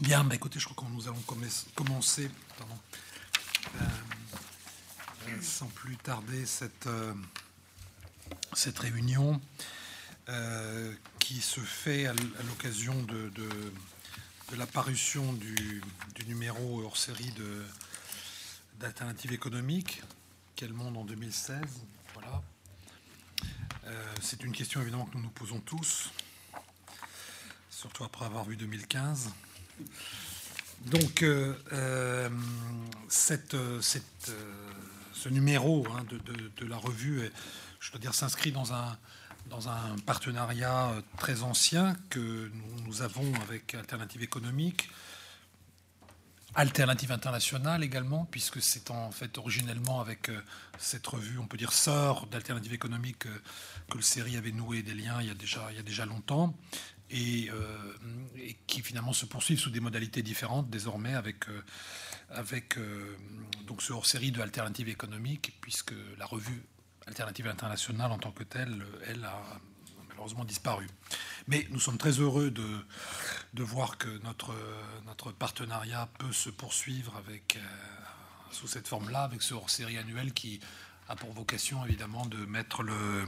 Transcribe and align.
Bien, 0.00 0.24
bah 0.24 0.34
écoutez, 0.34 0.58
je 0.58 0.66
crois 0.66 0.88
que 0.88 0.92
nous 0.94 1.08
allons 1.08 1.22
commencer 1.74 2.30
euh, 2.60 3.84
euh, 5.28 5.42
sans 5.42 5.66
plus 5.66 5.94
tarder 5.98 6.46
cette, 6.46 6.86
euh, 6.86 7.12
cette 8.54 8.78
réunion 8.78 9.40
qui 11.18 11.40
se 11.42 11.60
fait 11.60 12.06
à 12.06 12.14
l'occasion 12.46 13.02
de, 13.02 13.30
de, 13.30 14.56
la 14.56 14.66
parution 14.66 15.32
du, 15.34 15.82
du, 16.14 16.24
numéro 16.26 16.82
hors 16.82 16.96
série 16.96 17.34
d'Alternative 18.78 19.32
économique, 19.32 20.02
Quel 20.56 20.72
monde 20.72 20.96
en 20.96 21.04
2016 21.04 21.60
Voilà. 22.14 22.42
C'est 24.22 24.44
une 24.44 24.52
question 24.52 24.80
évidemment 24.80 25.06
que 25.06 25.16
nous 25.16 25.24
nous 25.24 25.30
posons 25.30 25.60
tous, 25.60 26.10
surtout 27.70 28.04
après 28.04 28.24
avoir 28.24 28.44
vu 28.44 28.56
2015. 28.56 29.30
Donc, 30.86 31.22
euh, 31.22 31.54
euh, 31.72 32.30
euh, 33.52 33.80
ce 33.82 35.28
numéro 35.28 35.86
hein, 35.92 36.04
de, 36.08 36.66
la 36.66 36.76
revue, 36.76 37.30
je 37.80 37.90
dois 37.90 38.00
dire, 38.00 38.14
s'inscrit 38.14 38.50
dans 38.50 38.72
un, 38.72 38.96
partenariat 40.06 40.92
très 41.18 41.42
ancien 41.42 41.96
que 42.08 42.50
nous 42.86 43.02
avons 43.02 43.32
avec 43.42 43.74
Alternative 43.74 44.22
économique, 44.22 44.90
Alternative 46.54 47.12
internationale 47.12 47.84
également, 47.84 48.24
puisque 48.24 48.60
c'est 48.60 48.90
en 48.90 49.12
fait 49.12 49.38
originellement 49.38 50.00
avec 50.00 50.30
cette 50.78 51.06
revue, 51.06 51.38
on 51.38 51.46
peut 51.46 51.56
dire 51.56 51.72
sœur 51.72 52.26
d'Alternative 52.26 52.72
économique, 52.72 53.18
que 53.88 53.96
le 53.96 54.02
série 54.02 54.36
avait 54.36 54.50
noué 54.50 54.82
des 54.82 54.94
liens 54.94 55.20
il 55.20 55.28
y 55.28 55.30
a 55.30 55.82
déjà 55.82 56.06
longtemps. 56.06 56.56
Euh, 57.12 57.92
et, 58.36 58.56
qui 58.66 58.82
finalement 58.82 59.12
se 59.12 59.26
poursuivent 59.26 59.58
sous 59.58 59.70
des 59.70 59.80
modalités 59.80 60.22
différentes 60.22 60.70
désormais 60.70 61.14
avec, 61.14 61.48
euh, 61.48 61.62
avec 62.30 62.78
euh, 62.78 63.16
donc 63.66 63.82
ce 63.82 63.92
hors-série 63.92 64.30
de 64.30 64.40
Alternative 64.40 64.88
économique, 64.88 65.56
puisque 65.60 65.94
la 66.18 66.26
revue 66.26 66.62
Alternative 67.06 67.48
internationale 67.48 68.12
en 68.12 68.18
tant 68.18 68.30
que 68.30 68.44
telle, 68.44 68.84
elle 69.06 69.24
a 69.24 69.42
malheureusement 70.08 70.44
disparu. 70.44 70.86
Mais 71.48 71.66
nous 71.70 71.80
sommes 71.80 71.98
très 71.98 72.12
heureux 72.12 72.52
de, 72.52 72.86
de 73.54 73.62
voir 73.64 73.98
que 73.98 74.08
notre, 74.22 74.54
notre 75.06 75.32
partenariat 75.32 76.08
peut 76.18 76.32
se 76.32 76.50
poursuivre 76.50 77.16
avec, 77.16 77.58
sous 78.52 78.68
cette 78.68 78.86
forme-là, 78.86 79.22
avec 79.22 79.42
ce 79.42 79.54
hors-série 79.54 79.98
annuel 79.98 80.32
qui 80.32 80.60
a 81.08 81.16
pour 81.16 81.32
vocation 81.32 81.84
évidemment 81.84 82.26
de 82.26 82.44
mettre 82.44 82.84
le 82.84 83.26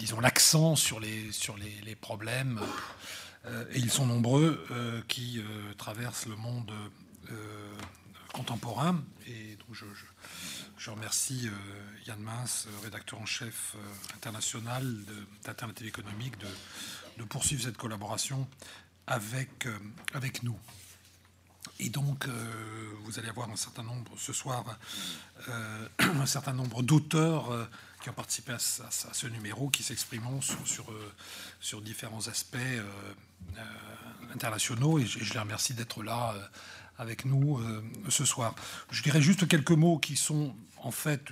disons, 0.00 0.20
l'accent 0.20 0.76
sur 0.76 0.98
les, 0.98 1.30
sur 1.30 1.56
les, 1.58 1.94
problèmes, 1.94 2.60
euh, 3.44 3.64
et 3.72 3.78
ils 3.78 3.90
sont 3.90 4.06
nombreux, 4.06 4.64
euh, 4.70 5.02
qui 5.08 5.42
traversent 5.76 6.26
le 6.26 6.36
monde 6.36 6.72
contemporain. 8.32 9.02
Et 9.26 9.56
donc 9.56 9.68
je, 9.72 9.84
je, 10.78 10.90
remercie 10.90 11.48
Yann 12.06 12.18
Mince, 12.18 12.66
rédacteur 12.82 13.20
en 13.20 13.26
chef 13.26 13.76
international 14.16 14.84
d'Alternative 15.44 15.86
économique, 15.86 16.38
de, 16.38 16.48
de, 17.18 17.24
poursuivre 17.24 17.62
cette 17.62 17.76
collaboration 17.76 18.48
avec, 19.06 19.68
avec 20.14 20.42
nous. 20.42 20.58
Et 21.78 21.90
donc, 21.90 22.26
vous 23.04 23.18
allez 23.18 23.28
avoir 23.28 23.50
un 23.50 23.56
certain 23.56 23.82
nombre, 23.82 24.12
ce 24.16 24.32
soir, 24.32 24.64
un 25.98 26.26
certain 26.26 26.52
nombre 26.52 26.82
d'auteurs 26.82 27.68
qui 28.00 28.08
ont 28.08 28.14
participé 28.14 28.52
à, 28.52 28.58
ce 28.58 29.26
numéro, 29.26 29.68
qui 29.68 29.82
s'exprimeront 29.82 30.40
euh, 30.40 31.10
sur, 31.60 31.80
différents 31.82 32.28
aspects 32.28 32.56
euh, 32.56 32.82
euh, 33.58 33.62
internationaux. 34.34 34.98
Et 34.98 35.06
je, 35.06 35.32
les 35.32 35.38
remercie 35.38 35.74
d'être 35.74 36.02
là 36.02 36.34
avec 36.98 37.24
nous 37.24 37.60
ce 38.08 38.24
soir. 38.24 38.54
Je 38.90 39.02
dirais 39.02 39.22
juste 39.22 39.48
quelques 39.48 39.70
mots 39.70 39.98
qui 39.98 40.16
sont 40.16 40.54
en 40.82 40.90
fait 40.90 41.24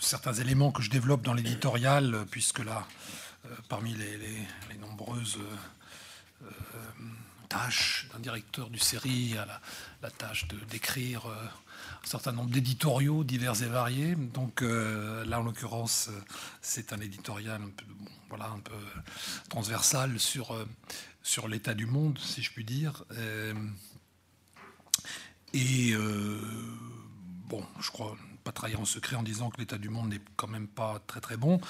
certains 0.00 0.34
éléments 0.34 0.70
que 0.70 0.82
je 0.82 0.90
développe 0.90 1.22
dans 1.22 1.34
l'éditorial, 1.34 2.26
puisque 2.30 2.60
là, 2.60 2.86
parmi 3.68 3.92
les, 3.94 4.16
les 4.16 4.78
nombreuses 4.80 5.38
tâches 7.48 8.06
d'un 8.12 8.20
directeur 8.20 8.70
du 8.70 8.78
série 8.78 9.36
à 9.36 9.60
la, 10.02 10.10
tâche 10.10 10.46
de 10.46 10.56
d'écrire 10.66 11.26
un 12.04 12.06
certain 12.06 12.32
nombre 12.32 12.50
d'éditoriaux 12.50 13.24
divers 13.24 13.62
et 13.62 13.66
variés. 13.66 14.14
Donc 14.14 14.62
euh, 14.62 15.24
là, 15.24 15.40
en 15.40 15.42
l'occurrence, 15.42 16.08
euh, 16.10 16.20
c'est 16.60 16.92
un 16.92 17.00
éditorial 17.00 17.62
un 17.62 17.70
peu, 17.70 17.84
voilà, 18.28 18.50
un 18.50 18.60
peu 18.60 18.74
transversal 19.48 20.18
sur, 20.20 20.52
euh, 20.52 20.66
sur 21.22 21.48
l'état 21.48 21.74
du 21.74 21.86
monde, 21.86 22.18
si 22.18 22.42
je 22.42 22.52
puis 22.52 22.64
dire. 22.64 23.04
et 25.52 25.94
bon, 27.48 27.64
je 27.80 27.90
crois 27.90 28.16
pas 28.42 28.52
trahir 28.52 28.80
en 28.80 28.84
secret 28.84 29.16
en 29.16 29.22
disant 29.22 29.48
que 29.50 29.58
l'état 29.58 29.78
du 29.78 29.88
monde 29.88 30.10
n'est 30.10 30.20
quand 30.36 30.48
même 30.48 30.68
pas 30.68 31.00
très 31.06 31.20
très 31.20 31.36
bon. 31.36 31.60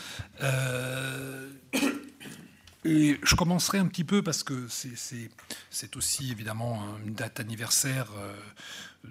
Et 2.86 3.19
je 3.22 3.34
commencerai 3.34 3.78
un 3.78 3.86
petit 3.86 4.04
peu 4.04 4.22
parce 4.22 4.42
que 4.42 4.66
c'est 4.69 5.97
aussi 5.97 6.30
évidemment 6.30 6.82
une 7.04 7.14
date 7.14 7.41
anniversaire 7.41 8.08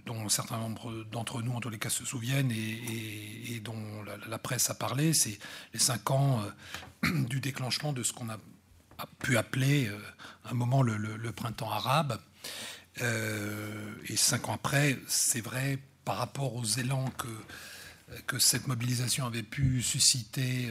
dont 0.06 0.26
un 0.26 0.30
certain 0.30 0.58
nombre 0.58 1.04
d'entre 1.12 1.42
nous, 1.42 1.54
en 1.54 1.60
tous 1.60 1.70
les 1.70 1.78
cas, 1.78 1.90
se 1.90 2.06
souviennent 2.06 2.52
et, 2.52 3.60
dont 3.64 4.04
la, 4.28 4.38
presse 4.38 4.70
a 4.70 4.74
parlé, 4.74 5.14
c'est 5.14 5.38
les 5.74 5.80
cinq 5.80 6.12
ans 6.12 6.44
euh, 7.04 7.24
du 7.28 7.40
déclenchement 7.40 7.94
de 7.94 8.04
ce 8.04 8.12
qu'on 8.14 8.30
a, 8.30 8.38
pu 9.20 9.38
appeler 9.38 9.88
euh, 9.88 9.98
un 10.46 10.54
moment 10.54 10.82
le, 10.82 11.32
printemps 11.32 11.72
arabe. 11.72 12.20
Euh, 13.02 13.96
et 14.08 14.16
cinq 14.16 14.50
ans 14.50 14.54
après, 14.54 14.98
c'est 15.08 15.42
vrai, 15.42 15.80
par 16.06 16.18
rapport 16.18 16.56
aux 16.56 16.66
élans 16.66 17.12
que, 17.18 17.28
cette 18.38 18.68
mobilisation 18.68 19.26
avait 19.26 19.44
pu 19.44 19.82
susciter 19.82 20.70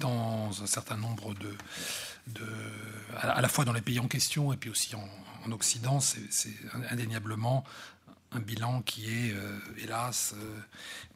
dans 0.00 0.50
un 0.62 0.66
certain 0.66 0.96
nombre 0.96 1.34
de, 1.34 2.46
à 3.16 3.40
la 3.40 3.48
fois 3.48 3.64
dans 3.64 3.72
les 3.72 3.80
pays 3.80 4.00
en 4.00 4.08
question 4.08 4.52
et 4.52 4.56
puis 4.56 4.68
aussi 4.68 4.94
en 4.94 5.52
Occident, 5.52 6.00
c'est 6.00 6.52
indéniablement 6.90 7.64
un 8.34 8.40
bilan 8.40 8.82
qui 8.82 9.06
est, 9.06 9.32
euh, 9.32 9.58
hélas, 9.78 10.34
euh, 10.36 10.60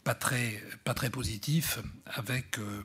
pas, 0.04 0.14
très, 0.14 0.62
pas 0.84 0.94
très 0.94 1.10
positif, 1.10 1.78
avec 2.06 2.58
euh, 2.58 2.82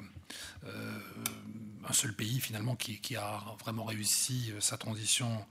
un 1.88 1.94
seul 1.94 2.14
pays 2.14 2.40
finalement 2.40 2.76
qui, 2.76 3.16
a 3.16 3.42
vraiment 3.60 3.84
réussi 3.84 4.54
sa 4.60 4.78
transition 4.78 5.46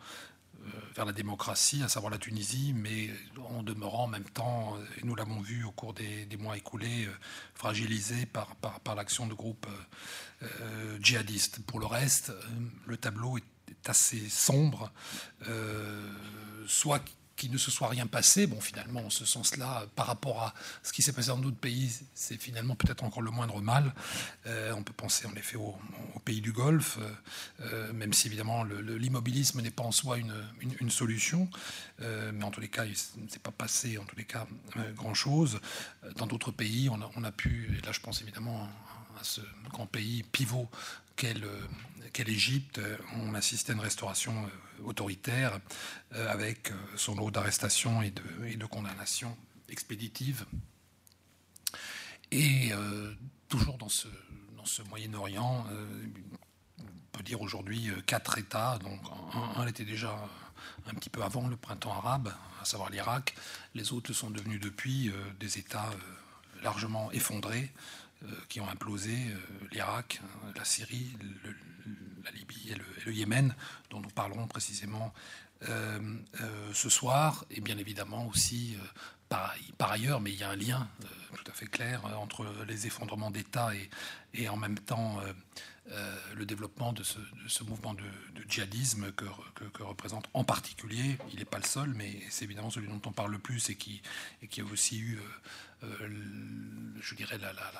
vers 0.94 1.04
la 1.04 1.12
démocratie, 1.12 1.82
à 1.82 1.88
savoir 1.88 2.10
la 2.10 2.18
Tunisie, 2.18 2.72
mais 2.74 3.10
en 3.50 3.62
demeurant 3.62 4.04
en 4.04 4.08
même 4.08 4.28
temps, 4.28 4.76
et 4.98 5.04
nous 5.04 5.14
l'avons 5.14 5.40
vu 5.40 5.64
au 5.64 5.70
cours 5.70 5.94
des, 5.94 6.26
mois 6.38 6.56
écoulés, 6.56 7.08
fragilisé 7.54 8.26
par 8.26 8.56
l'action 8.94 9.26
de 9.26 9.34
groupes 9.34 9.66
djihadistes. 11.00 11.60
Pour 11.66 11.80
le 11.80 11.86
reste, 11.86 12.32
le 12.86 12.96
tableau 12.96 13.38
est 13.38 13.88
assez 13.88 14.28
sombre, 14.28 14.92
soit 16.66 17.02
qu'il 17.40 17.50
ne 17.50 17.56
se 17.56 17.70
soit 17.70 17.88
rien 17.88 18.06
passé. 18.06 18.46
Bon, 18.46 18.60
finalement, 18.60 19.00
en 19.00 19.08
ce 19.08 19.24
sens-là, 19.24 19.86
par 19.96 20.06
rapport 20.06 20.42
à 20.42 20.54
ce 20.82 20.92
qui 20.92 21.00
s'est 21.00 21.14
passé 21.14 21.28
dans 21.28 21.38
d'autres 21.38 21.56
pays, 21.56 21.90
c'est 22.14 22.36
finalement 22.36 22.74
peut-être 22.74 23.02
encore 23.02 23.22
le 23.22 23.30
moindre 23.30 23.62
mal. 23.62 23.94
Euh, 24.46 24.74
on 24.76 24.82
peut 24.82 24.92
penser 24.92 25.26
en 25.26 25.34
effet 25.36 25.56
aux, 25.56 25.74
pays 26.26 26.42
du 26.42 26.52
Golfe, 26.52 26.98
euh, 27.62 27.94
même 27.94 28.12
si 28.12 28.26
évidemment 28.26 28.62
l'immobilisme 28.62 29.62
n'est 29.62 29.70
pas 29.70 29.84
en 29.84 29.90
soi 29.90 30.18
une, 30.18 30.34
une, 30.80 30.90
solution. 30.90 31.48
Euh, 32.02 32.30
mais 32.34 32.44
en 32.44 32.50
tous 32.50 32.60
les 32.60 32.68
cas, 32.68 32.84
il 32.84 32.94
ne 33.24 33.28
s'est 33.28 33.38
pas 33.38 33.52
passé 33.52 33.96
en 33.96 34.04
tous 34.04 34.16
les 34.16 34.24
cas 34.24 34.46
grand-chose. 34.94 35.60
Dans 36.16 36.26
d'autres 36.26 36.50
pays, 36.50 36.90
on 36.90 37.00
a, 37.00 37.10
on 37.16 37.24
a, 37.24 37.32
pu, 37.32 37.74
et 37.78 37.86
là 37.86 37.92
je 37.92 38.00
pense 38.00 38.20
évidemment 38.20 38.68
à 39.18 39.24
ce 39.24 39.40
grand 39.70 39.86
pays 39.86 40.24
pivot 40.24 40.68
qu'est 41.16 41.34
l'Égypte, 42.18 42.80
on 43.16 43.34
assistait 43.34 43.72
à 43.72 43.74
une 43.74 43.80
restauration 43.80 44.48
autoritaire, 44.84 45.60
euh, 46.14 46.30
avec 46.30 46.70
euh, 46.70 46.74
son 46.96 47.14
lot 47.14 47.30
d'arrestations 47.30 48.02
et 48.02 48.10
de, 48.10 48.22
et 48.46 48.56
de 48.56 48.66
condamnations 48.66 49.36
expéditives. 49.68 50.44
Et 52.30 52.70
euh, 52.72 53.12
toujours 53.48 53.78
dans 53.78 53.88
ce, 53.88 54.08
Moyen-Orient, 54.88 55.66
on 56.78 56.84
peut 57.12 57.24
dire 57.24 57.40
aujourd'hui 57.40 57.90
quatre 58.06 58.38
États. 58.38 58.78
Donc 58.78 59.00
un, 59.56 59.66
était 59.66 59.84
déjà 59.84 60.16
un 60.86 60.94
petit 60.94 61.10
peu 61.10 61.22
avant 61.22 61.48
le 61.48 61.56
printemps 61.56 61.92
arabe, 61.92 62.32
à 62.60 62.64
savoir 62.64 62.90
l'Irak. 62.90 63.34
Les 63.74 63.92
autres 63.92 64.12
sont 64.12 64.30
devenus 64.30 64.60
depuis 64.60 65.10
des 65.40 65.58
États 65.58 65.90
largement 66.62 67.10
effondrés, 67.10 67.72
qui 68.48 68.60
ont 68.60 68.68
implosé 68.68 69.16
l'Irak, 69.72 70.20
la 70.54 70.64
Syrie, 70.64 71.16
la 72.24 72.30
Libye 72.32 72.70
et 72.70 73.04
le, 73.06 73.12
Yémen, 73.12 73.54
dont 73.90 74.00
nous 74.00 74.10
parlerons 74.10 74.46
précisément 74.46 75.12
euh, 75.68 76.00
euh, 76.40 76.70
ce 76.72 76.88
soir, 76.88 77.44
et 77.50 77.60
bien 77.60 77.76
évidemment 77.76 78.26
aussi 78.28 78.76
euh, 78.80 79.34
par, 79.76 79.92
ailleurs, 79.92 80.20
mais 80.20 80.32
il 80.32 80.38
y 80.38 80.42
a 80.42 80.50
un 80.50 80.56
lien 80.56 80.88
tout 81.34 81.50
à 81.50 81.52
fait 81.52 81.66
clair 81.66 82.04
entre 82.18 82.46
les 82.66 82.86
effondrements 82.86 83.30
d'État 83.30 83.74
et, 83.74 83.90
et, 84.34 84.48
en 84.48 84.56
même 84.56 84.78
temps 84.78 85.20
le 86.34 86.46
développement 86.46 86.92
de 86.92 87.04
ce, 87.04 87.62
mouvement 87.64 87.94
de, 87.94 88.02
djihadisme 88.48 89.12
que, 89.12 89.24
que, 89.72 89.82
représente 89.84 90.28
en 90.34 90.42
particulier, 90.42 91.16
il 91.32 91.38
n'est 91.38 91.44
pas 91.44 91.58
le 91.58 91.64
seul, 91.64 91.94
mais 91.94 92.20
c'est 92.28 92.44
évidemment 92.44 92.70
celui 92.70 92.88
dont 92.88 93.00
on 93.06 93.12
parle 93.12 93.30
le 93.30 93.38
plus 93.38 93.70
et 93.70 93.76
qui, 93.76 94.02
et 94.42 94.48
qui 94.48 94.60
a 94.62 94.64
aussi 94.64 94.98
eu, 94.98 95.20
je 95.82 97.14
dirais, 97.14 97.38
la, 97.38 97.52
la 97.52 97.70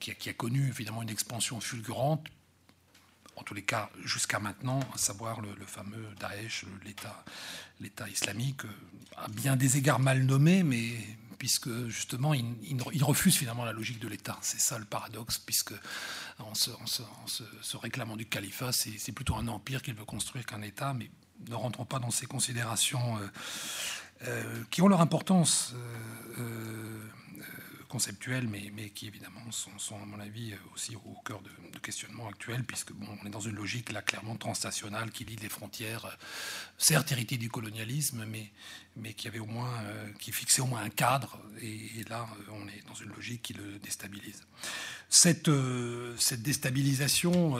qui, 0.00 0.10
a, 0.10 0.14
qui, 0.14 0.28
a, 0.28 0.34
connu 0.34 0.68
évidemment 0.68 1.02
une 1.02 1.10
expansion 1.10 1.60
fulgurante 1.60 2.26
en 3.36 3.42
tous 3.42 3.54
les 3.54 3.62
cas 3.62 3.90
jusqu'à 4.04 4.38
maintenant, 4.38 4.80
à 4.94 4.98
savoir 4.98 5.40
le, 5.40 5.54
fameux 5.66 6.06
Daesh, 6.18 6.64
l'État 7.80 8.08
islamique, 8.08 8.64
euh, 8.64 8.68
à 9.16 9.28
bien 9.28 9.56
des 9.56 9.76
égards 9.76 10.00
mal 10.00 10.22
nommé, 10.24 10.62
mais 10.62 10.94
puisque 11.38 11.88
justement 11.88 12.32
il, 12.34 13.04
refuse 13.04 13.36
finalement 13.36 13.64
la 13.64 13.72
logique 13.72 14.00
de 14.00 14.08
l'État. 14.08 14.38
C'est 14.40 14.60
ça 14.60 14.78
le 14.78 14.86
paradoxe, 14.86 15.38
puisque 15.38 15.74
en 16.38 16.54
se, 16.54 16.70
se, 17.26 17.76
réclamant 17.76 18.16
du 18.16 18.26
califat, 18.26 18.72
c'est 18.72 19.12
plutôt 19.12 19.36
un 19.36 19.46
empire 19.48 19.82
qu'il 19.82 19.94
veut 19.94 20.04
construire 20.06 20.46
qu'un 20.46 20.62
État, 20.62 20.94
mais 20.94 21.10
ne 21.48 21.54
rentrons 21.54 21.84
pas 21.84 21.98
dans 21.98 22.10
ces 22.10 22.26
considérations 22.26 23.18
euh, 23.18 23.26
euh, 24.22 24.64
qui 24.70 24.80
ont 24.80 24.88
leur 24.88 25.02
importance 25.02 25.74
mais, 28.48 28.90
qui 28.90 29.06
évidemment 29.06 29.50
sont, 29.50 29.96
à 29.96 30.04
mon 30.04 30.20
avis, 30.20 30.54
aussi 30.74 30.96
au 30.96 31.14
cœur 31.24 31.40
de, 31.42 31.78
questionnements 31.78 32.28
actuels, 32.28 32.64
puisque 32.64 32.92
bon, 32.92 33.06
on 33.22 33.26
est 33.26 33.30
dans 33.30 33.40
une 33.40 33.54
logique 33.54 33.92
là 33.92 34.02
clairement 34.02 34.36
transnationale 34.36 35.10
qui 35.10 35.24
lie 35.24 35.36
les 35.36 35.48
frontières, 35.48 36.06
euh, 36.06 36.10
certes 36.78 37.12
héritées 37.12 37.38
du 37.38 37.48
colonialisme, 37.48 38.24
mais, 38.26 38.50
mais 38.96 39.12
qui 39.12 39.28
avait 39.28 39.38
au 39.38 39.46
moins, 39.46 39.72
euh, 39.84 40.10
qui 40.18 40.32
fixait 40.32 40.62
au 40.62 40.66
moins 40.66 40.82
un 40.82 40.88
cadre. 40.88 41.38
Et, 41.60 42.04
là, 42.08 42.26
euh, 42.38 42.52
on 42.52 42.66
est 42.68 42.82
dans 42.88 42.94
une 42.94 43.10
logique 43.10 43.42
qui 43.42 43.52
le 43.52 43.78
déstabilise. 43.78 44.42
Cette, 45.08 45.50
cette 46.18 46.42
déstabilisation 46.42 47.56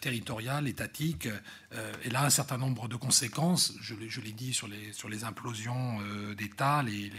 territoriale, 0.00 0.66
étatique, 0.66 1.28
elle 1.70 2.16
a 2.16 2.24
un 2.24 2.30
certain 2.30 2.58
nombre 2.58 2.88
de 2.88 2.96
conséquences. 2.96 3.74
Je, 3.80 3.94
je 4.08 4.20
l'ai 4.20 4.32
dit 4.32 4.52
sur 4.52 4.66
les, 4.66 4.92
sur 4.92 5.08
les 5.08 5.22
implosions 5.22 6.00
d'État, 6.36 6.82
les, 6.82 7.12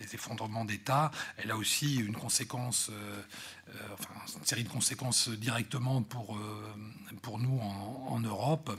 les, 0.00 0.14
effondrements 0.14 0.64
d'État. 0.64 1.10
Elle 1.36 1.50
a 1.50 1.56
aussi 1.58 1.96
une 1.96 2.14
conséquence, 2.14 2.90
une 3.68 4.46
série 4.46 4.64
de 4.64 4.70
conséquences 4.70 5.28
directement 5.28 6.02
pour, 6.02 6.40
pour 7.20 7.38
nous 7.38 7.60
en, 7.60 8.20
Europe. 8.20 8.74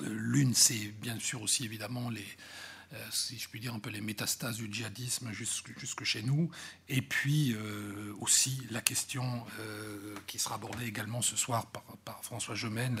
L'une, 0.00 0.54
c'est 0.54 0.92
bien 1.00 1.18
sûr 1.18 1.42
aussi 1.42 1.66
évidemment 1.66 2.08
les, 2.08 2.20
euh, 2.20 2.67
si 3.10 3.38
je 3.38 3.48
puis 3.48 3.60
dire, 3.60 3.74
un 3.74 3.78
peu 3.78 3.90
les 3.90 4.00
métastases 4.00 4.56
du 4.56 4.72
djihadisme 4.72 5.32
jusque, 5.32 5.78
jusque 5.78 6.04
chez 6.04 6.22
nous. 6.22 6.50
Et 6.88 7.02
puis 7.02 7.52
euh, 7.52 8.14
aussi 8.20 8.62
la 8.70 8.80
question 8.80 9.44
euh, 9.60 10.14
qui 10.26 10.38
sera 10.38 10.56
abordée 10.56 10.86
également 10.86 11.22
ce 11.22 11.36
soir 11.36 11.66
par, 11.66 11.84
François 12.22 12.54
Gemène, 12.54 13.00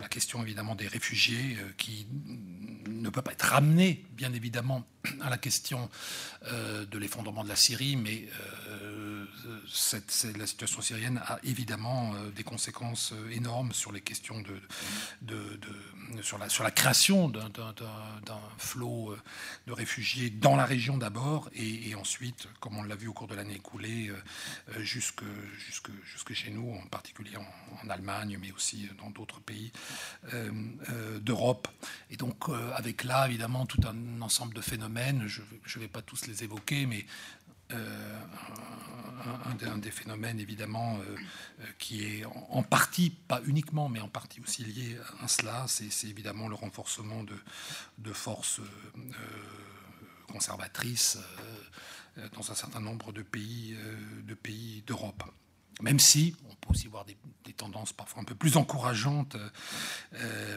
la, 0.00 0.08
question 0.08 0.42
évidemment 0.42 0.74
des 0.74 0.88
réfugiés 0.88 1.56
qui 1.76 2.06
ne 2.88 3.08
peut 3.08 3.22
pas 3.22 3.32
être 3.32 3.42
ramenée, 3.42 4.04
bien 4.12 4.32
évidemment, 4.32 4.86
à 5.20 5.30
la 5.30 5.38
question 5.38 5.88
de 6.42 6.98
l'effondrement 6.98 7.44
de 7.44 7.48
la 7.48 7.56
Syrie, 7.56 7.96
mais 7.96 8.26
cette, 9.66 10.26
la 10.36 10.46
situation 10.46 10.80
syrienne 10.80 11.20
a 11.26 11.38
évidemment 11.44 12.14
des 12.34 12.44
conséquences 12.44 13.12
énormes 13.30 13.72
sur 13.72 13.92
les 13.92 14.00
questions 14.00 14.40
de, 14.40 14.60
de, 15.22 16.22
sur, 16.22 16.38
la, 16.38 16.48
sur 16.48 16.64
la 16.64 16.70
création 16.70 17.28
d'un 17.28 17.50
flot 18.58 19.16
de 19.66 19.72
réfugiés 19.72 20.30
dans 20.30 20.56
la 20.56 20.64
région 20.64 20.98
d'abord, 20.98 21.50
et, 21.54 21.94
ensuite, 21.94 22.48
comme 22.60 22.76
on 22.76 22.82
l'a 22.82 22.96
vu 22.96 23.08
au 23.08 23.12
cours 23.12 23.28
de 23.28 23.34
l'année 23.34 23.56
écoulée, 23.56 24.10
euh, 24.10 24.82
jusque, 24.82 25.22
jusque, 25.58 25.90
jusque, 26.04 26.32
chez 26.32 26.50
nous, 26.50 26.72
en 26.72 26.86
particulier 26.86 27.36
en, 27.36 27.88
Allemagne, 27.88 28.38
mais 28.40 28.52
aussi 28.52 28.88
dans 28.98 29.08
d'autres 29.10 29.40
pays 29.40 29.72
euh, 30.34 30.50
euh, 30.90 31.18
d'Europe. 31.20 31.68
Et 32.10 32.16
donc, 32.16 32.48
avec 32.74 33.04
là, 33.04 33.26
évidemment, 33.28 33.66
tout 33.66 33.80
un 33.86 34.20
ensemble 34.20 34.54
de 34.54 34.60
phénomènes, 34.60 35.26
je 35.26 35.40
ne 35.40 35.82
vais 35.82 35.88
pas 35.88 36.02
tous 36.02 36.26
les 36.26 36.44
évoquer, 36.44 36.86
mais 36.86 37.06
un, 37.70 37.76
des 39.78 39.90
phénomènes 39.90 40.40
évidemment 40.40 40.98
qui 41.78 42.04
est 42.04 42.24
en, 42.24 42.62
partie, 42.62 43.10
pas 43.10 43.40
uniquement, 43.44 43.88
mais 43.88 44.00
en 44.00 44.08
partie 44.08 44.40
aussi 44.40 44.64
lié 44.64 44.96
à 45.20 45.28
cela, 45.28 45.66
c'est 45.68 46.08
évidemment 46.08 46.48
le 46.48 46.54
renforcement 46.54 47.24
de, 47.24 48.12
forces 48.12 48.60
conservatrices 50.32 51.18
dans 52.32 52.50
un 52.50 52.54
certain 52.54 52.80
nombre 52.80 53.12
de 53.12 53.22
pays 53.22 53.76
d'Europe. 54.86 55.22
Même 55.80 56.00
si 56.00 56.34
on 56.50 56.54
peut 56.54 56.70
aussi 56.70 56.88
voir 56.88 57.04
des, 57.04 57.16
tendances 57.56 57.92
parfois 57.92 58.22
un 58.22 58.24
peu 58.24 58.34
plus 58.34 58.56
encourageantes. 58.56 59.36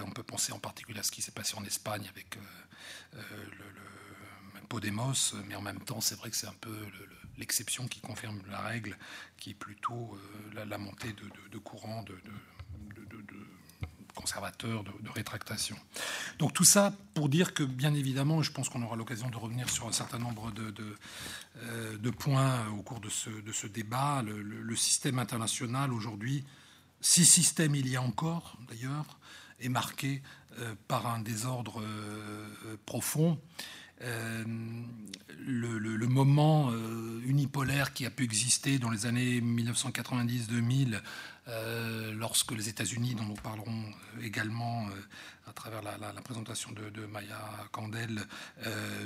on 0.06 0.12
peut 0.12 0.24
penser 0.24 0.52
en 0.52 0.60
particulier 0.60 1.00
à 1.00 1.04
ce 1.04 1.12
qui 1.12 1.22
s'est 1.22 1.32
passé 1.32 1.56
en 1.56 1.64
Espagne 1.64 2.08
avec 2.10 2.38
le, 3.14 3.22
Podemos, 4.72 5.36
mais 5.50 5.56
en 5.56 5.62
même 5.62 5.82
temps, 5.82 6.00
c'est 6.00 6.16
vrai 6.16 6.30
que 6.30 6.38
c'est 6.38 6.48
un 6.48 6.56
peu 6.62 6.74
l'exception 7.38 7.90
qui 7.90 8.00
confirme 8.00 8.40
la 8.50 8.62
règle, 8.62 8.98
qui 9.38 9.50
est 9.50 9.54
plutôt 9.54 10.18
la, 10.54 10.78
montée 10.78 11.12
de, 11.52 11.58
courants 11.58 12.04
de, 12.04 12.16
conservateurs, 14.16 14.86
de, 14.86 15.10
rétractation. 15.14 15.76
Donc 16.40 16.54
tout 16.54 16.64
ça 16.64 16.94
pour 17.14 17.28
dire 17.28 17.54
que, 17.54 17.64
bien 17.64 17.94
évidemment, 17.94 18.42
je 18.42 18.54
pense 18.54 18.70
qu'on 18.70 18.82
aura 18.82 18.96
l'occasion 18.96 19.30
de 19.30 19.36
revenir 19.36 19.70
sur 19.70 19.90
un 19.90 19.92
certain 19.92 20.20
nombre 20.20 20.52
de, 20.52 20.74
euh, 21.58 22.12
points 22.18 22.66
au 22.70 22.82
cours 22.82 23.02
de 23.02 23.10
ce, 23.10 23.68
débat. 23.68 24.24
Le, 24.24 24.76
système 24.78 25.20
international 25.20 25.92
aujourd'hui, 25.92 26.46
si 27.02 27.26
système 27.26 27.76
il 27.76 27.90
y 27.90 27.98
a 27.98 28.02
encore 28.02 28.58
d'ailleurs, 28.70 29.20
est 29.60 29.68
marqué 29.68 30.22
euh, 30.60 30.76
par 30.88 31.08
un 31.08 31.20
désordre 31.20 31.82
euh, 31.82 32.78
profond. 32.86 33.38
Le, 35.46 36.08
moment 36.08 36.72
unipolaire 37.26 37.94
qui 37.94 38.06
a 38.06 38.10
pu 38.10 38.24
exister 38.24 38.80
dans 38.80 38.90
les 38.90 39.06
années 39.06 39.42
1990-2000 39.42 41.00
euh, 41.48 42.14
lorsque 42.14 42.52
les 42.52 42.70
États-Unis, 42.70 43.16
dont 43.16 43.24
nous 43.24 43.34
parlerons 43.34 43.84
euh, 44.18 44.24
également 44.24 44.86
euh, 44.88 44.92
à 45.48 45.54
travers 45.54 45.82
la, 45.82 46.22
présentation 46.22 46.72
de, 46.72 47.06
Maya 47.08 47.40
Candel, 47.72 48.22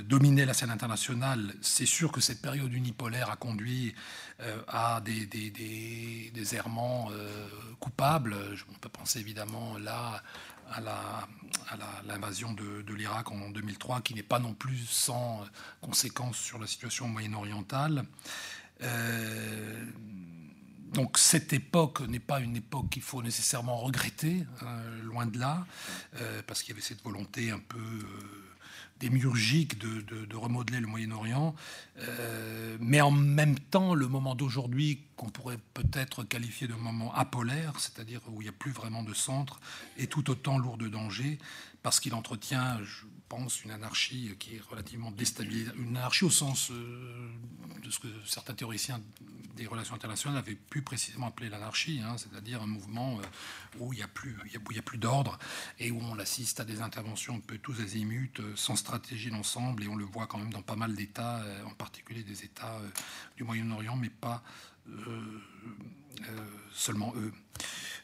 dominaient 0.04 0.44
la 0.44 0.54
scène 0.54 0.70
internationale, 0.70 1.54
c'est 1.60 1.86
sûr 1.86 2.12
que 2.12 2.20
cette 2.20 2.40
période 2.40 2.72
unipolaire 2.72 3.30
a 3.30 3.36
conduit 3.36 3.94
à 4.68 5.00
des, 5.00 6.54
errements 6.54 7.10
coupables. 7.80 8.36
On 8.70 8.74
peut 8.74 8.90
penser 8.90 9.18
évidemment 9.18 9.76
là 9.78 10.22
à 10.70 10.80
l'invasion 12.06 12.52
de, 12.52 12.82
de 12.82 12.94
l'Irak 12.94 13.32
en 13.32 13.50
2003, 13.50 14.02
qui 14.02 14.14
n'est 14.14 14.22
pas 14.22 14.38
non 14.38 14.54
plus 14.54 14.86
sans 14.86 15.44
conséquences 15.80 16.36
sur 16.36 16.60
la 16.60 16.68
situation 16.68 17.08
moyen-orientale. 17.08 18.04
Donc 20.96 21.18
cette 21.18 21.52
époque 21.52 22.00
n'est 22.08 22.18
pas 22.18 22.40
une 22.40 22.56
époque 22.56 22.88
qu'il 22.88 23.02
faut 23.02 23.22
nécessairement 23.22 23.76
regretter, 23.76 24.46
hein, 24.62 24.80
loin 25.02 25.26
de 25.26 25.38
là, 25.38 25.66
euh, 26.14 26.40
parce 26.46 26.62
qu'il 26.62 26.70
y 26.70 26.72
avait 26.72 26.80
cette 26.80 27.02
volonté 27.02 27.50
un 27.50 27.58
peu 27.58 27.76
euh, 27.76 28.02
démiurgique 28.98 29.78
de, 29.78 30.34
remodeler 30.34 30.80
le 30.80 30.86
Moyen-Orient, 30.86 31.54
euh, 31.98 32.78
mais 32.80 33.02
en 33.02 33.10
même 33.10 33.58
temps, 33.58 33.94
le 33.94 34.08
moment 34.08 34.34
d'aujourd'hui, 34.34 35.02
qu'on 35.16 35.28
pourrait 35.28 35.58
peut-être 35.74 36.24
qualifier 36.24 36.66
de 36.66 36.72
moment 36.72 37.12
apolaire, 37.14 37.74
c'est-à-dire 37.78 38.22
où 38.28 38.40
il 38.40 38.44
n'y 38.44 38.48
a 38.48 38.52
plus 38.52 38.72
vraiment 38.72 39.02
de 39.02 39.12
centre, 39.12 39.60
est 39.98 40.10
tout 40.10 40.30
autant 40.30 40.56
lourd 40.56 40.78
de 40.78 40.88
danger, 40.88 41.38
parce 41.82 42.00
qu'il 42.00 42.14
entretient, 42.14 42.78
pense, 43.28 43.64
une 43.64 43.70
anarchie 43.70 44.34
qui 44.38 44.56
est 44.56 44.62
relativement 44.70 45.10
déstabilisée, 45.10 45.70
une 45.76 45.96
anarchie 45.96 46.24
au 46.24 46.30
sens 46.30 46.70
euh, 46.70 47.30
de 47.82 47.90
ce 47.90 47.98
que 47.98 48.08
certains 48.24 48.54
théoriciens 48.54 49.00
des 49.56 49.66
relations 49.66 49.94
internationales 49.94 50.38
avaient 50.38 50.54
pu 50.54 50.82
précisément 50.82 51.28
appeler 51.28 51.48
l'anarchie, 51.48 52.00
hein, 52.04 52.16
c'est-à-dire 52.18 52.62
un 52.62 52.66
mouvement 52.66 53.18
euh, 53.18 53.22
où 53.78 53.92
il 53.92 53.96
n'y 53.96 54.02
a 54.02 54.08
plus, 54.08 54.36
plus 54.84 54.98
d'ordre 54.98 55.38
et 55.78 55.90
où 55.90 56.00
on 56.02 56.18
assiste 56.18 56.60
à 56.60 56.64
des 56.64 56.80
interventions 56.80 57.36
un 57.36 57.40
peu 57.40 57.58
tous 57.58 57.80
azimuts, 57.80 58.32
euh, 58.40 58.52
sans 58.54 58.76
stratégie 58.76 59.30
d'ensemble, 59.30 59.82
et 59.82 59.88
on 59.88 59.96
le 59.96 60.04
voit 60.04 60.26
quand 60.26 60.38
même 60.38 60.52
dans 60.52 60.62
pas 60.62 60.76
mal 60.76 60.94
d'États, 60.94 61.42
en 61.64 61.74
particulier 61.74 62.22
des 62.22 62.44
États 62.44 62.80
du 63.36 63.44
Moyen-Orient, 63.44 63.96
mais 63.96 64.10
pas 64.10 64.42
seulement 66.72 67.12
eux. 67.16 67.32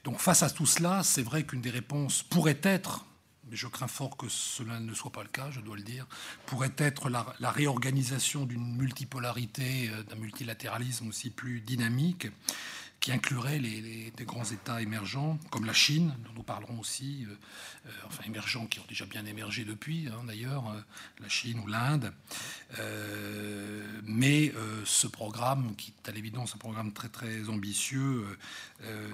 Donc 0.04 0.18
face 0.18 0.42
à 0.42 0.50
tout 0.50 0.66
cela, 0.66 1.02
c'est 1.02 1.22
vrai 1.22 1.44
qu'une 1.44 1.60
des 1.60 1.70
réponses 1.70 2.22
pourrait 2.22 2.60
être 2.62 3.06
mais 3.52 3.58
je 3.58 3.66
crains 3.66 3.86
fort 3.86 4.16
que 4.16 4.30
cela 4.30 4.80
ne 4.80 4.94
soit 4.94 5.12
pas 5.12 5.22
le 5.22 5.28
cas, 5.28 5.50
je 5.50 5.60
dois 5.60 5.76
le 5.76 5.82
dire, 5.82 6.06
pourrait 6.46 6.72
être 6.78 7.10
la, 7.10 7.50
réorganisation 7.50 8.46
d'une 8.46 8.76
multipolarité, 8.78 9.90
euh, 9.90 10.02
d'un 10.04 10.16
multilatéralisme 10.16 11.08
aussi 11.08 11.28
plus 11.28 11.60
dynamique, 11.60 12.28
qui 13.02 13.10
inclurait 13.10 13.58
les, 13.58 14.12
grands 14.20 14.44
États 14.44 14.80
émergents, 14.80 15.36
comme 15.50 15.64
la 15.64 15.72
Chine, 15.72 16.14
dont 16.24 16.30
nous 16.36 16.44
parlerons 16.44 16.78
aussi, 16.78 17.26
euh, 17.28 17.34
euh, 17.86 17.90
enfin 18.06 18.22
émergents 18.24 18.66
qui 18.66 18.78
ont 18.78 18.84
déjà 18.88 19.04
bien 19.04 19.26
émergé 19.26 19.64
depuis, 19.64 20.06
hein, 20.06 20.22
d'ailleurs, 20.24 20.70
euh, 20.70 20.80
la 21.20 21.28
Chine 21.28 21.58
ou 21.58 21.66
l'Inde. 21.66 22.12
mais 24.04 24.52
ce 24.84 25.08
programme, 25.08 25.74
qui 25.74 25.92
est 25.98 26.08
à 26.08 26.12
l'évidence 26.12 26.54
un 26.54 26.58
programme 26.58 26.92
très 26.92 27.08
très 27.08 27.48
ambitieux, 27.48 28.38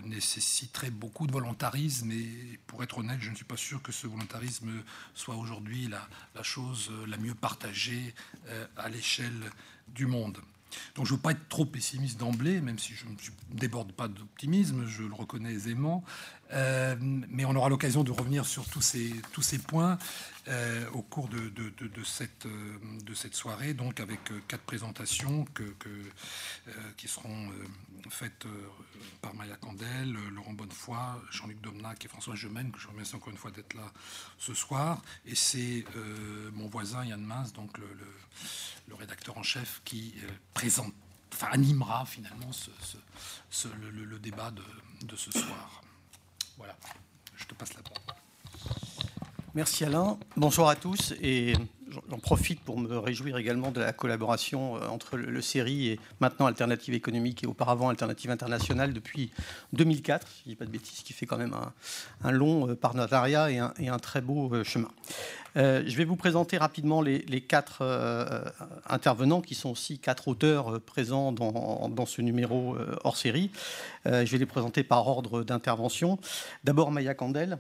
nécessiterait 0.05 0.91
beaucoup 0.91 1.27
de 1.27 1.33
volontarisme. 1.33 2.11
Et 2.13 2.59
pour 2.67 2.83
être 2.83 2.99
honnête, 2.99 3.21
je 3.21 3.31
ne 3.31 3.37
suis 3.37 3.45
pas 3.45 3.57
sûr 3.57 3.83
que 3.83 3.93
ce 3.93 4.07
volontarisme 4.07 4.71
soit 5.15 5.37
aujourd'hui 5.37 5.89
la, 5.89 6.07
la, 6.35 6.43
chose 6.43 6.91
la 7.07 7.17
mieux 7.17 7.35
partagée 7.35 8.15
à 8.77 8.89
l'échelle 8.89 9.51
du 9.89 10.07
monde. 10.07 10.39
Donc 10.95 11.07
je 11.07 11.13
ne 11.13 11.17
veux 11.17 11.23
pas 11.23 11.33
être 11.33 11.49
trop 11.49 11.65
pessimiste 11.65 12.19
d'emblée, 12.19 12.61
même 12.61 12.79
si 12.79 12.95
je 12.95 13.07
ne 13.07 13.59
déborde 13.59 13.93
pas 13.93 14.09
d'optimisme, 14.09 14.87
je 14.87 15.03
le 15.03 15.15
reconnais 15.15 15.53
aisément. 15.53 16.05
Euh, 16.53 16.97
mais 17.01 17.45
on 17.45 17.55
aura 17.55 17.69
l'occasion 17.69 18.05
de 18.05 18.11
revenir 18.11 18.47
sur 18.47 18.67
tous 18.69 18.81
ces, 18.81 19.13
tous 19.33 19.43
ces 19.43 19.59
points 19.59 19.99
euh, 20.49 20.89
au 20.93 21.03
cours 21.03 21.29
de, 21.29 21.49
de, 21.49 22.05
cette, 22.05 22.47
euh, 22.47 22.79
de 23.05 23.15
cette 23.15 23.35
soirée, 23.35 23.75
donc 23.75 24.01
avec 24.01 24.21
quatre 24.47 24.63
présentations 24.63 25.45
que, 25.55 25.65
qui 26.97 27.09
seront 27.09 27.51
faites 28.09 28.47
par 29.21 29.35
Maya 29.35 29.57
Candel, 29.57 30.17
Laurent 30.33 30.55
Bonnefoy, 30.55 30.97
Jean-Luc 31.31 31.61
Domnac 31.61 32.05
et 32.05 32.09
François 32.09 32.35
Gemène, 32.35 32.71
que 32.71 32.79
je 32.79 32.89
remercie 32.89 33.15
encore 33.15 33.31
une 33.31 33.39
fois 33.39 33.51
d'être 33.51 33.75
là 33.75 33.93
ce 34.39 34.55
soir. 34.55 35.03
Et 35.27 35.35
c'est 35.35 35.85
mon 36.55 36.69
voisin 36.69 37.05
Yann 37.05 37.21
Mince, 37.21 37.53
donc 37.53 37.77
le, 37.77 37.89
le, 38.89 38.95
rédacteur 38.95 39.37
en 39.37 39.43
chef, 39.43 39.83
qui 39.85 40.15
présente, 40.55 40.95
animera 41.51 42.07
finalement 42.07 42.51
ce, 42.53 43.69
le, 43.81 43.91
le, 43.91 44.19
débat 44.19 44.51
de 45.03 45.17
ce 45.17 45.31
soir. 45.31 45.83
Voilà, 46.59 46.77
je 47.37 47.45
te 47.47 47.55
passe 47.55 47.73
la 47.75 47.83
parole. 47.83 47.99
Merci 49.55 49.85
Alain. 49.85 50.19
Bonsoir 50.37 50.69
à 50.69 50.77
tous 50.77 51.15
et 51.23 51.55
j'en 52.11 52.19
profite 52.19 52.61
pour 52.61 52.79
me 52.79 52.99
réjouir 52.99 53.39
également 53.39 53.71
de 53.71 53.81
la 53.81 53.93
collaboration 53.93 54.77
euh, 54.77 54.89
entre 54.89 55.17
le, 55.17 55.41
série 55.41 55.89
et 55.89 56.01
maintenant 56.21 56.47
Alternative 56.47 56.95
économique 56.95 57.45
et 57.45 57.47
auparavant 57.47 57.89
Alternative 57.89 58.31
internationale 58.31 58.93
depuis 58.93 59.31
2004, 59.73 60.27
si 60.27 60.35
je 60.37 60.49
ne 60.49 60.53
dis 60.53 60.57
pas 60.57 60.65
de 60.67 60.71
bêtises, 60.71 61.03
qui 61.03 61.13
fait 61.13 61.27
quand 61.27 61.39
même 61.39 61.57
un, 62.23 62.31
long 62.31 62.69
euh, 62.69 62.75
partenariat 62.75 63.51
et 63.51 63.59
un, 63.59 63.73
et 63.79 63.89
un 63.89 63.99
très 63.99 64.21
beau 64.21 64.53
euh, 64.53 64.65
chemin. 64.65 64.91
Euh, 65.57 65.83
je 65.87 65.97
vais 65.97 66.05
vous 66.05 66.17
présenter 66.17 66.57
rapidement 66.59 67.01
les, 67.01 67.41
quatre 67.41 67.79
euh, 67.83 68.43
intervenants 68.89 69.41
qui 69.41 69.55
sont 69.55 69.71
aussi 69.71 69.99
quatre 69.99 70.29
auteurs 70.29 70.75
euh, 70.75 70.79
présents 70.79 71.33
dans, 71.33 72.07
ce 72.07 72.23
numéro 72.23 72.77
hors 73.05 73.17
série. 73.17 73.51
je 74.07 74.25
vais 74.25 74.39
les 74.39 74.47
présenter 74.47 74.83
par 74.83 75.07
ordre 75.07 75.43
d'intervention. 75.43 76.19
D'abord 76.65 76.91
Maya 76.91 77.15
Candel, 77.15 77.59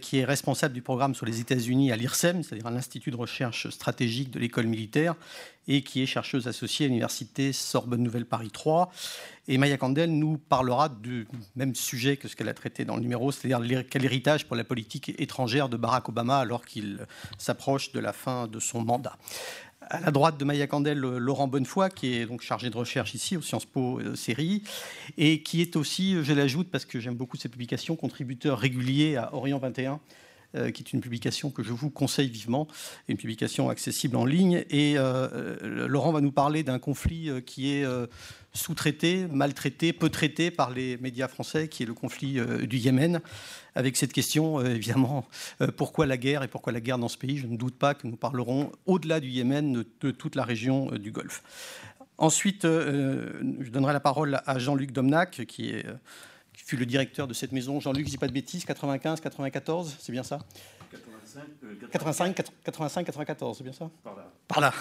qui 0.00 0.18
est 0.18 0.24
responsable 0.24 0.74
du 0.74 0.82
programme 0.82 1.14
sur 1.14 1.24
les 1.24 1.40
États-Unis 1.40 1.92
à 1.92 1.96
l'IRSEM, 1.96 2.42
c'est-à-dire 2.42 2.66
à 2.66 2.70
l'Institut 2.70 3.10
de 3.10 3.16
recherche 3.16 3.70
stratégique 3.70 4.30
de 4.30 4.38
l'école 4.38 4.66
militaire, 4.66 5.14
et 5.68 5.82
qui 5.82 6.02
est 6.02 6.06
chercheuse 6.06 6.46
associée 6.48 6.86
à 6.86 6.88
l'Université 6.88 7.52
Sorbonne 7.52 8.02
Nouvelle 8.02 8.26
Paris 8.26 8.50
3. 8.50 8.90
Et 9.48 9.58
Maya 9.58 9.76
Candel 9.76 10.10
nous 10.10 10.38
parlera 10.38 10.88
du 10.88 11.26
même 11.54 11.74
sujet 11.74 12.16
que 12.16 12.28
ce 12.28 12.36
qu'elle 12.36 12.48
a 12.48 12.54
traité 12.54 12.84
dans 12.84 12.96
le 12.96 13.02
numéro, 13.02 13.30
c'est-à-dire 13.30 13.84
quel 13.88 14.04
héritage 14.04 14.46
pour 14.46 14.56
la 14.56 14.64
politique 14.64 15.12
étrangère 15.20 15.68
de 15.68 15.76
Barack 15.76 16.08
Obama 16.08 16.38
alors 16.38 16.64
qu'il 16.64 17.06
s'approche 17.38 17.92
de 17.92 18.00
la 18.00 18.12
fin 18.12 18.46
de 18.48 18.60
son 18.60 18.82
mandat. 18.82 19.16
À 19.88 20.00
la 20.00 20.10
droite 20.10 20.36
de 20.36 20.44
Maya 20.44 20.66
Candel, 20.66 20.98
Laurent 20.98 21.46
Bonnefoy, 21.46 21.90
qui 21.90 22.14
est 22.14 22.26
donc 22.26 22.42
chargé 22.42 22.70
de 22.70 22.76
recherche 22.76 23.14
ici 23.14 23.36
au 23.36 23.42
Sciences 23.42 23.66
Po 23.66 24.00
euh, 24.00 24.16
série, 24.16 24.64
et 25.16 25.42
qui 25.42 25.62
est 25.62 25.76
aussi, 25.76 26.24
je 26.24 26.32
l'ajoute 26.32 26.68
parce 26.72 26.84
que 26.84 26.98
j'aime 26.98 27.14
beaucoup 27.14 27.36
ses 27.36 27.48
publications, 27.48 27.94
contributeur 27.94 28.58
régulier 28.58 29.14
à 29.14 29.32
Orient 29.32 29.58
21, 29.58 30.00
euh, 30.56 30.70
qui 30.70 30.82
est 30.82 30.92
une 30.92 31.00
publication 31.00 31.50
que 31.50 31.62
je 31.62 31.72
vous 31.72 31.90
conseille 31.90 32.28
vivement, 32.28 32.66
une 33.08 33.16
publication 33.16 33.68
accessible 33.68 34.16
en 34.16 34.24
ligne. 34.24 34.64
Et 34.70 34.98
euh, 34.98 35.28
euh, 35.62 35.88
Laurent 35.88 36.12
va 36.12 36.20
nous 36.20 36.32
parler 36.32 36.62
d'un 36.62 36.78
conflit 36.78 37.30
qui 37.44 37.72
est 37.72 37.84
sous-traité, 38.52 39.26
maltraité, 39.30 39.92
peu 39.92 40.08
traité 40.08 40.50
par 40.50 40.70
les 40.70 40.96
médias 40.98 41.28
français, 41.28 41.68
qui 41.68 41.82
est 41.82 41.86
le 41.86 41.94
conflit 41.94 42.40
du 42.66 42.78
Yémen. 42.78 43.20
Avec 43.74 43.96
cette 43.96 44.12
question, 44.12 44.64
évidemment, 44.64 45.26
pourquoi 45.76 46.06
la 46.06 46.16
guerre 46.16 46.42
et 46.42 46.48
pourquoi 46.48 46.72
la 46.72 46.80
guerre 46.80 46.98
dans 46.98 47.08
ce 47.08 47.18
pays? 47.18 47.36
Je 47.36 47.46
ne 47.46 47.56
doute 47.56 47.76
pas 47.76 47.94
que 47.94 48.06
nous 48.06 48.16
parlerons, 48.16 48.72
au-delà 48.86 49.20
du 49.20 49.28
Yémen, 49.28 49.84
de 50.00 50.10
toute 50.10 50.36
la 50.36 50.44
région 50.44 50.90
du 50.92 51.12
Golfe. 51.12 51.42
Ensuite, 52.18 52.62
je 52.62 53.70
donnerai 53.70 53.92
la 53.92 54.00
parole 54.00 54.40
à 54.46 54.58
Jean-Luc 54.58 54.92
Domnac, 54.92 55.44
qui 55.46 55.70
est 55.70 55.84
fut 56.66 56.76
le 56.76 56.84
directeur 56.84 57.28
de 57.28 57.32
cette 57.32 57.52
maison. 57.52 57.78
Jean-Luc, 57.78 58.06
je 58.06 58.10
dis 58.10 58.18
pas 58.18 58.26
de 58.26 58.32
bêtises, 58.32 58.64
95, 58.64 59.20
94, 59.20 59.96
c'est 60.00 60.12
bien 60.12 60.24
ça 60.24 60.40
85, 61.92 62.34
85, 62.64 63.04
94, 63.04 63.56
c'est 63.56 63.62
bien 63.62 63.72
ça 63.72 63.90
Par 64.02 64.16
là. 64.16 64.32
Par 64.48 64.60
là. 64.60 64.72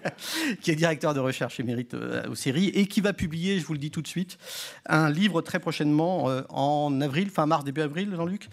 qui 0.60 0.70
est 0.70 0.74
directeur 0.74 1.14
de 1.14 1.20
recherche 1.20 1.58
émérite 1.60 1.94
euh, 1.94 2.28
aux 2.28 2.34
séries 2.34 2.68
et 2.68 2.86
qui 2.86 3.00
va 3.00 3.12
publier, 3.12 3.58
je 3.58 3.66
vous 3.66 3.72
le 3.72 3.78
dis 3.78 3.90
tout 3.90 4.02
de 4.02 4.06
suite, 4.06 4.38
un 4.86 5.10
livre 5.10 5.40
très 5.40 5.60
prochainement 5.60 6.28
euh, 6.28 6.42
en 6.50 7.00
avril, 7.00 7.30
fin 7.30 7.46
mars, 7.46 7.64
début 7.64 7.80
avril, 7.80 8.14
Jean-Luc, 8.14 8.48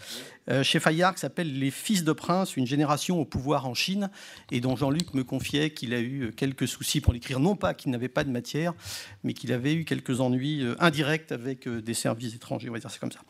chez 0.62 0.80
Fayard, 0.80 1.14
qui 1.14 1.20
s'appelle 1.20 1.58
Les 1.58 1.70
Fils 1.70 2.04
de 2.04 2.12
Prince, 2.12 2.56
une 2.56 2.66
génération 2.66 3.20
au 3.20 3.24
pouvoir 3.24 3.66
en 3.66 3.74
Chine, 3.74 4.10
et 4.50 4.60
dont 4.60 4.76
Jean-Luc 4.76 5.14
me 5.14 5.24
confiait 5.24 5.70
qu'il 5.70 5.94
a 5.94 6.00
eu 6.00 6.32
quelques 6.36 6.66
soucis 6.66 7.00
pour 7.00 7.12
l'écrire, 7.12 7.40
non 7.40 7.56
pas 7.56 7.74
qu'il 7.74 7.90
n'avait 7.90 8.08
pas 8.08 8.24
de 8.24 8.30
matière, 8.30 8.74
mais 9.24 9.34
qu'il 9.34 9.52
avait 9.52 9.74
eu 9.74 9.84
quelques 9.84 10.20
ennuis 10.20 10.64
indirects 10.78 11.30
avec 11.32 11.68
des 11.68 11.94
services 11.94 12.34
étrangers, 12.34 12.68
on 12.68 12.72
va 12.72 12.78
dire 12.78 12.90
c'est 12.90 13.00
comme 13.00 13.12
ça. 13.12 13.20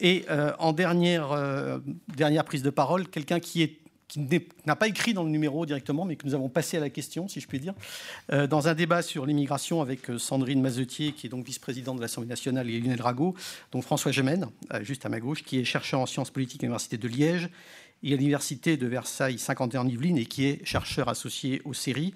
Et 0.00 0.24
en 0.58 0.72
dernière, 0.72 1.80
dernière 2.16 2.44
prise 2.44 2.62
de 2.62 2.70
parole, 2.70 3.08
quelqu'un 3.08 3.40
qui 3.40 3.62
est 3.62 3.78
qui 4.16 4.48
n'a 4.66 4.76
pas 4.76 4.88
écrit 4.88 5.14
dans 5.14 5.24
le 5.24 5.30
numéro 5.30 5.66
directement, 5.66 6.04
mais 6.04 6.16
que 6.16 6.26
nous 6.26 6.34
avons 6.34 6.48
passé 6.48 6.76
à 6.76 6.80
la 6.80 6.90
question, 6.90 7.28
si 7.28 7.40
je 7.40 7.46
puis 7.46 7.60
dire, 7.60 7.74
euh, 8.32 8.46
dans 8.46 8.68
un 8.68 8.74
débat 8.74 9.02
sur 9.02 9.26
l'immigration 9.26 9.82
avec 9.82 10.10
euh, 10.10 10.18
Sandrine 10.18 10.60
Mazetier, 10.60 11.12
qui 11.12 11.26
est 11.26 11.30
donc 11.30 11.44
vice-présidente 11.44 11.96
de 11.96 12.02
l'Assemblée 12.02 12.28
nationale, 12.28 12.68
et 12.70 12.80
Lionel 12.80 13.02
Rago, 13.02 13.34
donc 13.72 13.82
François 13.82 14.12
Gemène, 14.12 14.48
euh, 14.72 14.82
juste 14.82 15.04
à 15.04 15.08
ma 15.08 15.20
gauche, 15.20 15.42
qui 15.42 15.58
est 15.58 15.64
chercheur 15.64 16.00
en 16.00 16.06
sciences 16.06 16.30
politiques 16.30 16.62
à 16.62 16.66
l'Université 16.66 16.96
de 16.96 17.08
Liège 17.08 17.50
et 18.02 18.12
à 18.12 18.16
l'Université 18.16 18.76
de 18.76 18.86
Versailles 18.86 19.38
51 19.38 19.86
Yvelines, 19.88 20.18
et 20.18 20.26
qui 20.26 20.46
est 20.46 20.64
chercheur 20.64 21.08
associé 21.08 21.60
au 21.64 21.74
CERI. 21.74 22.14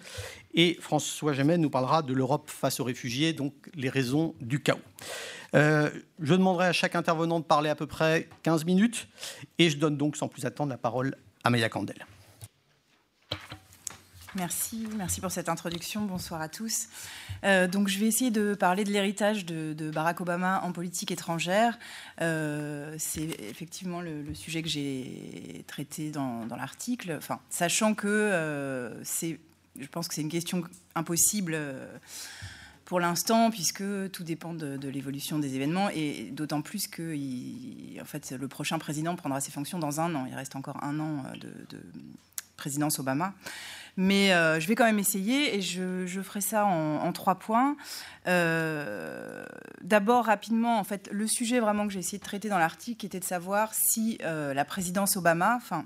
Et 0.55 0.79
François 0.81 1.33
Gemène 1.33 1.61
nous 1.61 1.71
parlera 1.71 2.03
de 2.03 2.13
l'Europe 2.13 2.51
face 2.51 2.81
aux 2.81 2.85
réfugiés, 2.85 3.33
donc 3.33 3.55
les 3.75 3.89
raisons 3.89 4.35
du 4.41 4.61
chaos. 4.61 4.79
je 5.55 5.91
demanderai 6.21 6.67
à 6.67 6.73
chaque 6.73 6.97
intervenant 6.97 7.41
de 7.41 7.45
parler 7.45 7.71
à 7.71 7.75
peu 7.75 7.87
près 7.87 8.29
15 8.43 8.65
minutes, 8.67 9.09
et 9.59 9.71
je 9.71 9.79
donne 9.79 9.97
donc 9.97 10.17
sans 10.17 10.29
plus 10.29 10.45
attendre 10.45 10.71
la 10.71 10.79
parole 10.79 11.17
Amélia 11.45 11.69
Candel. 11.69 12.07
Merci, 14.37 14.87
merci 14.97 15.21
pour 15.21 15.33
cette 15.33 15.49
introduction. 15.49 16.03
Bonsoir 16.03 16.41
à 16.41 16.49
tous. 16.49 16.87
Euh, 17.43 17.67
donc, 17.67 17.89
je 17.89 17.99
vais 17.99 18.07
essayer 18.07 18.31
de 18.31 18.55
parler 18.55 18.85
de 18.85 18.91
l'héritage 18.91 19.45
de, 19.45 19.91
Barack 19.91 20.21
Obama 20.21 20.61
en 20.63 20.71
politique 20.71 21.11
étrangère. 21.11 21.79
Euh, 22.21 22.95
c'est 22.99 23.29
effectivement 23.41 24.01
le, 24.01 24.33
sujet 24.35 24.63
que 24.63 24.69
j'ai 24.69 25.65
traité 25.67 26.11
dans, 26.11 26.47
l'article. 26.57 27.15
Enfin, 27.19 27.41
sachant 27.51 27.95
que 27.95 28.07
euh, 28.07 29.03
c'est, 29.03 29.41
je 29.79 29.87
pense 29.89 30.07
que 30.07 30.15
c'est 30.15 30.23
une 30.23 30.29
question 30.29 30.63
impossible 30.95 31.59
pour 32.91 32.99
l'instant, 32.99 33.53
puisque 33.53 33.85
tout 34.11 34.25
dépend 34.25 34.53
de, 34.53 34.89
l'évolution 34.89 35.39
des 35.39 35.55
événements, 35.55 35.91
et 35.91 36.31
d'autant 36.33 36.61
plus 36.61 36.89
que 36.89 37.15
en 38.01 38.05
fait, 38.05 38.33
le 38.33 38.49
prochain 38.49 38.81
président 38.81 39.15
prendra 39.15 39.41
ses 39.41 39.53
fonctions 39.53 39.79
dans 39.79 40.01
un 40.01 40.13
an. 40.17 40.27
Il 40.29 40.35
reste 40.35 40.57
encore 40.57 40.83
un 40.83 40.99
an 40.99 41.23
euh, 41.25 41.37
de, 41.71 41.79
présidence 42.57 42.99
Obama. 42.99 43.33
Mais 43.97 44.33
euh, 44.33 44.59
je 44.59 44.67
vais 44.67 44.75
quand 44.75 44.87
même 44.87 44.99
essayer 44.99 45.57
et 45.57 45.63
je, 45.63 46.21
ferai 46.21 46.41
ça 46.41 46.67
en, 46.67 47.13
trois 47.13 47.37
points. 47.37 47.77
Euh, 48.27 49.47
d'abord, 49.83 50.25
rapidement, 50.25 50.81
en 50.81 50.85
fait, 50.85 51.09
le 51.13 51.29
sujet 51.29 51.61
vraiment 51.61 51.87
que 51.87 51.93
j'ai 51.93 52.01
essayé 52.01 52.19
de 52.19 52.25
traiter 52.25 52.49
dans 52.49 52.59
l'article 52.59 53.07
était 53.07 53.21
de 53.21 53.25
savoir 53.25 53.73
si 53.73 54.19
la 54.21 54.65
présidence 54.65 55.17
Obama, 55.17 55.55
enfin, 55.55 55.85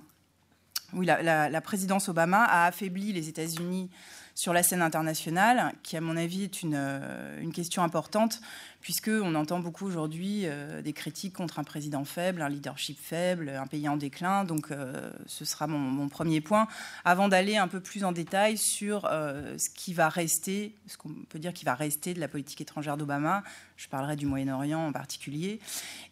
oui, 0.94 1.04
la, 1.04 1.61
présidence 1.61 2.08
Obama 2.08 2.44
a 2.44 2.64
affaibli 2.64 3.12
les 3.12 3.28
États-Unis 3.28 3.90
sur 4.34 4.52
la 4.52 4.64
scène 4.64 4.82
internationale, 4.82 5.72
qui 5.84 5.96
à 5.96 6.00
mon 6.00 6.16
avis 6.16 6.42
est 6.42 6.62
une, 6.62 6.74
euh, 6.74 7.50
question 7.52 7.84
importante, 7.84 8.40
puisqu'on 8.80 9.36
entend 9.36 9.60
beaucoup 9.60 9.86
aujourd'hui 9.86 10.42
euh, 10.44 10.82
des 10.82 10.92
critiques 10.92 11.34
contre 11.34 11.60
un 11.60 11.64
président 11.64 12.04
faible, 12.04 12.42
un 12.42 12.48
leadership 12.48 12.98
faible, 13.00 13.48
un 13.48 13.68
pays 13.68 13.88
en 13.88 13.96
déclin. 13.96 14.42
Donc 14.42 14.72
euh, 14.72 15.12
ce 15.26 15.44
sera 15.44 15.68
mon, 15.68 16.08
premier 16.08 16.40
point, 16.40 16.66
avant 17.04 17.28
d'aller 17.28 17.56
un 17.56 17.68
peu 17.68 17.78
plus 17.78 18.02
en 18.02 18.10
détail 18.10 18.58
sur 18.58 19.02
ce 19.02 19.70
qui 19.70 19.94
va 19.94 20.08
rester, 20.08 20.74
ce 20.86 20.96
qu'on 20.96 21.10
peut 21.28 21.38
dire 21.38 21.52
qui 21.52 21.64
va 21.64 21.74
rester 21.74 22.12
de 22.14 22.20
la 22.20 22.28
politique 22.28 22.60
étrangère 22.60 22.96
d'Obama. 22.96 23.44
Je 23.76 23.88
parlerai 23.88 24.16
du 24.16 24.26
Moyen-Orient 24.26 24.86
en 24.86 24.92
particulier. 24.92 25.60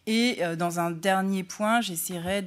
Et 0.06 0.40
dans 0.56 0.80
un 0.80 0.90
dernier 0.90 1.44
point, 1.44 1.80
j'essaierai 1.80 2.42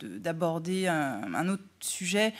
d'aborder 0.00 0.82
de, 0.84 0.88
un, 0.88 1.34
un, 1.34 1.48
autre 1.48 1.64
sujet 1.80 2.32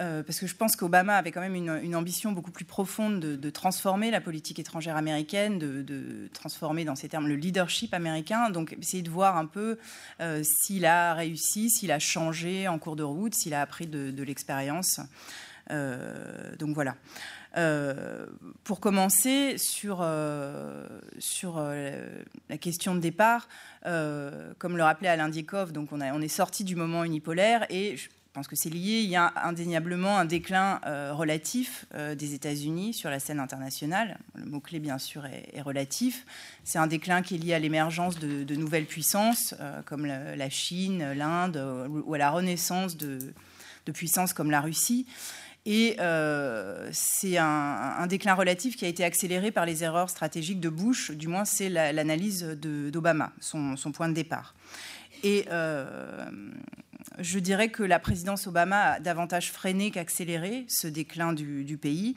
euh, 0.00 0.24
parce 0.24 0.40
que 0.40 0.46
je 0.48 0.56
pense 0.56 0.74
qu'Obama 0.74 1.16
avait 1.16 1.30
quand 1.30 1.40
même 1.40 1.54
une, 1.54 1.94
ambition 1.94 2.32
beaucoup 2.32 2.50
plus 2.50 2.64
profonde 2.64 3.20
de, 3.20 3.50
transformer 3.50 4.10
la 4.10 4.20
politique 4.20 4.58
étrangère 4.58 4.96
américaine, 4.96 5.58
de, 5.58 6.28
transformer 6.32 6.84
dans 6.84 6.96
ces 6.96 7.08
termes 7.08 7.28
le 7.28 7.36
leadership 7.36 7.94
américain. 7.94 8.50
Donc 8.50 8.76
essayer 8.80 9.02
de 9.02 9.10
voir 9.10 9.36
un 9.36 9.46
peu 9.46 9.78
euh, 10.20 10.42
s'il 10.42 10.84
a 10.84 11.14
réussi, 11.14 11.70
s'il 11.70 11.92
a 11.92 12.00
changé 12.00 12.66
en 12.66 12.78
cours 12.78 12.96
de 12.96 13.04
route, 13.04 13.34
s'il 13.34 13.54
a 13.54 13.60
appris 13.60 13.86
de, 13.86 14.22
l'expérience. 14.24 15.00
Euh, 15.70 16.56
donc 16.56 16.74
voilà. 16.74 16.96
pour 18.64 18.80
commencer 18.80 19.56
sur, 19.58 20.04
sur 21.18 21.60
la 21.60 22.58
question 22.58 22.96
de 22.96 23.00
départ, 23.00 23.48
comme 23.84 24.76
le 24.76 24.82
rappelait 24.82 25.08
Alain 25.08 25.28
Diekov, 25.28 25.70
donc 25.70 25.92
on, 25.92 26.00
a, 26.00 26.12
on 26.12 26.20
est 26.20 26.26
sorti 26.28 26.64
du 26.64 26.74
moment 26.74 27.04
unipolaire 27.04 27.64
et 27.70 27.96
je 27.96 28.08
pense 28.34 28.48
que 28.48 28.56
c'est 28.56 28.68
lié. 28.68 29.00
Il 29.00 29.08
y 29.08 29.16
a 29.16 29.32
indéniablement 29.44 30.18
un 30.18 30.24
déclin 30.24 30.80
euh, 30.86 31.14
relatif 31.14 31.86
euh, 31.94 32.16
des 32.16 32.34
États-Unis 32.34 32.92
sur 32.92 33.08
la 33.08 33.20
scène 33.20 33.38
internationale. 33.38 34.18
Le 34.34 34.44
mot-clé, 34.44 34.80
bien 34.80 34.98
sûr, 34.98 35.24
est, 35.24 35.60
relatif. 35.62 36.26
C'est 36.64 36.78
un 36.78 36.88
déclin 36.88 37.22
qui 37.22 37.36
est 37.36 37.38
lié 37.38 37.54
à 37.54 37.60
l'émergence 37.60 38.18
de, 38.18 38.54
nouvelles 38.56 38.86
puissances, 38.86 39.54
euh, 39.60 39.82
comme 39.82 40.04
la, 40.04 40.50
Chine, 40.50 41.12
l'Inde, 41.12 41.88
ou 41.88 42.12
à 42.12 42.18
la 42.18 42.30
renaissance 42.30 42.96
de, 42.96 43.18
puissances 43.92 44.32
comme 44.32 44.50
la 44.50 44.60
Russie. 44.60 45.06
Et 45.64 45.96
c'est 46.90 47.38
un, 47.38 48.06
déclin 48.08 48.34
relatif 48.34 48.76
qui 48.76 48.84
a 48.84 48.88
été 48.88 49.04
accéléré 49.04 49.52
par 49.52 49.64
les 49.64 49.84
erreurs 49.84 50.10
stratégiques 50.10 50.60
de 50.60 50.68
Bush, 50.68 51.12
du 51.12 51.28
moins 51.28 51.44
c'est 51.44 51.68
l'analyse 51.70 52.44
d'Obama, 52.44 53.32
son, 53.40 53.76
point 53.92 54.08
de 54.08 54.14
départ. 54.14 54.54
Je 57.18 57.38
dirais 57.38 57.68
que 57.68 57.82
la 57.82 57.98
présidence 57.98 58.46
Obama 58.46 58.92
a 58.92 59.00
davantage 59.00 59.52
freiné 59.52 59.90
qu'accéléré 59.90 60.64
ce 60.68 60.88
déclin 60.88 61.32
du, 61.32 61.76
pays, 61.76 62.16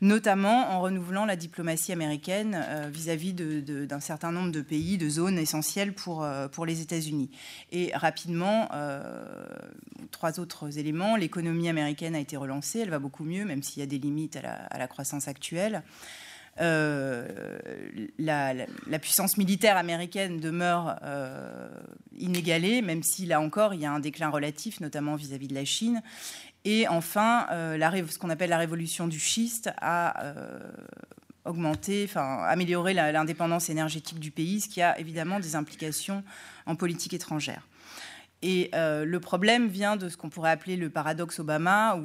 notamment 0.00 0.70
en 0.70 0.80
renouvelant 0.80 1.24
la 1.24 1.36
diplomatie 1.36 1.92
américaine 1.92 2.60
euh, 2.68 2.88
vis-à-vis 2.90 3.32
d'un 3.32 4.00
certain 4.00 4.32
nombre 4.32 4.52
de 4.52 4.60
pays, 4.60 4.98
de 4.98 5.08
zones 5.08 5.38
essentielles 5.38 5.94
pour, 5.94 6.22
euh, 6.22 6.48
pour 6.48 6.66
les 6.66 6.80
États-Unis. 6.80 7.30
Et 7.72 7.90
rapidement, 7.94 8.68
euh, 8.72 9.46
trois 10.10 10.38
autres 10.38 10.78
éléments. 10.78 11.16
L'économie 11.16 11.68
américaine 11.68 12.14
a 12.14 12.20
été 12.20 12.36
relancée, 12.36 12.80
elle 12.80 12.90
va 12.90 12.98
beaucoup 12.98 13.24
mieux, 13.24 13.44
même 13.44 13.62
s'il 13.62 13.80
y 13.80 13.82
a 13.82 13.86
des 13.86 13.98
limites 13.98 14.36
à 14.36 14.78
la 14.78 14.86
croissance 14.86 15.28
actuelle. 15.28 15.82
Euh, 16.60 17.58
la, 18.18 18.54
puissance 18.98 19.36
militaire 19.36 19.76
américaine 19.76 20.40
demeure 20.40 20.96
euh, 21.02 21.68
inégalée, 22.18 22.80
même 22.80 23.02
si 23.02 23.26
là 23.26 23.40
encore 23.40 23.74
il 23.74 23.80
y 23.80 23.86
a 23.86 23.92
un 23.92 24.00
déclin 24.00 24.30
relatif, 24.30 24.80
notamment 24.80 25.16
vis-à-vis 25.16 25.48
de 25.48 25.54
la 25.54 25.64
Chine. 25.64 26.02
Et 26.64 26.88
enfin, 26.88 27.46
euh, 27.50 27.76
la, 27.76 27.92
ce 28.08 28.18
qu'on 28.18 28.30
appelle 28.30 28.50
la 28.50 28.58
révolution 28.58 29.06
du 29.06 29.20
schiste 29.20 29.70
a 29.80 30.32
augmenté, 31.44 32.06
enfin 32.08 32.42
amélioré 32.44 32.92
l'indépendance 32.92 33.70
énergétique 33.70 34.18
du 34.18 34.30
pays, 34.30 34.60
ce 34.60 34.68
qui 34.68 34.82
a 34.82 34.98
évidemment 34.98 35.38
des 35.38 35.54
implications 35.54 36.24
en 36.64 36.74
politique 36.74 37.14
étrangère. 37.14 37.62
Et 38.48 38.70
euh, 38.76 39.04
le 39.04 39.18
problème 39.18 39.66
vient 39.66 39.96
de 39.96 40.08
ce 40.08 40.16
qu'on 40.16 40.28
pourrait 40.28 40.52
appeler 40.52 40.76
le 40.76 40.88
paradoxe 40.88 41.40
Obama, 41.40 42.00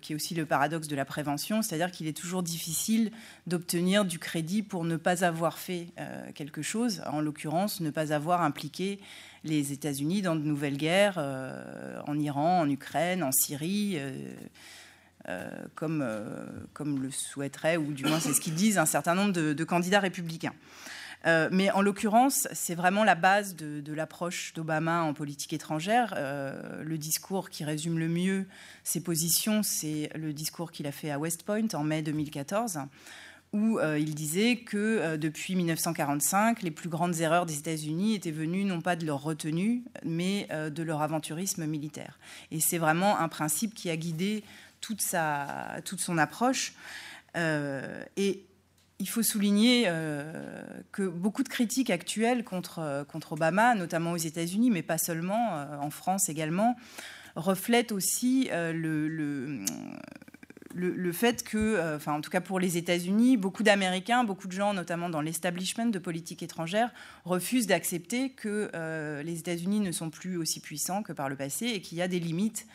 qui 0.00 0.12
est 0.12 0.14
aussi 0.14 0.36
le 0.36 0.46
paradoxe 0.46 0.86
de 0.86 0.94
la 0.94 1.04
prévention, 1.04 1.62
c'est-à-dire 1.62 1.90
qu'il 1.90 2.06
est 2.06 2.16
toujours 2.16 2.44
difficile 2.44 3.10
d'obtenir 3.48 4.04
du 4.04 4.20
crédit 4.20 4.62
pour 4.62 4.84
ne 4.84 4.96
pas 4.96 5.24
avoir 5.24 5.58
fait 5.58 5.88
euh, 5.98 6.30
quelque 6.32 6.62
chose, 6.62 7.02
en 7.10 7.20
l'occurrence 7.20 7.80
ne 7.80 7.90
pas 7.90 8.12
avoir 8.12 8.42
impliqué 8.42 9.00
les 9.42 9.72
États-Unis 9.72 10.22
dans 10.22 10.36
de 10.36 10.44
nouvelles 10.44 10.76
guerres 10.76 11.16
euh, 11.18 11.98
en 12.06 12.16
Iran, 12.20 12.60
en 12.60 12.70
Ukraine, 12.70 13.24
en 13.24 13.32
Syrie. 13.32 13.98
comme, 15.74 16.04
le 17.02 17.10
souhaiterait, 17.10 17.78
ou 17.78 17.92
du 17.92 18.04
moins 18.04 18.20
c'est 18.20 18.32
ce 18.32 18.40
qu'ils 18.40 18.54
disent, 18.54 18.78
un 18.78 18.86
certain 18.86 19.16
nombre 19.16 19.32
de 19.32 19.64
candidats 19.64 19.98
républicains. 19.98 20.54
Euh, 21.26 21.48
mais 21.52 21.70
en 21.70 21.82
l'occurrence, 21.82 22.48
c'est 22.52 22.74
vraiment 22.74 23.04
la 23.04 23.14
base 23.14 23.54
de, 23.54 23.92
l'approche 23.92 24.52
d'Obama 24.54 25.02
en 25.02 25.14
politique 25.14 25.52
étrangère. 25.52 26.14
Euh, 26.16 26.82
le 26.82 26.98
discours 26.98 27.50
qui 27.50 27.64
résume 27.64 27.98
le 27.98 28.08
mieux 28.08 28.46
ses 28.84 29.02
positions, 29.02 29.62
c'est 29.62 30.10
le 30.14 30.32
discours 30.32 30.72
qu'il 30.72 30.86
a 30.86 30.92
fait 30.92 31.10
à 31.10 31.18
West 31.18 31.42
Point 31.42 31.68
en 31.74 31.84
mai 31.84 32.02
2014 32.02 32.80
où 33.52 33.80
euh, 33.80 33.98
il 33.98 34.14
disait 34.14 34.58
que 34.58 35.16
depuis 35.16 35.56
1945, 35.56 36.62
les 36.62 36.70
plus 36.70 36.88
grandes 36.88 37.18
erreurs 37.18 37.46
des 37.46 37.58
États-Unis 37.58 38.14
étaient 38.14 38.30
venues 38.30 38.62
non 38.62 38.80
pas 38.80 38.94
de 38.94 39.04
leur 39.04 39.20
retenue, 39.20 39.82
mais 40.04 40.46
de 40.70 40.82
leur 40.84 41.02
aventurisme 41.02 41.66
militaire. 41.66 42.20
Et 42.52 42.60
c'est 42.60 42.78
vraiment 42.78 43.18
un 43.18 43.28
principe 43.28 43.74
qui 43.74 43.90
a 43.90 43.96
guidé 43.96 44.44
toute, 44.80 45.00
sa, 45.00 45.78
toute 45.84 45.98
son 45.98 46.16
approche. 46.16 46.74
et 47.34 48.44
il 49.00 49.08
faut 49.08 49.22
souligner 49.22 49.84
euh, 49.86 50.62
que 50.92 51.02
beaucoup 51.02 51.42
de 51.42 51.48
critiques 51.48 51.90
actuelles 51.90 52.44
contre, 52.44 52.78
euh, 52.78 53.02
contre 53.02 53.32
Obama, 53.32 53.74
notamment 53.74 54.12
aux 54.12 54.18
États-Unis, 54.18 54.70
mais 54.70 54.82
pas 54.82 54.98
seulement, 54.98 55.56
euh, 55.56 55.78
en 55.78 55.90
France 55.90 56.28
également, 56.28 56.76
reflètent 57.34 57.92
aussi 57.92 58.50
le, 58.52 59.64
fait 61.12 61.44
que, 61.44 61.98
en 62.06 62.20
tout 62.20 62.30
cas 62.30 62.40
pour 62.40 62.58
les 62.58 62.76
États-Unis, 62.76 63.36
beaucoup 63.36 63.62
d'Américains, 63.62 64.24
beaucoup 64.24 64.48
de 64.48 64.52
gens, 64.52 64.74
notamment 64.74 65.08
dans 65.08 65.20
l'establishment 65.20 65.86
de 65.86 65.98
politique 66.00 66.42
étrangère, 66.42 66.92
refusent 67.24 67.68
d'accepter 67.68 68.30
que 68.30 68.68
les 69.24 69.38
États-Unis 69.38 69.78
ne 69.78 69.92
sont 69.92 70.10
plus 70.10 70.36
aussi 70.36 70.58
puissants 70.58 71.04
que 71.04 71.12
par 71.12 71.28
le 71.28 71.36
passé 71.36 71.66
et 71.66 71.80
qu'il 71.80 71.98
y 71.98 72.02
a 72.02 72.08
des 72.08 72.18
limites 72.18 72.66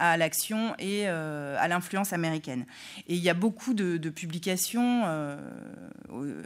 à 0.00 0.16
l'action 0.16 0.74
et 0.78 1.02
euh, 1.04 1.56
à 1.60 1.68
l'influence 1.68 2.14
américaine. 2.14 2.64
Et 3.06 3.14
il 3.14 3.22
y 3.22 3.28
a 3.28 3.34
beaucoup 3.34 3.74
de, 3.74 3.98
publications 4.08 5.02
euh, 5.04 5.36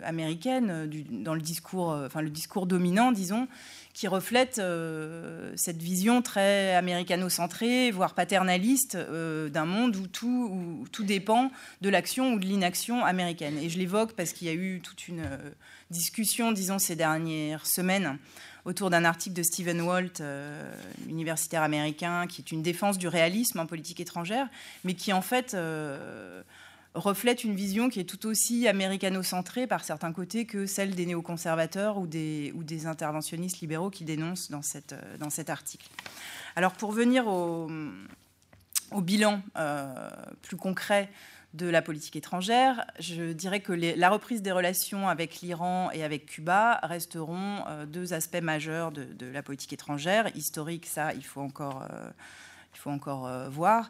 américaines 0.03 0.91
dans 1.11 1.35
le 1.35 1.41
discours, 1.41 1.93
euh, 1.93 2.07
enfin 2.07 2.21
le 2.21 2.31
discours 2.31 2.67
dominant, 2.67 3.13
disons, 3.13 3.47
qui 3.95 4.09
reflètent 4.09 4.61
cette 5.55 5.81
vision 5.81 6.21
très 6.21 6.75
américano-centrée, 6.75 7.93
voire 7.93 8.15
paternaliste 8.15 8.97
d'un 8.97 9.65
monde 9.67 9.95
où 9.95 10.09
tout, 10.09 10.51
où 10.51 10.89
tout 10.91 11.05
dépend 11.05 11.53
de 11.81 11.89
l'action 11.89 12.33
ou 12.33 12.41
de 12.41 12.45
l'inaction 12.45 13.05
américaine. 13.05 13.57
Et 13.57 13.69
je 13.69 13.79
l'évoque 13.79 14.15
parce 14.15 14.33
qu'il 14.33 14.49
y 14.49 14.51
a 14.51 14.55
eu 14.55 14.81
toute 14.81 15.07
une 15.07 15.23
discussion, 15.91 16.51
disons, 16.51 16.81
ces 16.81 16.97
dernières 16.97 17.67
semaines 17.67 18.19
autour 18.65 18.91
d'un 18.91 19.05
article 19.05 19.35
de 19.35 19.43
Stephen 19.43 19.81
Walt, 19.83 20.21
euh, 20.21 20.75
universitaire 21.09 21.63
américain, 21.63 22.27
qui 22.27 22.41
est 22.41 22.51
une 22.51 22.63
défense 22.63 22.99
du 22.99 23.09
réalisme 23.09 23.59
en 23.61 23.67
politique 23.67 24.01
étrangère, 24.01 24.49
mais 24.85 24.95
qui 24.95 25.13
en 25.13 25.21
fait 25.21 25.55
euh, 25.55 26.43
reflète 26.95 27.45
une 27.45 27.55
vision 27.55 27.91
qui 27.91 28.01
est 28.01 28.05
tout 28.05 28.27
aussi 28.27 28.67
américano-centrée 28.67 29.67
par 29.67 29.85
certains 29.85 30.13
côtés 30.13 30.47
que 30.47 30.67
celle 30.67 30.95
des 30.95 31.07
néoconservateurs 31.07 31.99
ou 31.99 32.07
des, 32.07 32.87
interventionnistes 32.87 33.61
libéraux 33.61 33.91
qui 33.91 34.05
dénoncent 34.05 34.51
euh, 34.53 35.17
dans 35.19 35.31
cet 35.31 35.51
article. 35.51 35.89
Alors 36.57 36.73
pour 36.73 36.93
venir 36.93 37.27
au 37.27 37.69
bilan 39.01 39.43
plus 40.43 40.57
concret 40.57 41.11
de 41.55 41.69
la 41.69 41.83
politique 41.83 42.17
étrangère. 42.17 42.85
Je 42.99 43.33
dirais 43.33 43.61
que 43.61 43.73
la 43.73 44.11
reprise 44.11 44.43
des 44.43 44.53
relations 44.53 45.09
avec 45.09 45.41
l'Iran 45.41 45.91
et 45.93 46.03
avec 46.03 46.27
Cuba 46.27 46.81
resteront 46.83 47.65
euh, 47.69 47.87
deux 47.87 48.13
aspects 48.13 48.43
majeurs 48.43 48.91
de, 48.91 49.27
la 49.33 49.43
politique 49.43 49.73
étrangère. 49.73 50.29
Historique, 50.37 50.87
ça, 50.87 51.15
il 51.15 51.25
faut 51.25 51.41
encore... 51.41 51.87
Euh, 51.91 52.11
il 52.77 52.81
faut 52.81 52.91
encore 52.91 53.29
euh, 53.29 53.49
voir. 53.49 53.89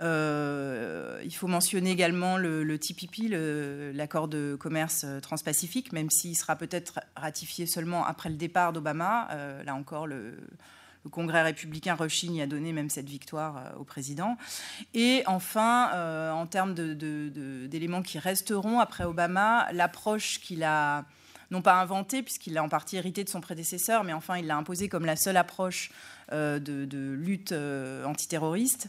il 0.00 1.34
faut 1.34 1.48
mentionner 1.48 1.90
également 1.90 2.38
le, 2.38 2.78
TPP, 2.78 3.28
l'accord 3.92 4.28
de 4.28 4.56
commerce 4.58 5.04
transpacifique, 5.20 5.92
même 5.92 6.08
s'il 6.10 6.36
sera 6.36 6.54
peut-être 6.54 7.00
ratifié 7.16 7.66
seulement 7.66 8.06
après 8.06 8.28
le 8.28 8.36
départ 8.36 8.72
d'Obama. 8.72 9.28
là 9.66 9.74
encore, 9.74 10.06
le, 10.06 10.36
le 11.04 11.10
Congrès 11.10 11.42
républicain 11.42 11.94
rechigne 11.94 12.42
à 12.42 12.46
donner 12.46 12.72
même 12.72 12.90
cette 12.90 13.08
victoire 13.08 13.56
euh, 13.56 13.78
au 13.78 13.84
président. 13.84 14.36
Et 14.94 15.22
enfin, 15.26 15.90
euh, 15.94 16.30
en 16.30 16.46
termes 16.46 16.74
d'éléments 16.74 18.02
qui 18.02 18.18
resteront 18.18 18.80
après 18.80 19.04
Obama, 19.04 19.68
l'approche 19.72 20.40
qu'il 20.40 20.62
a 20.62 21.04
non 21.50 21.62
pas 21.62 21.80
inventée, 21.80 22.22
puisqu'il 22.22 22.52
l'a 22.52 22.62
en 22.62 22.68
partie 22.68 22.96
hérité 22.96 23.24
de 23.24 23.28
son 23.28 23.40
prédécesseur, 23.40 24.04
mais 24.04 24.12
enfin 24.12 24.36
il 24.36 24.46
l'a 24.46 24.56
imposée 24.56 24.88
comme 24.88 25.04
la 25.04 25.16
seule 25.16 25.36
approche 25.36 25.90
euh, 26.32 26.60
de, 26.60 27.12
lutte 27.12 27.52
antiterroriste. 28.04 28.88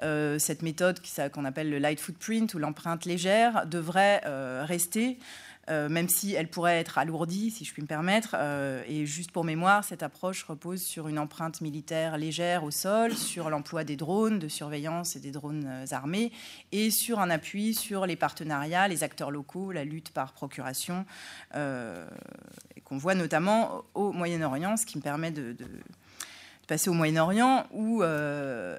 cette 0.00 0.62
méthode 0.62 1.00
qu'on 1.32 1.44
appelle 1.44 1.70
le 1.70 1.78
light 1.78 2.00
footprint 2.00 2.52
ou 2.54 2.58
l'empreinte 2.58 3.06
légère 3.06 3.66
devrait 3.66 4.20
rester 4.64 5.18
euh, 5.70 5.88
même 5.88 6.08
si 6.08 6.34
elle 6.34 6.48
pourrait 6.48 6.80
être 6.80 6.98
alourdie, 6.98 7.52
si 7.52 7.64
je 7.64 7.72
puis 7.72 7.82
me 7.82 7.86
permettre. 7.86 8.34
Euh, 8.34 8.82
et 8.88 9.06
juste 9.06 9.30
pour 9.30 9.44
mémoire, 9.44 9.84
cette 9.84 10.02
approche 10.02 10.42
repose 10.42 10.82
sur 10.82 11.06
une 11.06 11.20
empreinte 11.20 11.60
militaire 11.60 12.16
légère 12.18 12.64
au 12.64 12.72
sol, 12.72 13.14
sur 13.14 13.48
l'emploi 13.48 13.84
des 13.84 13.96
drones 13.96 14.40
de 14.40 14.48
surveillance 14.48 15.14
et 15.14 15.20
des 15.20 15.30
drones 15.30 15.66
euh, 15.66 15.84
armés, 15.92 16.32
et 16.72 16.90
sur 16.90 17.20
un 17.20 17.30
appui 17.30 17.74
sur 17.74 18.06
les 18.06 18.16
partenariats, 18.16 18.88
les 18.88 19.04
acteurs 19.04 19.30
locaux, 19.30 19.70
la 19.70 19.84
lutte 19.84 20.10
par 20.10 20.32
procuration, 20.32 21.04
qu'on 21.52 22.98
voit 22.98 23.14
notamment 23.14 23.84
au 23.94 24.12
Moyen-Orient, 24.12 24.76
ce 24.76 24.86
qui 24.86 24.98
me 24.98 25.02
permet 25.02 25.30
de 25.30 25.56
passer 26.66 26.90
au 26.90 26.94
Moyen-Orient, 26.94 27.66
où 27.72 28.02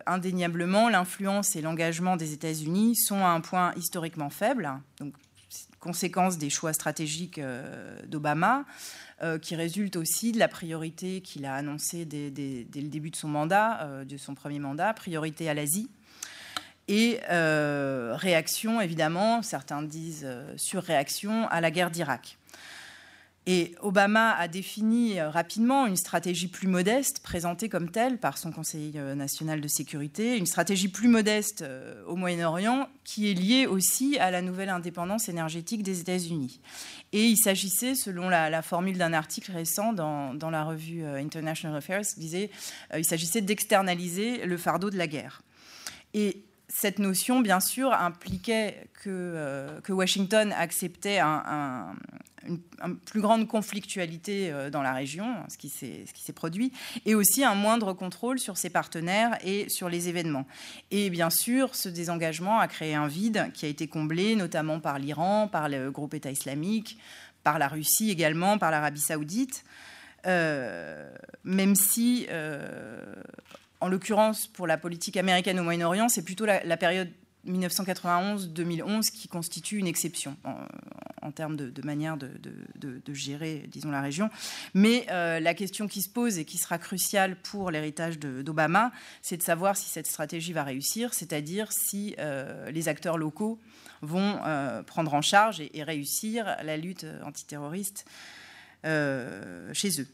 indéniablement 0.05 0.89
l'influence 0.89 1.55
et 1.55 1.61
l'engagement 1.61 2.17
des 2.17 2.33
États-Unis 2.33 2.95
sont 2.95 3.23
à 3.23 3.29
un 3.29 3.41
point 3.41 3.73
historiquement 3.75 4.29
faible, 4.29 4.71
donc 4.99 5.13
conséquence 5.83 6.37
des 6.37 6.49
choix 6.49 6.73
stratégiques 6.73 7.39
d'Obama. 8.07 8.65
qui 9.41 9.55
résulte 9.55 9.95
aussi 9.95 10.31
de 10.31 10.39
la 10.39 10.47
priorité 10.47 11.21
qu'il 11.21 11.45
a 11.45 11.55
annoncée 11.55 12.05
dès, 12.05 12.29
le 12.29 12.89
début 12.89 13.09
de 13.09 13.15
son 13.15 13.29
mandat, 13.29 14.03
de 14.03 14.17
son 14.17 14.35
premier 14.35 14.59
mandat, 14.59 14.93
priorité 14.93 15.49
à 15.49 15.53
l'Asie, 15.53 15.89
et 16.87 17.19
euh, 17.29 18.13
réaction, 18.15 18.81
évidemment, 18.81 19.41
certains 19.41 19.81
disent 19.81 20.25
euh, 20.25 20.53
surréaction 20.57 21.47
à 21.47 21.61
la 21.61 21.71
guerre 21.71 21.91
d'Irak. 21.91 22.37
Et 23.45 23.75
Obama 23.81 24.31
a 24.31 24.47
défini 24.47 25.19
euh, 25.19 25.29
rapidement 25.29 25.85
une 25.85 25.97
stratégie 25.97 26.47
plus 26.47 26.67
modeste, 26.67 27.19
présentée 27.19 27.67
comme 27.67 27.91
telle 27.91 28.17
par 28.17 28.37
son 28.37 28.51
Conseil 28.51 28.93
national 28.93 29.59
de 29.59 29.67
sécurité, 29.67 30.37
une 30.37 30.45
stratégie 30.45 30.87
plus 30.87 31.07
modeste 31.07 31.65
au 32.07 32.15
Moyen-Orient 32.15 32.87
qui 33.03 33.29
est 33.29 33.33
liée 33.33 33.65
aussi 33.65 34.17
à 34.17 34.31
la 34.31 34.41
nouvelle 34.41 34.69
indépendance 34.69 35.27
énergétique 35.27 35.83
des 35.83 35.99
États-Unis. 35.99 36.61
Et 37.11 37.25
il 37.25 37.37
s'agissait, 37.37 37.95
selon 37.95 38.29
la, 38.29 38.61
formule 38.61 38.97
d'un 38.97 39.13
article 39.13 39.51
récent 39.51 39.93
dans, 39.93 40.33
dans, 40.33 40.49
la 40.49 40.63
revue 40.63 41.05
International 41.05 41.77
Affairs, 41.77 42.01
il 42.17 43.05
s'agissait 43.05 43.41
d'externaliser 43.41 44.45
le 44.45 44.57
fardeau 44.57 44.89
de 44.89 44.97
la 44.97 45.07
guerre. 45.07 45.41
Et 46.13 46.43
cette 46.75 46.97
notion, 46.97 47.39
bien 47.39 47.59
sûr, 47.59 47.93
impliquait 47.93 48.87
que, 49.03 49.09
euh, 49.09 49.79
Washington 49.89 50.51
acceptait 50.57 51.19
une, 51.21 52.59
plus 53.05 53.21
grande 53.21 53.47
conflictualité 53.47 54.51
euh, 54.51 54.71
dans 54.71 54.81
la 54.81 54.91
région, 54.91 55.35
ce 55.49 55.57
qui 55.57 55.69
s'est 55.69 56.33
produit, 56.33 56.73
et 57.05 57.13
aussi 57.13 57.43
un 57.43 57.53
moindre 57.53 57.93
contrôle 57.93 58.39
sur 58.39 58.57
ses 58.57 58.71
partenaires 58.71 59.37
et 59.45 59.69
sur 59.69 59.87
les 59.87 60.09
événements. 60.09 60.47
Et 60.89 61.11
bien 61.11 61.29
sûr, 61.29 61.75
ce 61.75 61.89
désengagement 61.89 62.59
a 62.59 62.67
créé 62.67 62.95
un 62.95 63.07
vide 63.07 63.51
qui 63.53 63.65
a 63.65 63.69
été 63.69 63.87
comblé 63.87 64.35
notamment 64.35 64.79
par 64.79 64.97
l'Iran, 64.97 65.47
par 65.47 65.69
le 65.69 65.91
groupe 65.91 66.15
État 66.15 66.31
islamique, 66.31 66.97
par 67.43 67.59
la 67.59 67.67
Russie 67.67 68.09
également, 68.09 68.57
par 68.57 68.71
l'Arabie 68.71 68.99
saoudite. 68.99 69.63
Euh, 70.25 71.13
même 71.43 71.75
si 71.75 72.25
en 73.83 73.89
l'occurrence, 73.89 74.47
pour 74.47 74.65
la 74.65 74.77
politique 74.77 75.17
américaine 75.17 75.59
au 75.59 75.63
Moyen-Orient, 75.63 76.07
c'est 76.07 76.21
plutôt 76.21 76.45
la, 76.45 76.77
période 76.77 77.09
1991-2011 77.45 79.11
qui 79.11 79.27
constitue 79.27 79.77
une 79.77 79.87
exception 79.87 80.37
en, 81.21 81.31
termes 81.33 81.57
de, 81.57 81.85
manière 81.85 82.15
de, 82.15 82.29
gérer, 83.13 83.65
disons, 83.67 83.91
la 83.91 83.99
région. 83.99 84.29
Mais 84.73 85.05
euh, 85.11 85.41
la 85.41 85.53
question 85.53 85.89
qui 85.89 86.01
se 86.01 86.07
pose 86.07 86.37
et 86.37 86.45
qui 86.45 86.57
sera 86.57 86.77
cruciale 86.77 87.35
pour 87.35 87.71
l'héritage 87.71 88.19
d'Obama, 88.19 88.93
c'est 89.21 89.35
de 89.35 89.43
savoir 89.43 89.75
si 89.75 89.89
cette 89.89 90.07
stratégie 90.07 90.53
va 90.53 90.63
réussir, 90.63 91.13
c'est-à-dire 91.13 91.69
si 91.73 92.15
euh, 92.19 92.71
les 92.71 92.87
acteurs 92.87 93.17
locaux 93.17 93.59
vont 94.01 94.39
euh, 94.45 94.81
prendre 94.81 95.13
en 95.13 95.21
charge 95.21 95.59
et, 95.59 95.83
réussir 95.83 96.55
la 96.63 96.77
lutte 96.77 97.05
antiterroriste 97.25 98.05
chez 98.85 100.01
eux. 100.01 100.07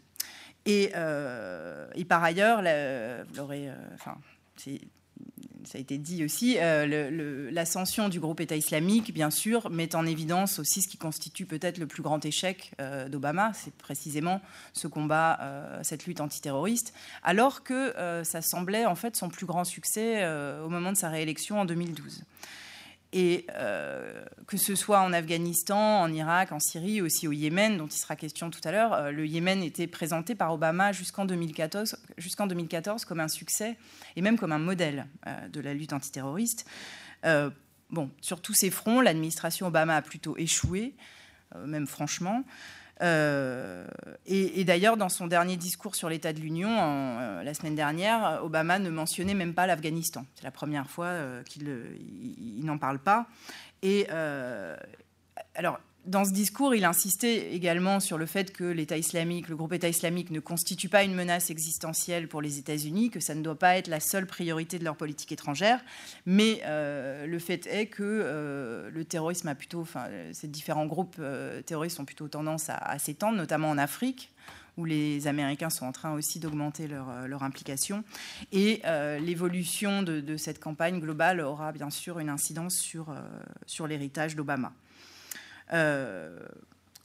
Euh, 0.67 1.87
et, 1.95 2.05
par 2.05 2.23
ailleurs, 2.23 2.59
vous 2.59 3.35
l'aurez, 3.35 3.69
euh, 3.69 3.75
enfin, 3.93 4.17
ça 4.57 5.77
a 5.77 5.81
été 5.81 5.97
dit 5.97 6.23
aussi, 6.23 6.57
euh, 6.59 7.49
l'ascension 7.51 8.09
du 8.09 8.19
groupe 8.19 8.39
État 8.39 8.55
islamique, 8.55 9.13
bien 9.13 9.29
sûr, 9.29 9.69
met 9.69 9.95
en 9.95 10.05
évidence 10.05 10.59
aussi 10.59 10.81
ce 10.81 10.87
qui 10.87 10.97
constitue 10.97 11.45
peut-être 11.45 11.77
le 11.77 11.87
plus 11.87 12.03
grand 12.03 12.23
échec 12.25 12.71
d'Obama, 13.09 13.51
c'est 13.53 13.73
précisément 13.73 14.41
ce 14.73 14.87
combat, 14.87 15.79
cette 15.83 16.05
lutte 16.05 16.21
antiterroriste, 16.21 16.93
alors 17.23 17.63
que 17.63 17.93
ça 18.23 18.41
semblait 18.41 18.85
en 18.85 18.95
fait 18.95 19.15
son 19.15 19.29
plus 19.29 19.45
grand 19.45 19.63
succès 19.63 20.25
au 20.63 20.69
moment 20.69 20.91
de 20.91 20.97
sa 20.97 21.09
réélection 21.09 21.59
en 21.59 21.65
2012. 21.65 22.23
Et 23.11 23.47
euh, 23.55 24.23
que 24.45 24.57
ce 24.57 24.75
soit 24.75 25.01
en 25.01 25.13
Afghanistan, 25.13 26.01
en 26.01 26.13
Irak, 26.13 26.51
en 26.51 26.59
Syrie, 26.59 27.01
aussi 27.01 27.27
au 27.27 27.31
Yémen, 27.31 27.77
dont 27.77 27.87
il 27.87 27.97
sera 27.97 28.15
question 28.15 28.51
tout 28.51 28.61
à 28.63 28.71
l'heure, 28.71 28.93
euh, 28.93 29.11
le 29.11 29.25
Yémen 29.25 29.63
était 29.63 29.87
présenté 29.87 30.35
par 30.35 30.53
Obama 30.53 30.91
jusqu'en 30.91 31.25
2014, 31.25 31.97
jusqu'en 32.17 32.45
2014 32.45 33.05
comme 33.05 33.19
un 33.19 33.27
succès 33.27 33.77
et 34.15 34.21
même 34.21 34.37
comme 34.37 34.51
un 34.51 34.59
modèle 34.59 35.07
euh, 35.25 35.47
de 35.47 35.59
la 35.59 35.73
lutte 35.73 35.93
antiterroriste. 35.93 36.65
bon, 37.89 38.11
sur 38.21 38.41
tous 38.41 38.53
ces 38.53 38.69
fronts, 38.69 39.01
l'administration 39.01 39.67
Obama 39.67 39.95
a 39.95 40.01
plutôt 40.03 40.37
échoué, 40.37 40.93
même 41.65 41.87
franchement. 41.87 42.43
Euh, 43.01 43.85
et, 44.25 44.63
d'ailleurs, 44.65 44.97
dans 44.97 45.09
son 45.09 45.27
dernier 45.27 45.57
discours 45.57 45.95
sur 45.95 46.09
l'état 46.09 46.33
de 46.33 46.39
l'Union, 46.39 46.69
euh, 46.69 47.43
la 47.43 47.53
semaine 47.53 47.75
dernière, 47.75 48.41
Obama 48.43 48.79
ne 48.79 48.89
mentionnait 48.89 49.33
même 49.33 49.53
pas 49.53 49.67
l'Afghanistan. 49.67 50.25
C'est 50.35 50.43
la 50.43 50.51
première 50.51 50.89
fois 50.89 51.05
euh, 51.05 51.43
qu'il 51.43 52.65
n'en 52.65 52.77
parle 52.77 52.99
pas. 52.99 53.27
Et 53.81 54.07
alors, 55.55 55.79
dans 56.05 56.23
ce 56.23 56.31
discours, 56.31 56.73
il 56.73 56.85
insistait 56.85 57.53
également 57.53 57.99
sur 57.99 58.17
le 58.17 58.25
fait 58.25 58.53
que 58.53 58.63
l'État 58.63 58.97
islamique, 58.97 59.49
le 59.49 59.55
groupe 59.55 59.73
État 59.73 59.89
islamique 59.89 60.31
ne 60.31 60.39
constitue 60.39 60.87
pas 60.87 61.03
une 61.03 61.13
menace 61.13 61.49
existentielle 61.49 62.27
pour 62.27 62.41
les 62.41 62.57
États-Unis, 62.57 63.09
que 63.09 63.19
ça 63.19 63.35
ne 63.35 63.41
doit 63.41 63.59
pas 63.59 63.77
être 63.77 63.87
la 63.87 63.99
seule 63.99 64.25
priorité 64.25 64.79
de 64.79 64.85
leur 64.85 64.95
politique 64.95 65.31
étrangère. 65.31 65.81
Mais 66.25 66.61
euh, 66.65 67.27
le 67.27 67.37
fait 67.39 67.67
est 67.67 67.87
que 67.87 68.03
euh, 68.03 68.89
le 68.91 69.03
terrorisme 69.03 69.49
a 69.49 69.55
plutôt, 69.55 69.81
enfin, 69.81 70.05
ces 70.31 70.47
différents 70.47 70.85
groupes 70.85 71.17
euh, 71.19 71.61
terroristes 71.61 71.99
ont 71.99 72.05
plutôt 72.05 72.27
tendance 72.27 72.69
à, 72.69 72.97
s'étendre, 72.97 73.37
notamment 73.37 73.69
en 73.69 73.77
Afrique 73.77 74.31
où 74.77 74.85
les 74.85 75.27
Américains 75.27 75.69
sont 75.69 75.85
en 75.85 75.91
train 75.91 76.13
aussi 76.13 76.39
d'augmenter 76.39 76.87
leur, 76.87 77.43
implication. 77.43 78.05
Et 78.53 78.81
l'évolution 79.19 80.03
de, 80.03 80.37
cette 80.37 80.61
campagne 80.61 81.01
globale 81.01 81.41
aura 81.41 81.73
bien 81.73 81.89
sûr 81.89 82.19
une 82.19 82.29
incidence 82.29 82.75
sur, 82.75 83.13
sur 83.65 83.87
l'héritage 83.87 84.37
d'Obama. 84.37 84.71
Euh, 85.73 86.39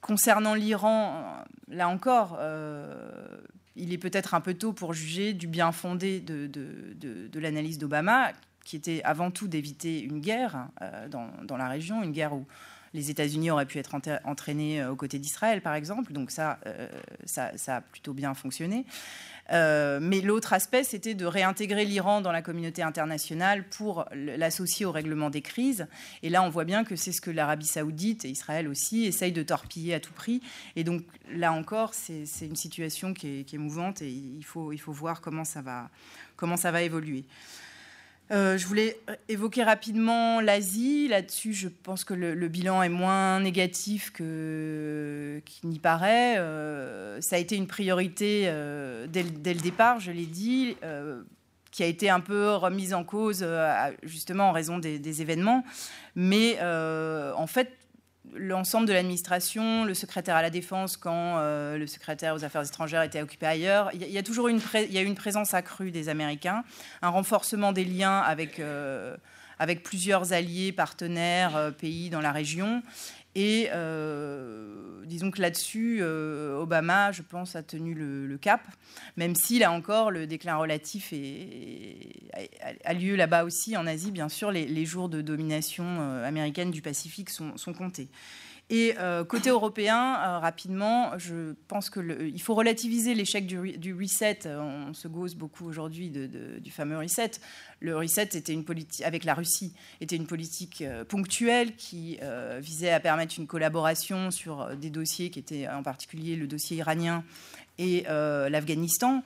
concernant 0.01 0.55
l'Iran, 0.55 1.45
là 1.69 1.89
encore, 1.89 2.37
euh, 2.39 3.39
il 3.77 3.93
est 3.93 3.99
peut-être 3.99 4.35
un 4.35 4.41
peu 4.41 4.55
tôt 4.55 4.73
pour 4.73 4.93
juger 4.93 5.33
du 5.33 5.47
bien 5.47 5.73
fondé 5.73 6.21
de, 6.21 7.39
l'analyse 7.39 7.79
d'Obama, 7.79 8.33
qui 8.65 8.77
était 8.77 9.03
avant 9.05 9.31
tout 9.31 9.49
d'éviter 9.49 10.01
une 10.01 10.21
guerre 10.21 10.69
euh, 10.83 11.09
dans, 11.09 11.57
la 11.57 11.69
région, 11.69 12.03
une 12.03 12.13
guerre 12.13 12.35
où 12.35 12.47
les 12.93 13.11
États-Unis 13.11 13.51
auraient 13.51 13.67
pu 13.67 13.79
être 13.79 13.97
entraînés 14.25 14.85
aux 14.87 14.95
côtés 14.95 15.19
d'Israël, 15.19 15.61
par 15.61 15.75
exemple. 15.75 16.13
Donc 16.13 16.31
ça, 16.31 16.59
a 17.67 17.81
plutôt 17.81 18.13
bien 18.13 18.35
fonctionné. 18.35 18.87
Euh, 19.53 19.99
mais 20.01 20.21
l'autre 20.21 20.53
aspect, 20.53 20.85
c'était 20.85 21.15
de 21.15 21.27
réintégrer 21.27 21.85
l'Iran 21.85 22.21
dans 22.21 22.33
la 22.33 22.43
communauté 22.43 22.83
internationale 22.83 23.65
pour 23.69 24.07
l'associer 24.15 24.87
au 24.87 24.93
règlement 24.93 25.31
des 25.31 25.43
crises. 25.43 25.87
Et 26.23 26.31
là, 26.31 26.43
on 26.43 26.49
voit 26.49 26.65
bien 26.65 26.85
que 26.85 26.97
c'est 26.97 27.13
ce 27.13 27.21
que 27.21 27.31
l'Arabie 27.31 27.67
saoudite 27.67 28.25
et 28.25 28.31
Israël 28.31 28.69
aussi 28.69 29.05
essayent 29.05 29.33
de 29.33 29.43
torpiller 29.43 29.95
à 29.95 30.01
tout 30.01 30.13
prix. 30.13 30.41
Et 30.77 30.85
donc 30.85 31.03
là 31.31 31.53
encore, 31.53 31.95
c'est 31.95 32.25
une 32.43 32.57
situation 32.57 33.13
qui 33.15 33.41
est, 33.41 33.55
mouvante 33.55 34.03
et 34.03 34.11
il 34.11 34.45
faut, 34.45 34.73
il 34.73 34.79
faut 34.79 34.93
voir 34.93 35.21
comment 35.21 35.45
ça 35.45 35.63
va, 35.63 35.89
comment 36.37 36.57
ça 36.57 36.73
va 36.73 36.83
évoluer. 36.83 37.25
Euh, 38.31 38.57
je 38.57 38.67
voulais 38.67 38.99
évoquer 39.29 39.63
rapidement 39.63 40.41
l'Asie. 40.41 41.09
Là-dessus, 41.09 41.53
je 41.53 41.69
pense 41.69 42.05
que 42.05 42.15
le, 42.15 42.49
bilan 42.49 42.83
est 42.83 42.89
moins 42.89 43.41
négatif 43.41 44.13
qu'il 44.13 45.43
n'y 45.65 45.79
paraît. 45.79 46.39
Euh, 46.39 47.21
ça 47.21 47.37
a 47.37 47.39
été 47.39 47.57
une 47.57 47.67
priorité 47.67 48.45
euh, 48.47 49.07
dès, 49.07 49.23
le 49.23 49.61
départ, 49.61 50.01
je 50.01 50.11
l'ai 50.11 50.27
dit, 50.27 50.77
qui 51.71 51.83
a 51.83 51.87
été 51.87 52.09
un 52.09 52.21
peu 52.21 52.55
remise 52.55 52.95
en 52.95 53.05
cause 53.05 53.45
justement 54.03 54.51
en 54.51 54.53
raison 54.53 54.79
des, 54.79 54.99
des 54.99 55.23
événements. 55.23 55.65
Mais 56.15 56.59
en 56.63 57.47
fait, 57.47 57.73
l'ensemble 58.37 58.87
de 58.87 58.93
l'administration, 58.93 59.85
le 59.85 59.95
secrétaire 59.95 60.37
à 60.37 60.43
la 60.43 60.51
défense 60.51 60.97
quand 60.97 61.39
euh, 61.39 61.79
le 61.79 61.87
secrétaire 61.87 62.35
aux 62.35 62.45
affaires 62.45 62.67
étrangères 62.67 63.03
était 63.03 63.23
occupé 63.23 63.47
ailleurs. 63.47 63.91
Il 63.95 64.03
y 64.03 64.19
a, 64.19 64.23
toujours 64.23 64.49
une, 64.49 64.61
il 64.75 64.93
y 64.93 64.99
a 64.99 65.03
une 65.03 65.15
présence 65.15 65.55
accrue 65.55 65.91
des 65.91 66.09
Américains, 66.09 66.65
un 67.03 67.09
renforcement 67.09 67.73
des 67.73 67.85
liens 67.85 68.19
avec, 68.19 68.59
euh, 68.59 69.17
avec 69.59 69.83
plusieurs 69.83 70.33
alliés, 70.33 70.73
partenaires, 70.73 71.57
euh, 71.57 71.71
pays 71.71 72.11
dans 72.11 72.21
la 72.21 72.33
région. 72.33 72.83
Et 73.35 73.69
euh, 73.73 75.05
disons 75.07 75.31
que 75.31 75.41
là-dessus, 75.41 75.99
euh, 76.01 76.57
Obama, 76.61 77.11
je 77.13 77.23
pense, 77.23 77.57
a 77.57 77.63
tenu 77.63 77.95
le, 77.95 78.39
cap, 78.39 78.61
même 79.17 79.35
si 79.35 79.59
là 79.59 79.73
encore, 79.73 80.11
le 80.11 80.27
déclin 80.27 80.57
relatif 80.57 81.13
a 82.85 82.95
lieu 82.95 83.17
là-bas 83.17 83.45
aussi, 83.45 83.77
en 83.77 83.87
Asie, 83.87 84.13
bien 84.13 84.29
sûr, 84.29 84.51
les, 84.51 84.85
jours 84.85 85.09
de 85.09 85.21
domination 85.21 85.85
euh, 85.85 86.25
américaine 86.25 86.71
du 86.71 86.83
Pacifique 86.83 87.31
sont, 87.31 87.57
sont 87.57 87.73
comptés. 87.73 88.09
Et 88.71 88.95
euh, 88.99 89.25
côté 89.25 89.51
européen, 89.51 90.17
euh, 90.17 90.39
rapidement, 90.39 91.19
je 91.19 91.53
pense 91.69 91.91
qu'il 91.91 92.41
faut 92.41 92.55
relativiser 92.55 93.15
l'échec 93.15 93.47
du, 93.47 93.95
reset. 93.95 94.41
On 94.47 94.95
se 94.95 95.07
gauze 95.07 95.35
beaucoup 95.35 95.67
aujourd'hui 95.67 96.09
du 96.09 96.71
fameux 96.71 96.97
reset. 96.97 97.33
Le 97.81 97.95
reset 97.95 98.23
était 98.23 98.55
une 98.55 98.65
avec 99.05 99.25
la 99.25 99.35
Russie 99.35 99.75
était 100.01 100.17
une 100.17 100.27
politique 100.27 100.81
euh, 100.81 101.05
ponctuelle 101.05 101.77
qui 101.77 102.19
visait 102.59 102.91
à 102.91 103.01
permettre 103.01 103.35
une 103.39 103.47
collaboration 103.47 104.31
sur 104.31 104.75
des 104.77 104.91
dossiers 104.91 105.31
qui 105.31 105.39
étaient 105.39 105.69
en 105.69 105.83
particulier 105.83 106.37
le 106.37 106.47
dossier 106.47 106.79
iranien 106.79 107.23
et 107.79 108.05
l'Afghanistan. 108.07 109.23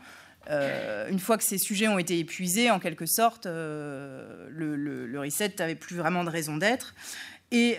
une 0.49 1.19
fois 1.21 1.39
que 1.39 1.45
ces 1.45 1.59
sujets 1.59 1.87
ont 1.87 1.99
été 1.99 2.19
épuisés, 2.19 2.71
en 2.71 2.81
quelque 2.81 3.07
sorte, 3.07 3.47
le, 3.47 4.49
le, 4.49 5.21
reset 5.21 5.55
n'avait 5.59 5.77
plus 5.77 5.97
vraiment 5.97 6.25
de 6.25 6.31
raison 6.31 6.57
d'être. 6.57 6.95
Et 7.51 7.77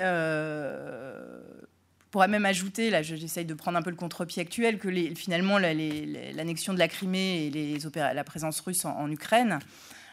pourrais 2.11 2.27
même 2.27 2.45
ajouter, 2.45 2.89
là 2.89 3.01
j'essaye 3.01 3.45
de 3.45 3.53
prendre 3.53 3.77
un 3.77 3.81
peu 3.81 3.89
le 3.89 3.95
contre-pied 3.95 4.41
actuel, 4.41 4.79
que 4.79 4.89
finalement 5.15 5.57
l'annexion 5.57 6.73
de 6.73 6.79
la 6.79 6.87
Crimée 6.87 7.47
et 7.47 7.77
la 7.95 8.23
présence 8.23 8.59
russe 8.61 8.85
en, 8.85 9.09
Ukraine, 9.09 9.59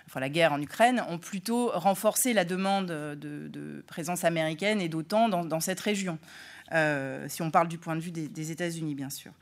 enfin 0.06 0.20
la 0.20 0.28
guerre 0.28 0.52
en 0.52 0.60
Ukraine, 0.60 1.04
ont 1.08 1.18
plutôt 1.18 1.70
renforcé 1.72 2.32
la 2.32 2.44
demande 2.44 2.86
de, 2.86 3.84
présence 3.86 4.24
américaine 4.24 4.80
et 4.80 4.88
d'OTAN 4.88 5.28
dans, 5.28 5.60
cette 5.60 5.80
région, 5.80 6.18
euh, 6.72 7.26
si 7.28 7.42
on 7.42 7.50
parle 7.50 7.68
du 7.68 7.78
point 7.78 7.96
de 7.96 8.00
vue 8.00 8.12
des 8.12 8.50
États-Unis 8.50 8.94
bien 8.94 9.10
sûr. 9.10 9.32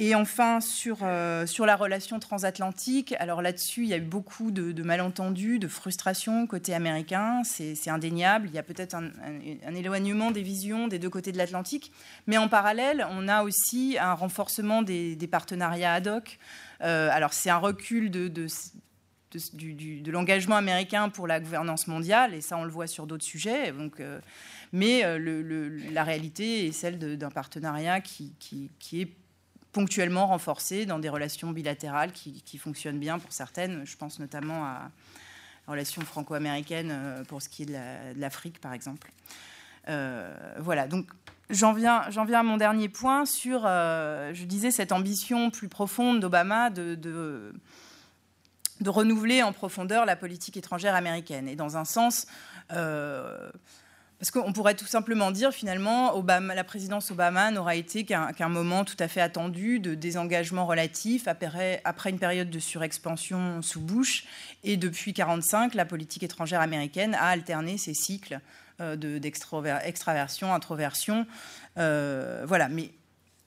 Et 0.00 0.16
enfin, 0.16 0.60
sur, 0.60 0.98
euh, 1.02 1.46
sur 1.46 1.66
la 1.66 1.76
relation 1.76 2.18
transatlantique, 2.18 3.14
alors 3.20 3.42
là-dessus, 3.42 3.84
il 3.84 3.88
y 3.88 3.94
a 3.94 3.98
eu 3.98 4.00
beaucoup 4.00 4.50
de, 4.50 4.82
malentendus, 4.82 5.60
de 5.60 5.68
frustrations 5.68 6.48
côté 6.48 6.74
américain, 6.74 7.42
c'est 7.44 7.88
indéniable. 7.88 8.48
Il 8.48 8.54
y 8.54 8.58
a 8.58 8.64
peut-être 8.64 8.94
un, 8.94 9.74
éloignement 9.74 10.32
des 10.32 10.42
visions 10.42 10.88
des 10.88 10.98
deux 10.98 11.10
côtés 11.10 11.30
de 11.30 11.38
l'Atlantique. 11.38 11.92
Mais 12.26 12.38
en 12.38 12.48
parallèle, 12.48 13.06
on 13.12 13.28
a 13.28 13.44
aussi 13.44 13.96
un 14.00 14.14
renforcement 14.14 14.82
des, 14.82 15.16
partenariats 15.30 15.94
ad 15.94 16.08
hoc. 16.08 16.38
Euh, 16.82 17.08
alors, 17.12 17.32
c'est 17.32 17.50
un 17.50 17.58
recul 17.58 18.10
de, 18.10 18.26
de, 18.26 20.10
l'engagement 20.10 20.56
américain 20.56 21.08
pour 21.08 21.28
la 21.28 21.38
gouvernance 21.38 21.86
mondiale, 21.86 22.34
et 22.34 22.40
ça, 22.40 22.58
on 22.58 22.64
le 22.64 22.70
voit 22.70 22.88
sur 22.88 23.06
d'autres 23.06 23.24
sujets. 23.24 23.70
Donc, 23.70 24.00
euh, 24.00 24.18
mais 24.72 25.04
la 25.92 26.02
réalité 26.02 26.66
est 26.66 26.72
celle 26.72 26.98
d'un 26.98 27.30
partenariat 27.30 28.00
qui, 28.00 28.34
qui, 28.40 28.72
qui 28.80 29.02
est 29.02 29.23
ponctuellement 29.74 30.28
renforcées 30.28 30.86
dans 30.86 30.98
des 31.00 31.10
relations 31.10 31.50
bilatérales 31.50 32.12
qui, 32.12 32.58
fonctionnent 32.58 33.00
bien 33.00 33.18
pour 33.18 33.32
certaines. 33.32 33.84
Je 33.84 33.96
pense 33.96 34.20
notamment 34.20 34.64
à 34.64 34.90
la 35.66 35.72
relation 35.72 36.00
franco-américaine 36.02 36.90
euh, 36.92 37.24
pour 37.24 37.42
ce 37.42 37.48
qui 37.48 37.64
est 37.64 37.66
de 37.66 37.74
l'Afrique, 38.18 38.60
par 38.60 38.72
exemple. 38.72 39.10
Euh, 39.88 40.32
voilà, 40.60 40.86
donc 40.86 41.06
j'en 41.50 41.72
viens, 41.74 42.02
à 42.02 42.42
mon 42.42 42.56
dernier 42.56 42.88
point 42.88 43.26
sur, 43.26 43.64
euh, 43.66 44.32
je 44.32 44.44
disais, 44.44 44.70
cette 44.70 44.92
ambition 44.92 45.50
plus 45.50 45.68
profonde 45.68 46.20
d'Obama 46.20 46.70
de, 46.70 46.94
de, 46.94 47.52
renouveler 48.86 49.42
en 49.42 49.52
profondeur 49.52 50.04
la 50.04 50.14
politique 50.14 50.56
étrangère 50.56 50.94
américaine. 50.94 51.48
Et 51.48 51.56
dans 51.56 51.76
un 51.76 51.84
sens, 51.84 52.26
parce 54.24 54.42
qu'on 54.42 54.54
pourrait 54.54 54.74
tout 54.74 54.86
simplement 54.86 55.30
dire, 55.30 55.52
finalement, 55.52 56.16
Obama, 56.16 56.54
la 56.54 56.64
présidence 56.64 57.10
Obama 57.10 57.50
n'aura 57.50 57.74
été 57.74 58.06
qu'un 58.06 58.48
moment 58.48 58.82
tout 58.86 58.96
à 58.98 59.06
fait 59.06 59.20
attendu 59.20 59.80
de 59.80 59.94
désengagement 59.94 60.64
relatif 60.64 61.28
après, 61.28 61.82
après, 61.84 62.08
une 62.08 62.18
période 62.18 62.48
de 62.48 62.58
surexpansion 62.58 63.60
sous 63.60 63.82
Bush. 63.82 64.24
Et 64.62 64.78
depuis 64.78 65.10
1945, 65.10 65.74
la 65.74 65.84
politique 65.84 66.22
étrangère 66.22 66.62
américaine 66.62 67.14
a 67.14 67.26
alterné 67.26 67.76
ces 67.76 67.92
cycles 67.92 68.40
euh, 68.80 68.96
d'extraversion, 68.96 70.54
introversion. 70.54 71.26
Euh, 71.76 72.44
voilà, 72.46 72.70
mais 72.70 72.92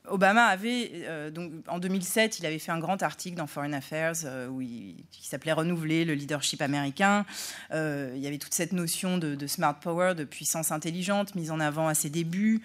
Obama 0.10 0.46
avait, 0.46 0.92
euh, 0.94 1.30
donc, 1.30 1.52
en 1.68 1.80
2007, 1.80 2.40
il 2.40 2.46
avait 2.46 2.60
fait 2.60 2.72
un 2.72 2.80
grand 2.80 3.02
article 3.04 3.38
dans 3.38 3.48
Foreign 3.48 3.74
Affairs 3.74 4.16
euh, 4.26 4.48
où 4.48 4.62
qui 4.62 5.28
s'appelait 5.28 5.54
Renouveler 5.54 6.06
le 6.06 6.14
leadership 6.14 6.62
américain. 6.62 7.26
Euh, 7.74 8.14
il 8.16 8.22
y 8.22 8.28
avait 8.28 8.38
toute 8.38 8.54
cette 8.54 8.74
notion 8.74 9.18
de, 9.18 9.48
smart 9.48 9.78
power, 9.80 10.14
de 10.16 10.24
puissance 10.24 10.72
intelligente 10.72 11.36
mise 11.36 11.52
en 11.52 11.60
avant 11.60 11.88
à 11.88 11.94
ses 11.94 12.10
débuts. 12.10 12.62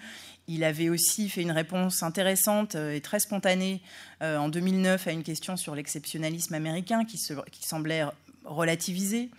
Il 0.47 0.63
avait 0.63 0.89
aussi 0.89 1.29
fait 1.29 1.41
une 1.41 1.51
réponse 1.51 2.03
intéressante 2.03 2.75
et 2.75 2.99
très 2.99 3.21
spontanée 3.21 3.81
en 4.19 4.49
2009 4.49 5.07
à 5.07 5.11
une 5.11 5.23
question 5.23 5.55
sur 5.55 5.73
l'exceptionnalisme 5.73 6.53
américain 6.53 7.05
qui, 7.05 7.17
se, 7.17 7.33
qui 7.49 7.65
semblait 7.65 8.03
relativisé. 8.43 9.29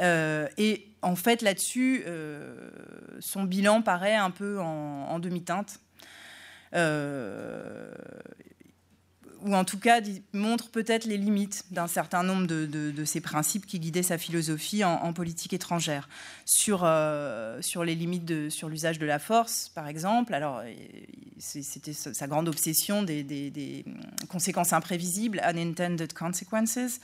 et 0.00 0.86
en 1.02 1.16
fait, 1.16 1.42
là-dessus, 1.42 2.04
son 3.18 3.42
bilan 3.42 3.82
paraît 3.82 4.14
un 4.14 4.30
peu 4.30 4.60
en 4.60 5.18
demi-teinte. 5.18 5.80
Euh, 6.74 7.92
ou 9.44 9.54
en 9.54 9.64
tout 9.64 9.78
cas 9.78 10.00
montre 10.32 10.70
peut-être 10.70 11.04
les 11.04 11.18
limites 11.18 11.66
d'un 11.70 11.86
certain 11.86 12.22
nombre 12.22 12.46
de, 12.46 13.04
ces 13.04 13.20
principes 13.20 13.66
qui 13.66 13.78
guidaient 13.78 14.02
sa 14.02 14.16
philosophie 14.16 14.84
en, 14.84 15.12
politique 15.12 15.52
étrangère. 15.52 16.08
Sur, 16.46 16.80
euh, 16.84 17.60
sur 17.60 17.84
les 17.84 17.94
limites 17.94 18.24
de, 18.24 18.48
sur 18.48 18.70
l'usage 18.70 18.98
de 18.98 19.04
la 19.04 19.18
force, 19.18 19.68
par 19.74 19.86
exemple, 19.86 20.32
alors 20.32 20.62
c'était 21.38 21.92
sa 21.92 22.26
grande 22.26 22.48
obsession 22.48 23.02
des, 23.02 23.84
conséquences 24.30 24.72
imprévisibles, 24.72 25.42
unintended 25.44 26.14
consequences. 26.14 27.00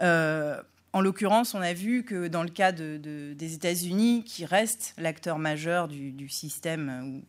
Euh, 0.00 0.60
en 0.94 1.00
l'occurrence, 1.00 1.54
on 1.54 1.60
a 1.60 1.72
vu 1.72 2.04
que 2.04 2.28
dans 2.28 2.44
le 2.44 2.48
cas 2.48 2.70
des 2.70 3.54
États-Unis, 3.54 4.22
qui 4.24 4.44
reste 4.44 4.94
l'acteur 4.96 5.40
majeur 5.40 5.88
du, 5.88 6.28
système 6.28 7.22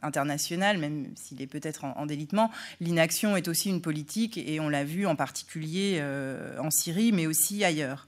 international, 0.00 0.78
même 0.78 1.12
s'il 1.14 1.42
est 1.42 1.46
peut-être 1.46 1.84
en, 1.84 2.06
délitement, 2.06 2.50
l'inaction 2.80 3.36
est 3.36 3.46
aussi 3.46 3.68
une 3.68 3.82
politique 3.82 4.38
et 4.38 4.58
on 4.58 4.70
l'a 4.70 4.84
vu 4.84 5.06
en 5.06 5.16
particulier 5.16 5.98
euh, 6.00 6.58
en 6.60 6.70
Syrie, 6.70 7.12
mais 7.12 7.26
aussi 7.26 7.62
ailleurs. 7.62 8.06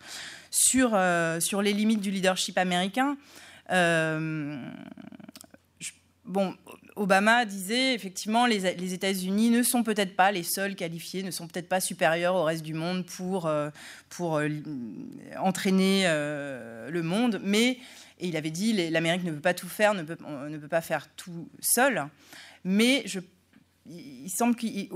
Sur, 0.50 0.92
euh, 0.94 1.40
sur 1.40 1.60
les 1.60 1.74
limites 1.74 2.00
du 2.00 2.10
leadership 2.10 2.56
américain, 2.56 3.18
euh, 3.70 4.64
bon, 6.24 6.56
Obama 7.00 7.44
disait 7.46 7.94
effectivement 7.94 8.46
les, 8.46 8.74
les 8.74 8.94
États-Unis 8.94 9.50
ne 9.50 9.62
sont 9.62 9.82
peut-être 9.82 10.14
pas 10.14 10.30
les 10.30 10.42
seuls 10.42 10.76
qualifiés, 10.76 11.22
ne 11.22 11.30
sont 11.30 11.48
peut-être 11.48 11.68
pas 11.68 11.80
supérieurs 11.80 12.34
au 12.34 12.44
reste 12.44 12.62
du 12.62 12.74
monde 12.74 13.06
pour, 13.06 13.50
pour 14.10 14.40
entraîner 15.38 16.04
le 16.06 17.00
monde, 17.02 17.40
mais 17.42 17.78
et 18.20 18.28
il 18.28 18.36
avait 18.36 18.50
dit 18.50 18.90
l'Amérique 18.90 19.24
ne 19.24 19.32
peut 19.32 19.40
pas 19.40 19.54
tout 19.54 19.68
faire, 19.68 19.94
ne 19.94 20.02
peut, 20.02 20.18
ne 20.48 20.58
peut 20.58 20.68
pas 20.68 20.82
faire 20.82 21.08
tout 21.16 21.48
seul. 21.58 22.06
Mais 22.64 23.02
je, 23.06 23.20
il 23.86 24.28
semble 24.28 24.54
qu'il. 24.54 24.88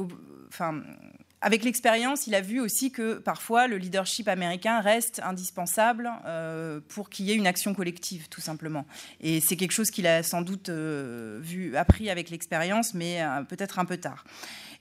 Avec 1.44 1.62
l'expérience, 1.62 2.26
il 2.26 2.34
a 2.34 2.40
vu 2.40 2.58
aussi 2.58 2.90
que 2.90 3.18
parfois 3.18 3.66
le 3.66 3.76
leadership 3.76 4.28
américain 4.28 4.80
reste 4.80 5.20
indispensable 5.22 6.10
euh, 6.24 6.80
pour 6.88 7.10
qu'il 7.10 7.26
y 7.26 7.32
ait 7.32 7.34
une 7.34 7.46
action 7.46 7.74
collective, 7.74 8.30
tout 8.30 8.40
simplement. 8.40 8.86
Et 9.20 9.42
c'est 9.42 9.56
quelque 9.56 9.72
chose 9.72 9.90
qu'il 9.90 10.06
a 10.06 10.22
sans 10.22 10.40
doute 10.40 10.70
euh, 10.70 11.38
vu, 11.42 11.76
appris 11.76 12.08
avec 12.08 12.30
l'expérience, 12.30 12.94
mais 12.94 13.22
euh, 13.22 13.42
peut-être 13.42 13.78
un 13.78 13.84
peu 13.84 13.98
tard. 13.98 14.24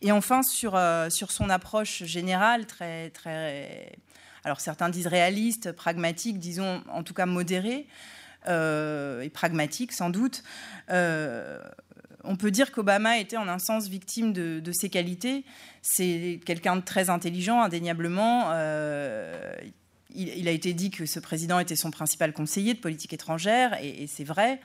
Et 0.02 0.14
enfin, 0.14 0.42
sur, 0.42 0.80
sur 1.10 1.32
son 1.32 1.50
approche 1.50 2.04
générale, 2.04 2.66
très, 2.66 3.10
très, 3.10 3.92
alors 4.46 4.62
certains 4.62 4.88
disent 4.88 5.08
réaliste, 5.08 5.74
pragmatique, 5.74 6.40
disons 6.40 6.82
en 6.90 7.04
tout 7.04 7.14
cas 7.14 7.26
modérée. 7.26 7.88
Euh, 8.48 9.22
et 9.22 9.30
pragmatique 9.30 9.94
sans 9.94 10.10
doute. 10.10 10.44
On 12.24 12.36
peut 12.36 12.52
dire 12.52 12.72
qu'Obama 12.72 13.18
était 13.18 13.38
en 13.38 13.48
un 13.48 13.60
sens 13.60 13.88
victime 13.88 14.34
de, 14.34 14.72
ses 14.72 14.90
qualités. 14.90 15.44
C'est 15.82 16.40
quelqu'un 16.46 16.76
de 16.76 16.82
très 16.82 17.10
intelligent, 17.10 17.62
indéniablement. 17.62 18.46
Euh, 18.52 19.54
il, 20.16 20.48
a 20.48 20.52
été 20.52 20.74
dit 20.74 20.92
que 20.92 21.06
ce 21.06 21.20
président 21.20 21.60
était 21.60 21.76
son 21.76 21.92
principal 21.92 22.34
conseiller 22.34 22.74
de 22.74 22.80
politique 22.80 23.14
étrangère, 23.14 23.78
et, 23.82 24.08
c'est 24.08 24.24
vrai. 24.24 24.60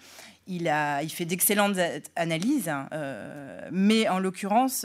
Il, 0.47 0.69
a, 0.69 1.01
fait 1.09 1.25
d'excellentes 1.25 1.77
analyses, 2.17 2.69
hein, 2.69 2.89
mais 3.71 4.09
en 4.09 4.19
l'occurrence, 4.19 4.85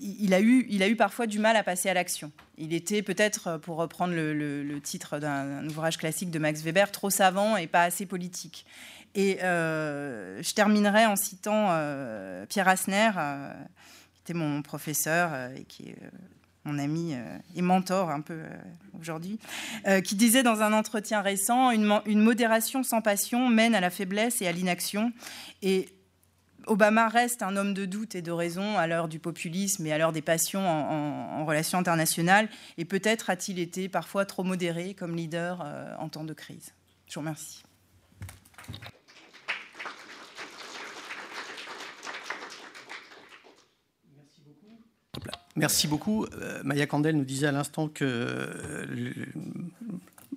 il 0.00 0.34
a, 0.34 0.40
eu, 0.40 0.66
il 0.68 0.82
a 0.82 0.88
eu 0.88 0.96
parfois 0.96 1.26
du 1.26 1.38
mal 1.38 1.56
à 1.56 1.62
passer 1.62 1.88
à 1.88 1.94
l'action. 1.94 2.30
Il 2.56 2.72
était 2.72 3.02
peut-être, 3.02 3.58
pour 3.58 3.76
reprendre 3.76 4.14
le, 4.14 4.80
titre 4.80 5.18
d'un 5.18 5.66
ouvrage 5.66 5.98
classique 5.98 6.30
de 6.30 6.38
Max 6.38 6.62
Weber, 6.62 6.90
trop 6.92 7.10
savant 7.10 7.56
et 7.56 7.66
pas 7.66 7.82
assez 7.82 8.06
politique. 8.06 8.64
Et 9.18 9.42
euh, 9.42 10.40
je 10.40 10.54
terminerai 10.54 11.04
en 11.04 11.16
citant 11.16 11.70
euh, 11.70 12.46
Pierre 12.46 12.68
Asner, 12.68 13.10
euh, 13.16 13.52
qui 14.14 14.20
était 14.20 14.32
mon 14.32 14.62
professeur 14.62 15.50
et 15.56 15.64
qui 15.64 15.88
est 15.88 15.98
mon 16.62 16.78
ami 16.78 17.16
et 17.56 17.62
mentor 17.62 18.10
un 18.10 18.20
peu 18.20 18.42
aujourd'hui, 19.00 19.40
qui 20.04 20.16
disait 20.16 20.42
dans 20.42 20.60
un 20.60 20.74
entretien 20.74 21.22
récent, 21.22 21.70
une, 21.70 22.20
modération 22.20 22.82
sans 22.82 23.00
passion 23.00 23.48
mène 23.48 23.74
à 23.74 23.80
la 23.80 23.88
faiblesse 23.88 24.42
et 24.42 24.46
à 24.46 24.52
l'inaction. 24.52 25.12
Et 25.62 25.88
Obama 26.66 27.08
reste 27.08 27.42
un 27.42 27.56
homme 27.56 27.72
de 27.72 27.86
doute 27.86 28.14
et 28.14 28.22
de 28.22 28.30
raison 28.30 28.76
à 28.76 28.86
l'heure 28.86 29.08
du 29.08 29.18
populisme 29.18 29.86
et 29.86 29.92
à 29.92 29.98
l'heure 29.98 30.12
des 30.12 30.20
passions 30.20 30.68
en, 30.68 31.46
relations 31.46 31.78
internationales. 31.78 32.50
Et 32.76 32.84
peut-être 32.84 33.30
a-t-il 33.30 33.58
été 33.58 33.88
parfois 33.88 34.26
trop 34.26 34.44
modéré 34.44 34.92
comme 34.92 35.16
leader 35.16 35.64
en 35.98 36.08
temps 36.10 36.24
de 36.24 36.34
crise. 36.34 36.74
Je 37.06 37.14
vous 37.14 37.20
remercie. 37.20 37.62
Merci 45.58 45.88
beaucoup. 45.88 46.24
Euh, 46.40 46.60
Maya 46.62 46.86
Candel 46.86 47.16
nous 47.16 47.24
disait 47.24 47.48
à 47.48 47.52
l'instant 47.52 47.88
que 47.88 48.04
euh, 48.04 49.12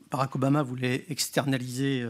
Barack 0.10 0.36
Obama 0.36 0.64
voulait 0.64 1.06
externaliser 1.10 2.04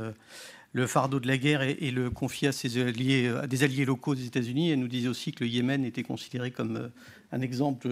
le 0.71 0.87
fardeau 0.87 1.19
de 1.19 1.27
la 1.27 1.37
guerre 1.37 1.61
et, 1.61 1.91
le 1.91 2.09
confier 2.09 2.47
à, 2.47 2.51
ses 2.53 2.81
alliés, 2.81 3.27
à 3.27 3.47
des 3.47 3.63
alliés 3.63 3.83
locaux 3.83 4.15
des 4.15 4.27
États-Unis. 4.27 4.71
Elle 4.71 4.79
nous 4.79 4.87
disait 4.87 5.09
aussi 5.09 5.33
que 5.33 5.43
le 5.43 5.49
Yémen 5.49 5.83
était 5.83 6.03
considéré 6.03 6.51
comme 6.51 6.77
euh, 6.77 6.87
un 7.33 7.41
exemple 7.41 7.89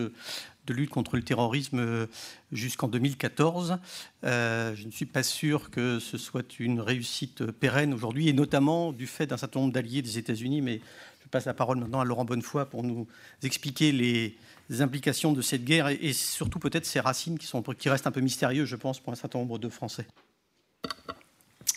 de 0.68 0.74
lutte 0.74 0.90
contre 0.90 1.18
le 1.18 1.22
terrorisme 1.22 2.08
jusqu'en 2.54 2.88
2014. 2.88 3.78
je 4.24 4.86
ne 4.86 4.92
suis 4.92 5.06
pas 5.06 5.24
sûr 5.24 5.70
que 5.70 6.00
ce 6.00 6.18
soit 6.18 6.60
une 6.60 6.80
réussite 6.80 7.44
pérenne 7.52 7.94
aujourd'hui, 7.94 8.30
et 8.30 8.34
notamment 8.34 8.94
du 8.94 9.08
fait 9.08 9.26
d'un 9.26 9.38
certain 9.38 9.62
nombre 9.62 9.74
d'alliés 9.74 10.02
des 10.02 10.18
États-Unis. 10.18 10.62
Mais 10.62 10.80
je 11.24 11.28
passe 11.30 11.46
la 11.46 11.54
parole 11.54 11.80
maintenant 11.80 12.02
à 12.02 12.06
Laurent 12.06 12.24
Bonnefoy 12.24 12.70
pour 12.70 12.84
nous 12.84 13.08
expliquer 13.42 13.92
les 13.92 14.38
implications 14.70 15.34
de 15.34 15.42
cette 15.42 15.64
guerre 15.64 15.88
et, 15.88 16.14
surtout 16.14 16.60
peut-être 16.60 16.86
ses 16.86 17.00
racines 17.00 17.38
qui, 17.38 17.48
sont, 17.48 17.62
qui 17.62 17.90
restent 17.90 18.08
un 18.08 18.12
peu 18.12 18.22
mystérieuses, 18.22 18.68
je 18.68 18.76
pense, 18.76 19.00
pour 19.00 19.12
un 19.12 19.16
certain 19.16 19.40
nombre 19.40 19.58
de 19.58 19.70
Français. 19.70 20.06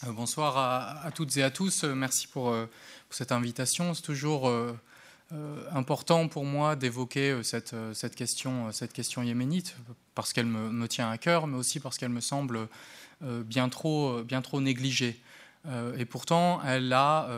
Euh, 0.06 0.12
bonsoir 0.12 0.58
à, 1.04 1.10
toutes 1.12 1.36
et 1.36 1.42
à 1.42 1.50
tous. 1.50 1.84
Euh, 1.84 1.94
merci 1.94 2.26
pour, 2.26 2.50
euh, 2.50 2.66
cette 3.10 3.32
invitation. 3.32 3.94
C'est 3.94 4.02
toujours 4.02 4.50
important 5.70 6.28
pour 6.28 6.44
moi 6.44 6.76
d'évoquer 6.76 7.42
cette, 7.42 7.74
cette, 7.94 8.14
question, 8.14 8.72
cette 8.72 8.92
question 8.92 9.22
yéménite 9.22 9.76
parce 10.14 10.32
qu'elle 10.32 10.46
me, 10.46 10.88
tient 10.88 11.10
à 11.10 11.18
cœur, 11.18 11.46
mais 11.46 11.58
aussi 11.58 11.78
parce 11.78 11.98
qu'elle 11.98 12.10
me 12.10 12.20
semble 12.20 12.68
bien 13.20 13.68
trop, 13.68 14.22
bien 14.22 14.40
trop 14.40 14.62
négligée. 14.62 15.20
Et 15.96 16.04
pourtant, 16.04 16.60
elle 16.64 16.92
a, 16.92 17.28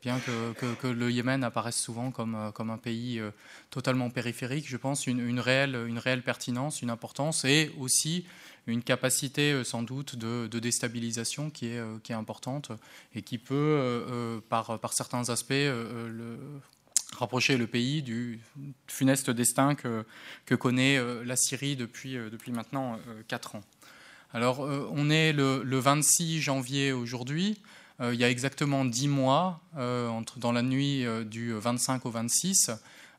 bien 0.00 0.20
que, 0.20 0.86
le 0.86 1.10
Yémen 1.10 1.42
apparaisse 1.42 1.76
souvent 1.76 2.12
comme, 2.12 2.52
comme 2.54 2.70
un 2.70 2.78
pays 2.78 3.20
totalement 3.70 4.10
périphérique, 4.10 4.68
je 4.68 4.76
pense, 4.76 5.06
une, 5.06 5.40
réelle, 5.40 5.74
une 5.88 5.98
réelle 5.98 6.22
pertinence, 6.22 6.82
une 6.82 6.90
importance 6.90 7.44
et 7.44 7.72
aussi 7.78 8.24
une 8.68 8.82
capacité 8.82 9.52
euh, 9.52 9.64
sans 9.64 9.82
doute 9.82 10.16
de, 10.16 10.46
déstabilisation 10.58 11.50
qui 11.50 11.68
est, 11.68 11.78
euh, 11.78 11.98
qui 12.02 12.12
est, 12.12 12.14
importante 12.14 12.70
et 13.14 13.22
qui 13.22 13.38
peut, 13.38 13.54
euh, 13.54 14.40
par, 14.48 14.78
par, 14.78 14.92
certains 14.92 15.28
aspects, 15.30 15.54
rapprocher 17.16 17.56
le 17.56 17.66
pays 17.66 18.02
du 18.02 18.40
funeste 18.86 19.30
destin 19.30 19.74
que, 19.74 20.04
que 20.44 20.54
connaît 20.54 20.98
la 21.24 21.36
Syrie 21.36 21.74
depuis, 21.74 22.14
depuis 22.14 22.52
maintenant 22.52 22.98
4 23.28 23.56
ans. 23.56 23.62
Alors, 24.32 24.60
on 24.60 25.10
est 25.10 25.32
le, 25.32 25.62
le 25.62 25.78
26 25.78 26.40
janvier 26.40 26.92
aujourd'hui. 26.92 27.60
il 28.00 28.14
y 28.14 28.24
a 28.24 28.30
exactement 28.30 28.84
10 28.84 29.08
mois, 29.08 29.60
entre, 29.76 30.38
dans 30.38 30.52
la 30.52 30.62
nuit 30.62 31.06
du 31.26 31.52
25 31.54 32.04
au 32.04 32.10
26, 32.10 32.70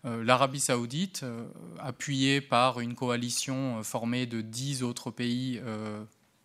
euh, 0.05 0.23
l'Arabie 0.23 0.61
saoudite, 0.61 1.21
euh, 1.23 1.45
appuyée 1.77 2.39
par 2.39 2.79
une 2.79 2.95
coalition 2.95 3.79
euh, 3.79 3.83
formée 3.83 4.25
de 4.25 4.39
dix 4.39 4.81
autres 4.81 5.11
pays 5.11 5.61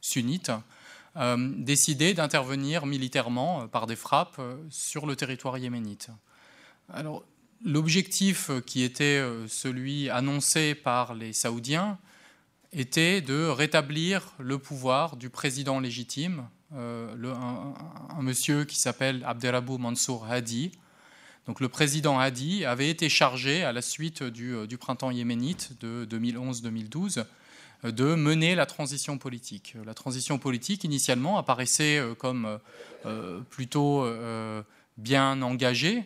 sunnites, 0.00 0.52
décidait 1.58 2.12
d'intervenir 2.12 2.86
militairement 2.86 3.68
par 3.68 3.86
des 3.86 3.94
frappes 3.94 4.40
sur 4.68 5.06
le 5.06 5.14
territoire 5.14 5.56
yéménite. 5.56 6.08
Alors, 6.92 7.24
l'objectif 7.64 8.50
qui 8.66 8.82
était 8.82 9.24
celui 9.46 10.10
annoncé 10.10 10.74
par 10.74 11.14
les 11.14 11.32
Saoudiens 11.32 11.98
était 12.74 13.20
de 13.20 13.46
rétablir 13.46 14.32
le 14.38 14.58
pouvoir 14.58 15.16
du 15.16 15.30
président 15.30 15.80
légitime, 15.80 16.48
un, 16.74 18.22
monsieur 18.22 18.64
qui 18.64 18.76
s'appelle 18.78 19.22
Abdelrabou 19.24 19.78
Mansour 19.78 20.26
Hadi, 20.28 20.72
donc 21.46 21.60
le 21.60 21.68
président 21.68 22.18
Hadi 22.18 22.64
avait 22.64 22.88
été 22.88 23.08
chargé, 23.08 23.64
à 23.64 23.72
la 23.72 23.82
suite 23.82 24.22
du, 24.22 24.54
euh, 24.54 24.66
printemps 24.78 25.10
yéménite 25.10 25.78
de 25.80 26.06
2011-2012, 26.06 27.24
euh, 27.84 27.90
de 27.90 28.14
mener 28.14 28.54
la 28.54 28.64
transition 28.64 29.18
politique. 29.18 29.76
La 29.84 29.92
transition 29.92 30.38
politique, 30.38 30.84
initialement, 30.84 31.36
apparaissait 31.36 31.98
euh, 31.98 32.14
comme 32.14 32.58
plutôt 33.50 34.06
bien 34.96 35.42
engagée. 35.42 36.04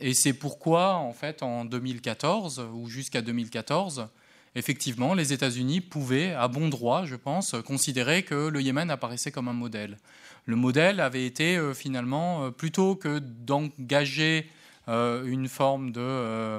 Et 0.00 0.14
c'est 0.14 0.34
pourquoi, 0.34 0.94
en 0.94 1.12
fait, 1.12 1.42
en 1.42 1.64
2014 1.64 2.64
ou 2.72 2.88
jusqu'à 2.88 3.22
2014, 3.22 4.06
effectivement, 4.54 5.14
les 5.14 5.32
États-Unis 5.32 5.80
pouvaient, 5.80 6.32
à 6.34 6.48
bon 6.48 6.68
droit, 6.68 7.04
je 7.04 7.16
pense, 7.16 7.54
considérer 7.66 8.22
que 8.22 8.48
le 8.48 8.60
Yémen 8.60 8.90
apparaissait 8.90 9.30
comme 9.30 9.48
un 9.48 9.52
modèle. 9.52 9.98
Le 10.48 10.56
modèle 10.56 11.00
avait 11.00 11.26
été 11.26 11.58
euh, 11.58 11.74
finalement, 11.74 12.44
euh, 12.44 12.50
plutôt 12.50 12.96
que 12.96 13.18
d'engager 13.18 14.50
euh, 14.88 15.26
une 15.26 15.46
forme 15.46 15.92
de, 15.92 16.58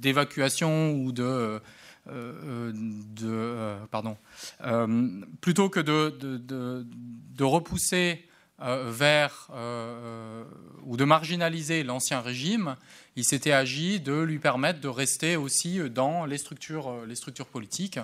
d'évacuation 0.00 0.92
ou 0.94 1.12
de, 1.12 1.60
de 2.06 3.76
pardon, 3.90 4.16
plutôt 5.42 5.68
que 5.68 5.80
de 5.80 7.44
repousser 7.44 8.24
vers 8.60 9.48
ou 10.84 10.96
de 10.96 11.04
marginaliser 11.04 11.82
l'ancien 11.82 12.20
régime, 12.20 12.76
il 13.16 13.24
s'était 13.24 13.52
agi 13.52 14.00
de 14.00 14.20
lui 14.20 14.38
permettre 14.38 14.80
de 14.80 14.88
rester 14.88 15.36
aussi 15.36 15.80
dans 15.90 16.26
les 16.26 16.38
structures, 16.38 17.06
les 17.06 17.14
structures 17.14 17.46
politiques 17.46 17.98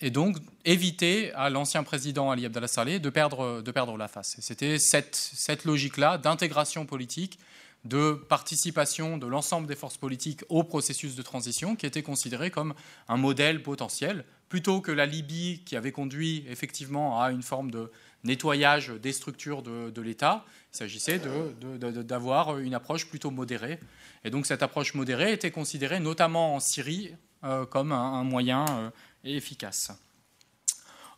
et 0.00 0.10
donc 0.10 0.36
éviter 0.64 1.32
à 1.32 1.50
l'ancien 1.50 1.82
président 1.82 2.30
Ali 2.30 2.46
Abdallah 2.46 2.68
Saleh 2.68 2.98
de 3.00 3.10
perdre, 3.10 3.62
de 3.62 3.70
perdre 3.70 3.96
la 3.96 4.08
face. 4.08 4.36
C'était 4.40 4.78
cette, 4.78 5.16
cette 5.16 5.64
logique-là 5.64 6.18
d'intégration 6.18 6.86
politique, 6.86 7.38
de 7.84 8.12
participation 8.12 9.18
de 9.18 9.26
l'ensemble 9.26 9.66
des 9.66 9.76
forces 9.76 9.96
politiques 9.96 10.44
au 10.48 10.62
processus 10.62 11.14
de 11.14 11.22
transition 11.22 11.76
qui 11.76 11.86
était 11.86 12.02
considéré 12.02 12.50
comme 12.50 12.74
un 13.08 13.16
modèle 13.16 13.62
potentiel, 13.62 14.24
plutôt 14.48 14.80
que 14.80 14.92
la 14.92 15.06
Libye 15.06 15.62
qui 15.64 15.76
avait 15.76 15.92
conduit 15.92 16.44
effectivement 16.48 17.20
à 17.20 17.30
une 17.30 17.42
forme 17.42 17.70
de 17.70 17.90
nettoyage 18.24 18.88
des 18.88 19.12
structures 19.12 19.62
de, 19.62 20.00
l'État. 20.00 20.44
Il 20.72 20.76
s'agissait 20.76 21.20
d'avoir 21.60 22.58
une 22.58 22.74
approche 22.74 23.06
plutôt 23.08 23.30
modérée. 23.30 23.78
Et 24.24 24.30
donc 24.30 24.46
cette 24.46 24.62
approche 24.62 24.94
modérée 24.94 25.32
était 25.32 25.50
considérée 25.50 26.00
notamment 26.00 26.56
en 26.56 26.60
Syrie 26.60 27.14
euh, 27.44 27.66
comme 27.66 27.92
un, 27.92 28.24
moyen 28.24 28.66
euh, 28.68 28.90
efficace. 29.24 29.92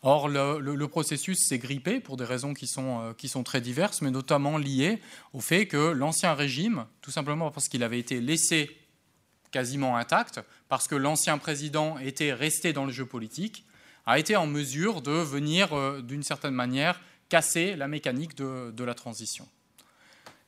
Or, 0.02 0.28
le, 0.28 0.86
processus 0.86 1.46
s'est 1.46 1.58
grippé 1.58 2.00
pour 2.00 2.16
des 2.16 2.24
raisons 2.24 2.54
euh, 2.78 3.12
qui 3.14 3.28
sont 3.28 3.42
très 3.42 3.60
diverses, 3.60 4.00
mais 4.00 4.10
notamment 4.10 4.56
liées 4.56 5.00
au 5.34 5.40
fait 5.40 5.66
que 5.66 5.90
l'ancien 5.90 6.34
régime, 6.34 6.86
tout 7.02 7.10
simplement 7.10 7.50
parce 7.50 7.68
qu'il 7.68 7.82
avait 7.82 7.98
été 7.98 8.20
laissé 8.20 8.76
quasiment 9.50 9.96
intact, 9.96 10.40
parce 10.68 10.88
que 10.88 10.94
l'ancien 10.94 11.36
président 11.38 11.98
était 11.98 12.32
resté 12.32 12.72
dans 12.72 12.86
le 12.86 12.92
jeu 12.92 13.04
politique, 13.04 13.64
a 14.06 14.18
été 14.18 14.36
en 14.36 14.46
mesure 14.46 15.02
de 15.02 15.12
venir, 15.12 15.72
euh, 15.72 16.02
d'une 16.02 16.22
certaine 16.22 16.54
manière, 16.54 17.00
casser 17.28 17.76
la 17.76 17.88
mécanique 17.88 18.36
de, 18.36 18.70
de 18.70 18.84
la 18.84 18.94
transition. 18.94 19.46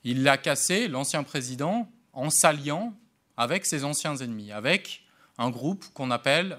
Il 0.05 0.23
l'a 0.23 0.37
cassé, 0.37 0.89
l'ancien 0.89 1.23
président, 1.23 1.89
en 2.13 2.31
s'alliant 2.31 2.95
avec 3.37 3.67
ses 3.67 3.85
anciens 3.85 4.17
ennemis, 4.17 4.53
avec 4.53 5.03
un 5.39 5.51
groupe 5.51 5.85
qu'on 5.95 6.11
appelle 6.11 6.59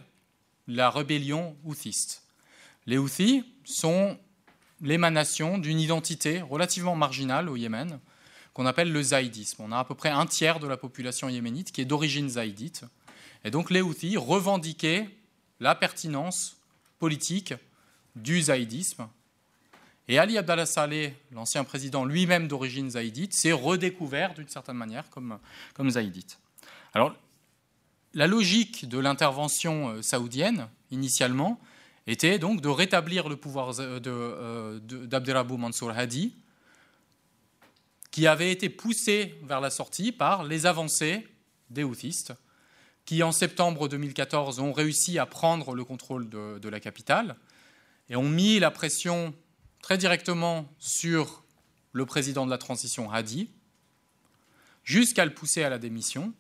la 0.67 0.89
rébellion 0.89 1.55
houthiste. 1.63 2.23
Les 2.85 2.97
Houthis 2.97 3.43
sont 3.63 4.17
l'émanation 4.81 5.57
d'une 5.57 5.79
identité 5.79 6.41
relativement 6.41 6.95
marginale 6.95 7.49
au 7.49 7.55
Yémen, 7.55 7.99
qu'on 8.53 8.65
appelle 8.65 8.91
le 8.91 9.01
zaïdisme. 9.01 9.63
On 9.63 9.71
a 9.71 9.79
à 9.79 9.85
peu 9.85 9.95
près 9.95 10.09
un 10.09 10.25
tiers 10.25 10.59
de 10.59 10.67
la 10.67 10.77
population 10.77 11.29
yéménite 11.29 11.71
qui 11.71 11.81
est 11.81 11.85
d'origine 11.85 12.29
zaïdite. 12.29 12.85
Et 13.43 13.51
donc 13.51 13.71
les 13.71 13.81
Houthis 13.81 14.17
revendiquaient 14.17 15.09
la 15.59 15.75
pertinence 15.75 16.57
politique 17.03 17.53
du 18.15 18.43
zaïdisme. 18.43 19.09
Et 20.07 20.19
Ali 20.19 20.37
Abdallah 20.37 20.65
Saleh, 20.65 21.13
l'ancien 21.33 21.65
président 21.65 22.05
lui-même 22.05 22.47
d'origine 22.47 22.91
zaïdite, 22.91 23.33
s'est 23.33 23.51
redécouvert 23.51 24.33
d'une 24.33 24.47
certaine 24.47 24.77
manière 24.77 25.09
comme, 25.09 25.37
comme 25.73 25.89
zaïdite. 25.89 26.39
Alors 26.93 27.13
la 28.13 28.25
logique 28.25 28.87
de 28.87 28.99
l'intervention 28.99 29.89
euh, 29.89 30.01
saoudienne, 30.01 30.69
initialement, 30.91 31.59
était 32.07 32.39
donc 32.39 32.61
de 32.61 32.69
rétablir 32.69 33.27
le 33.27 33.35
pouvoir 33.35 33.73
euh, 33.81 34.79
d'Abdelrabou 34.79 35.57
Mansour 35.57 35.91
Hadi, 35.91 36.33
qui 38.11 38.27
avait 38.27 38.53
été 38.53 38.69
poussé 38.69 39.35
vers 39.43 39.59
la 39.59 39.71
sortie 39.71 40.13
par 40.13 40.45
les 40.45 40.65
avancées 40.65 41.27
des 41.69 41.83
Houthistes, 41.83 42.33
qui 43.05 43.21
en 43.23 43.31
septembre 43.31 43.87
2014 43.87 44.59
ont 44.59 44.71
réussi 44.73 45.19
à 45.19 45.25
prendre 45.25 45.75
le 45.75 45.83
contrôle 45.83 46.29
de, 46.29 46.69
la 46.69 46.79
capitale 46.79 47.35
et 48.09 48.15
ont 48.15 48.29
mis 48.29 48.59
la 48.59 48.71
pression 48.71 49.33
très 49.81 49.97
directement 49.97 50.69
sur 50.79 51.43
le 51.91 52.05
président 52.05 52.45
de 52.45 52.51
la 52.51 52.57
transition 52.57 53.11
Hadi, 53.11 53.49
jusqu'à 54.83 55.25
le 55.25 55.33
pousser 55.33 55.63
à 55.63 55.69
la 55.69 55.77
démission. 55.77 56.33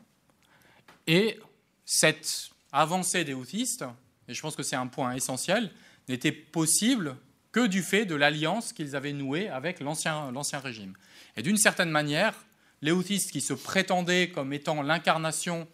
Et 1.05 1.39
cette 1.85 2.49
avancée 2.71 3.23
des 3.23 3.33
houthistes, 3.33 3.85
et 4.27 4.33
je 4.33 4.41
pense 4.41 4.55
que 4.55 4.63
c'est 4.63 4.75
un 4.75 4.87
point 4.87 5.13
essentiel, 5.13 5.71
n'était 6.07 6.31
possible 6.31 7.17
que 7.51 7.67
du 7.67 7.83
fait 7.83 8.05
de 8.05 8.15
l'alliance 8.15 8.73
qu'ils 8.73 8.95
avaient 8.95 9.13
nouée 9.13 9.47
avec 9.47 9.79
l'ancien 9.79 10.59
régime. 10.59 10.95
Et 11.35 11.43
d'une 11.43 11.57
certaine 11.57 11.91
manière, 11.91 12.33
les 12.81 12.91
houthistes 12.91 13.31
qui 13.31 13.41
se 13.41 13.53
prétendaient 13.53 14.29
comme 14.29 14.53
étant 14.53 14.81
l'incarnation 14.81 15.67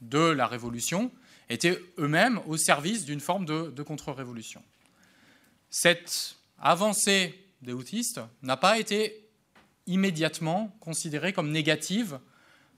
de 0.00 0.18
la 0.18 0.46
révolution 0.46 1.10
étaient 1.48 1.78
eux-mêmes 1.98 2.40
au 2.46 2.56
service 2.56 3.04
d'une 3.04 3.20
forme 3.20 3.44
de, 3.44 3.82
contre-révolution. 3.82 4.62
Cette 5.70 6.36
avancée 6.58 7.38
des 7.62 7.72
houthistes 7.72 8.20
n'a 8.42 8.56
pas 8.56 8.78
été 8.78 9.28
immédiatement 9.86 10.74
considérée 10.80 11.32
comme 11.32 11.50
négative 11.50 12.18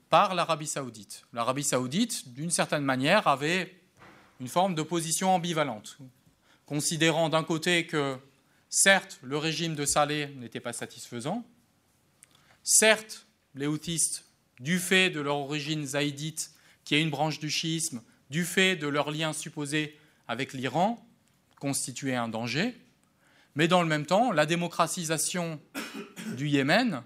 par 0.09 0.35
l'Arabie 0.35 0.67
saoudite. 0.67 1.25
L'Arabie 1.33 1.63
saoudite, 1.63 2.33
d'une 2.33 2.49
certaine 2.49 2.83
manière, 2.83 3.27
avait 3.27 3.75
une 4.39 4.47
forme 4.47 4.75
de 4.75 4.81
position 4.81 5.33
ambivalente, 5.33 5.97
considérant 6.65 7.29
d'un 7.29 7.43
côté 7.43 7.85
que, 7.85 8.17
certes, 8.69 9.19
le 9.23 9.37
régime 9.37 9.75
de 9.75 9.85
Saleh 9.85 10.33
n'était 10.37 10.59
pas 10.59 10.73
satisfaisant, 10.73 11.45
certes, 12.63 13.25
les 13.55 13.67
houthis, 13.67 14.23
du 14.59 14.79
fait 14.79 15.09
de 15.09 15.21
leur 15.21 15.37
origine 15.37 15.85
zaïdite, 15.85 16.51
qui 16.87 16.95
est 16.95 17.01
une 17.01 17.09
branche 17.09 17.39
du 17.39 17.49
chiisme, 17.49 18.01
du 18.29 18.45
fait 18.45 18.77
de 18.77 18.87
leur 18.87 19.11
lien 19.11 19.33
supposé 19.33 19.99
avec 20.29 20.53
l'Iran, 20.53 21.05
constituaient 21.59 22.15
un 22.15 22.29
danger, 22.29 22.77
mais 23.55 23.67
dans 23.67 23.81
le 23.81 23.89
même 23.89 24.05
temps, 24.05 24.31
la 24.31 24.45
démocratisation 24.45 25.59
du 26.37 26.47
Yémen, 26.47 27.03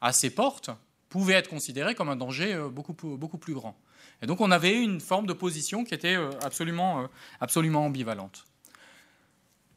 à 0.00 0.12
ses 0.12 0.30
portes, 0.30 0.70
pouvait 1.08 1.34
être 1.34 1.48
considérée 1.48 1.94
comme 1.94 2.08
un 2.08 2.16
danger 2.16 2.52
euh, 2.52 2.68
beaucoup, 2.68 2.94
beaucoup 3.16 3.38
plus 3.38 3.54
grand. 3.54 3.78
Et 4.22 4.26
donc 4.26 4.40
on 4.40 4.50
avait 4.50 4.82
une 4.82 5.00
forme 5.00 5.28
de 5.28 5.34
position 5.34 5.84
qui 5.84 5.94
était 5.94 6.16
euh, 6.16 6.30
absolument, 6.42 7.02
euh, 7.02 7.06
absolument 7.40 7.86
ambivalente. 7.86 8.44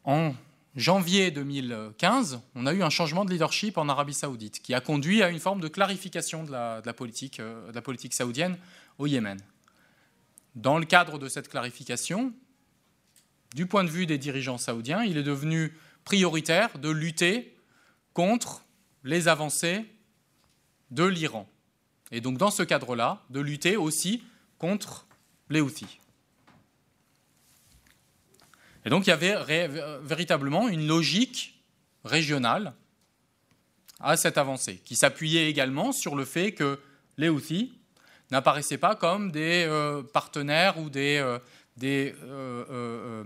En 0.02 0.34
janvier 0.74 1.30
2015, 1.30 2.40
on 2.56 2.66
a 2.66 2.72
eu 2.72 2.82
un 2.82 2.90
changement 2.90 3.24
de 3.24 3.30
leadership 3.30 3.78
en 3.78 3.88
Arabie 3.88 4.14
saoudite 4.14 4.60
qui 4.60 4.74
a 4.74 4.80
conduit 4.80 5.22
à 5.22 5.28
une 5.28 5.38
forme 5.38 5.60
de 5.60 5.68
clarification 5.68 6.42
de 6.42 6.50
la, 6.50 6.92
politique, 6.94 7.40
de 7.40 7.72
la 7.72 7.82
politique 7.82 8.12
saoudienne 8.12 8.58
au 8.98 9.06
Yémen. 9.06 9.40
Dans 10.54 10.78
le 10.78 10.84
cadre 10.84 11.18
de 11.18 11.28
cette 11.28 11.48
clarification, 11.48 12.32
du 13.54 13.66
point 13.66 13.84
de 13.84 13.88
vue 13.88 14.06
des 14.06 14.18
dirigeants 14.18 14.58
saoudiens, 14.58 15.04
il 15.04 15.16
est 15.16 15.22
devenu 15.22 15.72
prioritaire 16.04 16.78
de 16.78 16.90
lutter 16.90 17.56
contre 18.12 18.64
les 19.04 19.28
avancées 19.28 19.86
de 20.90 21.04
l'Iran. 21.04 21.48
Et 22.10 22.20
donc 22.20 22.38
dans 22.38 22.50
ce 22.50 22.62
cadre-là, 22.62 23.22
de 23.30 23.40
lutter 23.40 23.76
aussi 23.76 24.22
contre 24.58 25.06
les 25.50 25.60
Houthis. 25.60 26.00
Et 28.84 28.90
donc 28.90 29.06
il 29.06 29.10
y 29.10 29.12
avait 29.12 29.68
véritablement 30.02 30.68
une 30.68 30.86
logique 30.86 31.62
régionale 32.04 32.74
à 34.00 34.16
cette 34.16 34.38
avancée, 34.38 34.76
qui 34.84 34.96
s'appuyait 34.96 35.50
également 35.50 35.92
sur 35.92 36.14
le 36.14 36.24
fait 36.24 36.52
que 36.52 36.80
les 37.16 37.28
Houthis 37.28 37.77
n'apparaissaient 38.30 38.78
pas 38.78 38.94
comme 38.94 39.30
des 39.30 39.64
euh, 39.66 40.02
partenaires 40.02 40.78
ou 40.78 40.90
des, 40.90 41.18
euh, 41.18 41.38
euh, 41.82 43.22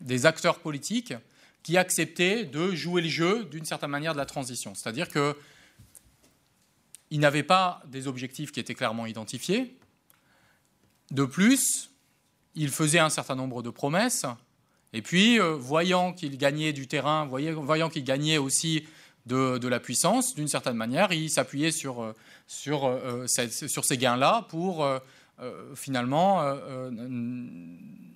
des, 0.00 0.26
acteurs 0.26 0.58
politiques 0.58 1.14
qui 1.62 1.76
acceptaient 1.76 2.44
de 2.44 2.74
jouer 2.74 3.02
le 3.02 3.08
jeu 3.08 3.44
d'une 3.44 3.64
certaine 3.64 3.90
manière 3.90 4.12
de 4.12 4.18
la 4.18 4.26
transition. 4.26 4.74
C'est-à-dire 4.74 5.08
que 5.08 5.36
il 7.10 7.20
n'avait 7.20 7.42
pas 7.42 7.82
des 7.86 8.08
objectifs 8.08 8.50
qui 8.50 8.60
étaient 8.60 8.74
clairement 8.74 9.06
identifiés. 9.06 9.76
De 11.10 11.24
plus, 11.24 11.90
il 12.54 12.70
faisait 12.70 12.98
un 12.98 13.10
certain 13.10 13.36
nombre 13.36 13.62
de 13.62 13.70
promesses. 13.70 14.26
Et 14.92 15.02
puis, 15.02 15.38
voyant 15.38 16.12
qu'il 16.12 16.36
gagnait 16.38 16.72
du 16.72 16.88
terrain, 16.88 17.26
voyant 17.26 17.88
qu'il 17.88 18.04
gagnait 18.04 18.38
aussi 18.38 18.84
de, 19.26 19.68
la 19.68 19.80
puissance, 19.80 20.34
d'une 20.34 20.48
certaine 20.48 20.76
manière, 20.76 21.12
il 21.12 21.30
s'appuyait 21.30 21.70
sur, 21.70 22.02
euh, 22.02 22.12
euh, 22.68 23.26
sur, 23.26 23.84
ces 23.84 23.96
gains-là 23.98 24.46
pour 24.48 24.86
finalement 25.74 26.42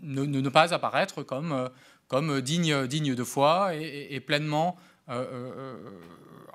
ne, 0.03 0.49
pas 0.49 0.75
apparaître 0.75 1.23
comme, 1.23 2.41
digne, 2.41 2.87
de 2.87 3.25
foi 3.25 3.75
et, 3.75 4.21
pleinement 4.21 4.77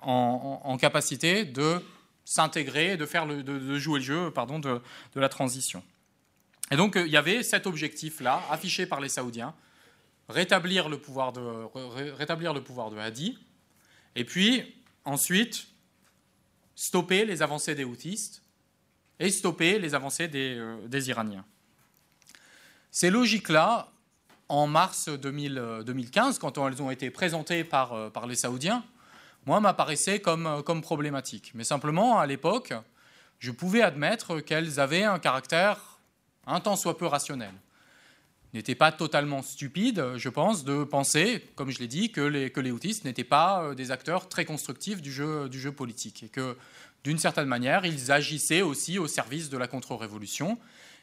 en, 0.01 0.78
capacité 0.80 1.45
de 1.45 1.82
s'intégrer, 2.26 2.97
de, 2.97 3.78
jouer 3.78 3.99
le 3.99 4.06
jeu 4.06 4.32
pardon, 4.32 4.60
de, 4.60 4.82
la 5.16 5.30
transition. 5.30 5.84
Et 6.72 6.76
donc 6.76 6.95
euh, 6.95 7.06
il 7.06 7.12
y 7.12 7.18
avait 7.18 7.43
cet 7.43 7.68
objectif-là, 7.68 8.41
affiché 8.49 8.86
par 8.86 8.99
les 8.99 9.10
Saoudiens, 9.10 9.54
rétablir 10.30 10.89
le 10.89 10.97
pouvoir 10.97 11.32
de 11.34 12.97
Hadi, 12.97 13.38
et 14.16 14.26
puis 14.26 14.76
ensuite 15.05 15.68
stopper 16.76 17.26
les 17.26 17.41
avancées 17.41 17.76
des 17.76 17.84
Houthis 17.84 18.41
et 19.20 19.30
stopper 19.30 19.80
les 19.80 19.95
avancées 19.95 20.28
des, 20.28 20.57
euh, 20.57 20.88
des 20.88 21.09
Iraniens. 21.09 21.45
Ces 22.91 23.09
logiques-là, 23.09 23.89
en 24.49 24.68
mars 24.68 25.09
2015, 25.09 26.38
quand 26.38 26.57
elles 26.57 26.82
ont 26.82 26.91
été 26.91 27.09
présentées 27.09 27.64
par, 27.64 27.93
euh, 27.93 28.09
les 28.28 28.36
Saoudiens, 28.36 28.84
moi, 29.45 29.59
m'apparaissaient 29.59 30.20
comme, 30.20 30.45
euh, 30.45 30.61
comme 30.61 30.82
problématiques. 30.82 31.51
Mais 31.55 31.64
simplement, 31.64 32.20
à 32.20 32.26
l'époque, 32.26 32.74
je 33.39 33.51
pouvais 33.51 33.82
admettre 33.82 34.39
qu'elles 34.39 34.80
avaient 34.80 35.03
un 35.03 35.20
caractère 35.20 35.99
un 36.45 36.59
tant 36.59 36.76
soit 36.76 36.97
peu 36.97 37.05
rationnel. 37.07 37.53
N'était 38.54 38.76
pas 38.76 38.91
totalement 38.91 39.41
stupide, 39.41 40.16
je 40.16 40.30
pense, 40.30 40.64
de 40.64 40.84
penser, 40.84 41.43
comme 41.56 41.72
je 41.72 41.80
l'ai 41.80 41.88
dit, 41.88 42.12
que 42.12 42.22
les, 42.22 42.51
que 42.51 42.62
autistes 42.70 43.04
n'étaient 43.04 43.24
pas 43.24 43.64
euh, 43.64 43.74
des 43.74 43.89
acteurs 43.89 44.30
très 44.30 44.45
constructifs 44.45 45.01
du 45.01 45.12
jeu, 45.12 45.49
politique 45.76 46.24
et 46.24 46.30
que, 46.30 46.56
d'une 47.04 47.18
certaine 47.18 47.47
manière, 47.47 47.84
ils 47.84 48.12
agissaient 48.12 48.62
aussi 48.62 48.99
au 48.99 49.08
service 49.08 49.49
de 49.49 49.58
la 49.58 49.68
contre-révolution. 49.68 50.60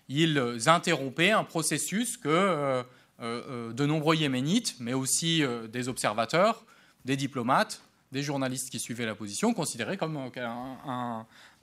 Ils 0.09 0.41
interrompaient 0.67 1.33
un 1.33 1.43
processus 1.43 2.17
que 2.17 2.85
euh, 3.21 3.73
de 3.73 3.85
nombreux 3.87 4.15
Yéménites, 4.15 4.77
mais 4.79 4.95
aussi 4.95 5.43
des 5.73 5.89
observateurs, 5.89 6.65
des 7.05 7.17
diplomates, 7.17 7.83
des 8.13 8.23
journalistes 8.23 8.71
qui 8.71 8.79
suivaient 8.79 9.07
la 9.07 9.15
position 9.15 9.53
considéraient 9.53 9.97
comme 9.97 10.17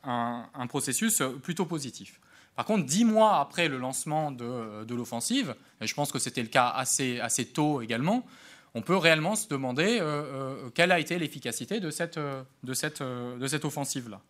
un, 0.03 0.67
processus 0.67 1.23
plutôt 1.41 1.65
positif. 1.65 2.19
Par 2.57 2.65
contre, 2.65 2.87
dix 2.87 3.05
mois 3.05 3.39
après 3.39 3.67
le 3.67 3.77
lancement 3.77 4.31
de, 4.31 4.93
l'offensive, 4.95 5.53
et 5.79 5.85
je 5.85 5.93
pense 5.93 6.11
que 6.11 6.17
c'était 6.17 6.41
le 6.41 6.47
cas 6.47 6.67
assez, 6.67 7.45
tôt 7.53 7.81
également, 7.83 8.25
on 8.73 8.81
peut 8.81 8.97
réellement 8.97 9.35
se 9.35 9.47
demander 9.47 9.99
euh, 9.99 10.03
euh, 10.03 10.69
quelle 10.73 10.91
a 10.91 10.99
été 10.99 11.19
l'efficacité 11.19 11.79
de 11.79 11.91
cette, 11.91 12.17
offensive-là. 13.63 14.21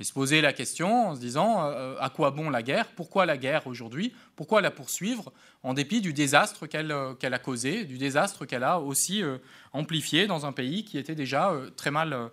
Et 0.00 0.04
se 0.04 0.12
poser 0.12 0.40
la 0.40 0.52
question 0.52 1.10
en 1.10 1.14
se 1.14 1.20
disant 1.20 1.64
euh, 1.64 1.94
à 2.00 2.08
quoi 2.08 2.30
bon 2.30 2.48
la 2.50 2.62
guerre? 2.62 2.88
Pourquoi 2.96 3.26
la 3.26 3.36
guerre 3.36 3.66
aujourd'hui? 3.66 4.14
Pourquoi 4.36 4.62
la 4.62 4.70
poursuivre 4.70 5.32
en 5.62 5.74
dépit 5.74 6.00
du 6.00 6.12
désastre 6.12 6.66
qu'elle 6.66 6.90
euh, 6.90 7.14
a 7.22 7.38
causé, 7.38 7.84
du 7.84 7.98
désastre 7.98 8.46
qu'elle 8.46 8.64
a 8.64 8.80
aussi 8.80 9.22
euh, 9.22 9.36
amplifié 9.72 10.26
dans 10.26 10.46
un 10.46 10.52
pays 10.52 10.84
qui 10.84 10.96
était 10.98 11.14
déjà 11.14 11.52
très 11.76 11.90
mal 11.90 12.30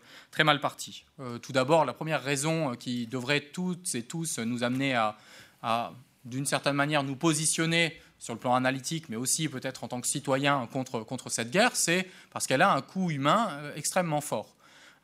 parti? 0.61 1.05
Tout 1.41 1.51
d'abord, 1.51 1.83
la 1.83 1.93
première 1.93 2.23
raison 2.23 2.75
qui 2.75 3.05
devrait 3.05 3.41
toutes 3.41 3.93
et 3.93 4.03
tous 4.03 4.39
nous 4.39 4.63
amener 4.63 4.95
à, 4.95 5.17
à 5.61 5.91
d'une 6.25 6.45
certaine 6.45 6.75
manière, 6.75 7.03
nous 7.03 7.15
positionner 7.15 7.99
sur 8.17 8.33
le 8.33 8.39
plan 8.39 8.53
analytique, 8.53 9.09
mais 9.09 9.15
aussi 9.15 9.47
peut-être 9.47 9.83
en 9.83 9.87
tant 9.87 10.01
que 10.01 10.07
citoyen 10.07 10.67
contre, 10.67 11.29
cette 11.29 11.51
guerre, 11.51 11.75
c'est 11.75 12.07
parce 12.31 12.47
qu'elle 12.47 12.61
a 12.61 12.73
un 12.73 12.81
coût 12.81 13.09
humain 13.09 13.49
extrêmement 13.75 14.21
fort. 14.21 14.55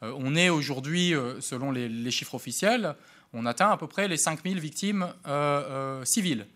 Euh, 0.03 0.13
on 0.17 0.35
est 0.35 0.49
aujourd'hui, 0.49 1.13
euh, 1.13 1.39
selon 1.39 1.71
les, 1.71 2.11
chiffres 2.11 2.35
officiels, 2.35 2.95
on 3.33 3.45
atteint 3.45 3.69
à 3.69 3.77
peu 3.77 3.87
près 3.87 4.07
les 4.07 4.17
5000 4.17 4.59
victimes 4.59 5.07
euh, 5.27 6.03
civiles, 6.05 6.47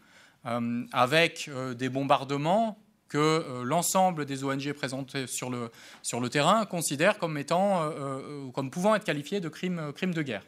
avec 0.93 1.49
des 1.77 1.89
bombardements 1.89 2.79
que 3.09 3.61
l'ensemble 3.63 4.25
des 4.25 4.45
ONG 4.45 4.71
présentes 4.71 5.25
sur 5.25 5.49
le, 5.49 6.29
terrain 6.29 6.65
considèrent 6.65 7.19
comme, 7.19 7.37
étant, 7.37 7.91
comme 8.53 8.71
pouvant 8.71 8.95
être 8.95 9.03
qualifiés 9.03 9.41
de 9.41 9.49
crimes 9.49 10.13
de 10.13 10.21
guerre. 10.21 10.43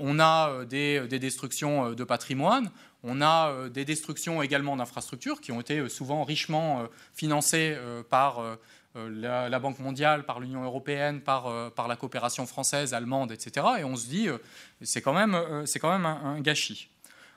On 0.00 0.18
a 0.18 0.64
des, 0.64 1.06
des, 1.08 1.18
destructions 1.18 1.92
de 1.92 2.04
patrimoine, 2.04 2.70
on 3.02 3.20
a 3.22 3.68
des 3.68 3.84
destructions 3.84 4.42
également 4.42 4.76
d'infrastructures 4.76 5.40
qui 5.40 5.52
ont 5.52 5.60
été 5.60 5.88
souvent 5.88 6.24
richement 6.24 6.88
financées 7.14 7.76
par 8.10 8.58
euh, 8.98 9.48
la, 9.48 9.58
Banque 9.58 9.78
mondiale, 9.80 10.24
par 10.24 10.40
l'Union 10.40 10.64
européenne, 10.64 11.20
par, 11.20 11.46
euh, 11.46 11.70
la 11.88 11.96
coopération 11.96 12.46
française, 12.46 12.94
allemande, 12.94 13.32
etc. 13.32 13.66
Et 13.80 13.84
on 13.84 13.96
se 13.96 14.06
dit, 14.06 14.28
euh, 14.28 14.38
c'est 14.82 15.02
quand 15.02 15.12
même, 15.12 15.36
quand 15.80 15.90
même 15.90 16.06
un, 16.06 16.40
gâchis. 16.40 16.88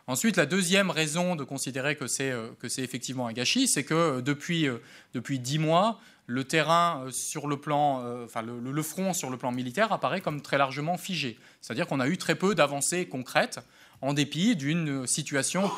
Ensuite, 0.08 0.38
la 0.38 0.46
deuxième 0.46 0.90
raison 0.90 1.36
de 1.36 1.44
considérer 1.44 1.96
que 1.96 2.08
c'est, 2.08 2.34
effectivement 2.78 3.28
un 3.28 3.34
gâchis, 3.34 3.68
c'est 3.68 3.84
que 3.84 4.22
depuis, 4.22 4.68
depuis 5.14 5.40
dix 5.40 5.60
mois, 5.60 6.00
le 6.32 6.44
terrain 6.46 7.06
sur 7.12 7.48
le 7.48 7.58
plan, 7.58 8.24
enfin 8.24 8.42
le, 8.42 8.84
front 8.84 9.14
sur 9.14 9.30
le 9.30 9.38
plan 9.38 9.52
militaire 9.52 9.92
apparaît 9.92 10.22
comme 10.22 10.42
très 10.42 10.58
largement 10.58 10.98
figé. 10.98 11.38
C'est-à-dire 11.60 11.88
qu'on 11.88 12.00
a 12.00 12.08
eu 12.08 12.18
très 12.18 12.36
peu 12.36 12.56
d'avancées 12.56 13.08
concrètes 13.08 13.60
en 14.02 14.14
dépit 14.14 14.56
d'une 14.56 15.06
situation 15.06 15.70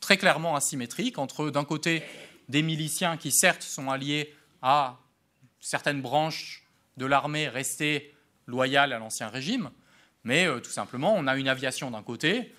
très 0.00 0.16
clairement 0.16 0.56
asymétrique 0.56 1.18
entre, 1.18 1.50
d'un 1.50 1.64
côté, 1.64 2.02
des 2.48 2.62
miliciens 2.62 3.16
qui 3.16 3.30
certes 3.30 3.62
sont 3.62 3.90
alliés 3.90 4.34
à 4.60 4.98
certaines 5.60 6.02
branches 6.02 6.64
de 6.96 7.06
l'armée 7.06 7.48
restées 7.48 8.14
loyales 8.46 8.92
à 8.92 8.98
l'ancien 8.98 9.28
régime, 9.28 9.70
mais 10.24 10.46
euh, 10.46 10.60
tout 10.60 10.70
simplement, 10.70 11.14
on 11.16 11.26
a 11.26 11.36
une 11.36 11.48
aviation 11.48 11.90
d'un 11.90 12.02
côté, 12.02 12.54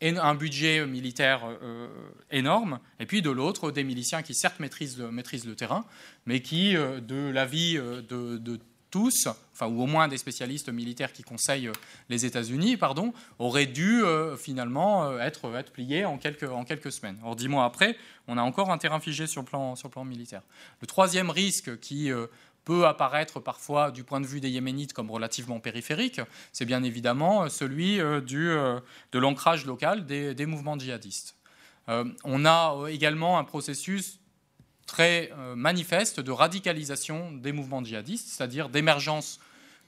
un 0.00 0.34
budget 0.34 0.86
militaire 0.86 1.42
euh, 1.62 1.88
énorme, 2.30 2.80
et 3.00 3.06
puis 3.06 3.22
de 3.22 3.30
l'autre, 3.30 3.70
des 3.70 3.84
miliciens 3.84 4.22
qui 4.22 4.34
certes 4.34 4.60
maîtrisent, 4.60 4.98
le 4.98 5.54
terrain, 5.54 5.84
mais 6.26 6.40
qui, 6.40 6.76
euh, 6.76 7.00
de 7.00 7.30
l'avis 7.30 7.74
de, 7.74 8.60
tous, 8.90 9.28
enfin, 9.52 9.66
ou 9.66 9.82
au 9.82 9.86
moins 9.86 10.08
des 10.08 10.16
spécialistes 10.16 10.70
militaires 10.70 11.12
qui 11.12 11.22
conseillent 11.22 11.70
les 12.08 12.24
États-Unis, 12.24 12.78
pardon, 12.78 13.12
auraient 13.38 13.66
dû 13.66 14.00
finalement 14.38 15.18
être, 15.20 15.54
être 15.56 15.72
pliés 15.72 16.06
en 16.06 16.16
quelques, 16.16 16.50
en 16.50 16.64
quelques 16.64 16.90
semaines. 16.90 17.18
Or, 17.22 17.36
dix 17.36 17.48
mois 17.48 17.66
après, 17.66 17.98
on 18.28 18.38
a 18.38 18.40
encore 18.40 18.70
un 18.70 18.78
terrain 18.78 18.98
figé 18.98 19.26
sur 19.26 19.44
plan, 19.44 19.76
sur 19.76 19.88
le 19.88 19.92
plan 19.92 20.06
militaire. 20.06 20.40
Le 20.80 20.86
troisième 20.86 21.28
risque 21.28 21.78
qui 21.80 22.10
peut 22.68 22.86
apparaître 22.86 23.40
parfois 23.40 23.90
du 23.90 24.04
point 24.04 24.20
de 24.20 24.26
vue 24.26 24.40
des 24.40 24.50
Yéménites 24.50 24.92
comme 24.92 25.10
relativement 25.10 25.58
périphérique, 25.58 26.20
c'est 26.52 26.66
bien 26.66 26.82
évidemment 26.82 27.48
celui 27.48 27.98
du, 28.26 28.50
de 29.12 29.18
l'ancrage 29.18 29.64
local 29.64 30.04
des, 30.04 30.46
mouvements 30.46 30.78
djihadistes. 30.78 31.34
on 31.88 32.44
a 32.44 32.90
également 32.90 33.38
un 33.38 33.44
processus 33.44 34.18
très 34.88 35.30
euh, 35.38 35.54
manifeste 35.54 36.18
de 36.18 36.32
radicalisation 36.32 37.30
des 37.30 37.52
mouvements 37.52 37.84
djihadistes, 37.84 38.28
c'est-à-dire 38.28 38.68
d'émergence 38.68 39.38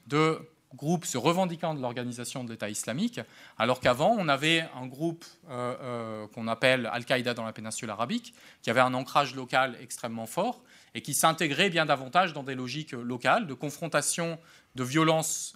de 0.06 0.38
groupes 0.76 1.04
se 1.04 1.18
revendiquant 1.18 1.74
de 1.74 1.80
l'organisation 1.80 2.44
de 2.44 2.52
l'État 2.52 2.70
islamique, 2.70 3.18
alors 3.58 3.80
qu'avant, 3.80 4.14
on 4.16 4.28
avait 4.28 4.68
un 4.80 4.86
groupe 4.86 5.24
euh, 5.48 5.74
euh, 5.80 6.26
qu'on 6.28 6.46
appelle 6.46 6.88
Al-Qaïda 6.92 7.34
dans 7.34 7.44
la 7.44 7.52
péninsule 7.52 7.90
arabique, 7.90 8.34
qui 8.62 8.70
avait 8.70 8.80
un 8.80 8.94
ancrage 8.94 9.34
local 9.34 9.76
extrêmement 9.80 10.26
fort 10.26 10.62
et 10.94 11.02
qui 11.02 11.14
s'intégrait 11.14 11.70
bien 11.70 11.86
davantage 11.86 12.32
dans 12.32 12.42
des 12.42 12.54
logiques 12.54 12.92
locales 12.92 13.46
de 13.46 13.54
confrontation, 13.54 14.38
de 14.74 14.84
violence 14.84 15.54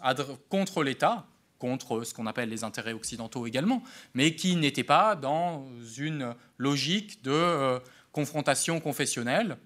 contre 0.49 0.83
l'État, 0.83 1.27
contre 1.59 2.05
ce 2.05 2.15
qu'on 2.15 2.27
appelle 2.27 2.49
les 2.49 2.65
intérêts 2.65 2.93
occidentaux 2.93 3.47
également, 3.47 3.83
mais 4.15 4.35
qui 4.35 4.57
n'était 4.57 4.85
pas 4.85 5.17
dans 5.17 5.67
une 5.97 6.35
logique 6.59 7.23
de 7.23 7.81
confrontation 8.13 8.81
confessionnelle, 8.81 9.57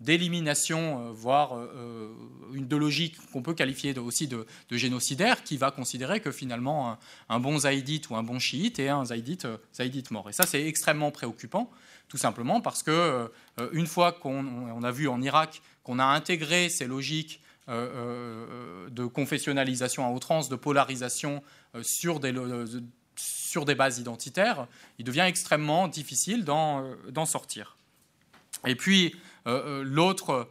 d'élimination, 0.00 1.08
euh, 1.08 1.12
voire 1.12 1.56
euh, 1.56 1.72
euh, 1.74 2.54
une 2.54 2.68
de 2.68 2.76
logique 2.76 3.16
qu'on 3.32 3.42
peut 3.42 3.54
qualifier 3.54 3.98
aussi 3.98 4.28
de, 4.28 4.46
génocidaire, 4.70 5.42
qui 5.42 5.56
va 5.56 5.70
considérer 5.70 6.20
que 6.20 6.30
finalement 6.30 6.98
un, 7.28 7.40
bon 7.40 7.58
zaïdite 7.60 8.10
ou 8.10 8.16
un 8.16 8.22
bon 8.22 8.38
chiite 8.38 8.78
est 8.78 8.88
un 8.88 9.06
zaïdite, 9.06 9.46
zaïdite 9.74 10.10
mort. 10.10 10.28
Et 10.28 10.32
ça, 10.32 10.44
c'est 10.44 10.66
extrêmement 10.66 11.10
préoccupant, 11.10 11.70
tout 12.08 12.18
simplement 12.18 12.60
parce 12.60 12.82
que 12.82 13.30
une 13.72 13.86
fois 13.86 14.12
qu'on 14.12 14.82
a 14.82 14.90
vu 14.92 15.08
en 15.08 15.20
Irak 15.20 15.60
qu'on 15.82 15.98
a 15.98 16.04
intégré 16.04 16.68
ces 16.68 16.86
logiques 16.86 17.40
de 17.68 19.06
confessionnalisation 19.06 20.06
à 20.06 20.10
outrance, 20.10 20.48
de 20.48 20.56
polarisation 20.56 21.42
sur 21.82 22.20
des, 22.20 22.32
sur 23.16 23.64
des 23.64 23.74
bases 23.74 23.98
identitaires, 23.98 24.68
il 24.98 25.04
devient 25.04 25.24
extrêmement 25.26 25.88
difficile 25.88 26.44
d'en 26.44 27.26
sortir. 27.26 27.76
Et 28.66 28.74
puis, 28.74 29.14
euh, 29.46 29.80
euh, 29.80 29.84
l'autre 29.84 30.30
euh, 30.30 30.44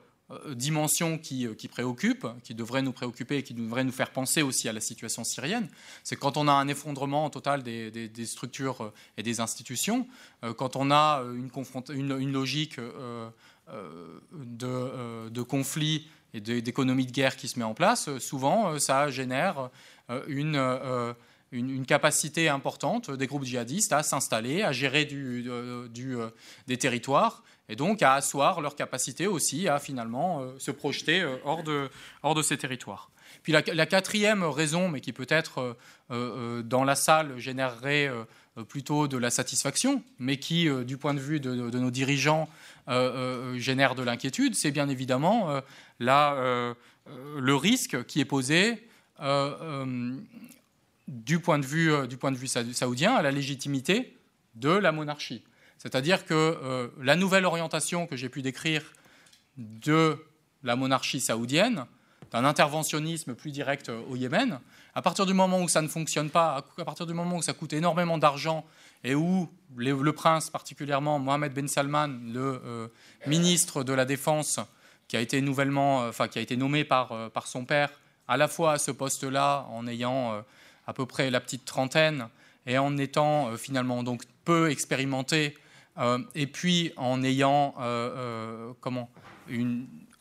dimension 0.55 1.17
qui, 1.19 1.47
préoccupe, 1.69 2.25
qui 2.43 2.55
devrait 2.55 2.81
nous 2.81 2.93
préoccuper 2.93 3.37
et 3.37 3.43
qui 3.43 3.53
devrait 3.53 3.83
nous 3.83 3.91
faire 3.91 4.09
penser 4.11 4.41
aussi 4.41 4.67
à 4.67 4.73
la 4.73 4.81
situation 4.81 5.23
syrienne, 5.23 5.67
c'est 6.03 6.15
quand 6.15 6.37
on 6.37 6.47
a 6.47 6.51
un 6.51 6.67
effondrement 6.67 7.29
total 7.29 7.61
des, 7.61 8.09
structures 8.25 8.91
et 9.17 9.23
des 9.23 9.39
institutions, 9.39 10.07
quand 10.57 10.75
on 10.75 10.89
a 10.89 11.23
une, 11.23 12.31
logique 12.31 12.79
de, 14.33 15.41
conflit 15.43 16.07
et 16.33 16.41
d'économie 16.41 17.05
de 17.05 17.11
guerre 17.11 17.35
qui 17.35 17.47
se 17.47 17.59
met 17.59 17.65
en 17.65 17.75
place, 17.75 18.09
souvent 18.17 18.79
ça 18.79 19.11
génère 19.11 19.69
une, 20.27 21.85
capacité 21.87 22.49
importante 22.49 23.11
des 23.11 23.27
groupes 23.27 23.45
djihadistes 23.45 23.93
à 23.93 24.01
s'installer, 24.01 24.63
à 24.63 24.71
gérer 24.71 25.05
des 25.05 26.77
territoires 26.77 27.43
et 27.69 27.75
donc 27.75 28.01
à 28.01 28.13
asseoir 28.13 28.61
leur 28.61 28.75
capacité 28.75 29.27
aussi 29.27 29.67
à 29.67 29.79
finalement 29.79 30.41
euh, 30.41 30.53
se 30.59 30.71
projeter 30.71 31.21
euh, 31.21 31.37
hors, 31.43 31.63
de, 31.63 32.41
ces 32.41 32.57
territoires. 32.57 33.09
Puis 33.43 33.53
la, 33.53 33.85
quatrième 33.85 34.43
raison, 34.43 34.89
mais 34.89 35.01
qui 35.01 35.13
peut-être 35.13 35.77
euh, 36.11 36.63
dans 36.63 36.83
la 36.83 36.95
salle 36.95 37.37
générerait 37.37 38.11
plutôt 38.67 39.07
de 39.07 39.17
la 39.17 39.29
satisfaction, 39.29 40.01
mais 40.17 40.37
qui, 40.37 40.67
du 40.85 40.97
point 40.97 41.13
de 41.13 41.19
vue 41.19 41.39
de, 41.39 41.53
nos 41.53 41.91
dirigeants, 41.91 42.49
génère 42.87 43.93
de 43.93 44.01
l'inquiétude, 44.01 44.55
c'est 44.55 44.71
bien 44.71 44.89
évidemment 44.89 45.61
le 45.99 47.55
risque 47.55 48.03
qui 48.05 48.19
est 48.19 48.25
posé 48.25 48.87
du 51.07 51.39
point 51.39 51.59
de 51.59 51.65
vue 51.65 52.47
saoudien 52.47 53.13
à 53.13 53.21
la 53.21 53.31
légitimité 53.31 54.17
de 54.55 54.69
la 54.69 54.91
monarchie. 54.91 55.43
C'est-à-dire 55.85 56.25
que 56.25 56.33
euh, 56.33 56.87
la 56.99 57.15
nouvelle 57.15 57.45
orientation 57.45 58.07
que 58.07 58.15
j'ai 58.15 58.27
pu 58.27 58.41
décrire 58.41 58.81
de 59.55 60.17
la 60.63 60.75
monarchie 60.75 61.19
saoudienne, 61.19 61.85
d'un 62.31 62.43
interventionnisme 62.43 63.35
plus 63.35 63.51
direct 63.51 63.89
euh, 63.89 64.01
au 64.09 64.15
Yémen, 64.15 64.59
à 64.95 65.03
partir 65.03 65.27
du 65.27 65.35
moment 65.35 65.61
où 65.61 65.67
ça 65.67 65.83
ne 65.83 65.87
fonctionne 65.87 66.31
pas, 66.31 66.65
à 66.79 66.85
partir 66.85 67.05
du 67.05 67.13
moment 67.13 67.35
où 67.35 67.43
ça 67.43 67.53
coûte 67.53 67.71
énormément 67.73 68.17
d'argent 68.17 68.65
et 69.03 69.13
où 69.13 69.47
le 69.75 70.11
prince, 70.11 70.49
particulièrement 70.49 71.19
Mohamed 71.19 71.53
Ben 71.53 71.67
Salman, 71.67 72.07
le 72.33 72.59
euh, 72.65 72.87
ministre 73.27 73.83
de 73.83 73.93
la 73.93 74.05
Défense, 74.05 74.59
qui 75.07 75.17
a 75.17 75.21
été 75.21 75.39
nouvellement, 75.39 76.07
enfin 76.07 76.27
qui 76.27 76.39
a 76.39 76.41
été 76.41 76.57
nommé 76.57 76.83
par, 76.83 77.29
par 77.29 77.45
son 77.45 77.63
père, 77.63 77.91
à 78.27 78.37
la 78.37 78.47
fois 78.47 78.71
à 78.71 78.77
ce 78.79 78.89
poste-là, 78.89 79.67
en 79.69 79.85
ayant 79.85 80.43
à 80.87 80.93
peu 80.93 81.05
près 81.05 81.29
la 81.29 81.39
petite 81.39 81.63
trentaine 81.63 82.27
et 82.65 82.79
en 82.79 82.97
étant 82.97 83.55
finalement 83.55 84.01
donc 84.01 84.23
peu 84.45 84.71
expérimenté 84.71 85.55
et 86.33 86.47
puis 86.47 86.91
en 86.97 87.23
ayant 87.23 87.73
euh, 87.79 87.83
euh, 88.15 88.73
comment 88.81 89.09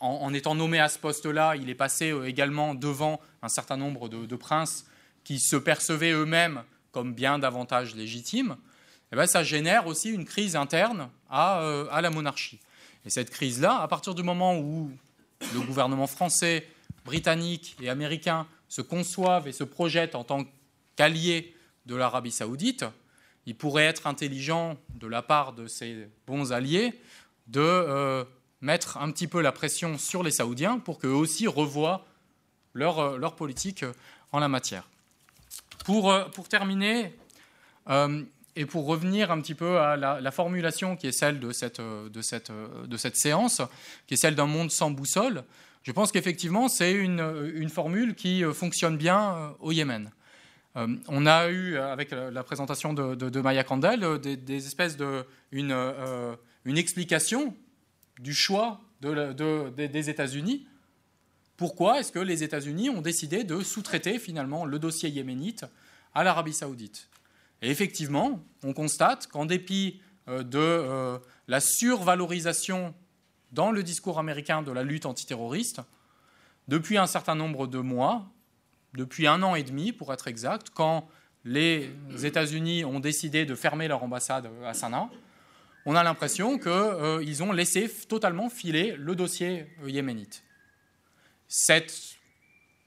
en, 0.01 0.35
étant 0.35 0.55
nommé 0.55 0.79
à 0.79 0.89
ce 0.89 0.99
poste-là, 0.99 1.57
il 1.57 1.71
est 1.71 1.75
passé 1.75 2.15
également 2.27 2.75
devant 2.75 3.21
un 3.43 3.49
certain 3.49 3.77
nombre 3.77 4.09
de, 4.09 4.37
princes 4.37 4.87
qui 5.25 5.41
se 5.41 5.57
percevaient 5.57 6.13
eux-mêmes 6.13 6.63
comme 6.93 7.15
bien 7.15 7.39
davantage 7.39 7.95
légitimes. 7.95 8.57
Eh 9.13 9.17
bien, 9.17 9.27
ça 9.27 9.43
génère 9.43 9.87
aussi 9.87 10.11
une 10.11 10.27
crise 10.27 10.57
interne 10.57 11.09
à 11.31 12.01
la 12.03 12.11
monarchie. 12.11 12.61
Et 13.07 13.11
cette 13.11 13.31
crise-là, 13.31 13.81
à 13.81 13.89
partir 13.89 14.15
du 14.15 14.23
moment 14.23 14.59
où 14.59 14.91
le 15.55 15.61
gouvernement 15.61 16.07
français, 16.07 16.69
britannique 17.05 17.77
et 17.81 17.89
américain 17.89 18.47
se 18.69 18.83
conçoivent 18.83 19.49
et 19.49 19.53
se 19.53 19.65
projettent 19.65 20.15
en 20.15 20.25
tant 20.25 20.45
qu'alliés 20.97 21.55
de 21.87 21.95
l'Arabie 21.95 22.33
saoudite, 22.33 22.85
il 23.47 23.55
pourrait 23.55 23.85
être 23.85 24.07
intelligent 24.07 24.77
de 24.95 25.07
la 25.07 25.23
part 25.23 25.53
de 25.53 25.67
ses 25.67 26.09
bons 26.27 26.53
alliés 26.53 26.99
de 27.47 27.61
euh, 27.61 28.25
mettre 28.61 28.97
un 28.99 29.11
petit 29.11 29.27
peu 29.27 29.41
la 29.41 29.53
pression 29.53 29.99
sur 29.99 30.23
les 30.23 30.31
Saoudiens 30.31 30.79
pour 30.79 30.99
qu'eux 30.99 31.09
aussi 31.09 31.47
revoient 31.47 32.07
leur, 32.73 32.99
euh, 32.99 33.31
politique 33.31 33.85
en 34.33 34.39
la 34.39 34.49
matière. 34.49 34.89
Pour, 35.85 36.11
euh, 36.11 36.25
terminer, 36.49 37.15
et 38.57 38.65
pour 38.65 38.87
revenir 38.87 39.31
un 39.31 39.41
petit 39.43 39.55
peu 39.55 39.79
à 39.79 39.97
la, 39.97 40.31
formulation 40.31 40.97
qui 40.97 41.09
est 41.09 41.13
celle 41.13 41.39
de 41.39 41.53
cette, 41.53 41.83
séance, 43.15 43.61
qui 44.07 44.15
est 44.15 44.17
celle 44.17 44.35
d'un 44.35 44.47
monde 44.47 44.71
sans 44.71 44.91
boussole, 44.91 45.45
je 45.83 45.93
pense 45.93 46.11
qu'effectivement 46.11 46.69
c'est 46.69 46.93
une, 46.93 47.69
formule 47.69 48.15
qui 48.15 48.43
fonctionne 48.55 48.97
bien 48.97 49.55
au 49.61 49.73
Yémen. 49.73 50.11
Euh, 50.77 50.97
on 51.09 51.27
a 51.27 51.49
eu, 51.49 51.75
euh, 51.75 51.93
avec 51.93 52.11
la 52.11 52.43
présentation 52.43 52.93
de, 52.95 53.41
Maya 53.41 53.65
Kandel, 53.65 54.03
euh, 54.03 54.19
des, 54.19 54.67
espèces 54.67 54.97
une, 55.53 55.73
explication 56.67 57.55
du 58.19 58.35
choix 58.35 58.81
des 59.01 60.11
États-Unis. 60.11 60.67
Pourquoi 61.57 62.01
est-ce 62.01 62.11
que 62.11 62.19
les 62.19 62.43
États-Unis 62.43 62.91
ont 62.91 63.03
décidé 63.03 63.45
de 63.45 63.63
sous-traiter 63.63 64.19
finalement 64.19 64.65
le 64.65 64.79
dossier 64.79 65.09
yéménite 65.09 65.65
à 66.15 66.25
l'Arabie 66.25 66.53
saoudite? 66.53 67.09
Et 67.63 67.71
effectivement, 67.71 68.45
on 68.65 68.73
constate 68.73 69.29
qu'en 69.29 69.47
dépit 69.47 70.01
de 70.27 71.21
la 71.47 71.61
survalorisation 71.61 72.95
dans 73.53 73.71
le 73.71 73.85
discours 73.85 74.19
américain 74.19 74.63
de 74.63 74.73
la 74.73 74.83
lutte 74.83 75.07
antiterroriste, 75.07 75.81
depuis 76.67 76.99
un 76.99 77.07
certain 77.07 77.37
nombre 77.37 77.69
de 77.69 77.79
mois, 77.79 78.34
depuis 78.95 79.27
un 79.27 79.43
an 79.43 79.55
et 79.55 79.63
demi, 79.63 79.93
pour 79.93 80.13
être 80.13 80.29
exact, 80.29 80.69
quand 80.71 81.09
les 81.45 81.91
États-Unis 82.23 82.85
ont 82.85 83.01
décidé 83.01 83.45
de 83.45 83.55
fermer 83.55 83.89
leur 83.89 84.03
ambassade 84.03 84.49
à 84.65 84.73
Sanaa, 84.73 85.11
on 85.87 85.95
a 85.95 86.03
l'impression 86.03 86.59
qu'ils 86.59 86.71
euh, 86.71 87.41
ont 87.43 87.53
laissé 87.53 87.91
totalement 88.09 88.49
filer 88.49 88.97
le 88.97 89.15
dossier 89.15 89.67
euh, 89.83 89.91
yéménite. 89.91 90.43
Cette, 91.47 92.17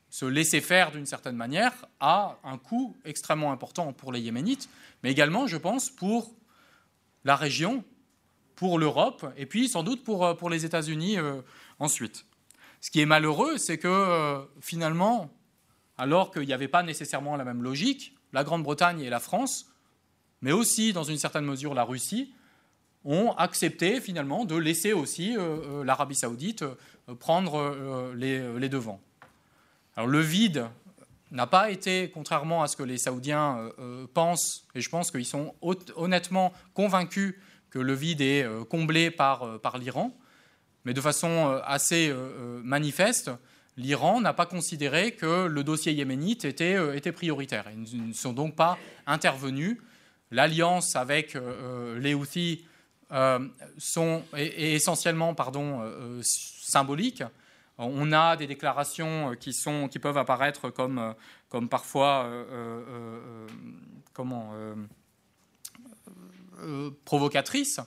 ce 0.10 0.26
laisser-faire, 0.26 0.92
d'une 0.92 1.06
certaine 1.06 1.36
manière, 1.36 1.86
a 2.00 2.40
un 2.44 2.58
coût 2.58 2.98
extrêmement 3.06 3.52
important 3.52 3.94
pour 3.94 4.12
les 4.12 4.20
Yéménites, 4.22 4.68
mais 5.04 5.12
également, 5.12 5.46
je 5.46 5.58
pense, 5.58 5.92
pour 5.92 6.34
la 7.24 7.36
région, 7.36 7.84
pour 8.56 8.80
l'Europe, 8.80 9.32
et 9.38 9.46
puis 9.46 9.70
sans 9.70 9.84
doute 9.84 10.04
pour, 10.04 10.26
euh, 10.26 10.34
pour 10.34 10.50
les 10.50 10.66
États-Unis 10.66 11.18
ensuite. 11.78 12.26
Ce 12.82 12.90
qui 12.90 13.00
est 13.00 13.06
malheureux, 13.06 13.58
c'est 13.58 13.78
que 13.78 14.48
finalement, 14.62 15.32
alors 15.98 16.32
qu'il 16.32 16.46
n'y 16.46 16.54
avait 16.54 16.68
pas 16.68 16.84
nécessairement 16.84 17.36
la 17.36 17.44
même 17.44 17.64
logique, 17.64 18.16
la 18.34 18.44
Grande-Bretagne 18.44 19.02
et 19.02 19.10
la 19.10 19.20
France, 19.20 19.72
mais 20.42 20.52
aussi 20.52 20.94
dans 20.94 21.04
une 21.04 21.18
certaine 21.18 21.46
mesure 21.46 21.74
la 21.74 21.84
Russie, 21.84 22.34
ont 23.04 23.32
accepté 23.34 24.02
finalement 24.02 24.46
de 24.46 24.56
laisser 24.56 24.94
aussi 24.94 25.36
euh, 25.38 25.42
euh, 25.42 25.84
l'Arabie 25.84 26.16
saoudite 26.16 26.64
euh, 26.64 27.16
prendre 27.16 28.14
les, 28.16 28.70
devants. 28.70 29.00
Alors 29.96 30.08
le 30.08 30.20
vide 30.20 30.68
n'a 31.32 31.48
pas 31.48 31.72
été, 31.72 32.12
contrairement 32.14 32.64
à 32.64 32.68
ce 32.68 32.76
que 32.76 32.84
les 32.84 32.98
Saoudiens 32.98 33.70
pensent, 34.14 34.66
et 34.76 34.82
je 34.82 34.90
pense 34.90 35.10
qu'ils 35.10 35.26
sont 35.26 35.56
honnêtement 35.96 36.52
convaincus 36.74 37.36
que 37.70 37.80
le 37.80 37.94
vide 37.94 38.22
est 38.22 38.46
comblé 38.70 39.10
par 39.10 39.78
l'Iran, 39.80 40.14
mais 40.84 40.94
de 40.94 41.00
façon 41.00 41.62
assez 41.66 42.14
manifeste, 42.64 43.32
l'Iran 43.78 44.22
n'a 44.22 44.34
pas 44.34 44.46
considéré 44.46 45.14
que 45.14 45.46
le 45.46 45.64
dossier 45.64 45.94
yéménite 45.94 46.46
était, 46.46 46.98
était 46.98 47.12
prioritaire. 47.12 47.66
Ils 47.72 48.08
ne 48.08 48.14
sont 48.14 48.34
donc 48.34 48.56
pas 48.56 48.78
intervenus. 49.06 49.78
L'alliance 50.32 50.96
avec 50.96 51.38
les 51.96 52.14
Houthis 52.14 52.66
sont, 53.78 54.24
est, 54.36 54.74
essentiellement 54.74 55.34
pardon, 55.34 55.82
symbolique. 56.22 57.24
On 57.78 58.12
a 58.12 58.36
des 58.36 58.48
déclarations 58.48 59.36
qui, 59.40 59.54
sont, 59.54 59.88
qui 59.88 60.00
peuvent 60.00 60.18
apparaître 60.18 60.70
comme, 60.72 60.98
euh, 60.98 61.14
comme 61.48 61.70
parfois 61.70 62.26
euh, 62.26 62.84
euh, 62.90 63.48
comment, 64.14 64.54
provocatrices, 67.06 67.80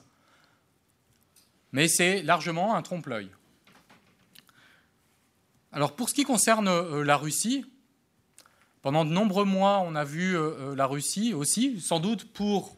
mais 1.72 1.88
c'est 1.88 2.22
largement 2.22 2.76
un 2.76 2.82
trompe-l'œil. 2.82 3.30
Alors 5.72 5.94
pour 5.94 6.08
ce 6.08 6.14
qui 6.14 6.24
concerne 6.24 7.02
la 7.02 7.16
Russie, 7.16 7.64
pendant 8.82 9.04
de 9.04 9.10
nombreux 9.10 9.44
mois, 9.44 9.80
on 9.84 9.94
a 9.94 10.04
vu 10.04 10.36
la 10.74 10.86
Russie 10.86 11.34
aussi, 11.34 11.80
sans 11.80 12.00
doute 12.00 12.32
pour 12.32 12.76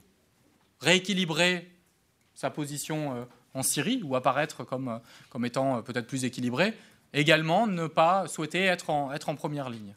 rééquilibrer 0.80 1.70
sa 2.34 2.50
position 2.50 3.26
en 3.54 3.62
Syrie 3.62 4.00
ou 4.02 4.16
apparaître 4.16 4.64
comme, 4.64 5.00
étant 5.44 5.82
peut-être 5.82 6.06
plus 6.06 6.24
équilibrée, 6.24 6.74
également 7.12 7.66
ne 7.66 7.86
pas 7.86 8.26
souhaiter 8.28 8.64
être 8.64 8.90
en, 8.90 9.36
première 9.36 9.70
ligne. 9.70 9.94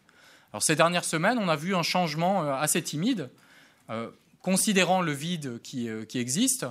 Alors, 0.52 0.64
ces 0.64 0.76
dernières 0.76 1.06
semaines, 1.06 1.38
on 1.38 1.50
a 1.50 1.56
vu 1.56 1.76
un 1.76 1.84
changement 1.84 2.44
euh, 2.44 2.54
assez 2.54 2.82
timide. 2.82 3.30
Euh, 3.90 4.10
considérant 4.42 5.02
le 5.02 5.12
vide 5.12 5.60
euh, 5.76 6.06
qui 6.06 6.20
existe, 6.20 6.66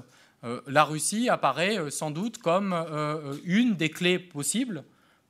la 0.67 0.85
Russie 0.85 1.31
apparaît 1.31 1.91
sans 1.91 2.11
doute 2.11 2.37
comme 2.37 2.75
une 3.45 3.77
des 3.77 3.89
clés 3.89 4.19
possibles 4.19 4.85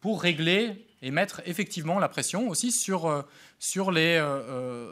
pour 0.04 0.20
régler 0.20 0.84
et 1.00 1.10
mettre 1.10 1.40
effectivement 1.46 1.98
la 1.98 2.10
pression 2.10 2.50
aussi 2.50 2.72
sur, 2.72 3.24
sur 3.58 3.90
les, 3.90 4.22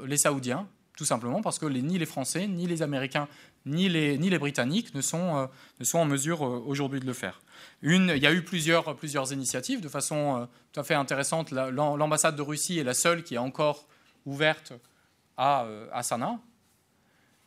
les 0.07 0.17
Saoudiens, 0.17 0.67
tout 0.97 1.05
simplement 1.05 1.43
parce 1.43 1.59
que 1.59 1.67
ni 1.67 1.99
les 1.99 2.07
Français, 2.07 2.47
ni 2.47 2.67
les 2.67 2.81
Américains, 2.81 3.29
ni 3.67 3.91
les, 3.91 4.17
ni 4.17 4.31
les 4.31 4.39
Britanniques 4.39 4.95
ne 4.95 5.03
sont, 5.03 5.51
ne 5.81 5.85
sont 5.85 5.99
en 5.99 6.07
mesure 6.07 6.41
aujourd'hui 6.41 6.99
de 6.99 7.07
le 7.07 7.13
faire 7.13 7.43
il 7.83 8.19
y 8.19 8.27
a 8.27 8.33
eu 8.33 8.43
plusieurs, 8.43 8.97
plusieurs 8.97 9.33
initiatives 9.33 9.81
de 9.81 9.89
façon 9.89 10.43
euh, 10.43 10.47
tout 10.73 10.81
à 10.81 10.85
fait 10.85 10.95
intéressante. 10.95 11.51
L'ambassade 11.51 12.37
de 12.37 12.43
Russie 12.43 12.79
est 12.79 12.85
la 12.85 12.95
seule 12.95 13.23
qui 13.23 13.35
est 13.35 13.39
encore 13.39 13.87
ouverte 14.25 14.73
à, 15.37 15.65
euh, 15.65 15.89
à 15.93 16.03
Sanaa. 16.03 16.39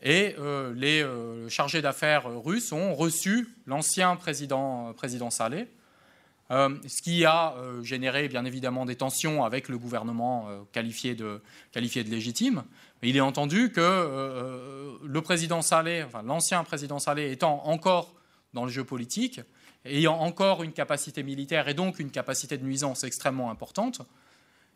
Et 0.01 0.35
euh, 0.37 0.73
les 0.73 1.49
chargés 1.49 1.81
d'affaires 1.81 2.25
russes 2.43 2.71
ont 2.71 2.93
reçu 2.93 3.47
l'ancien 3.65 4.15
président, 4.17 4.93
président 4.93 5.29
Saleh, 5.29 5.67
ce 6.49 7.01
qui 7.01 7.25
a 7.25 7.55
généré 7.81 8.27
bien 8.27 8.45
évidemment 8.45 8.85
des 8.85 8.95
tensions 8.95 9.43
avec 9.43 9.67
le 9.67 9.77
gouvernement 9.77 10.47
qualifié, 10.71 11.15
de, 11.15 11.41
qualifié 11.71 12.03
de 12.03 12.09
légitime. 12.09 12.63
Il 13.01 13.17
est 13.17 13.21
entendu 13.21 13.71
que 13.71 14.99
le 15.03 15.21
président 15.21 15.61
Saleh, 15.61 16.05
l'ancien 16.23 16.63
président 16.63 16.99
Saleh 16.99 17.31
étant 17.31 17.65
encore 17.65 18.13
dans 18.53 18.65
le 18.65 18.71
jeu 18.71 18.83
politique, 18.83 19.41
ayant 19.85 20.19
encore 20.19 20.63
une 20.63 20.71
capacité 20.71 21.23
militaire 21.23 21.67
et 21.67 21.73
donc 21.73 21.99
une 21.99 22.11
capacité 22.11 22.57
de 22.57 22.63
nuisance 22.63 23.03
extrêmement 23.03 23.51
importante, 23.51 24.01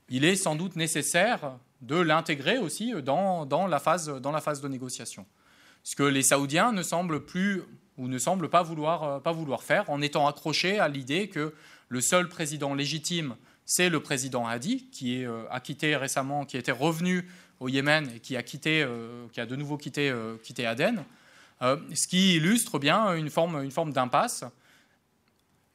il 0.09 0.25
est 0.25 0.35
sans 0.35 0.55
doute 0.55 0.75
nécessaire 0.75 1.57
de 1.81 1.95
l'intégrer 1.95 2.57
aussi 2.57 2.93
dans, 3.01 3.45
dans, 3.45 3.67
la 3.67 3.79
phase, 3.79 4.09
dans 4.09 4.31
la 4.31 4.41
phase 4.41 4.61
de 4.61 4.67
négociation. 4.67 5.25
Ce 5.83 5.95
que 5.95 6.03
les 6.03 6.23
Saoudiens 6.23 6.71
ne 6.71 6.83
semblent 6.83 7.25
plus 7.25 7.63
ou 7.99 8.07
ne 8.07 8.17
vouloir, 8.63 9.03
euh, 9.03 9.19
pas 9.19 9.33
vouloir 9.33 9.61
faire 9.61 9.87
en 9.89 10.01
étant 10.01 10.27
accrochés 10.27 10.79
à 10.79 10.87
l'idée 10.87 11.27
que 11.27 11.53
le 11.89 12.01
seul 12.01 12.29
président 12.29 12.73
légitime, 12.73 13.35
c'est 13.65 13.89
le 13.89 13.99
président 13.99 14.47
Hadi, 14.47 14.89
qui 14.89 15.21
est, 15.21 15.25
euh, 15.25 15.43
a 15.51 15.59
quitté 15.59 15.95
récemment, 15.95 16.45
qui 16.45 16.57
était 16.57 16.71
revenu 16.71 17.29
au 17.59 17.67
Yémen 17.67 18.09
et 18.15 18.19
qui 18.21 18.37
a, 18.37 18.41
quitté, 18.41 18.81
euh, 18.81 19.27
qui 19.33 19.41
a 19.41 19.45
de 19.45 19.55
nouveau 19.55 19.77
quitté, 19.77 20.13
quitté 20.43 20.65
Aden, 20.65 21.03
ce 21.61 22.07
qui 22.07 22.37
illustre 22.37 22.79
bien 22.79 23.13
une 23.15 23.29
forme, 23.29 23.61
une 23.61 23.71
forme 23.71 23.91
d'impasse. 23.91 24.45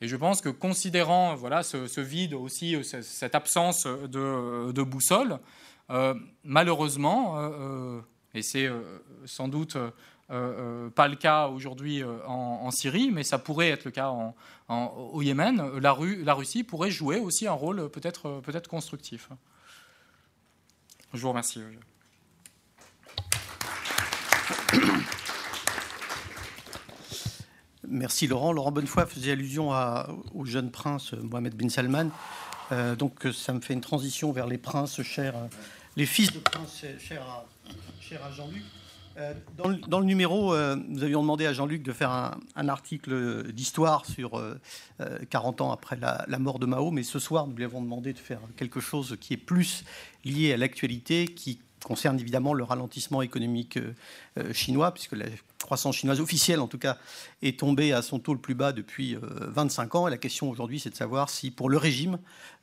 Et 0.00 0.08
je 0.08 0.16
pense 0.16 0.40
que 0.40 0.48
considérant 0.48 1.34
voilà, 1.34 1.62
ce, 1.62 2.00
vide 2.00 2.32
aussi, 2.32 2.82
cette 2.82 3.34
absence 3.34 3.86
de, 3.86 4.82
boussole, 4.82 5.38
malheureusement, 6.42 7.38
et 8.32 8.40
c'est 8.40 8.70
sans 9.26 9.48
doute 9.48 9.76
pas 10.28 11.08
le 11.08 11.16
cas 11.16 11.48
aujourd'hui 11.48 12.02
en, 12.26 12.70
Syrie, 12.70 13.10
mais 13.10 13.22
ça 13.24 13.38
pourrait 13.38 13.70
être 13.70 13.84
le 13.84 13.90
cas 13.90 14.12
au 14.68 15.22
Yémen, 15.22 15.78
la, 15.78 15.92
Russie 15.92 16.64
pourrait 16.64 16.90
jouer 16.90 17.18
aussi 17.18 17.46
un 17.46 17.52
rôle 17.52 17.90
peut-être 17.90 18.40
peut 18.40 18.52
constructif. 18.68 19.28
Je 21.12 21.20
vous 21.20 21.28
remercie. 21.28 21.60
Merci 27.88 28.26
Laurent. 28.26 28.52
Laurent 28.52 28.72
Bonnefoy 28.72 29.06
faisait 29.06 29.32
allusion 29.32 29.70
au 30.34 30.44
jeune 30.44 30.70
prince 30.70 31.12
Mohamed 31.12 31.54
bin 31.54 31.68
Salman. 31.68 32.10
Euh, 32.72 32.96
donc 32.96 33.28
ça 33.32 33.52
me 33.52 33.60
fait 33.60 33.74
une 33.74 33.80
transition 33.80 34.32
vers 34.32 34.46
les 34.46 34.58
princes 34.58 35.02
chers, 35.02 35.34
les 35.96 36.06
fils 36.06 36.32
de 36.32 36.38
princes 36.38 36.84
chers 36.98 37.22
à, 37.22 37.44
Jean-Luc. 38.32 38.62
Euh, 39.16 39.32
dans, 39.88 40.00
le 40.00 40.06
numéro, 40.06 40.54
euh, 40.54 40.76
nous 40.88 41.02
avions 41.02 41.22
demandé 41.22 41.46
à 41.46 41.52
Jean-Luc 41.52 41.82
de 41.82 41.92
faire 41.92 42.10
un, 42.10 42.68
article 42.68 43.52
d'histoire 43.52 44.06
sur 44.06 44.42
40 45.30 45.60
ans 45.60 45.72
après 45.72 45.96
la, 45.96 46.38
mort 46.38 46.58
de 46.58 46.66
Mao, 46.66 46.90
mais 46.90 47.02
ce 47.02 47.18
soir, 47.18 47.46
nous 47.46 47.54
lui 47.54 47.64
avons 47.64 47.82
demandé 47.82 48.12
de 48.12 48.18
faire 48.18 48.40
quelque 48.56 48.80
chose 48.80 49.16
qui 49.20 49.34
est 49.34 49.38
plus 49.38 49.84
lié 50.24 50.52
à 50.52 50.56
l'actualité, 50.56 51.26
qui 51.26 51.60
concerne 51.84 52.18
évidemment 52.18 52.54
le 52.54 52.64
ralentissement 52.64 53.22
économique 53.22 53.78
chinois, 54.52 54.92
puisque 54.92 55.12
la 55.12 55.26
croissance 55.64 55.96
chinoise 55.96 56.20
officielle, 56.20 56.60
en 56.60 56.68
tout 56.68 56.78
cas, 56.78 56.98
est 57.42 57.58
tombée 57.58 57.92
à 57.92 58.02
son 58.02 58.18
taux 58.18 58.34
le 58.34 58.40
plus 58.40 58.54
bas 58.54 58.72
depuis 58.72 59.16
25 59.20 59.94
euh, 59.94 59.98
ans. 59.98 60.08
Et 60.08 60.10
la 60.10 60.18
question 60.18 60.48
aujourd'hui, 60.48 60.78
c'est 60.78 60.90
de 60.90 60.94
savoir 60.94 61.30
si, 61.30 61.50
pour 61.50 61.68
le 61.68 61.78
régime 61.78 62.14
euh, 62.14 62.18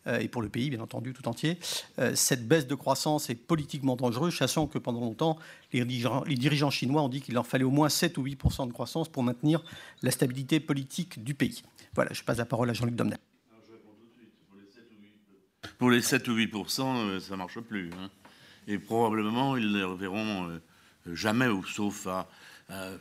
et 0.08 0.28
pour 0.28 0.42
le 0.42 0.50
pays, 0.50 0.70
bien 0.70 0.80
entendu, 0.80 1.14
tout 1.14 1.28
entier, 1.28 1.58
euh, 2.00 2.16
cette 2.16 2.48
baisse 2.48 2.68
de 2.68 2.76
croissance 2.76 3.30
est 3.30 3.36
politiquement 3.36 3.96
dangereuse, 3.96 4.36
sachant 4.36 4.68
que 4.68 4.78
pendant 4.78 5.02
longtemps, 5.02 5.38
les 5.74 5.86
dirigeants, 5.86 6.70
chinois 6.70 7.02
ont 7.02 7.10
dit 7.10 7.22
qu'il 7.22 7.34
leur 7.34 7.46
fallait 7.46 7.64
au 7.64 7.72
moins 7.72 7.90
7 7.90 8.18
ou 8.18 8.24
8% 8.24 8.68
de 8.68 8.74
croissance 8.74 9.10
pour 9.10 9.24
maintenir 9.24 9.64
la 10.02 10.12
stabilité 10.12 10.60
politique 10.60 11.24
du 11.24 11.34
pays. 11.34 11.62
Voilà, 11.94 12.14
je 12.14 12.24
passe 12.24 12.38
la 12.38 12.46
parole 12.46 12.70
à 12.70 12.74
Jean-Luc 12.74 12.96
Domnel. 12.96 13.20
Pour 15.78 15.92
les 15.92 16.02
7 16.02 16.28
ou 16.28 16.34
8 16.34 16.52
ça 16.68 16.84
ne 16.84 17.36
marche 17.36 17.60
plus. 17.60 17.90
Hein. 17.94 18.10
Et 18.68 18.78
probablement, 18.78 19.58
ils 19.58 19.72
ne 19.72 19.84
reverront 19.84 20.60
jamais, 21.06 21.48
sauf 21.68 22.08
à 22.08 22.28
euh, 22.72 22.98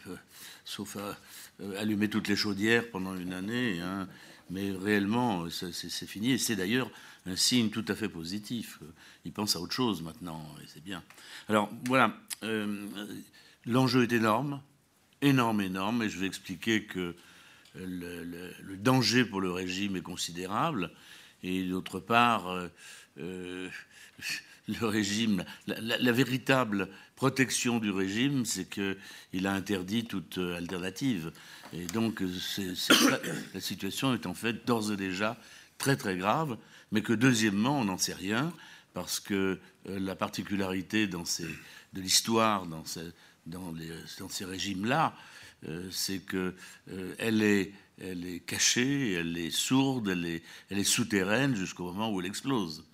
sauf 0.64 0.96
à 0.96 1.16
euh, 1.62 1.80
allumer 1.80 2.08
toutes 2.08 2.26
les 2.26 2.34
chaudières 2.34 2.90
pendant 2.90 3.14
une 3.14 3.32
année. 3.32 3.80
Hein. 3.80 4.08
Mais 4.50 4.72
réellement, 4.72 5.48
c'est 5.50 6.06
fini. 6.06 6.32
Et 6.32 6.38
c'est 6.38 6.56
d'ailleurs 6.56 6.90
un 7.26 7.36
signe 7.36 7.70
tout 7.70 7.84
à 7.88 7.94
fait 7.94 8.08
positif. 8.08 8.80
Il 9.24 9.32
pense 9.32 9.56
à 9.56 9.60
autre 9.60 9.72
chose 9.72 10.02
maintenant, 10.02 10.44
et 10.62 10.66
c'est 10.66 10.82
bien. 10.82 11.02
Alors 11.48 11.70
voilà, 11.84 12.16
euh, 12.42 12.86
l'enjeu 13.66 14.02
est 14.02 14.12
énorme, 14.12 14.60
énorme, 15.22 15.60
énorme, 15.60 16.02
et 16.02 16.08
je 16.08 16.18
vais 16.18 16.26
expliquer 16.26 16.84
que 16.84 17.14
le, 17.76 18.76
danger 18.76 19.24
pour 19.24 19.40
le 19.40 19.52
régime 19.52 19.96
est 19.96 20.02
considérable, 20.02 20.90
et 21.42 21.64
d'autre 21.64 22.00
part, 22.00 22.48
le 24.80 24.86
régime, 24.86 25.44
la, 25.66 26.12
véritable 26.12 26.88
protection 27.16 27.78
du 27.78 27.90
régime, 27.90 28.44
c'est 28.44 28.68
qu'il 28.68 29.46
a 29.46 29.52
interdit 29.52 30.04
toute 30.04 30.38
euh, 30.38 30.56
alternative. 30.56 31.32
Et 31.72 31.86
donc, 31.86 32.22
la 33.54 33.60
situation 33.60 34.14
est 34.14 34.26
en 34.26 34.34
fait 34.34 34.66
d'ores 34.66 34.92
et 34.92 34.96
déjà 34.96 35.36
très 35.78 35.96
très 35.96 36.16
grave, 36.16 36.56
mais 36.92 37.02
que 37.02 37.12
deuxièmement, 37.12 37.80
on 37.80 37.84
n'en 37.84 37.98
sait 37.98 38.14
rien, 38.14 38.52
parce 38.94 39.20
que 39.20 39.58
euh, 39.88 39.98
la 39.98 40.16
particularité 40.16 41.06
de 41.06 41.18
l'histoire 41.94 42.66
dans, 42.66 42.84
ces, 42.84 44.44
régimes-là, 44.44 45.14
euh, 45.68 45.88
c'est 45.90 46.20
qu'elle 46.20 47.42
est, 47.42 47.72
elle 48.00 48.26
est 48.26 48.40
cachée, 48.40 49.12
elle 49.12 49.36
est 49.36 49.50
sourde, 49.50 50.08
elle 50.08 50.78
est 50.78 50.84
souterraine 50.84 51.54
jusqu'au 51.54 51.84
moment 51.84 52.12
où 52.12 52.20
elle 52.20 52.26
explose. 52.26 52.84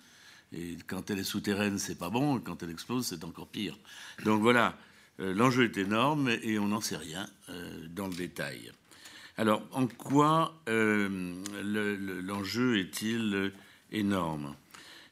Et 0.53 0.77
quand 0.87 1.09
elle 1.09 1.19
est 1.19 1.23
souterraine, 1.23 1.77
c'est 1.77 1.97
pas 1.97 2.09
bon. 2.09 2.39
Quand 2.39 2.63
elle 2.63 2.69
explose, 2.69 3.05
c'est 3.05 3.23
encore 3.23 3.47
pire. 3.47 3.77
Donc 4.23 4.41
voilà, 4.41 4.77
euh, 5.19 5.33
l'enjeu 5.33 5.65
est 5.65 5.77
énorme 5.77 6.29
et 6.41 6.59
on 6.59 6.67
n'en 6.67 6.81
sait 6.81 6.97
rien 6.97 7.27
euh, 7.49 7.87
dans 7.89 8.07
le 8.07 8.13
détail. 8.13 8.71
Alors, 9.37 9.61
en 9.71 9.87
quoi 9.87 10.59
euh, 10.67 11.35
l'enjeu 12.23 12.79
est-il 12.79 13.51
énorme? 13.91 14.55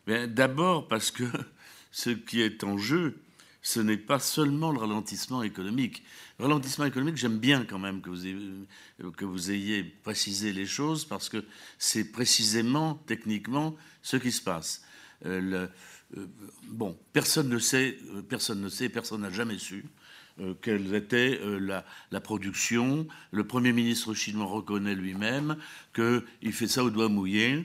D'abord 0.07 0.87
parce 0.87 1.11
que 1.11 1.23
ce 1.91 2.11
qui 2.11 2.41
est 2.41 2.63
en 2.63 2.77
jeu, 2.77 3.19
ce 3.61 3.79
n'est 3.79 3.97
pas 3.97 4.19
seulement 4.19 4.71
le 4.71 4.77
ralentissement 4.77 5.41
économique. 5.41 6.03
Le 6.37 6.45
ralentissement 6.45 6.85
économique, 6.85 7.17
j'aime 7.17 7.39
bien 7.39 7.65
quand 7.65 7.79
même 7.79 8.01
que 8.01 8.09
vous, 8.11 9.11
que 9.13 9.25
vous 9.25 9.51
ayez 9.51 9.83
précisé 9.83 10.53
les 10.53 10.67
choses 10.67 11.05
parce 11.05 11.29
que 11.29 11.43
c'est 11.79 12.11
précisément, 12.11 13.01
techniquement, 13.07 13.75
ce 14.03 14.17
qui 14.17 14.31
se 14.31 14.41
passe. 14.41 14.84
Euh, 15.25 15.67
euh, 16.17 16.25
bon, 16.67 16.97
personne 17.13 17.49
ne 17.49 17.59
sait, 17.59 17.97
euh, 18.13 18.21
personne 18.21 18.61
ne 18.61 18.69
sait, 18.69 18.89
personne 18.89 19.21
n'a 19.21 19.31
jamais 19.31 19.59
su 19.59 19.85
quelle 20.61 20.93
était 20.93 21.39
la, 21.61 22.19
production. 22.19 23.07
Le 23.31 23.47
Premier 23.47 23.71
ministre 23.71 24.13
chinois 24.13 24.45
reconnaît 24.45 24.93
lui-même 24.93 25.55
qu'il 25.93 26.51
fait 26.51 26.67
ça 26.67 26.83
au 26.83 26.89
doigt 26.89 27.07
mouillé. 27.07 27.63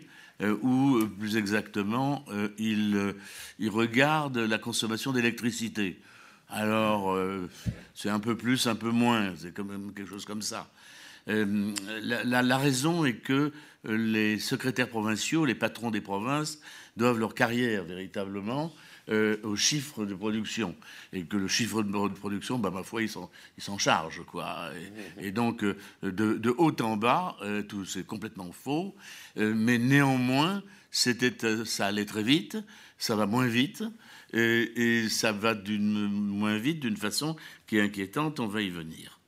ou 0.63 1.05
plus 1.19 1.37
exactement, 1.37 2.25
il, 2.59 3.17
il, 3.59 3.71
regarde 3.71 4.39
la 4.39 4.59
consommation 4.59 5.11
d'électricité. 5.11 6.01
Alors, 6.49 7.19
c'est 7.93 8.09
un 8.09 8.21
peu 8.21 8.37
plus, 8.37 8.69
un 8.69 8.77
peu 8.77 8.91
moins, 8.91 9.35
c'est 9.37 9.53
quand 9.53 9.65
même 9.65 9.93
quelque 9.93 10.09
chose 10.09 10.25
comme 10.25 10.43
ça. 10.43 10.71
La, 11.27 12.25
la, 12.25 12.43
la, 12.43 12.59
raison 12.59 13.05
est 13.05 13.15
que 13.15 13.53
les 13.85 14.39
secrétaires 14.39 14.89
provinciaux, 14.89 15.45
les 15.45 15.55
patrons 15.55 15.91
des 15.91 16.01
provinces, 16.01 16.61
doivent 16.97 17.19
leur 17.19 17.35
carrière 17.35 17.85
véritablement 17.85 18.73
euh, 19.09 19.39
aux 19.43 19.57
chiffres 19.57 20.05
de 20.05 20.15
production. 20.15 20.77
Et 21.13 21.25
que 21.25 21.37
le 21.37 21.49
chiffre 21.49 21.83
de 21.83 22.09
production, 22.15 22.59
bah, 22.59 22.71
ma 22.71 22.85
foi, 22.85 23.03
ils 23.03 23.09
s'en 23.09 23.31
ils 23.59 23.79
chargent. 23.79 24.25
Quoi. 24.25 24.71
Et, 25.21 25.33
donc, 25.33 25.65
euh, 25.65 25.77
de, 26.03 26.55
haut 26.57 26.77
en 26.81 26.97
bas, 26.97 27.37
euh, 27.43 27.63
tout 27.63 27.85
c'est 27.85 28.07
complètement 28.07 28.53
faux. 28.53 28.95
mais 29.37 29.79
néanmoins, 29.79 30.63
c'était, 30.91 31.65
ça 31.65 31.87
allait 31.87 32.05
très 32.05 32.23
vite, 32.23 32.59
ça 32.99 33.17
va 33.17 33.27
moins 33.27 33.47
vite. 33.47 33.83
Et, 34.33 35.01
et 35.01 35.09
ça 35.09 35.33
va 35.33 35.55
d'une, 35.55 36.09
moins 36.09 36.59
vite 36.59 36.79
d'une 36.79 36.97
façon 36.97 37.35
qui 37.67 37.79
est 37.79 37.81
inquiétante, 37.81 38.39
on 38.39 38.47
va 38.47 38.63
y 38.63 38.71
venir. 38.71 39.20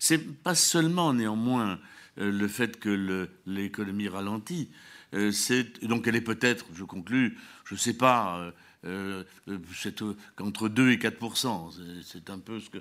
C'est 0.00 0.42
pas 0.42 0.56
seulement 0.56 1.14
néanmoins 1.14 1.78
le 2.16 2.48
fait 2.48 2.80
que 2.80 3.28
l'économie 3.46 4.08
ralentit, 4.08 4.70
euh, 5.14 5.32
donc 5.82 6.06
elle 6.06 6.16
est 6.16 6.20
peut-être, 6.20 6.66
je 6.74 6.84
conclus, 6.84 7.38
je 7.64 7.74
ne 7.74 7.78
sais 7.78 7.94
pas, 7.94 8.38
euh, 8.84 9.24
euh, 9.48 9.58
c'est 9.74 10.02
entre 10.40 10.68
2 10.68 10.92
et 10.92 10.98
4 10.98 11.16
C'est 12.02 12.30
un, 12.30 12.38
peu 12.38 12.60
ce 12.60 12.70
que, 12.70 12.78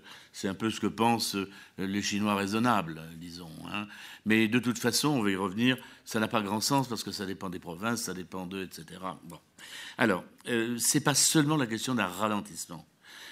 un 0.47 0.53
peu 0.53 0.69
ce 0.69 0.79
que 0.79 0.87
pensent 0.87 1.35
les 1.77 2.01
Chinois 2.01 2.35
raisonnables, 2.35 3.01
disons. 3.15 3.51
Hein. 3.71 3.87
Mais 4.25 4.47
de 4.47 4.59
toute 4.59 4.77
façon, 4.77 5.09
on 5.09 5.23
va 5.23 5.31
y 5.31 5.35
revenir, 5.35 5.77
ça 6.05 6.19
n'a 6.19 6.27
pas 6.27 6.41
grand 6.41 6.61
sens 6.61 6.87
parce 6.87 7.03
que 7.03 7.11
ça 7.11 7.25
dépend 7.25 7.49
des 7.49 7.59
provinces, 7.59 8.03
ça 8.03 8.13
dépend 8.13 8.45
d'eux, 8.45 8.63
etc. 8.63 9.01
Bon. 9.23 9.39
Alors, 9.97 10.23
ce 10.45 10.97
n'est 10.97 11.03
pas 11.03 11.15
seulement 11.15 11.57
la 11.57 11.67
question 11.67 11.95
d'un 11.95 12.07
ralentissement. 12.07 12.85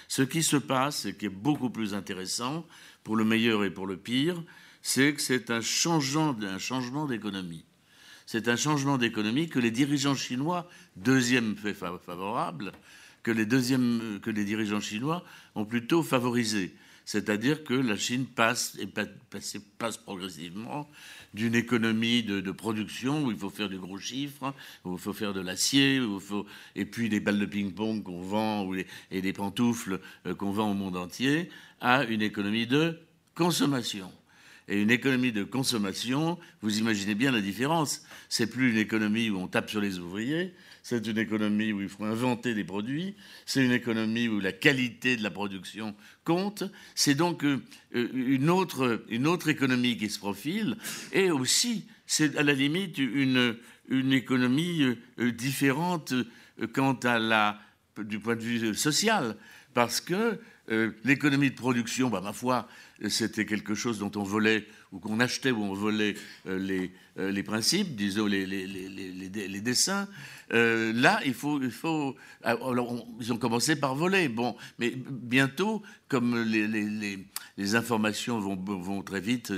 Ce 0.08 0.22
qui 0.22 0.42
se 0.42 0.56
passe, 0.56 1.04
et 1.04 1.14
qui 1.14 1.26
est 1.26 1.30
beaucoup 1.30 1.70
plus 1.70 1.94
intéressant, 1.94 2.66
pour 3.04 3.16
le 3.16 3.24
meilleur 3.24 3.64
et 3.64 3.70
pour 3.70 3.86
le 3.86 3.96
pire, 3.96 4.42
c'est 4.82 5.14
que 5.14 5.20
c'est 5.20 5.50
un 5.50 5.60
changement 5.60 6.32
d'économie 7.06 7.64
c'est 8.30 8.48
un 8.48 8.56
changement 8.56 8.98
d'économie 8.98 9.48
que 9.48 9.58
les 9.58 9.70
dirigeants 9.70 10.14
chinois, 10.14 10.68
deuxième 10.96 11.56
fait 11.56 11.72
favorable, 11.72 12.72
que 13.22 13.30
les, 13.30 13.46
deuxièmes, 13.46 14.20
que 14.20 14.28
les 14.28 14.44
dirigeants 14.44 14.82
chinois 14.82 15.24
ont 15.54 15.64
plutôt 15.64 16.02
favorisé. 16.02 16.76
C'est-à-dire 17.08 17.64
que 17.64 17.72
la 17.72 17.96
Chine 17.96 18.26
passe, 18.26 18.76
passe 19.78 19.96
progressivement 19.96 20.90
d'une 21.32 21.54
économie 21.54 22.22
de, 22.22 22.50
production 22.50 23.24
où 23.24 23.30
il 23.30 23.38
faut 23.38 23.48
faire 23.48 23.70
du 23.70 23.78
gros 23.78 23.96
chiffres, 23.96 24.52
où 24.84 24.92
il 24.92 24.98
faut 24.98 25.14
faire 25.14 25.32
de 25.32 25.40
l'acier, 25.40 26.02
et 26.76 26.84
puis 26.84 27.08
des 27.08 27.18
balles 27.18 27.38
de 27.38 27.46
ping-pong 27.46 28.02
qu'on 28.02 28.20
vend 28.20 28.70
et 29.10 29.22
des 29.22 29.32
pantoufles 29.32 30.00
euh, 30.26 30.34
qu'on 30.34 30.50
vend 30.50 30.70
au 30.70 30.74
monde 30.74 30.98
entier, 30.98 31.48
à 31.80 32.04
une 32.04 32.20
économie 32.20 32.66
de 32.66 33.00
consommation 33.34 34.12
et 34.68 34.82
une 34.82 34.90
économie 34.90 35.32
de 35.32 35.44
consommation, 35.44 36.38
vous 36.60 36.78
imaginez 36.78 37.14
bien 37.14 37.32
la 37.32 37.40
différence. 37.40 38.02
C'est 38.28 38.50
plus 38.50 38.72
une 38.72 38.76
économie 38.76 39.30
où 39.30 39.38
on 39.38 39.48
tape 39.48 39.70
sur 39.70 39.80
les 39.80 39.98
ouvriers, 39.98 40.52
c'est 40.88 41.06
une 41.06 41.18
économie 41.18 41.70
où 41.70 41.82
il 41.82 41.88
faut 41.90 42.06
inventer 42.06 42.54
des 42.54 42.64
produits, 42.64 43.14
c'est 43.44 43.62
une 43.62 43.72
économie 43.72 44.26
où 44.26 44.40
la 44.40 44.52
qualité 44.52 45.18
de 45.18 45.22
la 45.22 45.30
production 45.30 45.94
compte. 46.24 46.64
C'est 46.94 47.14
donc 47.14 47.44
euh, 47.44 47.60
une 47.92 48.48
autre, 48.48 49.04
une 49.10 49.26
autre 49.26 49.50
économie 49.50 49.98
qui 49.98 50.08
se 50.08 50.18
profile, 50.18 50.78
et 51.12 51.30
aussi, 51.30 51.86
c'est 52.06 52.38
à 52.38 52.42
la 52.42 52.54
limite 52.54 52.96
une, 52.96 53.58
une 53.90 54.14
économie 54.14 54.96
euh, 55.18 55.30
différente 55.30 56.12
euh, 56.14 56.66
quant 56.72 56.98
à 57.04 57.18
la, 57.18 57.60
du 57.98 58.18
point 58.18 58.36
de 58.36 58.42
vue 58.42 58.74
social, 58.74 59.36
parce 59.74 60.00
que 60.00 60.40
l'économie 61.04 61.50
de 61.50 61.54
production, 61.54 62.10
bah, 62.10 62.20
ma 62.20 62.34
foi, 62.34 62.68
c'était 63.08 63.46
quelque 63.46 63.74
chose 63.74 63.98
dont 63.98 64.12
on 64.16 64.22
volait 64.22 64.66
ou 64.92 64.98
qu'on 64.98 65.18
achetait 65.18 65.50
ou 65.50 65.62
on 65.62 65.72
volait 65.72 66.14
les, 66.44 66.92
les, 67.18 67.42
principes, 67.42 67.96
disons 67.96 68.26
les, 68.26 68.46
les, 68.46 68.66
les 68.66 69.60
dessins. 69.60 70.08
Euh, 70.52 70.92
là, 70.94 71.20
il 71.24 71.34
faut, 71.34 71.60
il 71.60 71.70
faut 71.70 72.16
alors, 72.42 73.06
ils 73.20 73.32
ont 73.32 73.36
commencé 73.36 73.76
par 73.76 73.94
voler. 73.94 74.28
Bon, 74.28 74.56
mais 74.78 74.94
bientôt, 74.96 75.82
comme 76.08 76.42
les, 76.42 77.74
informations 77.74 78.40
vont, 78.40 78.56
vont, 78.56 79.02
très 79.02 79.20
vite 79.20 79.52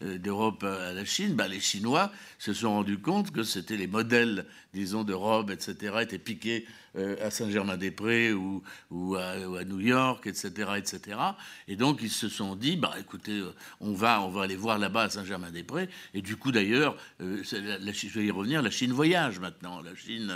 d'Europe 0.00 0.64
à 0.64 0.92
la 0.92 1.04
Chine, 1.04 1.34
bah, 1.34 1.46
les 1.46 1.60
Chinois 1.60 2.10
se 2.38 2.52
sont 2.52 2.70
rendus 2.70 2.98
compte 2.98 3.30
que 3.30 3.42
c'était 3.42 3.76
les 3.76 3.86
modèles, 3.86 4.46
disons, 4.72 5.04
de 5.04 5.14
robes, 5.14 5.50
etc., 5.50 5.96
étaient 6.00 6.18
piqués 6.18 6.66
euh, 6.96 7.16
à 7.20 7.30
Saint-Germain-des-Prés 7.30 8.32
ou, 8.32 8.62
ou, 8.92 9.16
à, 9.16 9.64
New 9.64 9.80
York, 9.80 10.28
etc., 10.28 10.70
etc. 10.76 11.18
Et 11.66 11.74
donc 11.74 11.98
ils 12.02 12.10
se 12.10 12.28
sont 12.28 12.54
dit, 12.54 12.76
bah 12.76 12.94
écoutez, 13.00 13.40
euh, 13.40 13.52
on 13.80 13.94
va, 13.94 14.22
on 14.22 14.28
va 14.28 14.42
aller 14.42 14.54
voir 14.54 14.78
là-bas 14.78 15.02
à 15.02 15.10
Saint-Germain-des-Prés. 15.10 15.88
Et 16.14 16.22
du 16.22 16.36
coup 16.36 16.52
d'ailleurs, 16.52 16.93
euh, 17.20 17.42
je 17.42 18.18
vais 18.18 18.26
y 18.26 18.30
revenir, 18.30 18.62
la 18.62 18.70
Chine 18.70 18.92
voyage 18.92 19.40
maintenant. 19.40 19.80
La 19.80 19.94
Chine, 19.94 20.32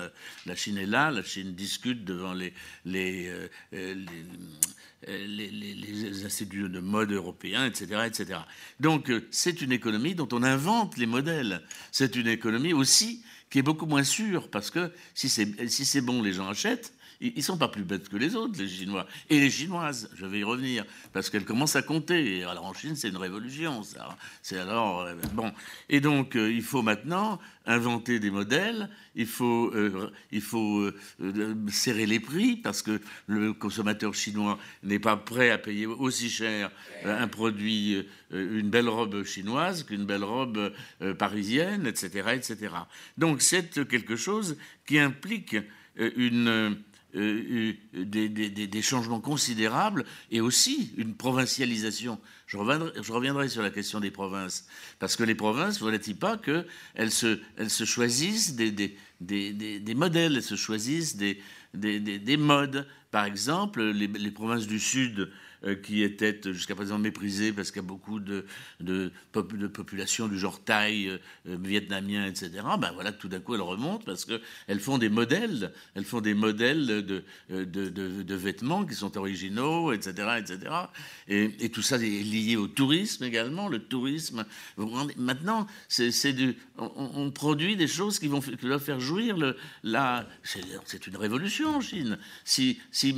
la 0.47 0.55
Chine 0.55 0.79
est 0.79 0.87
là, 0.87 1.11
la 1.11 1.23
Chine 1.23 1.55
discute 1.55 2.05
devant 2.05 2.33
les, 2.33 2.53
les, 2.85 3.31
les, 3.73 5.51
les, 5.51 6.25
instituts 6.25 6.69
de 6.69 6.81
mode 6.81 7.13
européens, 7.13 7.67
etc., 7.67 8.03
etc. 8.07 8.41
Donc 8.81 9.13
c'est 9.31 9.63
une 9.63 9.73
économie 9.73 10.15
dont 10.15 10.29
on 10.33 10.43
invente 10.43 10.97
les 10.97 11.07
modèles. 11.07 11.63
C'est 11.93 12.17
une 12.17 12.29
économie 12.29 12.73
aussi 12.73 13.23
qui 13.51 13.59
est 13.59 13.63
beaucoup 13.63 13.87
moins 13.87 14.05
sûr, 14.05 14.51
parce 14.51 14.71
que 14.71 14.93
si 15.15 15.29
c'est 15.29 15.69
si 15.69 16.01
bon, 16.01 16.23
les 16.23 16.33
gens 16.33 16.49
achètent, 16.49 16.93
ils 17.21 17.33
ne 17.37 17.43
sont 17.43 17.59
pas 17.59 17.69
plus 17.69 17.83
bêtes 17.83 18.09
que 18.09 18.17
les 18.17 18.37
autres, 18.37 18.59
les 18.59 18.69
Chinois. 18.69 19.07
Et 19.29 19.41
les 19.41 19.51
Chinoises, 19.51 20.09
je 20.15 20.25
vais 20.25 20.41
y 20.41 20.45
revenir, 20.45 20.85
parce 21.13 21.31
qu'elles 21.31 21.45
commencent 21.45 21.77
à 21.77 21.83
compter. 21.83 22.45
Alors 22.45 22.65
en 22.65 22.75
Chine, 22.75 22.95
c'est 22.95 23.09
une 23.09 23.17
révolution, 23.17 23.83
ça. 23.83 24.17
C'est 24.43 24.59
alors. 24.59 25.01
Euh, 25.01 25.15
bon. 25.33 25.53
Et 25.89 26.01
donc, 26.01 26.37
euh, 26.37 26.53
il 26.53 26.63
faut 26.63 26.83
maintenant 26.83 27.41
inventer 27.67 28.21
des 28.21 28.31
modèles, 28.31 28.89
il 29.15 29.27
faut, 29.27 29.71
euh, 29.75 30.11
il 30.31 30.41
faut 30.41 30.91
serrer 31.69 32.07
les 32.07 32.21
prix, 32.21 32.57
parce 32.57 32.83
que 32.83 33.01
le 33.27 33.53
consommateur 33.53 34.15
chinois 34.15 34.59
n'est 34.85 35.01
pas 35.01 35.17
prêt 35.17 35.51
à 35.51 35.59
payer 35.59 35.85
aussi 35.85 36.31
cher 36.31 36.71
un 37.05 37.29
produit, 37.29 38.07
une 38.31 38.71
belle 38.71 38.89
robe 38.89 39.23
chinoise 39.25 39.83
qu'une 39.83 40.07
belle 40.07 40.25
robe 40.25 40.73
parisienne, 41.19 41.87
etc., 41.87 42.31
etc. 42.35 42.75
Donc, 43.19 43.43
c'est 43.43 43.87
quelque 43.87 44.17
chose 44.17 44.57
qui 44.87 44.99
implique 44.99 45.57
une 45.97 46.79
euh, 47.19 47.75
euh, 47.97 48.05
des, 48.05 48.83
changements 48.83 49.21
considérables 49.21 50.05
et 50.31 50.41
aussi 50.41 50.93
une 50.97 51.15
provincialisation. 51.15 52.19
Je 52.47 52.57
reviendrai, 52.57 53.49
sur 53.49 53.63
la 53.63 53.71
question 53.71 54.01
des 54.01 54.11
provinces, 54.11 54.67
parce 54.99 55.17
que 55.17 55.25
les 55.25 55.35
provinces, 55.35 55.81
vous 55.81 55.91
il 55.91 56.17
pas 56.17 56.39
qu'elles 56.39 57.11
se, 57.11 57.41
elles 57.57 57.71
se 57.71 57.85
choisissent 57.85 58.55
des, 58.55 58.71
des, 59.21 59.95
modèles, 59.95 60.37
elles 60.37 60.43
se 60.43 60.57
choisissent 60.57 61.17
des, 61.17 62.37
modes. 62.39 62.87
Par 63.11 63.25
exemple, 63.25 63.83
les 63.83 64.31
provinces 64.31 64.67
du 64.67 64.79
Sud 64.79 65.31
qui 65.83 66.03
était 66.03 66.41
jusqu'à 66.45 66.75
présent 66.75 66.99
méprisée 66.99 67.53
parce 67.53 67.71
qu'il 67.71 67.83
y 67.83 67.85
a 67.85 67.89
beaucoup 67.89 68.21
de, 68.21 68.45
de, 68.81 69.11
de 69.35 69.67
populations 69.67 70.29
du 70.29 70.39
genre 70.39 70.63
thaï, 70.63 71.09
euh, 71.09 71.19
vietnamien, 71.45 72.27
etc. 72.27 72.51
Ben 72.79 72.93
voilà, 72.95 73.13
tout 73.13 73.29
d'un 73.29 73.41
coup, 73.41 73.55
elles 73.55 73.61
remontent 73.61 74.05
parce 74.05 74.25
qu'elles 74.25 74.81
font 74.81 74.99
des 74.99 75.09
modèles, 75.09 75.73
elles 75.95 76.05
font 76.05 76.21
des 76.21 76.35
modèles 76.35 76.87
de, 76.87 77.25
de, 77.51 77.65
de, 77.65 78.35
vêtements 78.35 78.85
qui 78.85 78.95
sont 78.95 79.17
originaux, 79.17 79.93
etc. 79.93 80.39
etc. 80.39 80.75
Et, 81.27 81.69
tout 81.71 81.83
ça 81.83 81.97
est 81.97 82.01
lié 82.01 82.57
au 82.57 82.67
tourisme 82.67 83.25
également. 83.25 83.69
Le 83.69 83.81
tourisme, 83.81 84.45
maintenant, 85.17 85.67
c'est 85.89 86.11
on, 86.79 87.11
on, 87.15 87.31
produit 87.31 87.77
des 87.77 87.87
choses 87.87 88.19
qui 88.19 88.29
vont 88.29 88.41
qui 88.41 88.67
doivent 88.67 88.83
faire 88.83 89.01
jouir 89.01 89.37
le, 89.37 89.57
la. 89.83 90.27
C'est 90.43 91.07
une 91.07 91.17
révolution 91.17 91.77
en 91.77 91.81
Chine. 91.81 92.19
Si, 92.45 92.81
si 92.91 93.15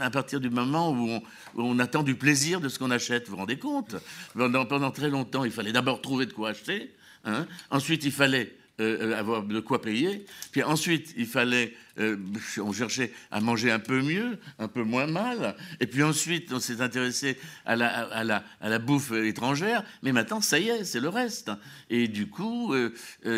à 0.00 0.10
partir 0.10 0.40
du 0.40 0.50
moment 0.50 0.90
où 0.90 1.08
on, 1.08 1.22
où 1.54 1.62
on 1.62 1.75
on 1.76 1.78
attend 1.78 2.02
du 2.02 2.14
plaisir 2.14 2.60
de 2.60 2.68
ce 2.70 2.78
qu'on 2.78 2.90
achète. 2.90 3.26
Vous 3.26 3.32
vous 3.32 3.36
rendez 3.36 3.58
compte? 3.58 3.96
Pendant, 4.34 4.90
très 4.90 5.10
longtemps, 5.10 5.44
il 5.44 5.50
fallait 5.50 5.72
d'abord 5.72 6.00
trouver 6.00 6.24
de 6.24 6.32
quoi 6.32 6.50
acheter. 6.50 6.90
Hein. 7.24 7.46
Ensuite, 7.70 8.04
il 8.04 8.12
fallait 8.12 8.54
euh, 8.80 9.14
avoir 9.18 9.42
de 9.42 9.60
quoi 9.60 9.82
payer. 9.82 10.24
Puis 10.52 10.62
ensuite, 10.62 11.12
il 11.18 11.26
fallait, 11.26 11.74
euh, 11.98 12.16
on 12.58 12.72
cherchait 12.72 13.12
à 13.30 13.40
manger 13.40 13.70
un 13.70 13.78
peu 13.78 14.00
mieux, 14.00 14.38
un 14.58 14.68
peu 14.68 14.84
moins 14.84 15.06
mal. 15.06 15.54
Et 15.80 15.86
puis 15.86 16.02
ensuite, 16.02 16.50
on 16.50 16.60
s'est 16.60 16.80
intéressé 16.80 17.36
à 17.66 17.76
la, 17.76 17.88
à, 17.88 18.24
la, 18.24 18.42
à 18.62 18.70
la, 18.70 18.78
bouffe 18.78 19.12
étrangère. 19.12 19.84
Mais 20.02 20.12
maintenant, 20.12 20.40
ça 20.40 20.58
y 20.58 20.68
est, 20.68 20.84
c'est 20.84 21.00
le 21.00 21.10
reste. 21.10 21.50
Et 21.90 22.08
du 22.08 22.28
coup, 22.28 22.72
euh, 22.72 22.90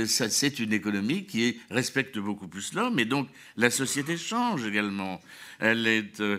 c'est 0.07 0.61
une 0.61 0.73
économie 0.73 1.25
qui 1.25 1.61
respecte 1.71 2.19
beaucoup 2.19 2.47
plus 2.47 2.73
l'homme. 2.73 3.01
Et 3.01 3.05
donc, 3.05 3.29
la 3.57 3.71
société 3.71 4.17
change 4.17 4.65
également. 4.65 5.21
Elle 5.59 5.87
est 5.89 6.21
euh, 6.21 6.39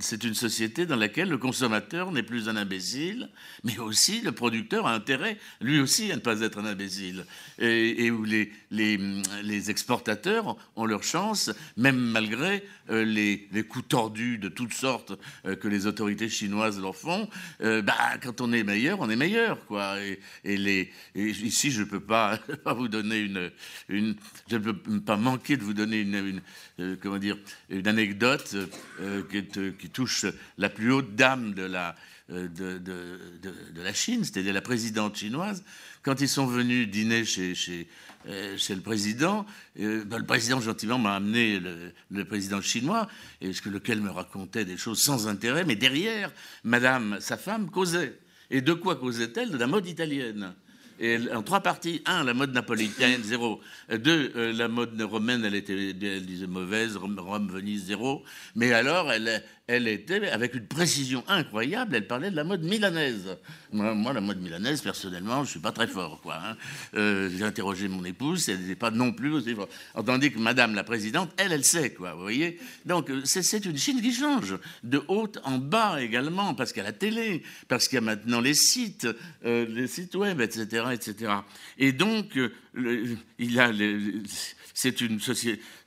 c'est 0.00 0.24
une 0.24 0.34
société 0.34 0.84
dans 0.84 0.96
laquelle 0.96 1.30
le 1.30 1.38
consommateur 1.38 2.12
n'est 2.12 2.22
plus 2.22 2.48
un 2.48 2.56
imbécile, 2.56 3.30
mais 3.64 3.78
aussi 3.78 4.20
le 4.20 4.32
producteur 4.32 4.86
a 4.86 4.94
intérêt, 4.94 5.38
lui 5.62 5.80
aussi, 5.80 6.12
à 6.12 6.16
ne 6.16 6.20
pas 6.20 6.40
être 6.42 6.58
un 6.58 6.66
imbécile. 6.66 7.24
Et, 7.58 8.10
où 8.10 8.24
les, 8.24 8.52
les, 8.70 9.70
exportateurs 9.70 10.56
ont 10.76 10.84
leur 10.84 11.02
chance, 11.02 11.50
même 11.76 11.96
malgré 11.96 12.64
euh, 12.90 13.04
les, 13.04 13.48
coups 13.68 13.88
tordus 13.88 14.38
de 14.38 14.48
toutes 14.48 14.74
sortes 14.74 15.12
euh, 15.46 15.56
que 15.56 15.68
les 15.68 15.86
autorités 15.86 16.28
chinoises 16.28 16.80
leur 16.80 16.96
font. 16.96 17.28
bah, 17.60 18.18
quand 18.22 18.40
on 18.40 18.52
est 18.52 18.64
meilleur, 18.64 19.00
on 19.00 19.08
est 19.08 19.16
meilleur. 19.16 19.64
Quoi. 19.66 19.96
Et, 20.44 20.56
les, 20.56 20.90
ici, 21.14 21.70
je 21.70 21.80
ne 21.80 21.84
peux 21.86 22.00
pas, 22.00 22.38
vous 22.76 22.88
donner 22.88 23.20
une, 23.20 23.50
une, 23.88 24.16
Je 24.50 24.56
ne 24.56 24.60
peux 24.60 25.00
pas 25.00 25.16
manquer 25.16 25.56
de 25.56 25.62
vous 25.62 25.74
donner 25.74 26.00
une, 26.00 26.42
comment 27.00 27.18
dire, 27.18 27.38
une 27.70 27.88
anecdote 27.88 28.56
qui, 29.30 29.90
touche 29.90 30.26
la 30.58 30.68
plus 30.68 30.92
haute 30.92 31.14
dame 31.14 31.54
de 31.54 31.62
la, 31.62 31.94
euh, 32.30 32.48
de, 32.48 32.78
de, 32.78 33.82
la 33.82 33.92
Chine, 33.92 34.24
c'est-à-dire 34.24 34.52
la 34.52 34.60
présidente 34.60 35.16
chinoise, 35.16 35.64
quand 36.02 36.20
ils 36.20 36.28
sont 36.28 36.46
venus 36.46 36.88
dîner 36.88 37.24
chez, 37.24 37.54
chez, 37.54 37.88
euh, 38.26 38.56
le 38.68 38.80
président, 38.80 39.46
euh, 39.78 40.04
ben, 40.04 40.18
le 40.18 40.26
président 40.26 40.60
gentiment 40.60 40.98
m'a 40.98 41.16
amené 41.16 41.60
le, 42.10 42.24
président 42.24 42.60
chinois, 42.60 43.08
et 43.40 43.52
lequel 43.66 44.00
me 44.00 44.10
racontait 44.10 44.64
des 44.64 44.76
choses 44.76 45.00
sans 45.00 45.28
intérêt, 45.28 45.64
mais 45.64 45.76
derrière, 45.76 46.32
madame, 46.64 47.18
sa 47.20 47.36
femme, 47.36 47.70
causait. 47.70 48.18
Et 48.50 48.60
de 48.60 48.74
quoi 48.74 48.96
causait-elle? 48.96 49.50
De 49.50 49.56
la 49.56 49.66
mode 49.66 49.86
italienne 49.86 50.54
en 51.34 51.42
trois 51.42 51.60
parties. 51.60 52.02
Un, 52.06 52.24
la 52.24 52.34
mode 52.34 52.52
napolitaine, 52.52 53.22
zéro. 53.24 53.60
Deux, 53.90 54.32
euh, 54.36 54.52
la 54.52 54.68
mode 54.68 55.00
romaine, 55.02 55.44
elle 55.44 55.54
était, 55.54 55.90
elle 55.90 56.26
disait 56.26 56.46
mauvaise, 56.46 56.96
Rome, 56.96 57.48
Venise, 57.50 57.84
zéro. 57.86 58.22
Mais 58.54 58.72
alors, 58.72 59.10
elle, 59.12 59.42
elle 59.66 59.88
était 59.88 60.28
avec 60.28 60.54
une 60.54 60.66
précision 60.66 61.24
incroyable. 61.28 61.96
Elle 61.96 62.06
parlait 62.06 62.30
de 62.30 62.36
la 62.36 62.44
mode 62.44 62.62
milanaise. 62.62 63.38
Moi, 63.72 64.12
la 64.12 64.20
mode 64.20 64.40
milanaise, 64.40 64.80
personnellement, 64.80 65.44
je 65.44 65.50
suis 65.50 65.60
pas 65.60 65.70
très 65.70 65.86
fort. 65.86 66.20
Quoi, 66.20 66.36
hein. 66.36 66.56
euh, 66.94 67.30
J'ai 67.36 67.44
interrogé 67.44 67.86
mon 67.88 68.04
épouse, 68.04 68.48
elle 68.48 68.66
n'est 68.66 68.74
pas 68.74 68.90
non 68.90 69.12
plus 69.12 69.32
aussi 69.32 69.54
forte. 69.54 69.70
Tandis 70.04 70.32
que 70.32 70.38
Madame 70.38 70.74
la 70.74 70.82
présidente, 70.82 71.30
elle, 71.36 71.52
elle 71.52 71.64
sait, 71.64 71.90
quoi. 71.92 72.14
Vous 72.14 72.22
voyez 72.22 72.58
Donc, 72.84 73.10
euh, 73.10 73.22
c'est 73.24 73.64
une 73.64 73.78
Chine 73.78 74.02
qui 74.02 74.12
change 74.12 74.56
de 74.82 75.02
haut 75.08 75.30
en 75.44 75.58
bas 75.58 76.02
également, 76.02 76.54
parce 76.54 76.72
qu'il 76.72 76.82
y 76.82 76.86
a 76.86 76.88
la 76.88 76.92
télé, 76.92 77.42
parce 77.68 77.86
qu'il 77.86 77.96
y 77.96 77.98
a 77.98 78.02
maintenant 78.02 78.40
les 78.40 78.54
sites, 78.54 79.06
euh, 79.44 79.66
les 79.68 79.86
sites 79.86 80.14
web, 80.16 80.40
etc., 80.40 80.86
etc. 80.92 81.32
Et 81.78 81.92
donc, 81.92 82.38
il 82.74 83.18
y 83.38 83.60
a 83.60 83.70
les, 83.70 84.22
c'est. 84.74 84.94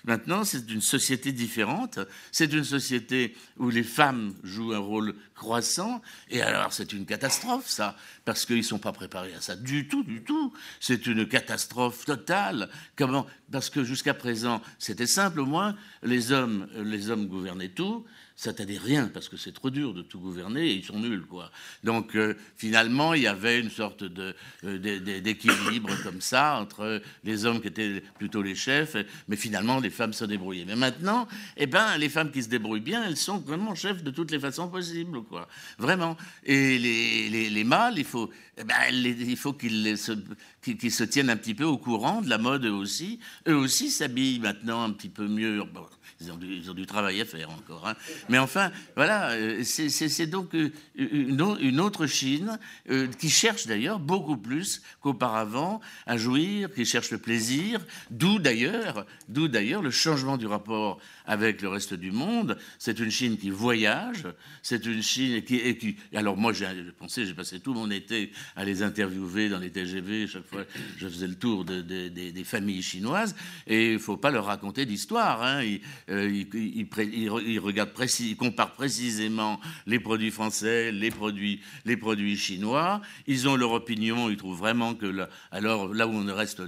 Maintenant, 0.06 0.44
c'est 0.44 0.70
une 0.70 0.82
société 0.82 1.32
différente. 1.32 2.00
C'est 2.32 2.52
une 2.52 2.64
société 2.64 3.36
où 3.58 3.70
les 3.70 3.84
femmes 3.84 4.36
jouent 4.44 4.74
un 4.74 4.80
rôle 4.80 5.16
croissant. 5.36 6.02
Et 6.30 6.42
alors, 6.42 6.74
c'est 6.74 6.94
une 6.94 7.06
catastrophe, 7.06 7.70
ça, 7.70 7.96
parce 8.26 8.46
qu'ils 8.46 8.58
ne 8.58 8.62
sont 8.62 8.80
pas 8.80 8.92
préparés 8.92 9.34
à 9.34 9.42
ça 9.42 9.56
du 9.56 9.88
tout, 9.88 10.04
du 10.04 10.24
tout. 10.24 10.54
C'est 10.80 11.08
une 11.08 11.28
catastrophe 11.28 12.06
totale. 12.06 12.70
Parce 13.52 13.70
que 13.70 13.84
jusqu'à 13.84 14.14
présent, 14.14 14.62
c'était 14.80 15.08
simple 15.08 15.40
au 15.40 15.46
moins. 15.46 15.76
Les 16.02 16.32
hommes, 16.32 16.68
les 16.76 17.10
hommes 17.10 17.28
gouvernaient 17.28 17.70
tout 17.70 18.06
ça 18.44 18.52
t'aidait 18.52 18.78
rien 18.78 19.08
parce 19.08 19.30
que 19.30 19.38
c'est 19.38 19.54
trop 19.54 19.70
dur 19.70 19.94
de 19.94 20.02
tout 20.02 20.20
gouverner 20.20 20.68
et 20.68 20.74
ils 20.74 20.84
sont 20.84 21.00
nuls 21.00 21.26
quoi. 21.26 21.50
Donc 21.84 22.16
euh, 22.16 22.36
finalement 22.58 23.14
il 23.14 23.24
y 23.24 23.28
avait 23.28 23.60
une 23.60 23.70
sorte 23.70 24.04
de, 24.04 24.36
euh, 24.66 24.78
d'équilibre 25.22 25.90
comme 26.04 26.20
ça 26.20 26.60
entre 26.60 27.02
les 27.24 27.46
hommes 27.46 27.62
qui 27.62 27.70
étaient 27.70 28.04
plutôt 28.18 28.42
les 28.42 28.56
chefs, 28.56 28.98
mais 29.30 29.38
finalement 29.38 29.80
les 29.80 29.90
femmes 29.90 30.12
se 30.12 30.26
débrouillaient. 30.26 30.66
Mais 30.66 30.76
maintenant, 30.76 31.26
eh 31.56 31.68
ben 31.68 31.98
les 31.98 32.10
femmes 32.10 32.32
qui 32.32 32.44
se 32.44 32.50
débrouillent 32.50 32.82
bien, 32.82 33.06
elles 33.06 33.18
sont 33.18 33.38
vraiment 33.38 33.76
chefs 33.76 34.04
de 34.04 34.12
toutes 34.12 34.32
les 34.32 34.40
façons 34.40 34.68
possibles 34.68 35.24
quoi. 35.24 35.48
Vraiment. 35.78 36.18
Et 36.44 36.78
les, 36.78 37.30
les, 37.30 37.50
les 37.50 37.64
mâles, 37.64 37.98
il 37.98 38.04
faut, 38.04 38.30
eh 38.58 38.64
ben, 38.66 38.76
il 38.92 39.38
faut 39.38 39.54
qu'ils 39.54 39.98
se, 39.98 40.12
se 40.12 41.04
tiennent 41.06 41.30
un 41.30 41.38
petit 41.38 41.56
peu 41.56 41.64
au 41.64 41.78
courant 41.78 42.22
de 42.22 42.30
la 42.30 42.38
mode 42.38 42.66
eux 42.66 42.72
aussi. 42.72 43.20
Eux 43.48 43.56
aussi 43.56 43.90
s'habillent 43.90 44.40
maintenant 44.40 44.84
un 44.84 44.92
petit 44.92 45.10
peu 45.10 45.28
mieux. 45.28 45.64
Ils 46.24 46.70
ont, 46.70 46.74
du, 46.74 46.86
travail 46.86 47.22
à 47.22 47.26
faire 47.26 47.50
encore. 47.50 47.88
Hein. 47.88 47.96
Mais 48.30 48.38
enfin, 48.38 48.72
voilà, 48.96 49.32
euh, 49.32 49.64
c'est 49.64 50.28
donc 50.28 50.54
euh, 50.56 50.72
une, 50.96 51.80
autre 51.80 52.08
Chine 52.08 52.60
euh, 52.90 53.08
qui 53.08 53.30
cherche 53.30 53.68
d'ailleurs 53.68 54.00
beaucoup 54.00 54.38
plus 54.38 54.82
qu'auparavant 55.02 55.82
à 56.06 56.18
jouir, 56.18 56.74
qui 56.74 56.86
cherche 56.86 57.12
le 57.12 57.18
plaisir, 57.18 57.82
d'où 58.10 58.40
d'ailleurs, 58.40 59.06
d'où 59.28 59.48
d'ailleurs 59.48 59.82
le 59.82 59.92
changement 59.92 60.38
du 60.38 60.48
rapport 60.48 61.00
avec 61.26 61.62
le 61.62 61.70
reste 61.70 61.94
du 61.94 62.12
monde. 62.12 62.58
C'est 62.80 63.00
une 63.00 63.12
Chine 63.12 63.38
qui 63.38 63.50
voyage, 63.50 64.28
c'est 64.62 64.86
une 64.86 65.02
Chine 65.02 65.42
qui. 65.44 65.96
Alors 66.14 66.38
moi, 66.38 66.54
j'ai 66.54 66.68
pensé, 66.98 67.26
j'ai 67.26 67.34
passé 67.34 67.60
tout 67.60 67.74
mon 67.74 67.90
été 67.92 68.32
à 68.56 68.66
les 68.66 68.84
interviewer 68.84 69.50
dans 69.50 69.60
les 69.60 69.72
TGV. 69.72 70.28
Chaque 70.28 70.46
fois, 70.46 70.64
je 70.98 71.08
faisais 71.08 71.28
le 71.28 71.36
tour 71.36 71.66
de, 71.66 71.82
des 71.82 72.44
familles 72.44 72.82
chinoises. 72.82 73.36
Et 73.68 73.88
il 73.88 73.94
ne 73.94 74.00
faut 74.00 74.18
pas 74.18 74.32
leur 74.32 74.46
raconter 74.46 74.86
d'histoire. 74.86 75.44
Hein. 75.44 75.64
Ils, 75.64 75.82
euh, 76.10 76.44
ils, 76.54 77.60
regardent 77.60 77.94
précis, 77.94 78.36
comparent 78.36 78.74
précisément 78.74 79.60
les 79.86 80.00
produits 80.00 80.32
français, 80.32 80.92
les 80.92 81.12
produits, 81.12 81.62
les 81.86 81.98
produits 81.98 82.38
chinois. 82.38 83.02
Ils 83.28 83.48
ont 83.48 83.56
leur 83.56 83.72
opinion. 83.72 84.30
Ils 84.30 84.38
trouvent 84.38 84.58
vraiment 84.58 84.96
que 84.96 85.28
alors 85.52 85.94
là 85.94 86.08
où 86.08 86.12
on 86.12 86.36
reste 86.36 86.62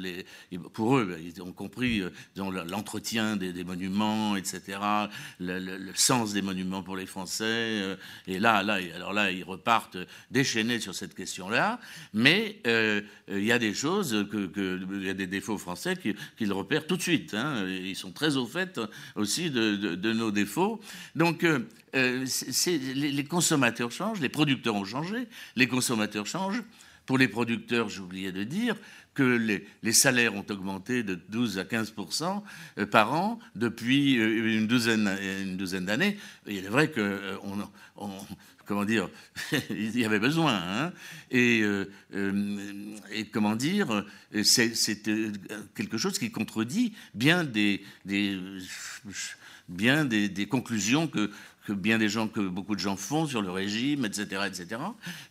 pour 0.74 0.98
eux, 0.98 1.18
ils 1.24 1.42
ont 1.42 1.52
compris 1.52 2.02
euh, 2.02 2.10
l'entretien 2.36 3.36
des, 3.36 3.64
monuments, 3.64 4.36
le, 5.40 5.92
sens 5.96 6.34
des 6.34 6.42
monuments 6.42 6.84
pour 6.84 6.96
les 6.96 7.06
Français. 7.06 7.44
Euh, 7.46 7.96
et 8.28 8.40
là, 8.40 8.64
là, 8.64 8.80
alors 8.96 9.14
là, 9.14 9.32
ils 9.32 9.44
repartent 9.44 9.98
déchaînés 10.32 10.80
sur 10.80 10.96
cette 10.96 11.16
question-là. 11.16 11.80
Mais 12.14 12.60
euh, 12.68 13.02
il 13.30 13.44
y 13.44 13.52
a 13.52 13.60
des 13.60 13.74
choses, 13.74 14.26
il 14.34 15.04
y 15.04 15.10
a 15.10 15.14
des 15.14 15.28
défauts 15.28 15.58
français 15.58 15.96
qu'ils 16.38 16.54
repèrent 16.54 16.88
tout 16.88 16.98
de 16.98 17.02
suite. 17.02 17.34
Hein. 17.34 17.66
Ils 17.68 17.96
sont 17.96 18.12
très 18.12 18.38
au 18.38 18.46
fait 18.46 18.80
aussi 19.16 19.50
de, 19.50 20.14
nos 20.14 20.32
défauts. 20.32 20.80
Donc, 21.16 21.44
euh, 21.44 21.60
les, 21.94 23.12
les 23.12 23.24
consommateurs 23.24 23.92
changent, 23.92 24.22
les 24.22 24.30
producteurs 24.30 24.76
ont 24.76 24.86
changé, 24.86 25.28
les 25.56 25.68
consommateurs 25.68 26.26
changent. 26.26 26.64
Pour 27.06 27.20
les 27.20 27.28
producteurs, 27.28 27.88
j'oubliais 27.88 28.32
de 28.32 28.44
dire, 28.44 28.76
que 29.16 29.24
les, 29.82 29.94
salaires 29.94 30.36
ont 30.36 30.46
augmenté 30.50 31.02
de 31.02 31.16
12 31.30 31.58
à 31.58 31.66
15 31.66 31.94
euh, 32.78 32.86
par 32.86 33.14
an 33.14 33.40
depuis 33.56 34.20
euh, 34.20 34.58
une 34.58 34.68
douzaine, 34.68 35.86
d'années. 35.86 36.18
Il 36.46 36.58
est 36.58 36.70
vrai 36.70 36.92
que 36.92 37.38
on, 37.96 38.12
comment 38.66 38.86
dire, 38.86 39.10
il 39.70 39.98
y 39.98 40.06
avait 40.06 40.20
besoin. 40.20 40.54
Hein. 40.54 40.92
et, 41.32 41.62
euh, 41.64 41.86
comment 43.32 43.56
dire, 43.56 44.06
c'est 44.44 45.02
quelque 45.74 45.98
chose 45.98 46.20
qui 46.20 46.30
contredit 46.32 46.94
bien 47.14 47.44
des 47.46 47.82
conclusions 50.50 51.08
que, 51.08 51.32
que 51.66 51.74
bien 51.74 51.98
des 51.98 52.10
gens, 52.10 52.28
que 52.28 52.42
beaucoup 52.42 52.76
de 52.76 52.80
gens 52.80 52.96
font 52.96 53.26
sur 53.26 53.42
le 53.42 53.50
régime, 53.50 54.06
etc., 54.06 54.44
etc. 54.48 54.82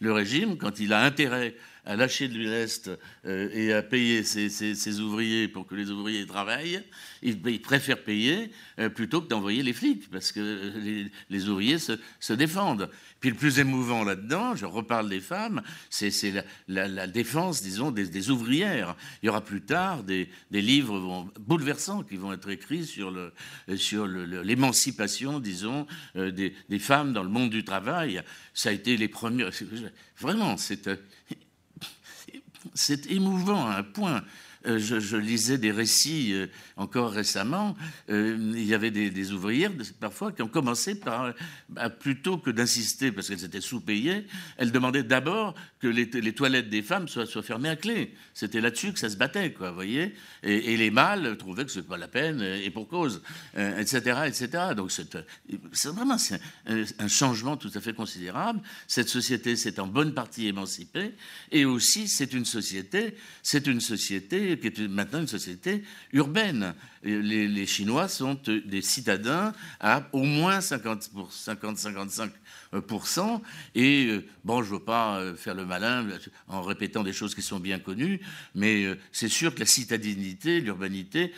Le 0.00 0.12
régime, 0.12 0.56
quand 0.56 0.80
il 0.80 0.92
a 0.92 1.02
intérêt 1.02 1.54
à 1.86 1.96
lâcher 1.96 2.28
de 2.28 2.38
l'Est 2.38 2.90
euh, 3.26 3.48
et 3.52 3.72
à 3.72 3.82
payer 3.82 4.22
ses, 4.24 5.00
ouvriers 5.00 5.48
pour 5.48 5.66
que 5.66 5.74
les 5.74 5.90
ouvriers 5.90 6.26
travaillent, 6.26 6.82
il, 7.22 7.40
préfère 7.60 8.02
payer 8.02 8.50
euh, 8.78 8.88
plutôt 8.88 9.20
que 9.20 9.28
d'envoyer 9.28 9.62
les 9.62 9.72
flics, 9.72 10.10
parce 10.10 10.32
que 10.32 10.72
les, 11.30 11.48
ouvriers 11.48 11.78
se, 11.78 12.32
défendent. 12.32 12.88
Puis 13.20 13.30
le 13.30 13.36
plus 13.36 13.58
émouvant 13.58 14.04
là-dedans, 14.04 14.54
je 14.54 14.66
reparle 14.66 15.08
des 15.08 15.20
femmes, 15.20 15.62
c'est 15.90 16.12
la, 16.68 17.06
défense, 17.06 17.62
disons, 17.62 17.90
des, 17.90 18.30
ouvrières. 18.30 18.96
Il 19.22 19.26
y 19.26 19.28
aura 19.28 19.42
plus 19.42 19.62
tard 19.62 20.02
des, 20.02 20.28
livres 20.50 21.30
bouleversants 21.38 22.02
qui 22.02 22.16
vont 22.16 22.32
être 22.32 22.48
écrits 22.48 22.86
sur 22.86 23.12
l'émancipation, 23.68 25.40
disons, 25.40 25.86
euh, 26.16 26.30
des, 26.30 26.54
des, 26.68 26.78
femmes 26.78 27.12
dans 27.12 27.22
le 27.22 27.28
monde 27.28 27.50
du 27.50 27.64
travail. 27.64 28.22
Ça 28.54 28.70
a 28.70 28.72
été 28.72 28.96
les 28.96 29.08
premiers. 29.08 29.48
Vraiment, 30.18 30.56
c'est 30.56 30.88
c'est 32.72 33.10
émouvant 33.10 33.68
à 33.68 33.76
un 33.78 33.82
point. 33.82 34.22
Euh, 34.66 34.78
je, 34.78 35.16
lisais 35.16 35.58
des 35.58 35.70
récits 35.70 36.32
euh, 36.32 36.46
encore 36.76 37.12
récemment. 37.12 37.76
Euh, 38.08 38.36
il 38.54 38.64
y 38.64 38.72
avait 38.72 38.90
des, 38.90 39.32
ouvrières, 39.32 39.70
parfois, 40.00 40.32
qui 40.32 40.42
ont 40.42 40.48
commencé 40.48 40.94
par, 40.94 41.34
bah, 41.68 41.90
plutôt 41.90 42.38
que 42.38 42.50
d'insister, 42.50 43.12
parce 43.12 43.28
qu'elles 43.28 43.44
étaient 43.44 43.60
sous-payées, 43.60 44.26
elles 44.56 44.72
demandaient 44.72 45.02
d'abord 45.02 45.54
que 45.80 45.88
les, 45.88 46.08
toilettes 46.32 46.70
des 46.70 46.82
femmes 46.82 47.08
soient, 47.08 47.26
fermées 47.42 47.68
à 47.68 47.76
clé. 47.76 48.14
C'était 48.32 48.60
là-dessus 48.60 48.92
que 48.92 48.98
ça 48.98 49.10
se 49.10 49.16
battait, 49.16 49.52
quoi, 49.52 49.68
vous 49.68 49.74
voyez. 49.74 50.14
Et, 50.42 50.76
les 50.76 50.90
mâles 50.90 51.36
trouvaient 51.36 51.64
que 51.64 51.70
ce 51.70 51.78
n'était 51.78 51.88
pas 51.88 51.98
la 51.98 52.08
peine, 52.08 52.40
et 52.40 52.70
pour 52.70 52.88
cause, 52.88 53.22
etc., 53.56 54.22
etc. 54.26 54.74
Donc 54.76 54.90
c'est 54.90 55.88
vraiment 55.88 56.16
un, 56.66 56.84
un 56.98 57.08
changement 57.08 57.56
tout 57.56 57.70
à 57.74 57.80
fait 57.80 57.92
considérable. 57.92 58.60
Cette 58.88 59.08
société 59.08 59.56
s'est 59.56 59.78
en 59.78 59.86
bonne 59.86 60.14
partie 60.14 60.48
émancipée, 60.48 61.14
et 61.52 61.64
aussi 61.64 62.08
c'est 62.08 62.32
une 62.32 62.44
société, 62.44 63.14
c'est 63.42 63.66
une 63.66 63.80
société 63.80 64.53
qui 64.60 64.68
est 64.68 64.88
maintenant 64.88 65.20
une 65.20 65.26
société 65.26 65.82
urbaine. 66.12 66.74
Les, 67.04 67.66
Chinois 67.66 68.08
sont 68.08 68.38
des 68.46 68.82
citadins 68.82 69.52
à 69.80 70.08
au 70.12 70.22
moins 70.22 70.60
50 70.60 71.10
50-55% 71.30 72.34
et 73.74 74.06
euh, 74.06 74.24
bon, 74.44 74.62
je 74.62 74.72
ne 74.72 74.78
veux 74.78 74.84
pas 74.84 75.18
euh, 75.18 75.34
faire 75.34 75.54
le 75.54 75.66
malin 75.66 76.06
en 76.48 76.62
répétant 76.62 77.02
des 77.02 77.12
choses 77.12 77.34
qui 77.34 77.42
sont 77.42 77.60
bien 77.60 77.78
connues, 77.78 78.20
mais 78.54 78.84
euh, 78.84 78.98
c'est 79.12 79.28
sûr 79.28 79.54
que 79.54 79.60
la 79.60 79.66
citadinité, 79.66 80.60
l'urbanité, 80.60 81.32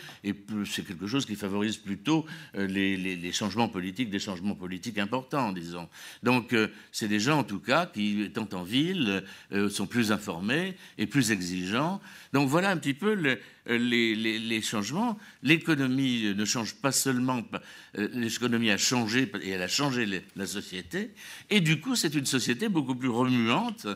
c'est 0.64 0.86
quelque 0.86 1.06
chose 1.06 1.26
qui 1.26 1.36
favorise 1.36 1.76
plutôt 1.76 2.26
les, 2.54 3.32
changements 3.32 3.68
politiques, 3.68 4.10
des 4.10 4.18
changements 4.18 4.54
politiques 4.54 4.98
importants, 4.98 5.52
disons. 5.52 5.88
Donc, 6.22 6.54
c'est 6.92 7.08
des 7.08 7.20
gens, 7.20 7.38
en 7.38 7.44
tout 7.44 7.60
cas, 7.60 7.86
qui, 7.86 8.22
étant 8.22 8.48
en 8.52 8.62
ville, 8.62 9.24
sont 9.70 9.86
plus 9.86 10.12
informés 10.12 10.76
et 10.98 11.06
plus 11.06 11.30
exigeants. 11.30 12.00
Donc, 12.32 12.48
voilà 12.48 12.70
un 12.70 12.76
petit 12.76 12.94
peu 12.94 13.14
le, 13.14 13.38
euh, 13.68 13.78
les, 13.78 14.62
changements. 14.62 15.18
L'économie 15.42 16.34
ne 16.34 16.44
change 16.44 16.74
pas 16.74 16.92
seulement, 16.92 17.42
euh, 17.98 18.08
l'économie 18.12 18.70
a 18.70 18.78
changé 18.78 19.30
et 19.42 19.50
elle 19.50 19.62
a 19.62 19.68
changé 19.68 20.06
la 20.36 20.46
société. 20.46 21.10
Et 21.50 21.60
du 21.60 21.80
coup, 21.80 21.96
c'est 21.96 22.14
une 22.14 22.26
société 22.26 22.68
beaucoup 22.68 22.94
plus 22.94 23.08
remuante 23.08 23.86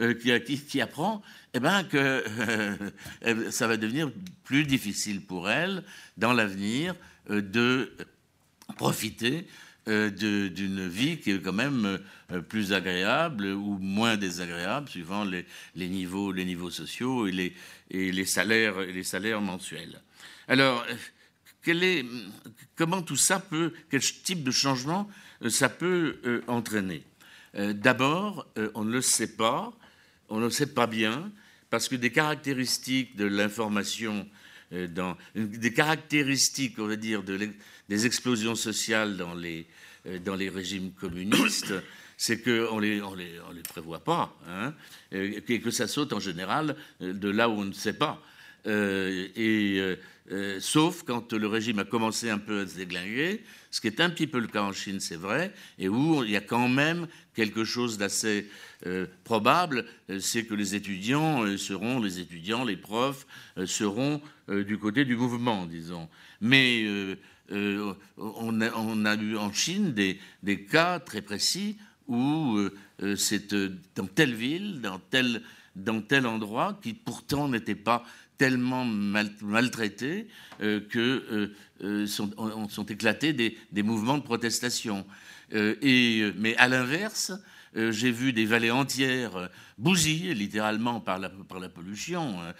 euh, 0.00 0.14
qui, 0.14 0.80
apprend 0.80 1.22
eh 1.54 1.60
ben, 1.60 1.84
que 1.84 2.24
ça 3.50 3.66
va 3.66 3.76
devenir 3.76 4.10
plus 4.44 4.64
difficile 4.64 5.20
pour 5.20 5.48
elle 5.48 5.84
dans 6.16 6.32
l'avenir 6.32 6.94
de 7.28 7.92
profiter 8.76 9.46
d'une 9.86 10.88
vie 10.88 11.18
qui 11.18 11.32
est 11.32 11.40
quand 11.40 11.52
même 11.52 11.98
plus 12.48 12.72
agréable 12.72 13.46
ou 13.46 13.78
moins 13.78 14.16
désagréable 14.16 14.88
suivant 14.88 15.24
les, 15.24 15.44
niveaux, 15.88 16.30
les 16.30 16.44
niveaux 16.44 16.70
sociaux 16.70 17.26
et 17.26 17.32
les, 17.32 17.54
et 17.90 18.12
les 18.12 18.24
salaires, 18.24 18.80
les 18.80 19.04
salaires 19.04 19.40
mensuels. 19.40 20.00
Alors, 20.48 20.84
quel 21.62 21.82
est, 21.84 22.04
comment 22.76 23.02
tout 23.02 23.16
ça 23.16 23.38
peut, 23.38 23.72
quel 23.90 24.00
type 24.00 24.42
de 24.44 24.50
changement 24.50 25.08
euh, 25.42 25.50
ça 25.50 25.68
peut 25.68 26.18
euh, 26.24 26.42
entraîner? 26.46 27.02
Euh, 27.56 27.72
D'abord, 27.72 28.46
on 28.74 28.84
ne 28.84 28.92
le 28.92 29.02
sait 29.02 29.36
pas, 29.36 29.72
on 30.28 30.38
ne 30.38 30.44
le 30.44 30.50
sait 30.50 30.72
pas 30.72 30.86
bien, 30.86 31.30
parce 31.68 31.88
que 31.88 31.96
des 31.96 32.10
caractéristiques 32.10 33.16
de 33.16 33.26
l'information, 33.26 34.28
des 34.72 35.72
caractéristiques, 35.72 36.78
on 36.78 36.86
va 36.86 36.96
dire, 36.96 37.22
de, 37.22 37.50
des 37.88 38.06
explosions 38.06 38.54
sociales 38.54 39.16
dans 39.16 39.34
les, 39.34 39.66
dans 40.24 40.34
les 40.34 40.48
régimes 40.48 40.92
communistes, 40.92 41.74
c'est 42.20 42.42
qu'on 42.42 42.76
ne 42.76 42.80
les, 42.82 43.00
on 43.00 43.14
les, 43.14 43.32
on 43.48 43.52
les, 43.52 43.62
prévoit 43.62 44.04
pas, 44.04 44.36
hein, 44.46 44.74
et 45.10 45.40
que 45.60 45.70
ça 45.70 45.88
saute 45.88 46.12
en 46.12 46.20
général 46.20 46.76
de 47.00 47.30
là 47.30 47.48
où 47.48 47.52
on 47.52 47.64
ne 47.64 47.72
sait 47.72 47.94
pas. 47.94 48.22
Euh, 48.66 49.28
et, 49.36 49.78
euh, 49.78 49.96
euh, 50.30 50.60
sauf 50.60 51.02
quand 51.02 51.32
le 51.32 51.46
régime 51.46 51.78
a 51.78 51.84
commencé 51.84 52.28
un 52.28 52.36
peu 52.36 52.60
à 52.60 52.66
se 52.66 52.76
déglinguer, 52.76 53.42
ce 53.70 53.80
qui 53.80 53.86
est 53.86 54.02
un 54.02 54.10
petit 54.10 54.26
peu 54.26 54.38
le 54.38 54.48
cas 54.48 54.60
en 54.60 54.74
Chine, 54.74 55.00
c'est 55.00 55.16
vrai, 55.16 55.54
et 55.78 55.88
où 55.88 56.22
il 56.22 56.30
y 56.30 56.36
a 56.36 56.42
quand 56.42 56.68
même 56.68 57.06
quelque 57.34 57.64
chose 57.64 57.96
d'assez 57.96 58.50
probable, 59.24 59.86
c'est 60.18 60.44
que 60.44 60.54
les 60.54 60.74
étudiants 60.74 61.56
seront, 61.56 62.00
les 62.00 62.18
étudiants, 62.20 62.64
les 62.64 62.76
profs 62.76 63.26
seront 63.64 64.20
du 64.48 64.78
côté 64.78 65.06
du 65.06 65.16
mouvement, 65.16 65.64
disons. 65.66 66.08
Mais 66.40 66.84
on 67.50 68.60
a, 68.60 68.72
on, 68.76 69.04
a, 69.04 69.14
eu 69.16 69.36
en 69.36 69.52
Chine 69.52 69.92
des, 69.92 70.18
des 70.42 70.64
cas 70.64 70.98
très 70.98 71.22
précis 71.22 71.76
où 72.10 72.56
euh, 72.56 72.76
euh, 73.02 73.16
c'est 73.16 73.52
euh, 73.54 73.70
dans 73.94 74.06
telle 74.06 74.34
ville, 74.34 74.82
dans 74.82 74.98
tel, 76.02 76.26
endroit, 76.26 76.78
qui 76.82 76.92
pourtant 76.92 77.48
n'était 77.48 77.76
pas 77.76 78.04
tellement 78.36 78.84
mal, 78.84 79.30
maltraités 79.42 80.26
que 80.58 81.52
sont, 82.06 82.86
éclatés 82.88 83.32
des, 83.32 83.82
mouvements 83.82 84.18
de 84.18 84.22
protestation. 84.22 85.06
et, 85.52 86.32
mais 86.38 86.56
à 86.56 86.68
l'inverse, 86.68 87.32
j'ai 87.74 88.10
vu 88.10 88.32
des 88.32 88.46
vallées 88.46 88.70
entières 88.70 89.36
euh, 89.36 89.46
bousillées 89.78 90.34
littéralement 90.34 91.00
par 91.00 91.18
la, 91.18 91.30
par 91.30 91.60
la 91.60 91.68
pollution. 91.68 92.36
Hein. 92.40 92.52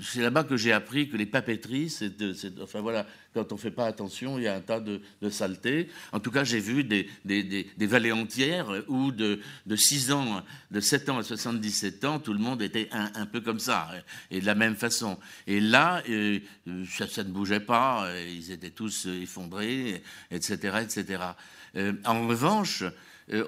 C'est 0.00 0.20
là-bas 0.20 0.44
que 0.44 0.56
j'ai 0.56 0.72
appris 0.72 1.08
que 1.08 1.16
les 1.16 1.24
papeteries, 1.24 1.88
c'est, 1.88 2.12
enfin 2.60 2.80
voilà, 2.80 3.06
quand 3.32 3.52
on 3.52 3.54
ne 3.54 3.60
fait 3.60 3.70
pas 3.70 3.86
attention, 3.86 4.36
il 4.36 4.44
y 4.44 4.48
a 4.48 4.54
un 4.54 4.60
tas 4.60 4.80
de, 4.80 5.00
de 5.22 5.30
saletés. 5.30 5.88
En 6.12 6.20
tout 6.20 6.30
cas, 6.30 6.42
j'ai 6.42 6.58
vu 6.58 6.82
des, 6.84 7.08
des, 7.24 7.42
des, 7.44 7.86
vallées 7.86 8.12
entières 8.12 8.68
où 8.88 9.12
de, 9.12 9.40
de 9.66 9.76
6 9.76 10.12
ans, 10.12 10.42
de 10.70 10.80
7 10.80 11.08
ans 11.10 11.18
à 11.18 11.22
77 11.22 12.04
ans, 12.04 12.18
tout 12.18 12.32
le 12.32 12.40
monde 12.40 12.60
était 12.60 12.88
un, 12.90 13.10
un 13.14 13.26
peu 13.26 13.40
comme 13.40 13.60
ça, 13.60 13.88
hein, 13.92 14.00
et 14.30 14.40
de 14.40 14.46
la 14.46 14.54
même 14.54 14.74
façon. 14.74 15.16
Et 15.46 15.60
là, 15.60 16.02
euh, 16.08 16.40
ça, 16.90 17.06
ça, 17.06 17.22
ne 17.22 17.30
bougeait 17.30 17.60
pas, 17.60 18.08
ils 18.28 18.50
étaient 18.50 18.70
tous 18.70 19.06
effondrés, 19.06 20.02
etc. 20.30 20.78
etc. 20.82 21.22
en 22.04 22.26
revanche, 22.26 22.82
euh, 22.82 22.90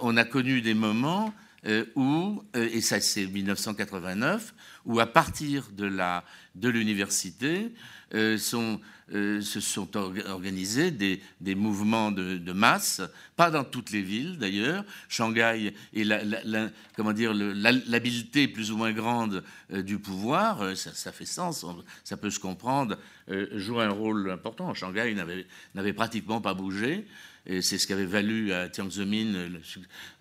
on 0.01 0.17
a 0.17 0.25
connu 0.25 0.61
des 0.61 0.75
moments 0.75 1.33
euh, 1.67 1.85
où, 1.95 2.43
euh, 2.57 2.69
et 2.73 2.81
ça 2.81 3.01
c'est 3.01 3.27
1989, 3.27 4.55
où 4.87 4.99
à 4.99 5.07
partir 5.07 5.69
de 5.73 5.85
la 5.85 6.25
de 6.55 6.69
l'université 6.69 7.73
sont, 8.39 8.81
se 9.13 9.61
sont 9.61 9.97
organisés 9.97 10.91
des, 10.91 11.23
des 11.41 11.55
mouvements 11.55 12.11
de, 12.11 12.53
masse, 12.53 13.01
pas 13.37 13.53
dans 13.53 13.63
toutes 13.63 13.93
les 13.93 14.03
villes 14.03 14.37
d'ailleurs. 14.37 14.85
Shanghai 15.09 15.73
et 15.93 16.03
la, 16.03 16.21
comment 16.97 17.13
dire 17.13 17.33
l'habileté 17.33 18.49
plus 18.49 18.73
ou 18.73 18.77
moins 18.77 18.91
grande 18.91 19.45
du 19.73 20.01
pouvoir, 20.01 20.77
ça, 20.77 20.93
ça, 20.93 21.13
fait 21.13 21.25
sens, 21.25 21.65
ça 22.03 22.17
peut 22.17 22.31
se 22.31 22.41
comprendre, 22.41 22.99
joue 23.29 23.79
un 23.79 23.91
rôle 23.91 24.29
important. 24.29 24.75
Shanghai 24.75 25.15
n'avait 25.75 25.93
pratiquement 25.93 26.41
pas 26.41 26.55
bougé. 26.55 27.07
C'est 27.47 27.79
ce 27.79 27.87
qui 27.87 27.93
avait 27.93 28.07
valu 28.07 28.53
à 28.53 28.71
Jiang 28.71 28.91
Zemin 28.91 29.35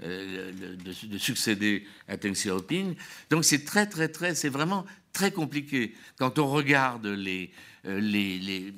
euh, 0.03 0.51
de, 0.51 1.17
succéder 1.17 1.85
à 2.07 2.17
Deng 2.17 2.33
Xiaoping. 2.33 2.95
Donc 3.29 3.45
c'est 3.45 3.65
très, 3.65 3.85
très, 3.85 4.07
très, 4.07 4.35
c'est 4.35 4.49
vraiment 4.49 4.85
très 5.13 5.31
compliqué. 5.31 5.93
Quand 6.17 6.39
on 6.39 6.47
regarde 6.47 7.05
les, 7.05 7.51
euh, 7.85 8.71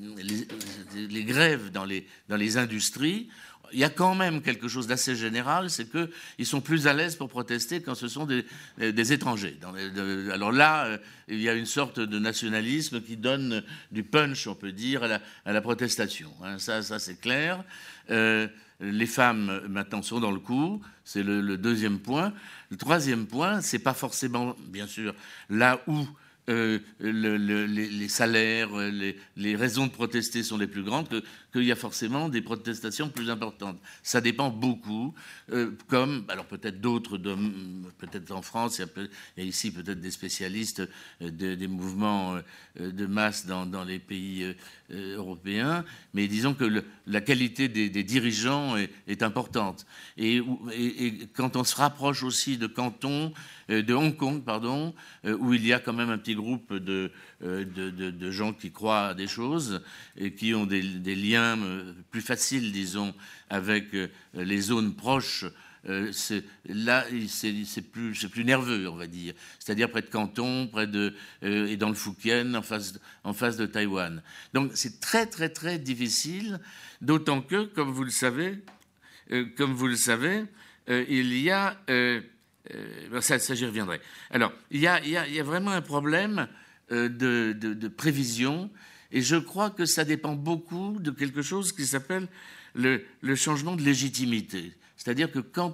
grèves 1.23 1.71
dans 1.71 1.85
les, 1.85 2.57
industries, 2.57 3.29
il 3.73 3.79
y 3.79 3.83
a 3.85 3.89
quand 3.89 4.15
même 4.15 4.41
quelque 4.41 4.67
chose 4.67 4.87
d'assez 4.87 5.15
général, 5.15 5.69
c'est 5.69 5.89
qu'ils 5.89 6.45
sont 6.45 6.59
plus 6.59 6.87
à 6.87 6.93
l'aise 6.93 7.15
pour 7.15 7.29
protester 7.29 7.81
quand 7.81 7.95
ce 7.95 8.07
sont 8.07 8.25
des, 8.25 9.13
étrangers. 9.13 9.57
Alors 10.33 10.51
là, 10.51 10.85
euh, 10.87 10.97
il 11.27 11.41
y 11.41 11.47
a 11.47 11.53
une 11.53 11.65
sorte 11.65 11.99
de 11.99 12.19
nationalisme 12.19 13.01
qui 13.01 13.17
donne 13.17 13.63
du 13.91 14.03
punch, 14.03 14.47
on 14.47 14.55
peut 14.55 14.73
dire, 14.73 15.03
à 15.03 15.53
la, 15.53 15.61
protestation. 15.61 16.33
Hein. 16.43 16.57
Ça 16.59 16.81
c'est 16.81 17.21
clair. 17.21 17.63
Euh, 18.11 18.47
les 18.79 19.05
femmes 19.05 19.61
maintenant 19.69 20.01
sont 20.01 20.19
dans 20.19 20.31
le 20.31 20.39
coup, 20.39 20.81
c'est 21.03 21.23
le, 21.23 21.39
le, 21.39 21.57
deuxième 21.57 21.99
point. 21.99 22.33
Le 22.71 22.77
troisième 22.77 23.27
point, 23.27 23.61
c'est 23.61 23.79
pas 23.79 23.93
forcément, 23.93 24.55
bien 24.67 24.87
sûr, 24.87 25.13
là 25.49 25.81
où 25.87 26.07
euh, 26.49 26.79
les, 26.99 28.07
salaires, 28.09 28.69
les, 29.35 29.55
raisons 29.55 29.85
de 29.85 29.91
protester 29.91 30.41
sont 30.41 30.57
les 30.57 30.65
plus 30.65 30.81
grandes, 30.81 31.07
qu'il 31.53 31.63
y 31.63 31.71
a 31.71 31.75
forcément 31.75 32.29
des 32.29 32.41
protestations 32.41 33.09
plus 33.09 33.29
importantes. 33.29 33.79
Ça 34.01 34.21
dépend 34.21 34.49
beaucoup, 34.49 35.13
euh, 35.51 35.71
comme, 35.87 36.25
alors 36.29 36.45
peut-être 36.45 36.81
d'autres, 36.81 37.17
peut-être 37.17 38.31
en 38.31 38.41
France, 38.41 38.79
il 38.79 38.87
y 39.37 39.41
a, 39.41 39.45
ici 39.45 39.71
peut-être 39.71 40.01
des 40.01 40.09
spécialistes 40.09 40.81
euh, 41.21 41.29
des 41.29 41.67
mouvements 41.67 42.39
de 42.79 43.05
masse 43.05 43.45
dans, 43.45 43.83
les 43.83 43.99
pays 43.99 44.55
européens, 44.89 45.85
mais 46.13 46.27
disons 46.27 46.53
que 46.53 46.83
la 47.05 47.21
qualité 47.21 47.67
des, 47.67 48.03
dirigeants 48.03 48.77
est, 49.07 49.21
importante. 49.23 49.85
Et, 50.17 50.41
quand 51.33 51.55
on 51.55 51.63
se 51.63 51.75
rapproche 51.75 52.23
aussi 52.23 52.57
de 52.57 52.67
cantons, 52.67 53.33
de 53.71 53.93
Hong 53.93 54.15
Kong, 54.15 54.43
pardon, 54.43 54.93
où 55.23 55.53
il 55.53 55.65
y 55.65 55.73
a 55.73 55.79
quand 55.79 55.93
même 55.93 56.09
un 56.09 56.17
petit 56.17 56.35
groupe 56.35 56.71
euh, 56.71 57.09
de, 57.39 57.89
de, 57.89 58.31
gens 58.31 58.53
qui 58.53 58.71
croient 58.71 59.07
à 59.07 59.13
des 59.13 59.27
choses 59.27 59.81
et 60.17 60.33
qui 60.33 60.53
ont 60.53 60.65
des, 60.65 60.81
liens 61.15 61.57
euh, 61.59 61.93
plus 62.11 62.21
faciles, 62.21 62.71
disons, 62.71 63.13
avec 63.49 63.93
euh, 63.93 64.07
les 64.33 64.61
zones 64.61 64.95
proches 64.95 65.45
euh, 65.89 66.11
là, 66.65 67.05
c'est 67.27 67.81
plus, 67.81 68.27
plus, 68.27 68.45
nerveux, 68.45 68.87
on 68.87 68.95
va 68.95 69.07
dire. 69.07 69.33
C'est-à-dire 69.59 69.89
près 69.89 70.01
de 70.01 70.07
Canton, 70.07 70.67
près 70.67 70.85
de, 70.85 71.15
euh, 71.43 71.67
et 71.67 71.77
dans 71.77 71.89
le 71.89 71.95
Fukien, 71.95 72.53
en 72.53 72.61
face, 72.61 72.93
en 73.23 73.33
face 73.33 73.57
de 73.57 73.65
Taïwan. 73.65 74.21
Donc 74.53 74.71
c'est 74.75 74.99
très, 74.99 75.25
très, 75.25 75.49
très 75.49 75.79
difficile, 75.79 76.59
d'autant 77.01 77.41
que, 77.41 77.65
comme 77.65 77.89
vous 77.89 78.03
le 78.03 78.11
savez, 78.11 78.59
euh, 79.31 79.45
comme 79.57 79.73
vous 79.73 79.87
le 79.87 79.95
savez, 79.95 80.45
il 80.87 81.37
y 81.37 81.49
a. 81.51 81.77
ça, 83.21 83.39
ça 83.39 83.55
j'y 83.55 83.65
reviendrai. 83.65 83.99
Alors, 84.29 84.53
il 84.69 84.79
y 84.81 84.87
a, 84.87 85.43
vraiment 85.43 85.71
un 85.71 85.81
problème 85.81 86.47
de, 86.89 87.07
de, 87.53 87.87
prévision, 87.87 88.69
et 89.11 89.21
je 89.21 89.35
crois 89.35 89.69
que 89.69 89.85
ça 89.85 90.03
dépend 90.05 90.35
beaucoup 90.35 90.97
de 90.99 91.11
quelque 91.11 91.41
chose 91.41 91.73
qui 91.73 91.85
s'appelle 91.85 92.27
le, 92.73 93.35
changement 93.35 93.75
de 93.75 93.81
légitimité. 93.81 94.73
C'est-à-dire 94.97 95.31
que 95.31 95.39
quand, 95.39 95.73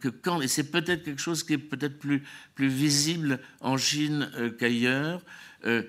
que 0.00 0.08
quand 0.08 0.42
et 0.42 0.48
c'est 0.48 0.70
peut-être 0.70 1.04
quelque 1.04 1.20
chose 1.20 1.42
qui 1.42 1.54
est 1.54 1.58
peut-être 1.58 1.98
plus, 1.98 2.22
visible 2.58 3.40
en 3.60 3.78
Chine 3.78 4.30
euh, 4.36 4.50
qu'ailleurs, 4.50 5.22
euh, 5.64 5.82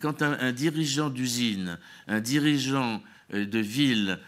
quand 0.00 0.22
un, 0.22 0.52
dirigeant 0.52 1.08
d'usine, 1.08 1.78
un 2.06 2.20
dirigeant 2.20 3.02
euh, 3.32 3.46
de 3.46 3.58
ville 3.58 4.18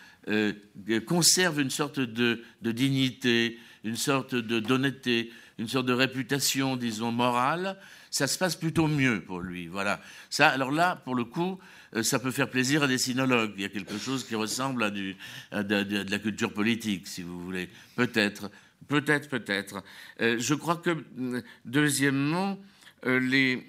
conserve 1.07 1.61
une 1.61 1.71
sorte 1.71 2.01
de 2.01 2.43
dignité, 2.61 3.61
une 3.87 3.97
sorte 3.97 4.35
d'honnêteté, 4.35 5.33
une 5.59 5.69
sorte 5.69 5.87
de 5.87 5.93
réputation, 5.93 6.77
disons, 6.77 7.13
morale, 7.13 7.79
ça 8.11 8.27
se 8.27 8.37
passe 8.37 8.57
plutôt 8.57 8.89
mieux 8.89 9.23
pour 9.23 9.41
lui. 9.41 9.69
Voilà. 9.69 10.01
Ça, 10.29 10.49
alors 10.49 10.71
là, 10.71 10.97
pour 10.97 11.15
le 11.15 11.25
coup, 11.25 11.59
euh, 11.95 12.03
ça 12.03 12.19
peut 12.19 12.31
faire 12.31 12.51
plaisir 12.51 12.83
à 12.83 12.87
des 12.87 12.99
sinologues. 12.99 13.53
Il 13.57 13.63
y 13.63 13.65
a 13.65 13.69
quelque 13.69 13.99
chose 13.99 14.25
qui 14.25 14.35
ressemble 14.35 14.85
à, 14.85 14.91
de, 14.91 16.11
la 16.11 16.19
culture 16.19 16.53
politique, 16.53 17.07
si 17.07 17.23
vous 17.23 17.41
voulez. 17.41 17.69
Peut-être, 17.95 18.51
peut-être, 18.89 19.29
peut-être. 19.29 19.83
Euh, 20.21 20.37
je 20.39 20.55
crois 20.55 20.77
que, 20.77 20.91
euh, 21.19 21.43
deuxièmement, 21.65 22.59
les, 23.05 23.65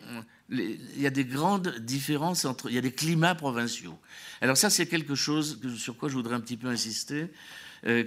il 0.49 1.01
y 1.01 1.05
a 1.05 1.11
des 1.11 1.25
grandes 1.25 1.75
différences 1.79 2.45
entre. 2.45 2.69
Il 2.69 2.75
y 2.75 2.77
a 2.79 2.81
des 2.81 2.93
climats 2.93 3.35
provinciaux. 3.35 3.99
Alors, 4.41 4.57
ça, 4.57 4.69
c'est 4.69 4.87
quelque 4.87 5.13
chose 5.13 5.59
sur 5.77 5.95
quoi 5.95 6.09
je 6.09 6.15
voudrais 6.15 6.35
un 6.35 6.39
petit 6.39 6.57
peu 6.57 6.67
insister, 6.67 7.27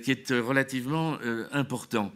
qui 0.02 0.10
est 0.10 0.30
relativement 0.32 1.16
important. 1.52 2.12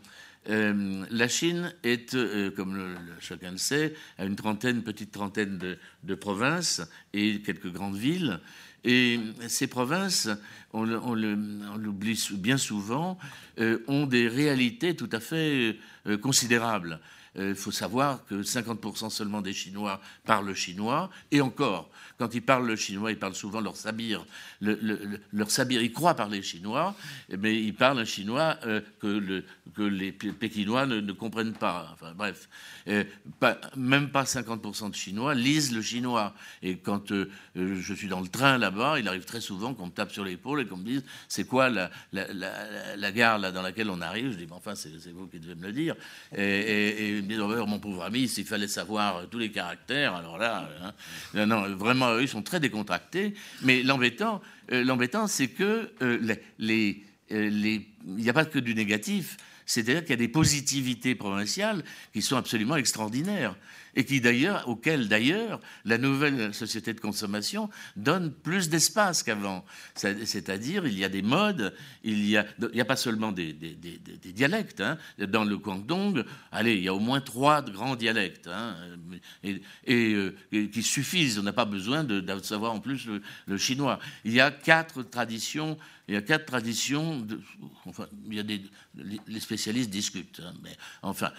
Euh, 0.51 1.05
la 1.11 1.29
Chine 1.29 1.73
est, 1.83 2.15
euh, 2.15 2.51
comme 2.51 2.97
chacun 3.21 3.53
le 3.53 3.59
sait, 3.59 3.95
à 4.19 4.25
une 4.25 4.37
trentaine, 4.37 4.83
petite 4.83 5.11
trentaine 5.11 5.59
de, 6.03 6.15
provinces 6.15 6.83
et 7.13 7.41
quelques 7.41 7.73
grandes 7.73 7.97
villes. 7.97 8.41
Et 8.85 9.19
ces 9.49 9.67
provinces, 9.67 10.29
on, 10.75 10.85
l'oublie 10.85 12.29
bien 12.33 12.59
souvent, 12.59 13.19
euh, 13.59 13.79
ont 13.89 14.07
des 14.07 14.29
réalités 14.29 14.95
tout 14.95 15.09
à 15.13 15.21
fait 15.21 15.79
considérables. 16.21 17.01
Il 17.37 17.55
faut 17.57 17.73
savoir 17.73 18.25
que 18.27 18.43
50% 18.43 19.11
seulement 19.11 19.41
des 19.41 19.55
Chinois 19.55 20.01
parlent 20.25 20.55
chinois, 20.55 21.11
et 21.33 21.41
encore, 21.41 21.91
quand 22.19 22.35
ils 22.35 22.43
parlent 22.43 22.67
le 22.67 22.77
chinois, 22.77 23.11
ils 23.11 23.19
parlent 23.19 23.35
souvent 23.35 23.61
leur 23.61 23.77
sabir. 23.77 24.25
leur 24.61 25.51
sabir, 25.51 25.83
ils 25.83 25.93
croient 25.93 26.15
parler 26.15 26.43
chinois, 26.43 26.95
mais 27.39 27.61
ils 27.61 27.75
parlent 27.75 27.99
un 27.99 28.05
chinois 28.05 28.57
euh, 28.67 28.81
que, 29.01 29.83
les 29.83 30.13
Pékinois 30.13 30.87
ne, 30.87 31.13
comprennent 31.13 31.55
pas. 31.55 31.91
Enfin 31.93 32.13
bref, 32.17 32.49
euh, 32.89 33.05
même 33.77 34.11
pas 34.11 34.25
50% 34.25 34.91
de 34.91 34.95
Chinois 34.95 35.35
lisent 35.35 35.75
le 35.75 35.83
chinois. 35.83 36.35
Et 36.63 36.77
quand 36.77 37.11
euh, 37.11 37.31
je 37.55 37.95
suis 37.95 38.09
dans 38.09 38.21
le 38.21 38.29
train 38.29 38.59
là-bas, 38.59 39.01
il 39.01 39.09
arrive 39.09 39.25
très 39.25 39.41
souvent 39.41 39.75
qu'on 39.75 39.87
me 39.87 39.93
tape 39.93 40.13
sur 40.13 40.25
l'épaule 40.25 40.61
et 40.61 40.67
qu'on 40.67 40.77
me 40.77 40.85
dise 40.85 41.03
c'est 41.29 41.45
quoi 41.45 41.69
la, 41.69 41.91
gare 43.13 43.41
dans 43.53 43.63
laquelle 43.63 43.91
on 43.91 44.01
arrive? 44.01 44.33
Je 44.33 44.37
dis 44.37 44.47
mais 44.47 44.53
enfin 44.53 44.75
c'est 44.75 44.91
vous 45.13 45.27
qui 45.27 45.41
devez 45.41 45.55
me 45.57 45.67
le 45.67 45.73
dire. 45.73 45.97
Et, 46.37 47.19
et, 47.19 47.23
me 47.23 47.41
oh, 47.43 47.67
mon 47.67 47.81
pauvre 47.81 48.05
ami, 48.05 48.29
s'il 48.29 48.47
fallait 48.47 48.69
savoir 48.69 49.29
tous 49.29 49.39
les 49.39 49.51
caractères, 49.51 50.15
alors 50.15 50.39
là, 50.39 50.69
hein, 51.35 51.47
non, 51.47 51.75
vraiment 51.75 52.04
eux, 52.13 52.23
ils 52.23 52.29
sont 52.29 52.43
très 52.43 52.61
décontractés. 52.61 53.35
Mais 53.63 53.83
l'embêtant, 53.83 54.41
euh, 54.73 54.85
l'embêtant, 54.85 55.27
c'est 55.27 55.49
que 55.49 55.91
euh, 56.03 56.19
euh, 56.23 56.37
les, 56.59 57.03
il 57.31 57.87
n'y 58.17 58.29
a 58.29 58.35
pas 58.35 58.45
que 58.45 58.59
du 58.59 58.75
négatif. 58.75 59.37
C'est-à-dire 59.67 60.03
qu'il 60.03 60.11
y 60.11 60.15
a 60.15 60.17
des 60.17 60.29
positivités 60.29 61.15
provinciales 61.15 61.83
qui 62.13 62.21
sont 62.21 62.37
absolument 62.37 62.77
extraordinaires 62.77 63.57
et 63.97 64.05
qui 64.05 64.21
d'ailleurs, 64.21 64.69
auxquelles 64.69 65.09
d'ailleurs 65.09 65.61
la 65.85 65.99
nouvelle 65.99 66.53
société 66.55 66.93
de 66.93 67.01
consommation 67.01 67.71
donne 67.97 68.33
plus 68.33 68.69
d'espace 68.69 69.23
qu'avant. 69.23 69.65
C'est-à-dire, 69.95 70.87
il 70.87 70.99
y 70.99 71.05
a 71.05 71.09
des 71.09 71.23
modes, 71.23 71.75
il 72.03 72.23
n'y 72.23 72.37
a, 72.37 72.47
il 72.73 72.81
a 72.81 72.85
pas 72.85 72.97
seulement 72.97 73.33
des, 73.33 73.53
dialectes. 74.25 74.81
Hein. 74.81 74.99
Dans 75.19 75.45
le 75.45 75.57
Guangdong, 75.57 76.25
allez, 76.53 76.75
il 76.75 76.83
y 76.83 76.89
a 76.89 76.95
au 76.95 77.01
moins 77.01 77.21
trois 77.21 77.63
grands 77.63 77.97
dialectes 77.97 78.49
hein, 78.49 78.77
euh, 79.45 80.33
et, 80.53 80.69
qui 80.71 80.83
suffisent. 80.83 81.39
On 81.39 81.43
n'a 81.43 81.53
pas 81.53 81.65
besoin 81.65 82.05
de, 82.05 82.25
savoir 82.43 82.73
en 82.73 82.81
plus 82.81 83.09
le, 83.47 83.59
chinois. 83.59 83.99
Il 84.25 84.33
y 84.33 84.41
a 84.41 84.51
quatre 84.51 85.03
traditions 85.03 85.79
il 86.09 86.15
y 86.15 86.17
a 86.17 86.23
quatre 86.23 86.47
traditions. 86.47 87.27
Enfin, 87.87 88.07
il 88.27 88.35
y 88.35 88.41
a 88.41 88.43
des, 88.43 88.61
les 89.27 89.41
spécialistes 89.41 89.91
discutent, 89.91 90.43
hein, 90.45 90.53
mais 90.63 90.77
enfin, 91.03 91.33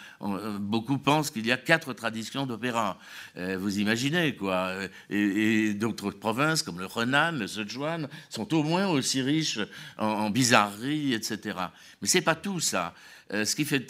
beaucoup 0.59 0.97
pensent 0.97 1.29
qu'il 1.29 1.45
y 1.45 1.51
a 1.51 1.57
quatre 1.57 1.93
traditions 1.93 2.45
d'opéra. 2.45 2.97
Euh, 3.37 3.57
vous 3.57 3.79
imaginez, 3.79 4.35
quoi. 4.35 4.73
Et, 5.09 5.73
d'autres 5.73 6.11
provinces, 6.11 6.63
comme 6.63 6.79
le 6.79 6.85
Renan, 6.85 7.31
le 7.33 7.47
Sichuan, 7.47 8.07
sont 8.29 8.53
au 8.53 8.63
moins 8.63 8.87
aussi 8.87 9.21
riches 9.21 9.59
en, 9.97 10.29
bizarreries, 10.29 11.13
etc. 11.13 11.57
Mais 12.01 12.07
c'est 12.07 12.21
pas 12.21 12.35
tout 12.35 12.59
ça. 12.59 12.93
Euh, 13.33 13.43
ce, 13.43 13.55
qui 13.55 13.65
fait, 13.65 13.87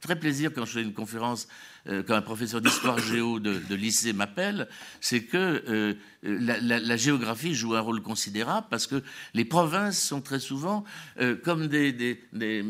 très 0.00 0.16
plaisir 0.16 0.52
quand 0.54 0.64
je 0.64 0.74
fais 0.74 0.82
une 0.82 0.92
conférence 0.92 1.48
euh, 1.88 2.04
quand 2.04 2.14
un 2.14 2.22
professeur 2.22 2.60
d'histoire 2.60 2.98
géo 3.12 3.40
de, 3.40 3.74
lycée 3.74 4.12
m'appelle, 4.12 4.68
c'est 5.00 5.24
que 5.24 5.96
la, 6.22 6.96
géographie 6.96 7.54
joue 7.54 7.74
un 7.74 7.80
rôle 7.80 8.00
considérable 8.00 8.68
parce 8.70 8.86
que 8.86 9.02
les 9.34 9.44
provinces 9.44 10.00
sont 10.00 10.20
très 10.20 10.38
souvent 10.38 10.84
comme 11.42 11.66
des, 11.66 11.92
des, 11.92 12.22
des 12.32 12.64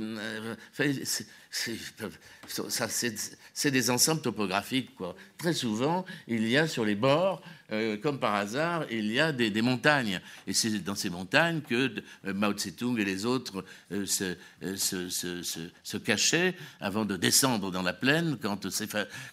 c'est 3.53 3.71
des 3.71 3.91
ensembles 3.91 4.23
topographiques. 4.23 4.95
Quoi. 4.95 5.15
Très 5.37 5.53
souvent, 5.53 6.05
il 6.27 6.49
y 6.49 6.57
a 6.57 6.67
sur 6.67 6.85
les 6.85 6.95
bords, 6.95 7.43
euh, 7.73 7.97
comme 7.97 8.19
par 8.19 8.35
hasard, 8.35 8.85
il 8.91 9.11
y 9.13 9.21
a 9.21 9.33
des, 9.33 9.63
montagnes. 9.63 10.21
Et 10.47 10.53
c'est 10.53 10.79
dans 10.81 10.95
ces 10.95 11.11
montagnes 11.11 11.61
que 11.61 11.95
euh, 12.27 12.35
Mao 12.35 12.53
Tse-tung 12.53 12.99
et 12.99 13.05
les 13.05 13.27
autres 13.27 13.65
euh, 13.93 14.07
se, 14.07 15.97
cachaient 15.99 16.57
avant 16.81 17.05
de 17.05 17.17
descendre 17.17 17.71
dans 17.71 17.83
la 17.83 17.93
plaine 17.93 18.39
quand, 18.41 18.67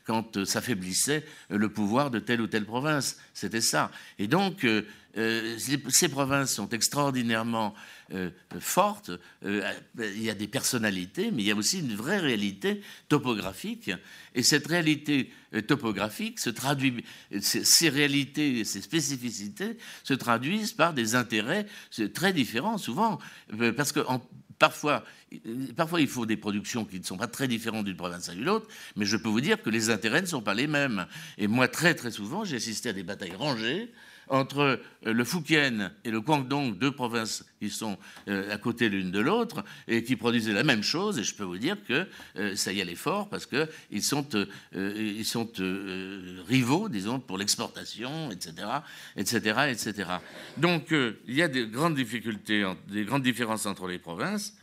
quand 0.05 0.45
s'affaiblissait 0.45 1.25
le 1.49 1.69
pouvoir 1.69 2.11
de 2.11 2.19
telle 2.19 2.41
ou 2.41 2.47
telle 2.47 2.65
province. 2.65 3.17
C'était 3.33 3.61
ça. 3.61 3.91
Et 4.19 4.27
donc, 4.27 4.65
ces 5.18 6.09
provinces 6.09 6.53
sont 6.53 6.70
extraordinairement 6.70 7.74
euh, 8.13 8.30
forte. 8.59 9.11
Euh, 9.43 9.70
il 9.97 10.24
y 10.24 10.30
a 10.30 10.34
des 10.34 10.47
personnalités, 10.47 11.30
mais 11.32 11.41
il 11.41 11.47
y 11.47 11.51
a 11.51 11.55
aussi 11.55 11.80
une 11.80 11.93
vraie 11.93 12.20
réalité 12.20 12.82
topographique. 13.09 13.91
Et 14.34 14.43
cette 14.43 14.65
réalité 14.68 15.30
euh, 15.53 15.61
topographique 15.61 16.39
se 16.39 16.49
traduit, 16.49 17.03
ces 17.41 17.89
réalités, 17.89 18.63
ces 18.63 18.82
spécificités 18.82 19.78
se 20.03 20.13
traduisent 20.13 20.72
par 20.72 20.93
des 20.93 21.15
intérêts 21.15 21.65
très 22.13 22.32
différents, 22.32 22.78
souvent, 22.78 23.20
parce 23.76 23.91
que 23.91 23.99
parfois, 24.57 25.03
parfois, 25.76 25.99
il 25.99 26.07
faut 26.07 26.26
des 26.26 26.38
productions 26.38 26.86
qui 26.86 26.99
ne 26.99 27.05
sont 27.05 27.18
pas 27.18 27.28
très 27.28 27.49
différentes 27.49 27.86
d'une 27.86 27.97
province 27.97 28.30
à 28.30 28.36
l'autre, 28.36 28.68
mais 28.95 29.05
je 29.05 29.18
peux 29.18 29.30
vous 29.30 29.41
dire 29.41 29.61
que 29.61 29.70
les 29.70 29.89
intérêts 29.89 30.22
ne 30.22 30.28
sont 30.28 30.41
pas 30.41 30.53
les 30.53 30.68
mêmes. 30.68 31.07
Et 31.38 31.47
moi, 31.47 31.68
très 31.68 31.93
très 31.93 32.11
souvent, 32.11 32.45
j'ai 32.45 32.55
assisté 32.55 32.89
à 32.89 32.93
des 32.93 33.03
batailles 33.03 33.36
rangées 33.36 33.91
entre 34.30 34.59
euh, 34.59 35.13
le 35.13 35.23
Fujian 35.23 35.91
et 36.03 36.11
le 36.11 36.21
Guangdong, 36.21 36.78
deux 36.78 36.91
provinces 36.91 37.45
qui 37.59 37.69
sont 37.69 37.97
euh, 38.28 38.53
à 38.53 38.57
côté 38.57 38.89
l'une 38.89 39.11
de 39.11 39.19
l'autre 39.19 39.63
et 39.88 40.03
qui 40.03 40.15
produisaient 40.15 40.53
la 40.53 40.63
même 40.63 40.84
chose. 40.84 41.17
Et 41.19 41.23
je 41.23 41.36
peux 41.36 41.43
vous 41.43 41.57
dire 41.57 41.78
que 41.88 42.07
euh, 42.38 42.55
ça 42.55 42.71
y 42.71 42.82
allait 42.82 42.95
fort 42.95 43.30
parce 43.30 43.45
qu'ils 43.45 44.03
sont, 44.03 44.28
ils 44.73 45.26
sont 45.26 45.49
rivaux, 46.47 46.89
disons, 46.89 47.19
pour 47.19 47.38
l'exportation, 47.38 48.31
etc., 48.31 48.68
etc., 49.15 49.56
etc. 49.69 50.10
Donc 50.57 50.91
il 50.91 51.35
y 51.35 51.41
a 51.41 51.47
des 51.47 51.68
grandes 51.68 51.95
difficultés, 51.95 52.65
des 52.88 53.06
grandes 53.06 53.23
différences 53.23 53.65
entre 53.65 53.88
les 53.88 53.99
provinces. 53.99 54.53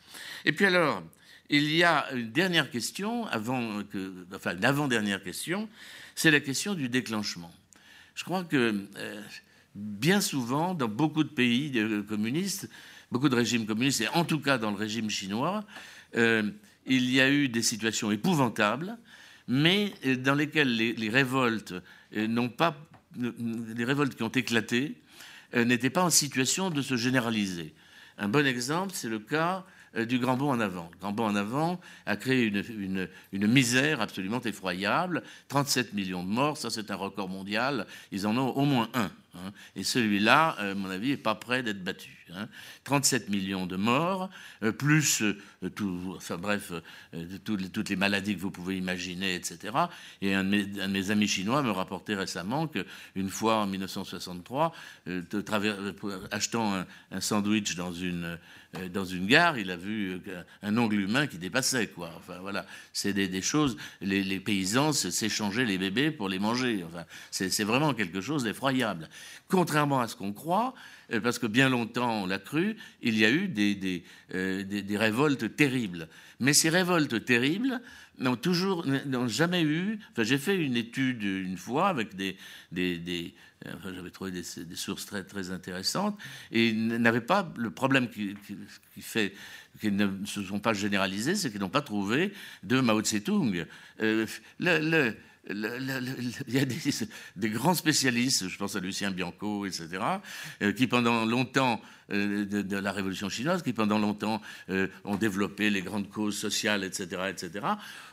Et 0.44 0.52
puis 0.52 0.66
alors, 0.66 1.02
il 1.51 1.74
y 1.74 1.84
a 1.84 2.10
une 2.12 2.30
dernière 2.30 2.70
question, 2.70 3.26
avant 3.26 3.82
que, 3.84 4.26
enfin, 4.34 4.56
une 4.56 4.64
avant-dernière 4.64 5.22
question, 5.22 5.68
c'est 6.14 6.30
la 6.30 6.40
question 6.40 6.74
du 6.74 6.88
déclenchement. 6.88 7.52
Je 8.14 8.24
crois 8.24 8.44
que 8.44 8.86
bien 9.74 10.20
souvent, 10.20 10.74
dans 10.74 10.88
beaucoup 10.88 11.24
de 11.24 11.28
pays 11.28 11.72
communistes, 12.09 12.68
beaucoup 13.10 13.28
de 13.28 13.36
régimes 13.36 13.66
communistes, 13.66 14.01
et 14.01 14.09
en 14.09 14.24
tout 14.24 14.40
cas 14.40 14.59
dans 14.59 14.70
le 14.70 14.76
régime 14.76 15.10
chinois, 15.10 15.64
euh, 16.16 16.51
il 16.86 17.10
y 17.10 17.20
a 17.20 17.30
eu 17.30 17.48
des 17.48 17.62
situations 17.62 18.10
épouvantables, 18.10 18.96
mais 19.48 19.92
euh, 20.06 20.16
dans 20.16 20.34
lesquelles 20.34 20.74
les, 20.76 21.09
révoltes 21.09 21.74
euh, 22.16 22.26
n'ont 22.26 22.48
pas, 22.48 22.76
les 23.16 23.84
révoltes 23.84 24.14
qui 24.14 24.22
ont 24.22 24.28
éclaté 24.28 24.96
n'étaient 25.55 25.90
pas 25.90 26.02
en 26.02 26.10
situation 26.10 26.68
de 26.68 26.82
se 26.82 26.96
généraliser. 26.96 27.74
Un 28.18 28.28
bon 28.28 28.44
exemple, 28.44 28.92
c'est 28.92 29.09
le 29.09 29.20
cas 29.20 29.59
euh, 29.59 29.64
du 29.96 30.18
grand 30.18 30.36
bond 30.36 30.50
en 30.50 30.60
avant. 30.60 30.88
Le 30.92 30.98
grand 30.98 31.12
bond 31.12 31.26
en 31.26 31.36
avant 31.36 31.80
a 32.06 32.16
créé 32.16 32.46
une, 32.46 33.46
misère 33.46 34.00
absolument 34.00 34.40
effroyable. 34.40 35.22
37 35.48 35.92
millions 35.92 36.22
de 36.22 36.28
morts, 36.28 36.56
ça 36.56 36.70
c'est 36.70 36.90
un 36.90 36.96
record 36.96 37.28
mondial. 37.28 37.86
Ils 38.12 38.26
en 38.26 38.36
ont 38.36 38.50
au 38.50 38.64
moins 38.64 38.88
un. 38.94 39.10
Hein. 39.36 39.52
Et 39.74 39.84
celui-là, 39.84 40.50
à 40.50 40.74
mon 40.74 40.90
avis, 40.90 41.10
n'est 41.10 41.16
pas 41.16 41.34
prêt 41.34 41.62
d'être 41.62 41.82
battu. 41.82 42.10
37 42.84 43.22
hein. 43.22 43.30
millions 43.30 43.66
de 43.66 43.76
morts, 43.76 44.30
euh, 44.62 44.72
plus, 44.72 45.22
euh, 45.22 45.36
tout, 45.74 46.14
enfin 46.16 46.36
bref, 46.36 46.72
toutes 47.44 47.88
les 47.88 47.96
maladies 47.96 48.34
que 48.34 48.40
vous 48.40 48.50
pouvez 48.50 48.76
imaginer, 48.76 49.34
etc. 49.34 49.74
Et 50.22 50.34
un 50.34 50.44
de, 50.44 50.86
mes, 50.86 51.10
amis 51.10 51.28
chinois 51.28 51.62
me 51.62 51.70
rapportait 51.70 52.14
récemment 52.14 52.68
qu'une 52.68 53.30
fois 53.30 53.56
en 53.56 53.66
1963, 53.66 54.72
achetant 56.30 56.84
un, 57.10 57.20
sandwich 57.20 57.76
dans 57.76 57.92
une 57.92 58.24
euh, 58.24 58.36
dans 58.92 59.05
une 59.05 59.26
gare, 59.26 59.59
il 59.59 59.70
a 59.70 59.76
vu 59.76 60.20
euh, 60.28 60.42
un 60.62 60.76
ongle 60.76 61.01
humain 61.01 61.26
qui 61.26 61.38
dépassait, 61.38 61.88
quoi. 61.88 62.10
Enfin, 62.16 62.38
voilà, 62.40 62.66
c'est 62.92 63.12
des, 63.12 63.42
choses. 63.42 63.76
Les, 64.01 64.40
paysans 64.40 64.92
s'échangeaient 64.92 65.64
les 65.64 65.78
bébés 65.78 66.10
pour 66.10 66.28
les 66.28 66.38
manger. 66.38 66.84
Enfin, 66.86 67.05
c'est 67.30 67.64
vraiment 67.64 67.94
quelque 67.94 68.20
chose 68.20 68.44
d'effroyable. 68.44 69.09
Contrairement 69.48 70.01
à 70.01 70.09
ce 70.09 70.16
qu'on 70.16 70.32
croit, 70.32 70.74
euh, 71.12 71.20
parce 71.20 71.38
que 71.38 71.46
bien 71.46 71.68
longtemps 71.68 72.22
on 72.22 72.26
l'a 72.26 72.38
cru, 72.38 72.76
il 73.02 73.18
y 73.18 73.24
a 73.24 73.30
eu 73.30 73.48
des, 73.48 73.74
des, 73.74 74.96
révoltes 74.96 75.56
terribles. 75.56 76.09
Mais 76.40 76.52
ces 76.52 76.69
révoltes 76.69 77.24
terribles 77.24 77.81
n'ont 78.19 78.36
toujours, 78.36 78.86
n'ont 78.86 79.28
jamais 79.28 79.62
eu. 79.62 79.98
Enfin, 80.12 80.23
j'ai 80.23 80.39
fait 80.39 80.56
une 80.56 80.77
étude 80.77 81.23
une 81.23 81.56
fois 81.56 81.89
avec 81.89 82.15
des, 82.15 82.36
des, 82.73 83.35
j'avais 83.85 84.11
trouvé 84.11 84.31
des, 84.31 84.43
sources 84.77 85.06
très, 85.06 85.24
très 85.24 85.51
intéressantes, 85.51 86.19
et 86.52 86.73
n'avait 86.73 87.20
pas 87.20 87.52
le 87.56 87.70
problème 87.70 88.09
qui, 88.09 88.36
fait 89.01 89.35
qu'ils 89.81 89.97
ne 89.97 90.24
se 90.27 90.43
sont 90.43 90.61
pas 90.61 90.74
généralisés, 90.74 91.35
c'est 91.35 91.51
qu'ils 91.51 91.61
n'ont 91.61 91.69
pas 91.69 91.82
trouvé 91.82 92.32
de 92.62 92.81
Mao 92.81 93.01
Tse-tung. 93.01 93.66
Euh, 94.01 94.27
il 95.50 96.34
y 96.48 96.58
a 96.58 96.64
des, 96.64 97.50
grands 97.50 97.74
spécialistes, 97.74 98.48
je 98.48 98.56
pense 98.56 98.76
à 98.76 98.80
Lucien 98.80 99.10
Bianco, 99.10 99.66
etc., 99.66 99.88
euh, 100.62 100.72
qui 100.72 100.86
pendant 100.86 101.24
longtemps, 101.24 101.80
euh, 102.12 102.44
de, 102.44 102.76
la 102.76 102.92
révolution 102.92 103.28
chinoise, 103.28 103.62
qui 103.62 103.72
pendant 103.72 103.98
longtemps 103.98 104.40
ont 105.04 105.16
développé 105.16 105.70
les 105.70 105.82
grandes 105.82 106.08
causes 106.08 106.36
sociales, 106.38 106.84
etc., 106.84 107.22
etc., 107.28 107.66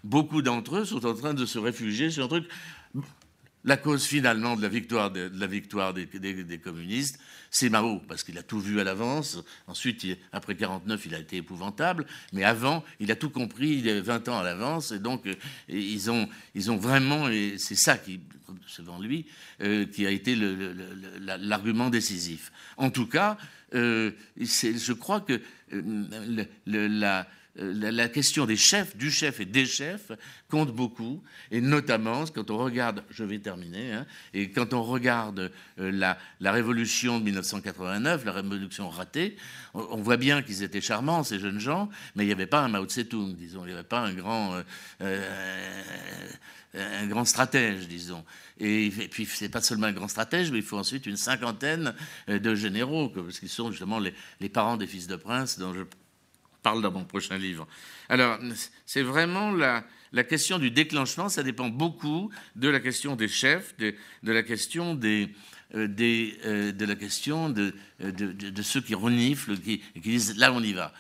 beaucoup 0.04 0.42
d'entre 0.42 0.78
eux 0.78 0.86
sont 0.86 1.06
en 1.06 1.14
train 1.14 1.34
de 1.34 1.46
se 1.46 1.60
réfugier 1.60 2.10
sur 2.10 2.26
un 2.26 2.28
truc 2.28 2.46
la 3.64 3.78
cause 3.78 4.06
finalement 4.06 4.56
de 4.56 4.62
la 4.62 4.70
victoire, 4.70 5.12
des, 5.94 6.60
communistes, 6.64 7.20
c'est 7.50 7.70
Mao, 7.70 8.00
parce 8.08 8.24
qu'il 8.24 8.38
a 8.38 8.44
tout 8.44 8.60
vu 8.60 8.80
à 8.80 8.84
l'avance. 8.84 9.38
Ensuite, 9.68 10.06
après 10.32 10.56
49, 10.56 11.06
il 11.06 11.16
a 11.16 11.20
été 11.20 11.38
épouvantable. 11.38 12.06
Mais 12.34 12.44
avant, 12.44 12.84
il 13.00 13.12
a 13.12 13.16
tout 13.16 13.30
compris, 13.30 13.70
il 13.70 13.90
avait 13.90 14.02
20 14.02 14.30
ans 14.30 14.40
à 14.40 14.44
l'avance. 14.44 14.92
Et 14.92 15.00
donc, 15.00 15.28
euh, 15.28 15.36
ils, 15.68 16.10
ont, 16.10 16.28
vraiment, 16.78 17.30
et 17.30 17.56
c'est 17.58 17.76
ça 17.76 17.98
qui, 17.98 18.22
selon 18.68 19.00
lui, 19.00 19.26
euh, 19.62 19.86
qui 19.86 20.06
a 20.06 20.12
été 20.12 20.36
l'argument 21.20 21.90
décisif. 21.90 22.52
En 22.78 22.90
tout 22.90 23.08
cas, 23.08 23.38
euh, 23.76 24.12
je 24.38 24.94
crois 24.94 25.22
que 25.22 25.42
la 26.66 27.28
la 27.56 28.08
question 28.08 28.46
des 28.46 28.56
chefs, 28.56 28.96
du 28.96 29.12
chef 29.12 29.42
et 29.42 29.46
des 29.46 29.66
chefs 29.66 30.12
compte 30.50 30.74
beaucoup, 30.74 31.22
et 31.52 31.60
notamment 31.60 32.26
quand 32.26 32.50
on 32.50 32.58
regarde, 32.58 33.04
je 33.10 33.26
vais 33.26 33.40
terminer, 33.40 33.92
hein, 33.92 34.06
et 34.34 34.52
quand 34.52 34.74
on 34.74 34.84
regarde 34.84 35.52
euh, 35.80 35.92
la, 35.92 36.18
la, 36.40 36.52
révolution 36.54 37.20
de 37.20 37.26
1989, 37.26 38.24
la 38.24 38.32
révolution 38.32 38.90
ratée, 38.90 39.36
on, 39.74 39.98
voit 39.98 40.18
bien 40.18 40.42
qu'ils 40.42 40.64
étaient 40.64 40.82
charmants, 40.82 41.24
ces 41.24 41.40
jeunes 41.40 41.60
gens, 41.60 41.90
mais 42.16 42.24
il 42.24 42.28
n'y 42.28 42.34
avait 42.34 42.48
pas 42.48 42.62
un 42.62 42.70
Mao 42.70 42.86
Tse-tung, 42.86 43.36
disons, 43.36 43.64
il 43.66 43.68
n'y 43.68 43.74
avait 43.74 43.84
pas 43.84 44.00
un 44.00 44.14
grand, 44.14 44.62
euh, 45.02 45.84
un 46.74 47.08
grand 47.08 47.26
stratège, 47.26 47.88
disons. 47.88 48.24
Et, 48.60 48.86
et 48.86 49.08
puis, 49.10 49.26
c'est 49.26 49.50
pas 49.50 49.62
seulement 49.62 49.88
un 49.88 49.94
grand 49.94 50.08
stratège, 50.08 50.52
mais 50.52 50.60
il 50.60 50.64
faut 50.64 50.78
ensuite 50.78 51.06
une 51.06 51.18
cinquantaine 51.18 51.94
de 52.28 52.56
généraux, 52.56 53.10
parce 53.10 53.40
qu'ils 53.40 53.50
sont 53.50 53.72
justement 53.72 54.00
les, 54.00 54.14
les 54.40 54.50
parents 54.50 54.78
des 54.78 54.88
fils 54.88 55.08
de 55.08 55.16
prince 55.18 55.60
dont 55.60 55.74
je 55.74 55.84
parle 56.62 56.82
dans 56.82 56.92
mon 56.92 57.06
prochain 57.06 57.38
livre. 57.38 57.68
Alors, 58.10 58.40
c'est 58.86 59.02
vraiment 59.02 59.52
la, 59.52 59.84
question 60.24 60.60
du 60.60 60.72
déclenchement, 60.72 61.30
ça 61.30 61.44
dépend 61.44 61.70
beaucoup 61.70 62.30
de 62.56 62.70
la 62.70 62.80
question 62.80 63.16
des 63.16 63.28
chefs, 63.28 63.76
de, 63.78 63.94
la 64.24 64.44
question 64.44 64.96
des, 64.96 65.30
euh, 65.76 65.88
des 65.88 66.38
euh, 66.46 66.72
de 66.72 66.86
la 66.86 66.96
question 66.96 67.50
de, 67.50 67.74
de, 68.00 68.32
de, 68.32 68.62
ceux 68.62 68.82
qui 68.82 68.96
reniflent, 68.96 69.58
qui, 69.58 69.80
qui, 69.80 70.00
disent 70.00 70.38
là 70.38 70.52
on 70.52 70.62
y 70.62 70.74
va. 70.74 70.94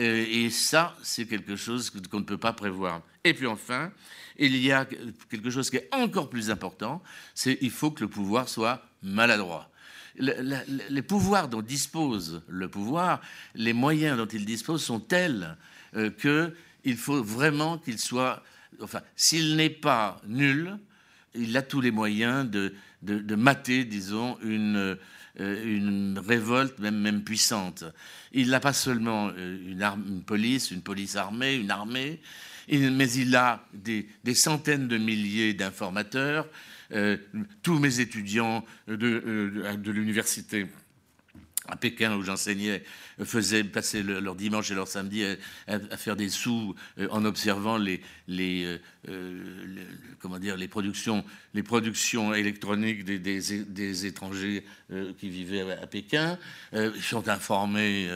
Euh, 0.00 0.26
et 0.28 0.50
ça, 0.50 0.96
c'est 1.02 1.26
quelque 1.26 1.56
chose 1.56 1.90
qu'on 2.10 2.20
ne 2.20 2.24
peut 2.24 2.38
pas 2.38 2.52
prévoir. 2.52 3.02
Et 3.22 3.34
puis 3.34 3.46
enfin, 3.46 3.92
il 4.38 4.56
y 4.56 4.72
a 4.72 4.86
quelque 5.30 5.50
chose 5.50 5.70
qui 5.70 5.76
est 5.76 5.88
encore 5.92 6.28
plus 6.30 6.50
important, 6.50 7.02
c'est 7.34 7.58
il 7.60 7.70
faut 7.70 7.90
que 7.90 8.00
le 8.00 8.08
pouvoir 8.08 8.48
soit 8.48 8.84
maladroit 9.02 9.70
les 10.16 11.02
pouvoirs 11.02 11.48
dont 11.48 11.62
dispose 11.62 12.42
le 12.48 12.68
pouvoir, 12.68 13.20
les 13.54 13.72
moyens 13.72 14.16
dont 14.16 14.26
il 14.26 14.44
dispose 14.44 14.82
sont 14.82 15.00
tels 15.00 15.56
euh, 15.96 16.10
qu'il 16.10 16.96
faut 16.96 17.22
vraiment 17.22 17.78
qu'il 17.78 17.98
soit, 17.98 18.42
enfin, 18.80 19.00
s'il 19.16 19.56
n'est 19.56 19.70
pas 19.70 20.20
nul, 20.26 20.78
il 21.34 21.56
a 21.56 21.62
tous 21.62 21.80
les 21.80 21.90
moyens 21.90 22.48
de, 22.48 22.74
mater, 23.34 23.84
disons, 23.84 24.38
une, 24.42 24.96
euh, 25.40 25.64
une 25.64 26.18
révolte, 26.18 26.78
même, 26.78 26.98
même 26.98 27.24
puissante. 27.24 27.84
Il 28.32 28.50
n'a 28.50 28.60
pas 28.60 28.72
seulement 28.72 29.30
euh, 29.36 29.92
une, 30.06 30.22
police, 30.22 30.70
une 30.70 30.82
police 30.82 31.16
armée, 31.16 31.56
une 31.56 31.70
armée, 31.70 32.20
mais 32.68 33.10
il 33.12 33.34
a 33.36 33.66
des, 33.72 34.06
centaines 34.34 34.88
de 34.88 34.96
milliers 34.96 35.54
d'informateurs, 35.54 36.46
tous 37.62 37.78
mes 37.78 38.00
étudiants 38.00 38.64
de, 38.88 39.22
euh, 39.26 39.76
l'université 39.92 40.66
à 41.68 41.76
Pékin 41.76 42.16
où 42.16 42.22
j'enseignais 42.22 42.82
faisaient 43.24 43.64
passer 43.64 44.02
leur 44.02 44.34
dimanche 44.34 44.70
et 44.70 44.74
leur 44.74 44.88
samedi 44.88 45.24
à, 45.66 45.96
faire 45.96 46.16
des 46.16 46.28
sous 46.28 46.74
euh, 46.98 47.08
en 47.10 47.24
observant 47.24 47.78
les, 47.78 48.00
les, 48.28 48.78
comment 50.18 50.38
dire, 50.38 50.56
les, 50.56 50.68
productions, 50.68 51.24
les 51.54 51.62
productions 51.62 52.34
électroniques 52.34 53.04
des, 53.04 54.06
étrangers 54.06 54.64
qui 55.18 55.28
vivaient 55.28 55.72
à, 55.72 55.86
Pékin. 55.86 56.38
ils 56.72 57.02
sont 57.02 57.28
informés, 57.28 58.08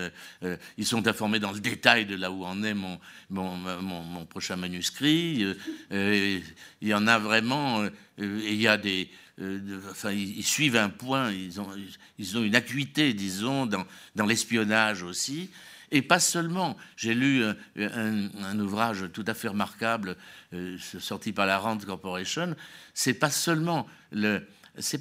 ils 0.76 0.86
sont 0.86 1.06
informés 1.06 1.38
dans 1.38 1.52
le 1.52 1.60
détail 1.60 2.06
de 2.06 2.16
là 2.16 2.30
où 2.30 2.44
en 2.44 2.62
est 2.62 2.74
mon, 2.74 2.98
mon, 3.30 3.56
mon, 3.56 4.26
prochain 4.26 4.56
manuscrit. 4.56 5.46
il 5.90 6.42
y 6.82 6.94
en 6.94 7.06
a 7.06 7.18
vraiment 7.18 7.86
euh, 8.20 8.40
il 8.44 8.60
y 8.60 8.68
a 8.68 8.76
des, 8.76 9.08
euh, 9.40 9.80
enfin, 9.90 10.10
ils, 10.10 10.44
suivent 10.44 10.76
un 10.76 10.88
point, 10.88 11.32
ils 11.32 11.60
ont, 11.60 12.42
une 12.42 12.56
acuité, 12.56 13.14
disons, 13.14 13.66
dans, 13.66 14.26
l'espionnage 14.26 15.02
aussi. 15.02 15.50
Et 15.90 16.02
pas 16.02 16.20
seulement. 16.20 16.76
J'ai 16.96 17.14
lu 17.14 17.42
un, 17.44 17.56
un, 17.76 18.58
ouvrage 18.58 19.06
tout 19.12 19.24
à 19.26 19.34
fait 19.34 19.48
remarquable 19.48 20.16
euh, 20.52 20.76
sorti 20.98 21.32
par 21.32 21.46
la 21.46 21.58
Rand 21.58 21.78
Corporation. 21.78 22.54
C'est 22.94 23.14
pas 23.14 23.30
seulement 23.30 23.86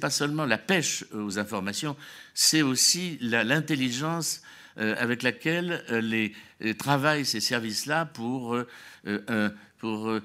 pas 0.00 0.10
seulement 0.10 0.44
la 0.44 0.58
pêche 0.58 1.04
aux 1.12 1.38
informations, 1.38 1.96
c'est 2.34 2.62
aussi 2.62 3.16
l'intelligence 3.20 4.42
avec 4.76 5.22
laquelle 5.22 5.84
travaillent 6.78 7.24
ces 7.24 7.40
services-là 7.40 8.04
pour 8.06 8.56
euh, 9.84 10.20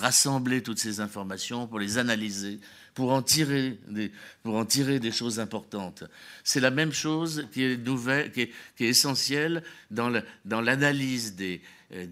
rassembler 0.00 0.64
toutes 0.64 0.80
ces 0.80 0.98
informations, 0.98 1.68
pour 1.68 1.78
les 1.78 1.98
analyser, 1.98 2.58
pour 2.94 3.12
en 3.12 3.22
tirer 3.22 3.78
des, 3.88 5.12
choses 5.12 5.40
importantes. 5.40 6.04
C'est 6.44 6.60
la 6.60 6.70
même 6.70 6.92
chose 6.92 7.48
qui 7.52 7.64
est, 7.64 7.76
nouvelle, 7.76 8.32
qui 8.32 8.42
est, 8.42 8.80
essentielle 8.80 9.62
dans 9.90 10.10
l'analyse 10.60 11.34
des, 11.34 11.60
euh, 11.92 12.06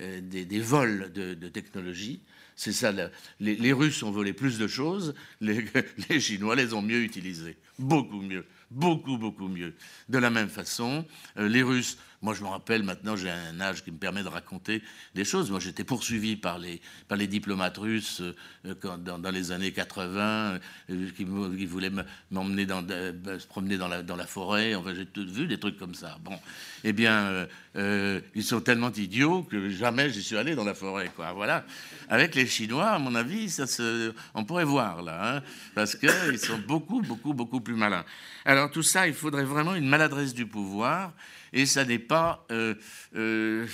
euh, 0.00 0.20
des, 0.20 0.60
vols 0.60 1.12
de, 1.12 1.34
de 1.34 1.48
technologie. 1.48 2.20
C'est 2.56 2.72
ça, 2.72 2.92
les, 3.40 3.72
Russes 3.72 4.02
ont 4.02 4.10
volé 4.10 4.32
plus 4.32 4.58
de 4.58 4.66
choses, 4.66 5.14
les, 5.40 5.64
les 6.10 6.20
Chinois 6.20 6.56
les 6.56 6.74
ont 6.74 6.82
mieux 6.82 7.02
utilisées, 7.02 7.56
beaucoup 7.78 8.20
mieux 8.20 8.44
beaucoup, 8.70 9.16
beaucoup 9.16 9.48
mieux. 9.48 9.74
De 10.08 10.18
la 10.18 10.30
même 10.30 10.48
façon, 10.48 11.04
les 11.36 11.62
Russes 11.62 11.98
moi, 12.20 12.34
je 12.34 12.42
me 12.42 12.48
rappelle 12.48 12.82
maintenant, 12.82 13.14
j'ai 13.14 13.30
un 13.30 13.60
âge 13.60 13.84
qui 13.84 13.92
me 13.92 13.96
permet 13.96 14.24
de 14.24 14.28
raconter 14.28 14.82
des 15.14 15.24
choses. 15.24 15.50
Moi, 15.50 15.60
j'étais 15.60 15.84
poursuivi 15.84 16.34
par 16.34 16.58
les, 16.58 16.80
par 17.06 17.16
les 17.16 17.28
diplomates 17.28 17.78
russes 17.78 18.22
euh, 18.66 18.74
dans, 18.98 19.30
les 19.30 19.52
années 19.52 19.70
80 19.70 20.58
euh, 20.90 21.10
qui, 21.16 21.24
voulaient 21.24 21.92
m'emmener 22.32 22.66
dans, 22.66 22.80
se 22.80 23.46
promener 23.46 23.76
dans 23.76 23.86
la, 23.86 24.02
dans 24.02 24.16
la 24.16 24.26
forêt. 24.26 24.74
Enfin, 24.74 24.94
j'ai 24.96 25.06
tout 25.06 25.26
vu 25.28 25.46
des 25.46 25.58
trucs 25.60 25.78
comme 25.78 25.94
ça. 25.94 26.18
Bon, 26.24 26.36
eh 26.82 26.92
bien, 26.92 27.46
euh, 27.76 28.20
ils 28.34 28.42
sont 28.42 28.60
tellement 28.60 28.90
idiots 28.92 29.44
que 29.44 29.68
jamais 29.68 30.10
j'y 30.10 30.22
suis 30.22 30.36
allé 30.36 30.56
dans 30.56 30.64
la 30.64 30.74
forêt, 30.74 31.12
quoi. 31.14 31.32
Voilà. 31.32 31.64
Avec 32.08 32.34
les 32.34 32.46
Chinois, 32.46 32.90
à 32.90 32.98
mon 32.98 33.14
avis, 33.14 33.48
ça 33.48 33.68
se, 33.68 34.12
on 34.34 34.44
pourrait 34.44 34.64
voir 34.64 35.02
là, 35.02 35.36
hein, 35.36 35.42
parce 35.74 35.94
qu'ils 35.94 36.38
sont 36.38 36.58
beaucoup, 36.58 37.00
beaucoup, 37.00 37.32
beaucoup 37.32 37.60
plus 37.60 37.74
malins. 37.74 38.04
Alors 38.44 38.70
tout 38.70 38.82
ça, 38.82 39.06
il 39.06 39.14
faudrait 39.14 39.44
vraiment 39.44 39.74
une 39.74 39.88
maladresse 39.88 40.34
du 40.34 40.46
pouvoir, 40.46 41.12
et 41.52 41.66
ça 41.66 41.84
n'est 41.84 41.98
pas, 41.98 42.46
euh, 42.50 42.74
euh, 43.16 43.66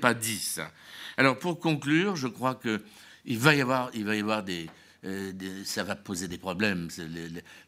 pas 0.00 0.14
dit 0.14 0.38
ça. 0.38 0.70
Alors 1.16 1.38
pour 1.38 1.58
conclure, 1.58 2.16
je 2.16 2.28
crois 2.28 2.54
que 2.54 2.80
il 3.24 3.38
va 3.38 3.54
y 3.54 3.60
avoir, 3.60 3.90
il 3.94 4.04
va 4.04 4.16
y 4.16 4.20
avoir 4.20 4.42
des, 4.42 4.68
euh, 5.04 5.32
ça 5.64 5.84
va 5.84 5.94
poser 5.94 6.28
des 6.28 6.38
problèmes, 6.38 6.88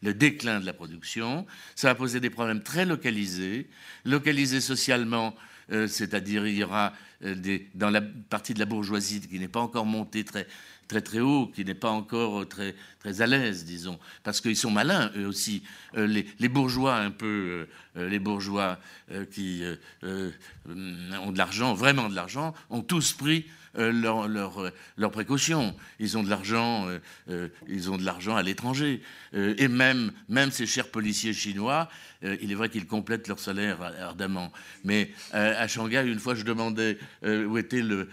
le, 0.01 0.13
déclin 0.13 0.59
de 0.59 0.65
la 0.65 0.73
production, 0.73 1.45
ça 1.75 1.89
va 1.89 1.95
poser 1.95 2.19
des 2.19 2.29
problèmes 2.29 2.63
très 2.63 2.85
localisés, 2.85 3.69
localisés 4.05 4.61
socialement, 4.61 5.35
c'est-à-dire 5.69 6.45
il 6.45 6.57
y 6.57 6.63
aura 6.63 6.91
dans 7.73 7.89
la 7.89 8.01
partie 8.01 8.53
de 8.53 8.59
la 8.59 8.65
bourgeoisie 8.65 9.21
qui 9.21 9.39
n'est 9.39 9.47
pas 9.47 9.61
encore 9.61 9.85
montée 9.85 10.25
très, 10.25 10.45
très 10.87 11.01
très 11.01 11.19
haut, 11.19 11.47
qui 11.47 11.65
n'est 11.65 11.73
pas 11.73 11.89
encore 11.89 12.47
très, 12.47 12.75
très 12.99 13.21
à 13.21 13.27
l'aise, 13.27 13.65
disons, 13.65 13.99
parce 14.23 14.41
qu'ils 14.41 14.57
sont 14.57 14.71
malins, 14.71 15.11
eux 15.17 15.27
aussi. 15.27 15.63
les, 15.95 16.25
les, 16.39 16.49
bourgeois, 16.49 16.95
un 16.95 17.11
peu, 17.11 17.67
les 17.95 18.19
bourgeois 18.19 18.79
qui 19.31 19.63
ont 20.03 21.31
de 21.31 21.37
l'argent, 21.37 21.73
vraiment 21.73 22.09
de 22.09 22.15
l'argent, 22.15 22.53
ont 22.69 22.81
tous 22.81 23.13
pris 23.13 23.45
leurs 23.75 24.27
leur, 24.27 24.71
leur 24.97 25.11
précautions. 25.11 25.75
Ils 25.99 26.17
ont 26.17 26.23
de 26.23 26.29
l'argent, 26.29 26.87
euh, 26.87 26.99
euh, 27.29 27.47
ils 27.67 27.91
ont 27.91 27.97
de 27.97 28.03
l'argent 28.03 28.35
à 28.35 28.43
l'étranger. 28.43 29.01
Euh, 29.33 29.55
et 29.57 29.67
même, 29.67 30.11
même 30.29 30.51
ces 30.51 30.65
chers 30.65 30.89
policiers 30.89 31.33
chinois, 31.33 31.89
il 32.41 32.53
est 32.53 32.55
vrai 32.55 32.69
qu'ils 32.69 32.87
complètent 32.87 33.27
leur 33.27 33.39
salaire 33.39 33.81
ardemment. 33.99 34.53
Mais 34.85 35.11
à 35.33 35.67
Shanghai, 35.67 36.05
une 36.05 36.19
fois, 36.19 36.35
je 36.35 36.43
demandais 36.43 36.97
où 37.25 37.57
était 37.57 37.81
le, 37.81 38.07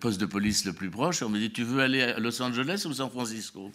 poste 0.00 0.20
de 0.20 0.26
police 0.26 0.64
le 0.64 0.72
plus 0.72 0.90
proche. 0.90 1.22
On 1.22 1.28
me 1.28 1.38
dit, 1.38 1.52
tu 1.52 1.62
veux 1.62 1.80
aller 1.80 2.02
à 2.02 2.18
Los 2.18 2.42
Angeles 2.42 2.84
ou 2.88 2.92
San 2.92 3.10
Francisco? 3.10 3.70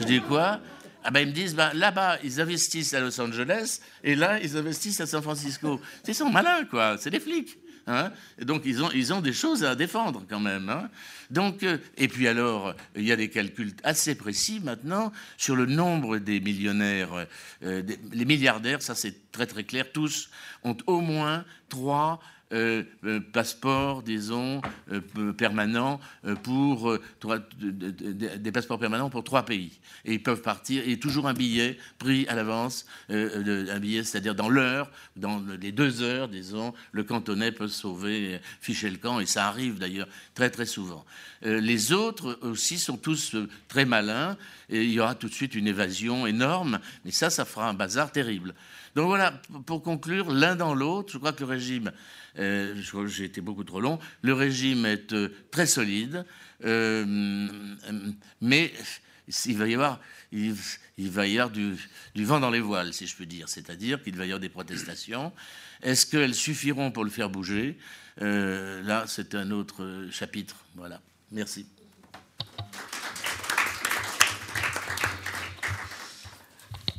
Je 0.00 0.04
dis 0.04 0.20
quoi? 0.20 0.60
Ah 1.04 1.10
ben 1.10 1.20
ils 1.20 1.28
me 1.28 1.32
disent, 1.32 1.54
ben, 1.54 1.70
là-bas, 1.74 2.18
ils 2.22 2.40
investissent 2.40 2.94
à 2.94 3.00
Los 3.00 3.20
Angeles, 3.20 3.80
et 4.04 4.14
là, 4.14 4.40
ils 4.40 4.56
investissent 4.56 5.00
à 5.00 5.06
San 5.06 5.22
Francisco. 5.22 5.80
Ils 6.06 6.14
sont 6.14 6.30
malins, 6.30 6.64
quoi. 6.64 6.96
C'est 6.98 7.10
des 7.10 7.20
flics. 7.20 7.58
Hein. 7.86 8.12
donc 8.40 8.62
ils 8.64 8.82
ont, 8.82 8.90
ils 8.92 9.12
ont 9.12 9.20
des 9.20 9.32
choses 9.32 9.64
à 9.64 9.74
défendre 9.74 10.24
quand 10.28 10.40
même. 10.40 10.68
Hein. 10.68 10.88
donc, 11.30 11.62
euh, 11.62 11.78
et 11.96 12.08
puis 12.08 12.28
alors, 12.28 12.74
il 12.94 13.04
y 13.04 13.12
a 13.12 13.16
des 13.16 13.28
calculs 13.28 13.72
assez 13.82 14.14
précis 14.14 14.60
maintenant 14.62 15.12
sur 15.36 15.56
le 15.56 15.66
nombre 15.66 16.18
des 16.18 16.40
millionnaires, 16.40 17.26
euh, 17.62 17.82
les 18.12 18.24
milliardaires, 18.24 18.82
ça 18.82 18.94
c'est 18.94 19.32
très 19.32 19.46
très 19.46 19.64
clair, 19.64 19.90
tous 19.92 20.30
ont 20.62 20.76
au 20.86 21.00
moins 21.00 21.44
trois 21.68 22.20
euh, 22.52 22.82
euh, 23.04 23.20
passeport, 23.20 24.02
disons, 24.02 24.60
euh, 24.92 25.32
permanent 25.32 26.00
pour 26.42 26.98
des 27.22 28.52
passeports 28.52 28.78
permanents 28.78 29.08
pour 29.08 29.24
trois 29.24 29.44
pays. 29.44 29.80
Et 30.04 30.14
ils 30.14 30.22
peuvent 30.22 30.42
partir 30.42 30.82
et 30.86 30.98
toujours 30.98 31.28
un 31.28 31.34
billet 31.34 31.78
pris 31.98 32.26
à 32.28 32.34
l'avance, 32.34 32.86
un 33.08 33.78
billet, 33.80 34.04
c'est-à-dire 34.04 34.34
dans 34.34 34.48
l'heure, 34.48 34.90
dans 35.16 35.42
les 35.60 35.72
deux 35.72 36.02
heures, 36.02 36.28
disons, 36.28 36.74
le 36.92 37.04
cantonais 37.04 37.52
peut 37.52 37.68
sauver, 37.68 38.40
ficher 38.60 38.90
le 38.90 38.98
camp, 38.98 39.20
et 39.20 39.26
ça 39.26 39.46
arrive 39.46 39.78
d'ailleurs 39.78 40.08
très 40.34 40.50
très 40.50 40.66
souvent. 40.66 41.04
les 41.42 41.92
autres 41.92 42.38
aussi 42.42 42.78
sont 42.78 42.96
tous 42.96 43.36
très 43.68 43.84
malins, 43.84 44.36
et 44.68 44.82
il 44.82 44.92
y 44.92 45.00
aura 45.00 45.14
tout 45.14 45.28
de 45.28 45.34
suite 45.34 45.54
une 45.54 45.66
évasion 45.66 46.26
énorme, 46.26 46.80
mais 47.04 47.10
ça, 47.10 47.30
ça 47.30 47.44
fera 47.44 47.68
un 47.68 47.74
bazar 47.74 48.12
terrible. 48.12 48.54
Donc 48.94 49.06
voilà, 49.06 49.32
pour 49.64 49.82
conclure, 49.82 50.30
l'un 50.30 50.54
dans 50.54 50.74
l'autre, 50.74 51.12
je 51.12 51.18
crois 51.18 51.32
que 51.32 51.40
le 51.40 51.50
régime 51.50 51.92
euh, 52.38 52.74
j'ai 53.06 53.24
été 53.24 53.40
beaucoup 53.40 53.64
trop 53.64 53.80
long. 53.80 53.98
Le 54.22 54.32
régime 54.32 54.86
est 54.86 55.12
euh, 55.12 55.28
très 55.50 55.66
solide, 55.66 56.24
euh, 56.64 57.04
mais 58.40 58.72
il 59.46 59.56
va 59.56 59.68
y 59.68 59.74
avoir, 59.74 60.00
il, 60.32 60.54
va 60.98 61.26
y 61.26 61.38
avoir 61.38 61.50
du, 61.50 61.76
vent 62.16 62.40
dans 62.40 62.50
les 62.50 62.60
voiles, 62.60 62.92
si 62.92 63.06
je 63.06 63.16
peux 63.16 63.26
dire. 63.26 63.48
C'est-à-dire 63.48 64.02
qu'il 64.02 64.16
va 64.16 64.24
y 64.24 64.28
avoir 64.28 64.40
des 64.40 64.48
protestations. 64.48 65.32
Est-ce 65.82 66.06
qu'elles 66.06 66.34
suffiront 66.34 66.90
pour 66.90 67.04
le 67.04 67.10
faire 67.10 67.30
bouger? 67.30 67.78
Là, 68.18 69.04
c'est 69.06 69.34
un 69.34 69.50
autre 69.50 70.06
chapitre. 70.10 70.56
Voilà. 70.74 71.00
Merci. 71.30 71.66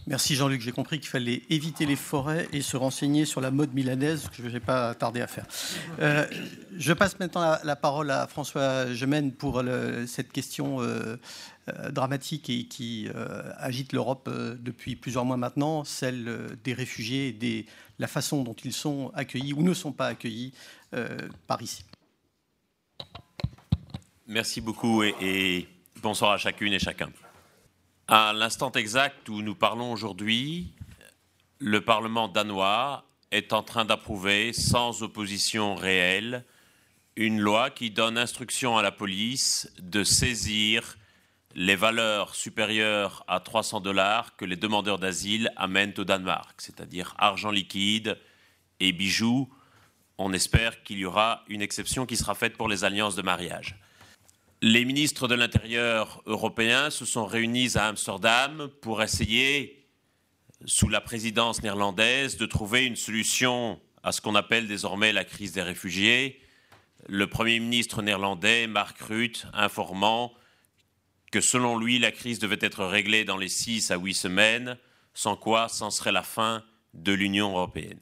Merci 0.05 0.35
Jean-Luc, 0.35 0.59
j'ai 0.59 0.73
compris 0.73 0.99
qu'il 0.99 1.07
fallait 1.07 1.43
éviter 1.49 1.85
les 1.85 1.95
forêts 1.95 2.49
et 2.51 2.61
se 2.61 2.75
renseigner 2.75 3.23
sur 3.23 3.39
la 3.39 3.51
mode 3.51 3.73
milanaise, 3.73 4.27
que 4.27 4.43
je 4.43 4.49
n'ai 4.49 4.59
pas 4.59 4.93
tardé 4.95 5.21
à 5.21 5.27
faire. 5.27 5.45
Euh, 5.99 6.27
je 6.77 6.91
passe 6.91 7.19
maintenant 7.19 7.55
la, 7.63 7.75
parole 7.77 8.11
à 8.11 8.27
François 8.27 8.93
Gemène 8.93 9.31
pour 9.31 9.63
cette 10.07 10.33
question 10.33 10.81
euh, 10.81 11.15
euh, 11.69 11.89
dramatique 11.91 12.49
et 12.49 12.65
qui 12.65 13.07
agite 13.57 13.93
l'Europe 13.93 14.29
depuis 14.59 14.97
plusieurs 14.97 15.23
mois 15.23 15.37
maintenant, 15.37 15.85
celle 15.85 16.57
des 16.65 16.73
réfugiés 16.73 17.29
et 17.29 17.31
de 17.31 17.65
la 17.97 18.07
façon 18.07 18.43
dont 18.43 18.55
ils 18.65 18.73
sont 18.73 19.09
accueillis 19.15 19.53
ou 19.53 19.63
ne 19.63 19.73
sont 19.73 19.93
pas 19.93 20.07
accueillis 20.07 20.53
par 21.47 21.61
ici. 21.61 21.85
Merci 24.27 24.59
beaucoup 24.59 25.01
et 25.03 25.67
bonsoir 26.01 26.33
à 26.33 26.37
chacune 26.37 26.73
et 26.73 26.79
chacun. 26.79 27.09
À 28.15 28.31
l'instant 28.31 28.71
exact 28.73 29.27
où 29.27 29.41
nous 29.41 29.55
parlons 29.55 29.91
aujourd'hui, 29.91 30.71
le 31.57 31.81
Parlement 31.81 32.27
danois 32.27 33.07
est 33.31 33.53
en 33.53 33.63
train 33.63 33.85
d'approuver, 33.85 34.53
sans 34.53 35.01
opposition 35.01 35.73
réelle, 35.73 36.45
une 37.15 37.39
loi 37.39 37.71
qui 37.71 37.89
donne 37.89 38.19
instruction 38.19 38.77
à 38.77 38.83
la 38.83 38.91
police 38.91 39.73
de 39.79 40.03
saisir 40.03 40.95
les 41.55 41.75
valeurs 41.75 42.35
supérieures 42.35 43.23
à 43.27 43.39
300 43.39 43.81
dollars 43.81 44.35
que 44.35 44.45
les 44.45 44.57
demandeurs 44.57 44.99
d'asile 44.99 45.51
amènent 45.55 45.95
au 45.97 46.03
Danemark, 46.03 46.61
c'est-à-dire 46.61 47.15
argent 47.17 47.49
liquide 47.49 48.19
et 48.79 48.91
bijoux. 48.91 49.49
On 50.19 50.33
espère 50.33 50.83
qu'il 50.83 50.99
y 50.99 51.05
aura 51.05 51.43
une 51.47 51.63
exception 51.63 52.05
qui 52.05 52.17
sera 52.17 52.35
faite 52.35 52.57
pour 52.57 52.69
les 52.69 52.83
alliances 52.83 53.15
de 53.15 53.23
mariage. 53.23 53.75
Les 54.65 54.85
ministres 54.85 55.27
de 55.27 55.35
l'Intérieur 55.35 56.23
européens 56.25 56.89
se 56.89 57.03
sont 57.03 57.25
réunis 57.25 57.75
à 57.75 57.87
Amsterdam 57.87 58.69
pour 58.79 59.03
essayer, 59.03 59.89
sous 60.63 60.87
la 60.87 61.01
présidence 61.01 61.61
néerlandaise, 61.61 62.37
de 62.37 62.45
trouver 62.45 62.85
une 62.85 62.95
solution 62.95 63.81
à 64.03 64.13
ce 64.13 64.21
qu'on 64.21 64.35
appelle 64.35 64.69
désormais 64.69 65.11
la 65.11 65.25
crise 65.25 65.51
des 65.51 65.61
réfugiés. 65.61 66.39
Le 67.09 67.27
Premier 67.27 67.59
ministre 67.59 68.01
néerlandais, 68.01 68.67
Mark 68.67 68.97
Rutte, 69.01 69.47
informant 69.51 70.33
que 71.29 71.41
selon 71.41 71.77
lui, 71.77 71.99
la 71.99 72.13
crise 72.13 72.39
devait 72.39 72.55
être 72.61 72.85
réglée 72.85 73.25
dans 73.25 73.35
les 73.35 73.49
six 73.49 73.91
à 73.91 73.97
huit 73.97 74.13
semaines, 74.13 74.77
sans 75.13 75.35
quoi 75.35 75.67
c'en 75.67 75.91
serait 75.91 76.13
la 76.13 76.23
fin 76.23 76.63
de 76.93 77.11
l'Union 77.11 77.49
européenne. 77.49 77.99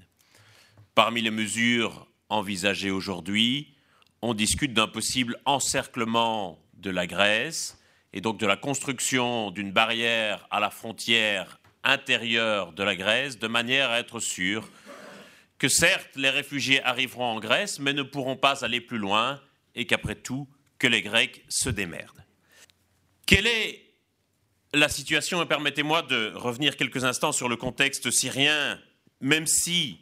Parmi 0.94 1.24
les 1.24 1.32
mesures 1.32 2.08
envisagées 2.30 2.92
aujourd'hui, 2.92 3.74
on 4.22 4.34
discute 4.34 4.74
d'un 4.74 4.88
possible 4.88 5.40
encerclement 5.46 6.60
de 6.76 6.90
la 6.90 7.08
Grèce 7.08 7.80
et 8.14 8.22
donc 8.22 8.40
de 8.40 8.46
la 8.46 8.58
construction 8.58 9.52
d'une 9.52 9.72
barrière 9.72 10.48
à 10.52 10.60
la 10.60 10.70
frontière 10.70 11.60
intérieure 11.84 12.74
de 12.74 12.84
la 12.84 12.96
Grèce 12.96 13.40
de 13.40 13.48
manière 13.48 13.90
à 13.90 14.00
être 14.00 14.20
sûr 14.20 14.70
que 15.58 15.68
certes 15.68 16.16
les 16.16 16.30
réfugiés 16.30 16.84
arriveront 16.84 17.26
en 17.26 17.40
Grèce 17.40 17.80
mais 17.80 17.94
ne 17.94 18.04
pourront 18.04 18.38
pas 18.38 18.64
aller 18.64 18.82
plus 18.82 19.00
loin 19.00 19.42
et 19.74 19.86
qu'après 19.86 20.16
tout 20.16 20.48
que 20.78 20.88
les 20.88 21.02
Grecs 21.02 21.44
se 21.50 21.70
démerdent. 21.70 22.24
Quelle 23.26 23.48
est 23.48 23.94
la 24.74 24.90
situation? 24.90 25.42
Et 25.42 25.46
permettez-moi 25.46 26.02
de 26.04 26.34
revenir 26.36 26.78
quelques 26.78 27.04
instants 27.06 27.32
sur 27.32 27.50
le 27.50 27.56
contexte 27.56 28.12
syrien 28.12 28.80
même 29.20 29.48
si 29.48 30.00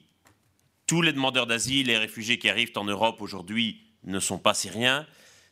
tous 0.87 1.01
les 1.01 1.13
demandeurs 1.13 1.47
d'asile 1.47 1.89
et 1.89 1.97
réfugiés 1.97 2.39
qui 2.39 2.49
arrivent 2.49 2.71
en 2.75 2.85
Europe 2.85 3.21
aujourd'hui 3.21 3.88
ne 4.03 4.19
sont 4.19 4.39
pas 4.39 4.53
syriens, 4.53 5.05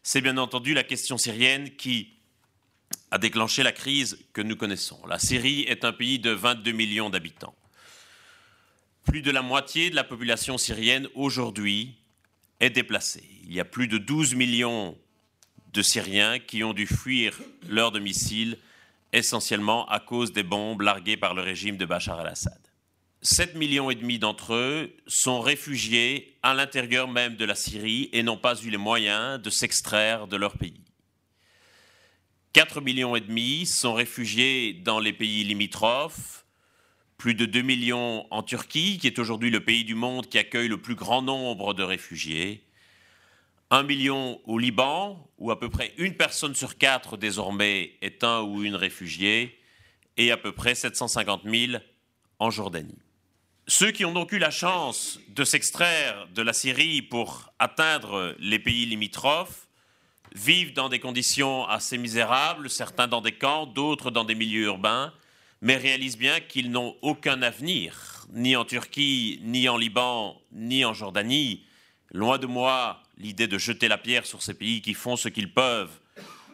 c'est 0.04 0.22
bien 0.22 0.38
entendu 0.38 0.74
la 0.74 0.84
question 0.84 1.18
syrienne 1.18 1.76
qui 1.76 2.14
a 3.12 3.18
déclenché 3.18 3.64
la 3.64 3.72
crise 3.72 4.18
que 4.34 4.42
nous 4.42 4.56
connaissons. 4.56 5.06
La 5.08 5.20
Syrie 5.20 5.62
est 5.64 5.86
un 5.86 5.94
pays 5.94 6.20
de 6.20 6.32
22 6.32 6.72
millions 6.72 7.10
d'habitants. 7.10 7.56
Plus 9.04 9.22
de 9.22 9.32
la 9.32 9.42
moitié 9.42 9.90
de 9.90 9.96
la 9.96 10.04
population 10.04 10.58
syrienne 10.58 11.08
aujourd'hui 11.16 11.96
est 12.60 12.70
déplacée. 12.70 13.24
Il 13.44 13.54
y 13.54 13.60
a 13.60 13.66
plus 13.66 13.88
de 13.88 13.98
12 13.98 14.36
millions 14.36 14.98
de 15.74 15.82
Syriens 15.82 16.40
qui 16.40 16.64
ont 16.64 16.74
dû 16.74 16.88
fuir 16.88 17.40
leur 17.68 17.92
domicile 17.92 18.58
essentiellement 19.14 19.88
à 19.88 20.00
cause 20.00 20.34
des 20.34 20.44
bombes 20.44 20.82
larguées 20.82 21.18
par 21.18 21.34
le 21.34 21.42
régime 21.42 21.78
de 21.78 21.86
Bachar 21.86 22.20
el-Assad. 22.22 22.67
7 23.30 23.56
millions 23.56 23.92
et 23.92 23.96
demi 23.96 24.20
d'entre 24.20 24.54
eux 24.54 24.96
sont 25.06 25.42
réfugiés 25.42 26.38
à 26.44 26.54
l'intérieur 26.54 27.10
même 27.10 27.36
de 27.36 27.44
la 27.44 27.56
Syrie 27.56 28.10
et 28.14 28.24
n'ont 28.24 28.38
pas 28.38 28.56
eu 28.62 28.70
les 28.70 28.78
moyens 28.78 29.42
de 29.42 29.50
s'extraire 29.50 30.28
de 30.28 30.38
leur 30.38 30.58
pays. 30.58 30.80
4 32.54 32.80
millions 32.80 33.18
et 33.18 33.20
demi 33.20 33.66
sont 33.66 33.94
réfugiés 33.94 34.72
dans 34.76 35.02
les 35.02 35.12
pays 35.12 35.44
limitrophes, 35.44 36.46
plus 37.18 37.36
de 37.36 37.46
2 37.46 37.64
millions 37.64 38.26
en 38.32 38.44
Turquie, 38.44 38.98
qui 38.98 39.08
est 39.08 39.20
aujourd'hui 39.20 39.50
le 39.50 39.60
pays 39.60 39.84
du 39.84 39.94
monde 39.94 40.28
qui 40.28 40.38
accueille 40.38 40.70
le 40.70 40.82
plus 40.82 40.96
grand 40.96 41.22
nombre 41.22 41.74
de 41.74 41.84
réfugiés. 41.84 42.64
un 43.72 43.84
million 43.84 44.40
au 44.46 44.58
Liban, 44.58 45.30
où 45.38 45.52
à 45.52 45.60
peu 45.60 45.70
près 45.70 45.94
une 45.98 46.16
personne 46.16 46.56
sur 46.56 46.78
quatre 46.78 47.18
désormais 47.18 47.98
est 48.02 48.24
un 48.24 48.40
ou 48.44 48.64
une 48.64 48.76
réfugiée, 48.76 49.60
et 50.16 50.32
à 50.32 50.38
peu 50.38 50.54
près 50.54 50.76
750 50.76 51.42
000 51.44 51.84
en 52.40 52.52
Jordanie. 52.52 52.96
Ceux 53.70 53.92
qui 53.92 54.06
ont 54.06 54.14
donc 54.14 54.32
eu 54.32 54.38
la 54.38 54.50
chance 54.50 55.20
de 55.28 55.44
s'extraire 55.44 56.30
de 56.34 56.42
la 56.42 56.54
Syrie 56.54 57.02
pour 57.02 57.52
atteindre 57.60 58.34
les 58.40 58.60
pays 58.60 58.86
limitrophes 58.86 59.68
vivent 60.34 60.72
dans 60.72 60.88
des 60.88 61.02
conditions 61.02 61.68
assez 61.68 61.98
misérables, 61.98 62.70
certains 62.70 63.10
dans 63.10 63.20
des 63.20 63.34
camps, 63.34 63.66
d'autres 63.66 64.10
dans 64.10 64.24
des 64.24 64.36
milieux 64.36 64.68
urbains, 64.68 65.14
mais 65.60 65.76
réalisent 65.76 66.18
bien 66.18 66.40
qu'ils 66.40 66.72
n'ont 66.72 66.96
aucun 67.02 67.42
avenir, 67.42 68.26
ni 68.32 68.56
en 68.56 68.64
Turquie, 68.64 69.42
ni 69.44 69.68
en 69.68 69.76
Liban, 69.76 70.42
ni 70.54 70.86
en 70.86 70.94
Jordanie. 70.94 71.66
Loin 72.14 72.38
de 72.38 72.48
moi 72.48 73.04
l'idée 73.18 73.48
de 73.48 73.58
jeter 73.58 73.90
la 73.90 73.98
pierre 73.98 74.26
sur 74.26 74.42
ces 74.42 74.54
pays 74.54 74.82
qui 74.82 74.94
font 74.94 75.18
ce 75.18 75.28
qu'ils 75.28 75.52
peuvent 75.52 76.00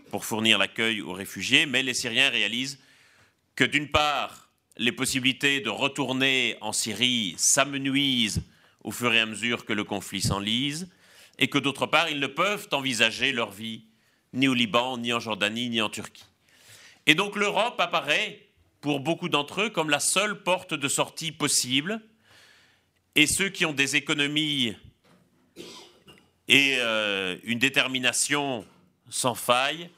pour 0.10 0.26
fournir 0.26 0.58
l'accueil 0.58 1.02
aux 1.02 1.14
réfugiés, 1.14 1.68
mais 1.68 1.84
les 1.84 1.94
Syriens 1.94 2.32
réalisent 2.32 2.80
que 3.56 3.66
d'une 3.66 3.92
part, 3.92 4.43
les 4.78 4.92
possibilités 4.92 5.62
de 5.62 5.70
retourner 5.70 6.58
en 6.62 6.72
Syrie 6.72 7.36
s'amenuisent 7.38 8.44
au 8.84 8.92
fur 8.92 9.14
et 9.14 9.20
à 9.20 9.26
mesure 9.26 9.66
que 9.66 9.74
le 9.74 9.84
conflit 9.84 10.22
s'enlise, 10.22 10.90
et 11.40 11.48
que 11.48 11.58
d'autre 11.58 11.86
part, 11.86 12.10
ils 12.10 12.20
ne 12.20 12.28
peuvent 12.28 12.68
envisager 12.72 13.32
leur 13.32 13.52
vie 13.52 13.86
ni 14.34 14.48
au 14.48 14.54
Liban, 14.54 14.98
ni 14.98 15.14
en 15.14 15.20
Jordanie, 15.20 15.70
ni 15.70 15.82
en 15.82 15.90
Turquie. 15.90 16.26
Et 17.06 17.16
donc 17.16 17.36
l'Europe 17.36 17.80
apparaît, 17.80 18.48
pour 18.82 19.00
beaucoup 19.00 19.30
d'entre 19.30 19.62
eux, 19.62 19.70
comme 19.70 19.90
la 19.90 20.00
seule 20.00 20.44
porte 20.44 20.74
de 20.74 20.88
sortie 20.88 21.32
possible, 21.32 22.02
et 23.16 23.28
ceux 23.28 23.50
qui 23.50 23.66
ont 23.66 23.74
des 23.74 23.96
économies 23.96 24.76
et 26.48 26.76
euh, 26.80 27.38
une 27.44 27.60
détermination 27.60 28.66
sans 29.10 29.36
faille 29.36 29.90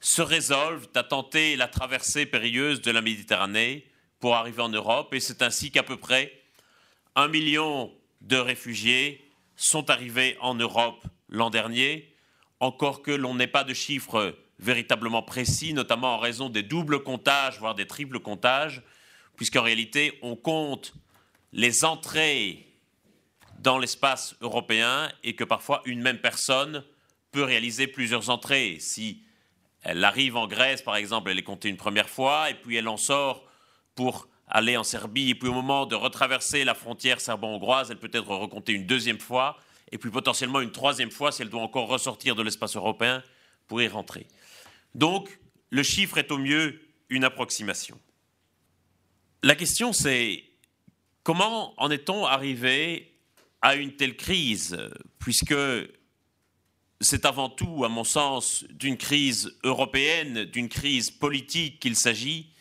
se 0.00 0.20
résolvent 0.20 0.88
à 0.94 1.02
tenter 1.02 1.56
la 1.56 1.68
traversée 1.68 2.26
périlleuse 2.26 2.82
de 2.82 2.90
la 2.90 3.00
Méditerranée 3.00 3.86
pour 4.20 4.34
arriver 4.34 4.62
en 4.62 4.68
Europe. 4.68 5.14
Et 5.14 5.20
c'est 5.20 5.42
ainsi 5.42 5.70
qu'à 5.70 5.82
peu 5.82 5.96
près 5.96 6.32
un 7.14 7.28
million 7.28 7.92
de 8.20 8.36
réfugiés 8.36 9.24
sont 9.56 9.90
arrivés 9.90 10.36
en 10.40 10.54
Europe 10.54 11.06
l'an 11.28 11.50
dernier, 11.50 12.14
encore 12.60 13.02
que 13.02 13.10
l'on 13.10 13.34
n'ait 13.34 13.46
pas 13.46 13.64
de 13.64 13.74
chiffres 13.74 14.36
véritablement 14.58 15.22
précis, 15.22 15.72
notamment 15.72 16.14
en 16.14 16.18
raison 16.18 16.48
des 16.48 16.62
doubles 16.62 17.02
comptages, 17.02 17.58
voire 17.58 17.74
des 17.74 17.86
triples 17.86 18.20
comptages, 18.20 18.82
puisqu'en 19.36 19.62
réalité, 19.62 20.18
on 20.22 20.36
compte 20.36 20.94
les 21.52 21.84
entrées 21.84 22.66
dans 23.58 23.78
l'espace 23.78 24.36
européen 24.40 25.10
et 25.24 25.34
que 25.34 25.44
parfois 25.44 25.82
une 25.84 26.02
même 26.02 26.18
personne 26.18 26.84
peut 27.32 27.42
réaliser 27.42 27.86
plusieurs 27.86 28.30
entrées. 28.30 28.78
Si 28.80 29.22
elle 29.82 30.04
arrive 30.04 30.36
en 30.36 30.46
Grèce, 30.46 30.82
par 30.82 30.96
exemple, 30.96 31.30
elle 31.30 31.38
est 31.38 31.42
comptée 31.42 31.68
une 31.68 31.76
première 31.76 32.08
fois, 32.08 32.50
et 32.50 32.54
puis 32.54 32.76
elle 32.76 32.88
en 32.88 32.96
sort 32.96 33.44
pour 33.96 34.28
aller 34.46 34.76
en 34.76 34.84
Serbie, 34.84 35.30
et 35.30 35.34
puis 35.34 35.48
au 35.48 35.52
moment 35.52 35.86
de 35.86 35.96
retraverser 35.96 36.62
la 36.62 36.74
frontière 36.74 37.20
serbo-hongroise, 37.20 37.90
elle 37.90 37.98
peut 37.98 38.10
être 38.12 38.28
recomptée 38.28 38.72
une 38.72 38.86
deuxième 38.86 39.18
fois, 39.18 39.58
et 39.90 39.98
puis 39.98 40.10
potentiellement 40.10 40.60
une 40.60 40.70
troisième 40.70 41.10
fois 41.10 41.32
si 41.32 41.42
elle 41.42 41.50
doit 41.50 41.62
encore 41.62 41.88
ressortir 41.88 42.36
de 42.36 42.42
l'espace 42.42 42.76
européen 42.76 43.24
pour 43.66 43.82
y 43.82 43.88
rentrer. 43.88 44.28
Donc, 44.94 45.40
le 45.70 45.82
chiffre 45.82 46.18
est 46.18 46.30
au 46.30 46.38
mieux 46.38 46.80
une 47.08 47.24
approximation. 47.24 47.98
La 49.42 49.56
question 49.56 49.92
c'est 49.92 50.44
comment 51.24 51.74
en 51.80 51.90
est-on 51.90 52.24
arrivé 52.24 53.12
à 53.62 53.74
une 53.74 53.96
telle 53.96 54.16
crise, 54.16 54.78
puisque 55.18 55.54
c'est 57.00 57.24
avant 57.24 57.48
tout, 57.48 57.84
à 57.84 57.88
mon 57.88 58.04
sens, 58.04 58.64
d'une 58.70 58.96
crise 58.96 59.58
européenne, 59.64 60.44
d'une 60.44 60.68
crise 60.68 61.10
politique 61.10 61.80
qu'il 61.80 61.96
s'agit, 61.96 62.52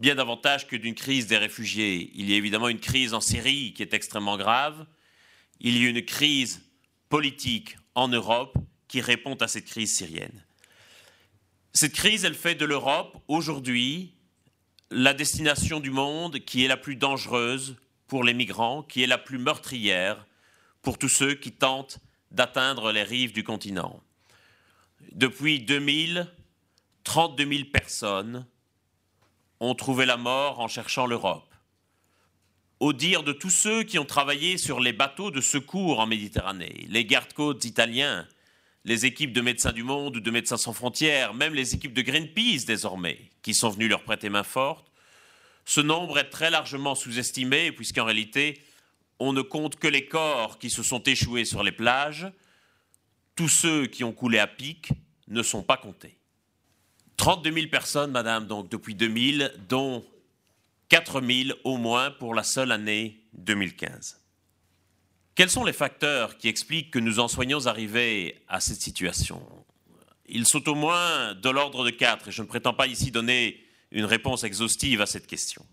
bien 0.00 0.14
davantage 0.14 0.66
que 0.66 0.76
d'une 0.76 0.94
crise 0.94 1.26
des 1.26 1.36
réfugiés. 1.36 2.10
Il 2.14 2.30
y 2.30 2.32
a 2.32 2.36
évidemment 2.36 2.68
une 2.68 2.80
crise 2.80 3.12
en 3.12 3.20
Syrie 3.20 3.74
qui 3.74 3.82
est 3.82 3.92
extrêmement 3.92 4.38
grave. 4.38 4.86
Il 5.60 5.80
y 5.80 5.86
a 5.86 5.90
une 5.90 6.04
crise 6.04 6.62
politique 7.10 7.76
en 7.94 8.08
Europe 8.08 8.56
qui 8.88 9.02
répond 9.02 9.34
à 9.34 9.46
cette 9.46 9.66
crise 9.66 9.94
syrienne. 9.94 10.42
Cette 11.74 11.92
crise, 11.92 12.24
elle 12.24 12.34
fait 12.34 12.54
de 12.54 12.64
l'Europe 12.64 13.22
aujourd'hui 13.28 14.14
la 14.90 15.12
destination 15.12 15.80
du 15.80 15.90
monde 15.90 16.40
qui 16.40 16.64
est 16.64 16.68
la 16.68 16.78
plus 16.78 16.96
dangereuse 16.96 17.76
pour 18.08 18.24
les 18.24 18.34
migrants, 18.34 18.82
qui 18.82 19.02
est 19.02 19.06
la 19.06 19.18
plus 19.18 19.38
meurtrière 19.38 20.26
pour 20.82 20.98
tous 20.98 21.10
ceux 21.10 21.34
qui 21.34 21.52
tentent 21.52 21.98
d'atteindre 22.30 22.90
les 22.90 23.02
rives 23.02 23.32
du 23.32 23.44
continent. 23.44 24.02
Depuis 25.12 25.60
2000, 25.60 26.26
32 27.04 27.46
000 27.46 27.64
personnes 27.72 28.46
ont 29.60 29.74
trouvé 29.74 30.06
la 30.06 30.16
mort 30.16 30.60
en 30.60 30.68
cherchant 30.68 31.06
l'Europe. 31.06 31.54
Au 32.80 32.92
dire 32.92 33.22
de 33.22 33.32
tous 33.32 33.50
ceux 33.50 33.82
qui 33.82 33.98
ont 33.98 34.06
travaillé 34.06 34.56
sur 34.56 34.80
les 34.80 34.94
bateaux 34.94 35.30
de 35.30 35.42
secours 35.42 36.00
en 36.00 36.06
Méditerranée, 36.06 36.86
les 36.88 37.04
gardes-côtes 37.04 37.64
italiens, 37.66 38.26
les 38.84 39.04
équipes 39.04 39.34
de 39.34 39.42
Médecins 39.42 39.72
du 39.72 39.82
Monde 39.82 40.16
ou 40.16 40.20
de 40.20 40.30
Médecins 40.30 40.56
sans 40.56 40.72
frontières, 40.72 41.34
même 41.34 41.54
les 41.54 41.74
équipes 41.74 41.92
de 41.92 42.00
Greenpeace 42.00 42.64
désormais, 42.66 43.20
qui 43.42 43.52
sont 43.52 43.68
venues 43.68 43.88
leur 43.88 44.02
prêter 44.02 44.30
main 44.30 44.42
forte, 44.42 44.90
ce 45.64 45.80
nombre 45.80 46.18
est 46.18 46.30
très 46.30 46.50
largement 46.50 46.94
sous-estimé, 46.94 47.70
puisqu'en 47.72 48.04
réalité, 48.04 48.62
on 49.18 49.32
ne 49.32 49.42
compte 49.42 49.76
que 49.76 49.86
les 49.86 50.06
corps 50.06 50.58
qui 50.58 50.70
se 50.70 50.82
sont 50.82 51.02
échoués 51.02 51.44
sur 51.44 51.62
les 51.62 51.72
plages. 51.72 52.26
Tous 53.36 53.48
ceux 53.48 53.86
qui 53.86 54.02
ont 54.02 54.12
coulé 54.12 54.38
à 54.38 54.46
pic 54.46 54.88
ne 55.28 55.42
sont 55.42 55.62
pas 55.62 55.76
comptés. 55.76 56.19
32 57.20 57.52
000 57.52 57.66
personnes, 57.66 58.12
madame, 58.12 58.46
donc 58.46 58.70
depuis 58.70 58.94
2000, 58.94 59.52
dont 59.68 60.02
4 60.88 61.20
000 61.20 61.58
au 61.64 61.76
moins 61.76 62.10
pour 62.10 62.34
la 62.34 62.42
seule 62.42 62.72
année 62.72 63.20
2015. 63.34 64.18
Quels 65.34 65.50
sont 65.50 65.64
les 65.64 65.74
facteurs 65.74 66.38
qui 66.38 66.48
expliquent 66.48 66.90
que 66.90 66.98
nous 66.98 67.20
en 67.20 67.28
soyons 67.28 67.66
arrivés 67.66 68.42
à 68.48 68.58
cette 68.58 68.80
situation? 68.80 69.46
Ils 70.30 70.46
sont 70.46 70.66
au 70.66 70.74
moins 70.74 71.34
de 71.34 71.50
l'ordre 71.50 71.84
de 71.84 71.90
quatre, 71.90 72.28
et 72.28 72.32
je 72.32 72.40
ne 72.40 72.46
prétends 72.46 72.72
pas 72.72 72.86
ici 72.86 73.10
donner 73.10 73.62
une 73.90 74.06
réponse 74.06 74.42
exhaustive 74.42 75.02
à 75.02 75.06
cette 75.06 75.26
question. 75.26 75.66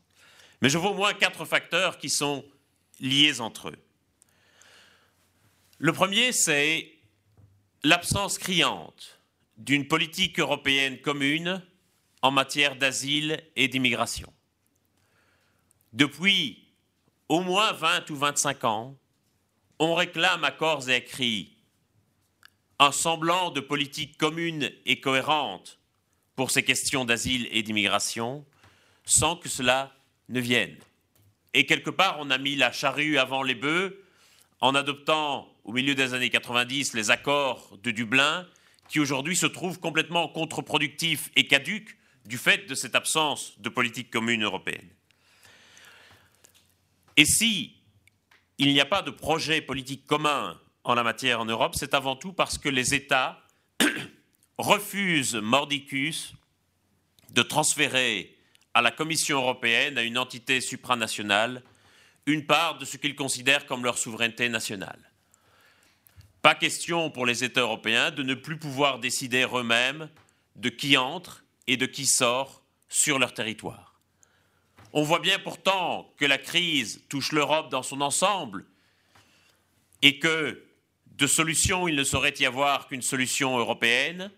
Mais 0.61 0.67
je 0.67 0.77
vois 0.77 0.91
au 0.91 0.95
moins 0.95 1.13
quatre 1.13 1.45
facteurs 1.45 1.97
qui 1.97 2.09
sont 2.09 2.43
liés 2.99 3.39
entre 3.39 3.69
eux. 3.69 3.79
Le 5.77 5.93
premier, 5.93 6.33
c'est 6.33 6.91
l'absence 7.85 8.37
criante 8.37 9.16
d'une 9.57 9.88
politique 9.88 10.39
européenne 10.39 10.99
commune 10.99 11.61
en 12.21 12.31
matière 12.31 12.75
d'asile 12.75 13.43
et 13.55 13.67
d'immigration. 13.67 14.31
Depuis 15.93 16.67
au 17.29 17.41
moins 17.41 17.73
20 17.73 18.09
ou 18.09 18.15
25 18.15 18.63
ans, 18.63 18.97
on 19.79 19.95
réclame 19.95 20.43
à 20.43 20.51
corps 20.51 20.89
et 20.89 20.95
à 20.95 21.01
cri 21.01 21.57
un 22.79 22.91
semblant 22.91 23.49
de 23.51 23.59
politique 23.59 24.17
commune 24.17 24.71
et 24.85 24.99
cohérente 24.99 25.79
pour 26.35 26.51
ces 26.51 26.63
questions 26.63 27.05
d'asile 27.05 27.47
et 27.51 27.63
d'immigration 27.63 28.45
sans 29.05 29.35
que 29.35 29.49
cela 29.49 29.95
ne 30.29 30.39
vienne. 30.39 30.77
Et 31.53 31.65
quelque 31.65 31.89
part, 31.89 32.17
on 32.19 32.29
a 32.29 32.38
mis 32.38 32.55
la 32.55 32.71
charrue 32.71 33.17
avant 33.17 33.41
les 33.41 33.55
bœufs 33.55 34.03
en 34.59 34.75
adoptant 34.75 35.51
au 35.63 35.71
milieu 35.71 35.95
des 35.95 36.13
années 36.13 36.29
90 36.29 36.93
les 36.93 37.09
accords 37.09 37.77
de 37.81 37.91
Dublin, 37.91 38.47
qui 38.89 38.99
aujourd'hui 38.99 39.35
se 39.35 39.45
trouvent 39.45 39.80
complètement 39.80 40.27
contre-productifs 40.27 41.30
et 41.35 41.47
caducs 41.47 41.97
du 42.26 42.38
fait 42.38 42.68
de 42.68 42.76
cette 42.76 42.95
absence 42.95 43.59
de 43.59 43.69
politique 43.69 44.09
commune 44.09 44.43
européenne. 44.43 44.89
Et 47.15 47.26
si 47.26 47.77
il 48.59 48.73
n'y 48.73 48.81
a 48.81 48.85
pas 48.85 49.01
de 49.01 49.11
projet 49.11 49.61
politique 49.61 50.05
commun 50.07 50.59
en 50.84 50.95
la 50.95 51.03
matière 51.03 51.39
en 51.41 51.45
Europe, 51.45 51.76
c'est 51.76 51.93
avant 51.93 52.15
tout 52.15 52.34
parce 52.34 52.57
que 52.57 52.69
les 52.69 52.93
États 52.93 53.43
refusent 54.57 55.35
mordicus 55.35 56.34
de 57.31 57.43
transférer 57.43 58.35
à 58.73 58.81
la 58.81 58.91
Commission 58.91 59.38
européenne, 59.38 59.97
à 59.97 60.03
une 60.03 60.18
entité 60.18 60.61
supranationale, 60.61 61.64
une 62.26 62.45
part 62.45 62.77
de 62.77 62.85
ce 62.85 62.97
qu'ils 62.97 63.15
considèrent 63.15 63.65
comme 63.65 63.84
leur 63.84 63.97
souveraineté 63.97 64.49
nationale. 64.49 65.06
Pas 66.47 66.55
question 66.55 67.09
pour 67.09 67.25
les 67.25 67.43
États 67.43 67.59
européens 67.59 68.09
de 68.09 68.23
ne 68.23 68.33
plus 68.33 68.57
pouvoir 68.57 68.99
décider 68.99 69.45
eux-mêmes 69.53 70.09
de 70.55 70.69
qui 70.69 70.95
entre 70.95 71.43
et 71.67 71.75
de 71.75 71.85
qui 71.85 72.05
sort 72.05 72.63
sur 72.87 73.19
leur 73.19 73.33
territoire. 73.33 73.99
On 74.93 75.03
voit 75.03 75.19
bien 75.19 75.39
pourtant 75.39 76.09
que 76.15 76.23
la 76.23 76.37
crise 76.37 77.03
touche 77.09 77.33
l'Europe 77.33 77.69
dans 77.69 77.83
son 77.83 77.99
ensemble 77.99 78.65
et 80.01 80.19
que 80.19 80.63
de 81.07 81.27
solution 81.27 81.85
il 81.89 81.97
ne 81.97 82.05
saurait 82.05 82.35
y 82.39 82.45
avoir 82.45 82.87
qu'une 82.87 83.01
solution 83.01 83.57
européenne, 83.57 84.31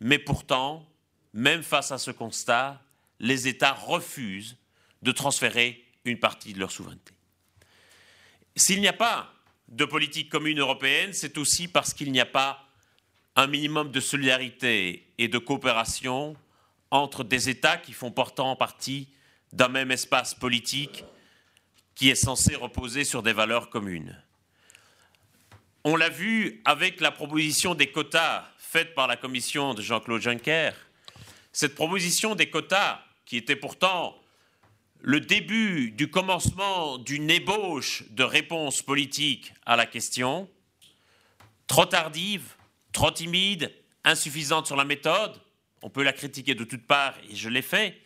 mais 0.00 0.18
pourtant, 0.18 0.90
même 1.34 1.62
face 1.62 1.92
à 1.92 1.98
ce 1.98 2.10
constat, 2.10 2.82
les 3.20 3.46
États 3.46 3.74
refusent 3.74 4.56
de 5.02 5.12
transférer 5.12 5.84
une 6.04 6.18
partie 6.18 6.52
de 6.52 6.58
leur 6.58 6.72
souveraineté. 6.72 7.14
S'il 8.56 8.80
n'y 8.80 8.88
a 8.88 8.92
pas 8.92 9.31
de 9.72 9.86
politique 9.86 10.28
commune 10.28 10.60
européenne, 10.60 11.12
c'est 11.14 11.38
aussi 11.38 11.66
parce 11.66 11.94
qu'il 11.94 12.12
n'y 12.12 12.20
a 12.20 12.26
pas 12.26 12.68
un 13.36 13.46
minimum 13.46 13.90
de 13.90 14.00
solidarité 14.00 15.10
et 15.16 15.28
de 15.28 15.38
coopération 15.38 16.36
entre 16.90 17.24
des 17.24 17.48
États 17.48 17.78
qui 17.78 17.94
font 17.94 18.10
pourtant 18.10 18.54
partie 18.54 19.08
d'un 19.52 19.68
même 19.68 19.90
espace 19.90 20.34
politique 20.34 21.04
qui 21.94 22.10
est 22.10 22.14
censé 22.14 22.54
reposer 22.54 23.04
sur 23.04 23.22
des 23.22 23.32
valeurs 23.32 23.70
communes. 23.70 24.22
On 25.84 25.96
l'a 25.96 26.10
vu 26.10 26.60
avec 26.66 27.00
la 27.00 27.10
proposition 27.10 27.74
des 27.74 27.90
quotas 27.90 28.46
faite 28.58 28.94
par 28.94 29.06
la 29.06 29.16
commission 29.16 29.72
de 29.72 29.80
Jean-Claude 29.80 30.20
Juncker. 30.20 30.72
Cette 31.50 31.74
proposition 31.74 32.34
des 32.34 32.50
quotas, 32.50 33.02
qui 33.24 33.36
était 33.38 33.56
pourtant 33.56 34.21
le 35.02 35.18
début 35.18 35.90
du 35.90 36.08
commencement 36.10 36.96
d'une 36.96 37.28
ébauche 37.28 38.04
de 38.10 38.22
réponse 38.22 38.82
politique 38.82 39.52
à 39.66 39.74
la 39.74 39.84
question, 39.84 40.48
trop 41.66 41.86
tardive, 41.86 42.54
trop 42.92 43.10
timide, 43.10 43.72
insuffisante 44.04 44.66
sur 44.66 44.76
la 44.76 44.84
méthode, 44.84 45.40
on 45.82 45.90
peut 45.90 46.04
la 46.04 46.12
critiquer 46.12 46.54
de 46.54 46.62
toutes 46.62 46.86
parts 46.86 47.16
et 47.28 47.34
je 47.34 47.48
l'ai 47.48 47.62
fait, 47.62 48.00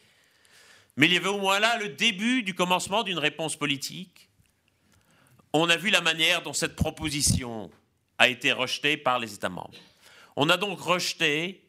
mais 0.97 1.06
il 1.06 1.12
y 1.12 1.18
avait 1.18 1.28
au 1.28 1.39
moins 1.39 1.60
là 1.60 1.77
le 1.78 1.90
début 1.90 2.43
du 2.43 2.55
commencement 2.55 3.02
d'une 3.02 3.18
réponse 3.18 3.56
politique. 3.56 4.31
On 5.52 5.68
a 5.68 5.77
vu 5.77 5.90
la 5.90 6.01
manière 6.01 6.40
dont 6.43 6.55
cette 6.55 6.77
proposition 6.77 7.70
a 8.16 8.28
été 8.28 8.52
rejetée 8.52 8.97
par 8.97 9.18
les 9.18 9.35
États 9.35 9.51
membres. 9.51 9.78
On 10.35 10.48
a 10.48 10.56
donc 10.56 10.81
rejeté 10.81 11.65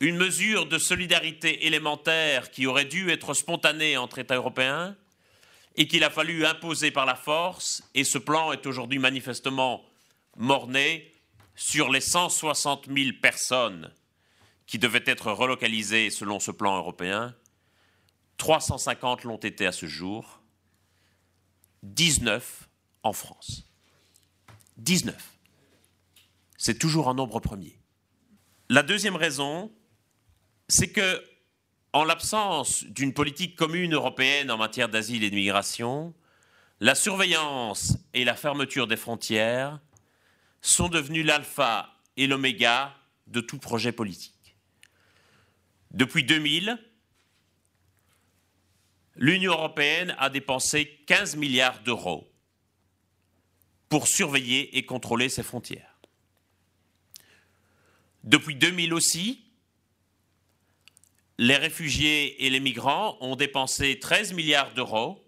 une 0.00 0.16
mesure 0.16 0.66
de 0.66 0.78
solidarité 0.78 1.66
élémentaire 1.66 2.50
qui 2.50 2.66
aurait 2.66 2.84
dû 2.84 3.10
être 3.10 3.34
spontanée 3.34 3.96
entre 3.96 4.18
États 4.18 4.36
européens 4.36 4.96
et 5.76 5.86
qu'il 5.86 6.04
a 6.04 6.10
fallu 6.10 6.44
imposer 6.46 6.90
par 6.90 7.06
la 7.06 7.14
force, 7.14 7.82
et 7.94 8.04
ce 8.04 8.18
plan 8.18 8.52
est 8.52 8.66
aujourd'hui 8.66 8.98
manifestement 8.98 9.84
morné 10.36 11.12
sur 11.54 11.90
les 11.90 12.00
160 12.00 12.86
000 12.86 13.16
personnes 13.20 13.92
qui 14.66 14.78
devaient 14.78 15.04
être 15.06 15.32
relocalisées 15.32 16.10
selon 16.10 16.40
ce 16.40 16.50
plan 16.50 16.76
européen. 16.76 17.34
350 18.38 19.24
l'ont 19.24 19.36
été 19.38 19.66
à 19.66 19.72
ce 19.72 19.86
jour, 19.86 20.40
19 21.82 22.68
en 23.02 23.12
France. 23.12 23.64
19. 24.76 25.16
C'est 26.56 26.78
toujours 26.78 27.08
un 27.08 27.14
nombre 27.14 27.40
premier. 27.40 27.78
La 28.68 28.82
deuxième 28.82 29.16
raison, 29.16 29.72
c'est 30.68 30.92
que, 30.92 31.24
en 31.92 32.04
l'absence 32.04 32.84
d'une 32.84 33.14
politique 33.14 33.56
commune 33.56 33.94
européenne 33.94 34.50
en 34.50 34.58
matière 34.58 34.88
d'asile 34.88 35.24
et 35.24 35.30
de 35.30 35.34
migration, 35.34 36.14
la 36.80 36.94
surveillance 36.94 37.96
et 38.14 38.24
la 38.24 38.34
fermeture 38.34 38.86
des 38.86 38.96
frontières 38.96 39.80
sont 40.60 40.88
devenues 40.88 41.22
l'alpha 41.22 41.94
et 42.16 42.26
l'oméga 42.26 42.94
de 43.26 43.40
tout 43.40 43.58
projet 43.58 43.92
politique. 43.92 44.56
Depuis 45.90 46.24
2000, 46.24 46.78
l'Union 49.16 49.52
européenne 49.52 50.14
a 50.18 50.30
dépensé 50.30 51.00
15 51.06 51.36
milliards 51.36 51.80
d'euros 51.80 52.30
pour 53.88 54.06
surveiller 54.06 54.76
et 54.76 54.84
contrôler 54.84 55.28
ses 55.28 55.42
frontières. 55.42 55.98
Depuis 58.24 58.54
2000 58.54 58.92
aussi, 58.92 59.47
les 61.38 61.56
réfugiés 61.56 62.44
et 62.44 62.50
les 62.50 62.60
migrants 62.60 63.16
ont 63.20 63.36
dépensé 63.36 63.98
13 63.98 64.32
milliards 64.32 64.74
d'euros 64.74 65.24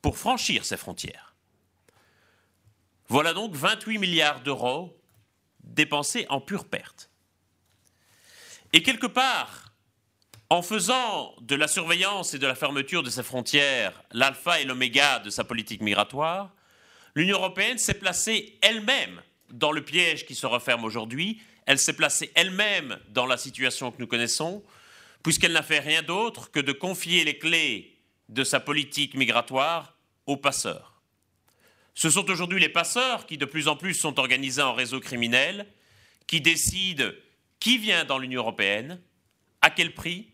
pour 0.00 0.18
franchir 0.18 0.64
ces 0.64 0.76
frontières. 0.76 1.34
Voilà 3.08 3.34
donc 3.34 3.54
28 3.54 3.98
milliards 3.98 4.40
d'euros 4.40 4.98
dépensés 5.62 6.26
en 6.30 6.40
pure 6.40 6.66
perte. 6.66 7.10
Et 8.72 8.82
quelque 8.82 9.06
part, 9.06 9.72
en 10.48 10.62
faisant 10.62 11.34
de 11.40 11.54
la 11.54 11.68
surveillance 11.68 12.34
et 12.34 12.38
de 12.38 12.46
la 12.46 12.54
fermeture 12.54 13.02
de 13.02 13.10
ses 13.10 13.22
frontières 13.22 14.02
l'alpha 14.12 14.60
et 14.60 14.64
l'oméga 14.64 15.18
de 15.18 15.30
sa 15.30 15.44
politique 15.44 15.80
migratoire, 15.80 16.50
l'Union 17.14 17.38
européenne 17.38 17.78
s'est 17.78 17.94
placée 17.94 18.58
elle-même 18.62 19.22
dans 19.50 19.70
le 19.70 19.84
piège 19.84 20.26
qui 20.26 20.34
se 20.34 20.46
referme 20.46 20.84
aujourd'hui, 20.84 21.40
elle 21.66 21.78
s'est 21.78 21.92
placée 21.94 22.32
elle-même 22.34 22.98
dans 23.10 23.26
la 23.26 23.36
situation 23.36 23.90
que 23.90 24.00
nous 24.00 24.06
connaissons, 24.06 24.62
puisqu'elle 25.24 25.52
n'a 25.52 25.62
fait 25.62 25.80
rien 25.80 26.02
d'autre 26.02 26.52
que 26.52 26.60
de 26.60 26.70
confier 26.70 27.24
les 27.24 27.38
clés 27.38 27.98
de 28.28 28.44
sa 28.44 28.60
politique 28.60 29.14
migratoire 29.14 29.96
aux 30.26 30.36
passeurs. 30.36 31.00
Ce 31.94 32.10
sont 32.10 32.30
aujourd'hui 32.30 32.60
les 32.60 32.68
passeurs 32.68 33.26
qui 33.26 33.38
de 33.38 33.46
plus 33.46 33.66
en 33.66 33.74
plus 33.74 33.94
sont 33.94 34.18
organisés 34.20 34.62
en 34.62 34.74
réseaux 34.74 35.00
criminels, 35.00 35.66
qui 36.26 36.40
décident 36.40 37.10
qui 37.58 37.78
vient 37.78 38.04
dans 38.04 38.18
l'Union 38.18 38.42
européenne, 38.42 39.00
à 39.62 39.70
quel 39.70 39.94
prix, 39.94 40.28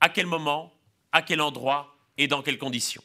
à 0.00 0.08
quel 0.08 0.26
moment, 0.26 0.72
à 1.10 1.22
quel 1.22 1.40
endroit 1.40 1.96
et 2.16 2.28
dans 2.28 2.40
quelles 2.40 2.58
conditions. 2.58 3.02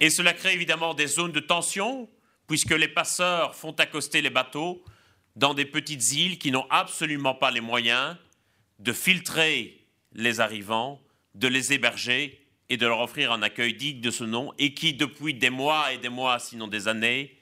Et 0.00 0.08
cela 0.08 0.32
crée 0.32 0.54
évidemment 0.54 0.94
des 0.94 1.06
zones 1.06 1.32
de 1.32 1.40
tension, 1.40 2.08
puisque 2.46 2.70
les 2.70 2.88
passeurs 2.88 3.54
font 3.54 3.72
accoster 3.72 4.22
les 4.22 4.30
bateaux 4.30 4.82
dans 5.36 5.52
des 5.52 5.66
petites 5.66 6.12
îles 6.12 6.38
qui 6.38 6.50
n'ont 6.50 6.66
absolument 6.70 7.34
pas 7.34 7.50
les 7.50 7.60
moyens 7.60 8.16
de 8.78 8.92
filtrer 8.94 9.83
les 10.14 10.40
arrivants, 10.40 11.00
de 11.34 11.48
les 11.48 11.72
héberger 11.72 12.40
et 12.68 12.76
de 12.76 12.86
leur 12.86 13.00
offrir 13.00 13.32
un 13.32 13.42
accueil 13.42 13.74
digne 13.74 14.00
de 14.00 14.10
ce 14.10 14.24
nom, 14.24 14.52
et 14.58 14.74
qui, 14.74 14.94
depuis 14.94 15.34
des 15.34 15.50
mois 15.50 15.92
et 15.92 15.98
des 15.98 16.08
mois, 16.08 16.38
sinon 16.38 16.66
des 16.66 16.88
années, 16.88 17.36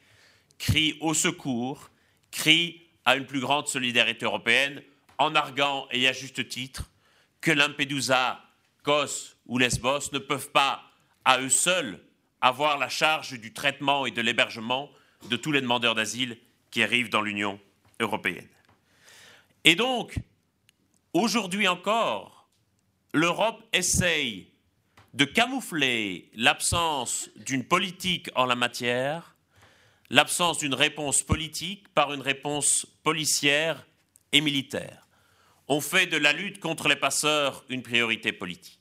crient 0.59 0.97
au 1.01 1.15
secours, 1.15 1.90
crient 2.31 2.81
à 3.05 3.16
une 3.16 3.27
plus 3.27 3.40
grande 3.40 3.69
solidarité 3.69 4.24
européenne, 4.24 4.82
en 5.19 5.35
arguant, 5.35 5.86
et 5.90 6.09
à 6.09 6.12
juste 6.12 6.49
titre, 6.49 6.90
que 7.40 7.51
Lampedusa, 7.51 8.43
Kos 8.82 9.36
ou 9.47 9.59
Lesbos 9.59 10.11
ne 10.12 10.19
peuvent 10.19 10.51
pas, 10.51 10.82
à 11.24 11.40
eux 11.40 11.51
seuls, 11.51 12.01
avoir 12.40 12.78
la 12.78 12.89
charge 12.89 13.39
du 13.39 13.53
traitement 13.53 14.07
et 14.07 14.11
de 14.11 14.20
l'hébergement 14.20 14.90
de 15.28 15.36
tous 15.36 15.53
les 15.53 15.61
demandeurs 15.61 15.94
d'asile 15.94 16.39
qui 16.70 16.82
arrivent 16.82 17.11
dans 17.11 17.23
l'Union 17.23 17.61
européenne. 18.01 18.49
Et 19.65 19.77
donc, 19.77 20.19
aujourd'hui 21.12 21.69
encore, 21.69 22.31
l'Europe 23.12 23.62
essaye 23.72 24.48
de 25.14 25.24
camoufler 25.24 26.30
l'absence 26.34 27.28
d'une 27.36 27.64
politique 27.64 28.30
en 28.34 28.47
la 28.47 28.55
matière, 28.55 29.36
l'absence 30.09 30.59
d'une 30.59 30.74
réponse 30.74 31.22
politique 31.22 31.89
par 31.94 32.12
une 32.12 32.22
réponse 32.22 32.86
policière 33.02 33.86
et 34.32 34.40
militaire. 34.40 35.06
On 35.68 35.80
fait 35.80 36.06
de 36.06 36.16
la 36.16 36.32
lutte 36.32 36.60
contre 36.60 36.89
les 36.89 36.97
passeurs 36.97 37.64
une 37.68 37.82
priorité 37.82 38.32
politique. 38.32 38.80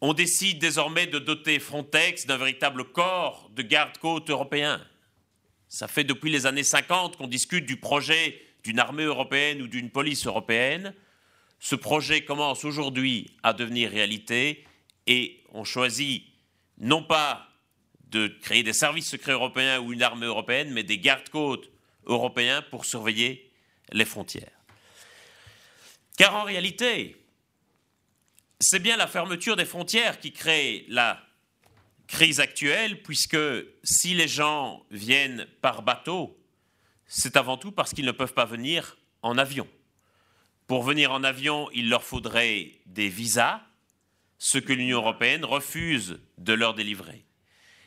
On 0.00 0.12
décide 0.12 0.58
désormais 0.58 1.06
de 1.06 1.18
doter 1.18 1.58
Frontex 1.58 2.26
d'un 2.26 2.36
véritable 2.36 2.84
corps 2.84 3.50
de 3.54 3.62
garde-côte 3.62 4.28
européen. 4.28 4.86
Ça 5.68 5.88
fait 5.88 6.04
depuis 6.04 6.30
les 6.30 6.44
années 6.44 6.62
50 6.62 7.16
qu'on 7.16 7.26
discute 7.26 7.64
du 7.64 7.78
projet 7.78 8.40
d'une 8.62 8.78
armée 8.78 9.04
européenne 9.04 9.62
ou 9.62 9.66
d'une 9.66 9.90
police 9.90 10.26
européenne. 10.26 10.94
Ce 11.64 11.74
projet 11.74 12.26
commence 12.26 12.66
aujourd'hui 12.66 13.30
à 13.42 13.54
devenir 13.54 13.90
réalité 13.90 14.66
et 15.06 15.42
on 15.50 15.64
choisit 15.64 16.26
non 16.76 17.02
pas 17.02 17.48
de 18.10 18.26
créer 18.42 18.62
des 18.62 18.74
services 18.74 19.08
secrets 19.08 19.32
européens 19.32 19.80
ou 19.80 19.94
une 19.94 20.02
armée 20.02 20.26
européenne, 20.26 20.72
mais 20.72 20.82
des 20.82 20.98
gardes-côtes 20.98 21.70
européens 22.04 22.60
pour 22.70 22.84
surveiller 22.84 23.50
les 23.92 24.04
frontières. 24.04 24.52
Car 26.18 26.34
en 26.34 26.42
réalité, 26.42 27.16
c'est 28.60 28.78
bien 28.78 28.98
la 28.98 29.06
fermeture 29.06 29.56
des 29.56 29.64
frontières 29.64 30.20
qui 30.20 30.34
crée 30.34 30.84
la 30.88 31.18
crise 32.06 32.40
actuelle, 32.40 33.02
puisque 33.02 33.38
si 33.82 34.12
les 34.12 34.28
gens 34.28 34.84
viennent 34.90 35.46
par 35.62 35.80
bateau, 35.80 36.38
c'est 37.06 37.38
avant 37.38 37.56
tout 37.56 37.72
parce 37.72 37.94
qu'ils 37.94 38.04
ne 38.04 38.12
peuvent 38.12 38.34
pas 38.34 38.44
venir 38.44 38.98
en 39.22 39.38
avion. 39.38 39.66
Pour 40.66 40.82
venir 40.82 41.12
en 41.12 41.24
avion, 41.24 41.68
il 41.74 41.88
leur 41.88 42.02
faudrait 42.02 42.72
des 42.86 43.08
visas, 43.08 43.60
ce 44.38 44.58
que 44.58 44.72
l'Union 44.72 44.98
européenne 44.98 45.44
refuse 45.44 46.18
de 46.38 46.52
leur 46.52 46.74
délivrer. 46.74 47.24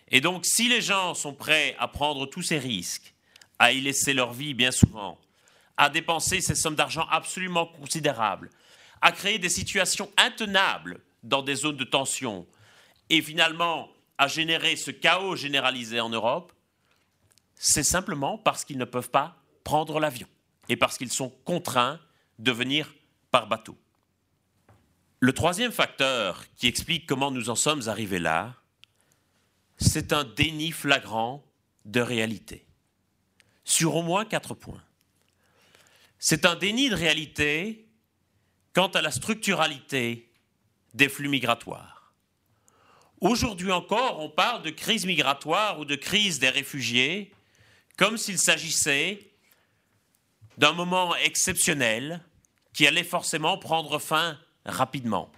Et 0.10 0.22
donc, 0.22 0.46
si 0.46 0.70
les 0.70 0.82
gens 0.82 1.14
sont 1.14 1.34
prêts 1.34 1.76
à 1.80 1.88
prendre 1.88 2.26
tous 2.26 2.42
ces 2.42 2.60
risques, 2.60 3.14
à 3.60 3.72
y 3.72 3.82
laisser 3.82 4.14
leur 4.14 4.32
vie 4.32 4.54
bien 4.54 4.72
souvent, 4.72 5.20
à 5.76 5.90
dépenser 5.90 6.42
ces 6.42 6.56
sommes 6.56 6.76
d'argent 6.76 7.08
absolument 7.10 7.66
considérables, 7.66 8.50
à 9.02 9.12
créer 9.12 9.40
des 9.40 9.50
situations 9.50 10.12
intenables 10.18 11.00
dans 11.24 11.42
des 11.42 11.56
zones 11.56 11.78
de 11.78 11.84
tension, 11.84 12.48
et 13.10 13.22
finalement 13.22 13.90
à 14.18 14.28
générer 14.28 14.76
ce 14.76 14.92
chaos 14.92 15.36
généralisé 15.36 16.00
en 16.00 16.10
Europe, 16.10 16.54
c'est 17.56 17.84
simplement 17.84 18.38
parce 18.38 18.64
qu'ils 18.64 18.78
ne 18.78 18.86
peuvent 18.86 19.10
pas 19.10 19.36
prendre 19.64 20.00
l'avion 20.00 20.28
et 20.70 20.78
parce 20.78 20.98
qu'ils 20.98 21.12
sont 21.12 21.30
contraints 21.44 22.00
de 22.40 22.52
venir 22.52 22.94
par 23.32 23.48
bateau. 23.48 23.78
Le 25.20 25.34
troisième 25.34 25.72
facteur 25.72 26.46
qui 26.56 26.68
explique 26.68 27.08
comment 27.08 27.32
nous 27.32 27.50
en 27.50 27.56
sommes 27.56 27.88
arrivés 27.88 28.20
là, 28.20 28.56
c'est 29.78 30.14
un 30.14 30.24
déni 30.24 30.72
flagrant 30.72 31.44
de 31.86 32.02
réalité. 32.02 32.66
sur 33.64 33.96
au 33.96 34.02
moins 34.02 34.24
quatre 34.24 34.54
points. 34.54 34.84
C'est 36.20 36.46
un 36.46 36.56
déni 36.56 36.90
de 36.90 36.96
réalité 36.96 37.86
quant 38.74 38.88
à 38.88 39.02
la 39.02 39.12
structuralité 39.12 40.32
des 40.94 41.10
flux 41.10 41.28
migratoires. 41.28 42.14
Aujourd'hui 43.20 43.72
encore, 43.72 44.20
on 44.20 44.30
parle 44.30 44.62
de 44.62 44.70
crise 44.70 45.06
migratoire 45.06 45.80
ou 45.80 45.86
de 45.86 45.96
crise 45.96 46.40
des 46.40 46.50
réfugiés 46.50 47.34
comme 47.98 48.18
s'il 48.18 48.38
s'agissait 48.38 49.32
d'un 50.58 50.74
moment 50.74 51.16
exceptionnel 51.16 52.24
qui 52.78 52.86
allait 52.86 53.04
forcément 53.04 53.58
prendre 53.58 53.98
fin 53.98 54.38
rapidement. 54.64 55.32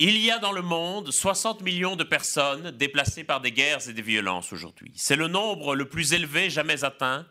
Il 0.00 0.18
y 0.18 0.28
a 0.32 0.40
dans 0.40 0.50
le 0.50 0.62
monde 0.62 1.12
60 1.12 1.62
millions 1.62 1.94
de 1.94 2.02
personnes 2.02 2.72
déplacées 2.72 3.22
par 3.22 3.40
des 3.40 3.52
guerres 3.52 3.88
et 3.88 3.92
des 3.92 4.02
violences 4.02 4.52
aujourd'hui. 4.52 4.92
C'est 4.96 5.14
le 5.14 5.28
nombre 5.28 5.76
le 5.76 5.88
plus 5.88 6.12
élevé 6.12 6.50
jamais 6.50 6.82
atteint 6.82 7.24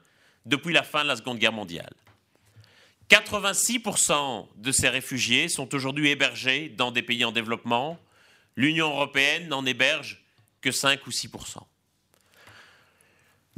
depuis 0.45 0.71
la 0.71 0.83
fin 0.83 1.03
de 1.03 1.09
la 1.09 1.17
Seconde 1.17 1.37
Guerre 1.37 1.51
mondiale. 1.51 1.93
86% 3.09 4.47
de 4.55 4.71
ces 4.71 4.87
réfugiés 4.87 5.49
sont 5.49 5.75
aujourd'hui 5.75 6.07
hébergés 6.07 6.69
dans 6.69 6.91
des 6.91 7.03
pays 7.03 7.25
en 7.25 7.33
développement. 7.33 7.99
L'Union 8.55 8.87
européenne 8.87 9.49
n'en 9.49 9.65
héberge 9.65 10.23
que 10.61 10.71
5 10.71 11.05
ou 11.07 11.09
6%. 11.09 11.57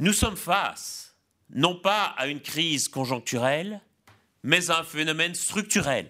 Nous 0.00 0.12
sommes 0.12 0.36
face 0.36 1.14
non 1.50 1.76
pas 1.76 2.06
à 2.16 2.26
une 2.26 2.40
crise 2.40 2.88
conjoncturelle, 2.88 3.80
mais 4.42 4.70
un 4.70 4.82
phénomène 4.82 5.34
structurel 5.34 6.08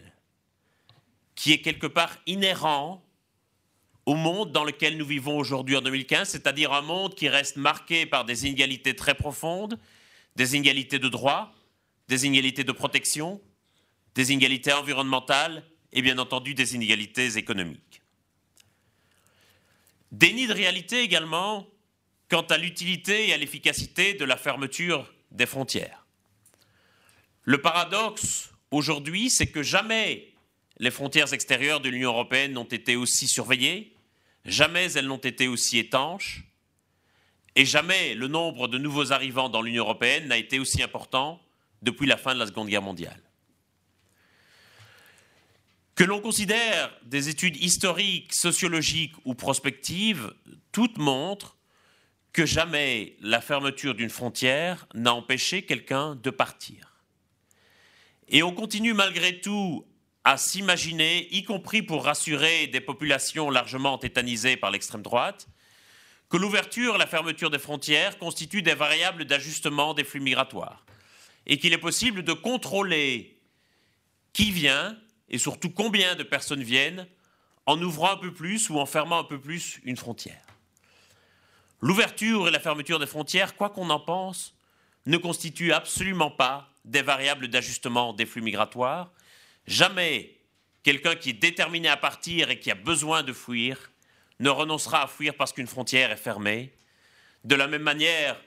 qui 1.35 1.53
est 1.53 1.61
quelque 1.61 1.87
part 1.87 2.17
inhérent 2.27 3.05
au 4.07 4.15
monde 4.15 4.53
dans 4.53 4.65
lequel 4.65 4.97
nous 4.97 5.07
vivons 5.07 5.39
aujourd'hui 5.39 5.77
en 5.77 5.81
2015, 5.81 6.29
c'est-à-dire 6.29 6.73
un 6.73 6.83
monde 6.83 7.15
qui 7.15 7.29
reste 7.29 7.57
marqué 7.57 8.07
par 8.07 8.25
des 8.25 8.47
inégalités 8.47 8.97
très 8.97 9.15
profondes, 9.15 9.79
des 10.35 10.57
inégalités 10.57 10.99
de 10.99 11.09
droit, 11.09 11.55
des 12.09 12.27
inégalités 12.27 12.65
de 12.65 12.73
protection, 12.73 13.41
des 14.15 14.33
inégalités 14.33 14.73
environnementales 14.73 15.65
et 15.93 16.03
bien 16.03 16.19
entendu 16.19 16.55
des 16.55 16.75
inégalités 16.75 17.37
économiques. 17.37 18.03
Déni 20.11 20.47
de 20.47 20.53
réalité 20.53 21.01
également 21.01 21.67
quant 22.29 22.43
à 22.43 22.59
l'utilité 22.59 23.29
et 23.29 23.33
à 23.33 23.37
l'efficacité 23.37 24.15
de 24.15 24.25
la 24.25 24.37
fermeture 24.37 25.13
des 25.31 25.47
frontières. 25.47 26.02
Le 27.45 27.61
paradoxe 27.61 28.51
aujourd'hui, 28.71 29.31
c'est 29.31 29.49
que 29.49 29.63
jamais 29.63 30.33
les 30.79 30.91
frontières 30.91 31.33
extérieures 31.33 31.81
de 31.81 31.89
l'Union 31.89 32.11
européenne 32.11 32.53
n'ont 32.53 32.65
été 32.65 32.97
aussi 32.97 33.27
surveillées, 33.27 33.95
jamais 34.45 34.93
elles 34.93 35.07
n'ont 35.07 35.17
été 35.17 35.49
aussi 35.49 35.79
étanches, 35.79 36.45
et 37.55 37.65
jamais 37.65 38.15
le 38.15 38.29
nombre 38.29 38.69
de 38.69 38.79
nouveaux 38.79 39.13
arrivants 39.13 39.49
dans 39.49 39.61
l'Union 39.61 39.85
européenne 39.85 40.29
n'a 40.29 40.39
été 40.39 40.59
aussi 40.59 40.83
important 40.83 41.43
depuis 41.83 42.07
la 42.07 42.17
fin 42.17 42.35
de 42.35 42.39
la 42.39 42.47
Seconde 42.47 42.69
Guerre 42.69 42.83
mondiale. 42.83 43.21
Que 45.95 46.05
l'on 46.05 46.21
considère 46.21 46.91
des 47.05 47.29
études 47.29 47.57
historiques, 47.57 48.33
sociologiques 48.33 49.15
ou 49.25 49.35
prospectives, 49.35 50.33
toutes 50.71 50.97
montrent 50.97 51.57
que 52.33 52.47
jamais 52.47 53.17
la 53.21 53.43
fermeture 53.43 53.95
d'une 53.95 54.09
frontière 54.09 54.87
n'a 54.95 55.13
empêché 55.13 55.67
quelqu'un 55.67 56.15
de 56.15 56.31
partir. 56.31 56.92
Et 58.35 58.43
on 58.43 58.55
continue 58.55 58.95
malgré 58.95 59.43
tout 59.43 59.87
à 60.25 60.39
s'imaginer, 60.39 61.29
y 61.35 61.45
compris 61.45 61.83
pour 61.83 62.05
rassurer 62.05 62.67
des 62.67 62.81
populations 62.81 63.51
largement 63.51 63.99
tétanisées 63.99 64.57
par 64.57 64.71
l'extrême 64.71 65.03
droite, 65.03 65.49
que 66.31 66.39
l'ouverture 66.39 66.95
et 66.95 66.99
la 66.99 67.07
fermeture 67.07 67.51
des 67.51 67.59
frontières 67.59 68.17
constituent 68.19 68.63
des 68.63 68.75
variables 68.75 69.27
d'ajustement 69.27 69.93
des 69.93 70.03
flux 70.03 70.21
migratoires 70.21 70.87
et 71.45 71.59
qu'il 71.59 71.75
est 71.75 71.79
possible 71.79 72.23
de 72.23 72.33
contrôler 72.33 73.39
qui 74.33 74.51
vient 74.51 74.97
et 75.29 75.37
surtout 75.37 75.69
combien 75.69 76.15
de 76.15 76.23
personnes 76.23 76.63
viennent 76.63 77.07
en 77.67 77.79
ouvrant 77.83 78.13
un 78.13 78.17
peu 78.17 78.33
plus 78.33 78.71
ou 78.71 78.79
en 78.79 78.87
fermant 78.87 79.19
un 79.19 79.25
peu 79.25 79.39
plus 79.39 79.79
une 79.85 79.99
frontière. 79.99 80.47
L'ouverture 81.83 82.49
et 82.49 82.51
la 82.51 82.61
fermeture 82.61 82.99
des 82.99 83.07
frontières, 83.07 83.57
quoi 83.57 83.69
qu'on 83.69 83.91
en 83.91 84.01
pense, 84.01 84.55
ne 85.05 85.19
constituent 85.19 85.75
absolument 85.75 86.31
pas 86.31 86.72
des 86.85 87.03
variables 87.03 87.49
d'ajustement 87.49 88.13
des 88.13 88.27
flux 88.27 88.43
migratoires, 88.43 89.13
Jamais 89.67 90.37
quelqu'un 90.83 91.15
qui 91.15 91.31
est 91.31 91.35
déterminé 91.35 91.89
à 91.89 91.97
partir 91.97 92.51
et 92.51 92.59
qui 92.59 92.71
a 92.71 92.75
besoin 92.75 93.23
de 93.23 93.33
fuir 93.33 93.91
ne 94.41 94.51
renoncera 94.51 95.03
à 95.03 95.07
fuir 95.07 95.35
parce 95.35 95.53
qu'une 95.53 95.67
frontière 95.67 96.11
est 96.11 96.17
fermée. 96.17 96.73
De 97.45 97.55
la 97.55 97.69
même 97.69 97.83
manière, 97.83 98.41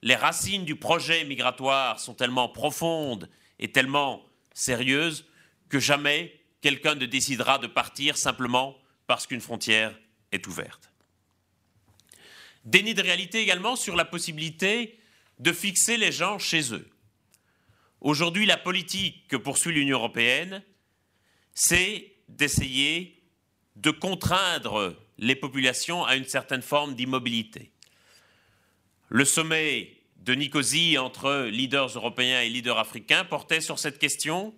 les 0.00 0.14
racines 0.14 0.64
du 0.64 0.76
projet 0.76 1.24
migratoire 1.24 2.00
sont 2.00 2.14
tellement 2.14 2.48
profondes 2.48 3.28
et 3.58 3.70
tellement 3.70 4.24
sérieuses 4.54 5.26
que 5.68 5.78
jamais 5.78 6.40
quelqu'un 6.62 6.94
ne 6.94 7.06
décidera 7.06 7.58
de 7.58 7.66
partir 7.66 8.16
simplement 8.16 8.78
parce 9.06 9.26
qu'une 9.26 9.40
frontière 9.40 9.94
est 10.32 10.46
ouverte. 10.46 10.90
Déni 12.64 12.94
de 12.94 13.02
réalité 13.02 13.40
également 13.40 13.76
sur 13.76 13.96
la 13.96 14.04
possibilité 14.04 14.98
de 15.38 15.52
fixer 15.52 15.96
les 15.96 16.12
gens 16.12 16.38
chez 16.38 16.72
eux. 16.72 16.88
Aujourd'hui, 18.02 18.46
la 18.46 18.56
politique 18.56 19.28
que 19.28 19.36
poursuit 19.36 19.72
l'Union 19.72 19.98
européenne, 19.98 20.60
c'est 21.54 22.16
d'essayer 22.28 23.22
de 23.76 23.92
contraindre 23.92 24.96
les 25.18 25.36
populations 25.36 26.04
à 26.04 26.16
une 26.16 26.24
certaine 26.24 26.62
forme 26.62 26.96
d'immobilité. 26.96 27.70
Le 29.08 29.24
sommet 29.24 29.96
de 30.16 30.34
Nicosie 30.34 30.98
entre 30.98 31.44
leaders 31.44 31.96
européens 31.96 32.40
et 32.40 32.48
leaders 32.48 32.78
africains 32.78 33.24
portait 33.24 33.60
sur 33.60 33.78
cette 33.78 34.00
question. 34.00 34.52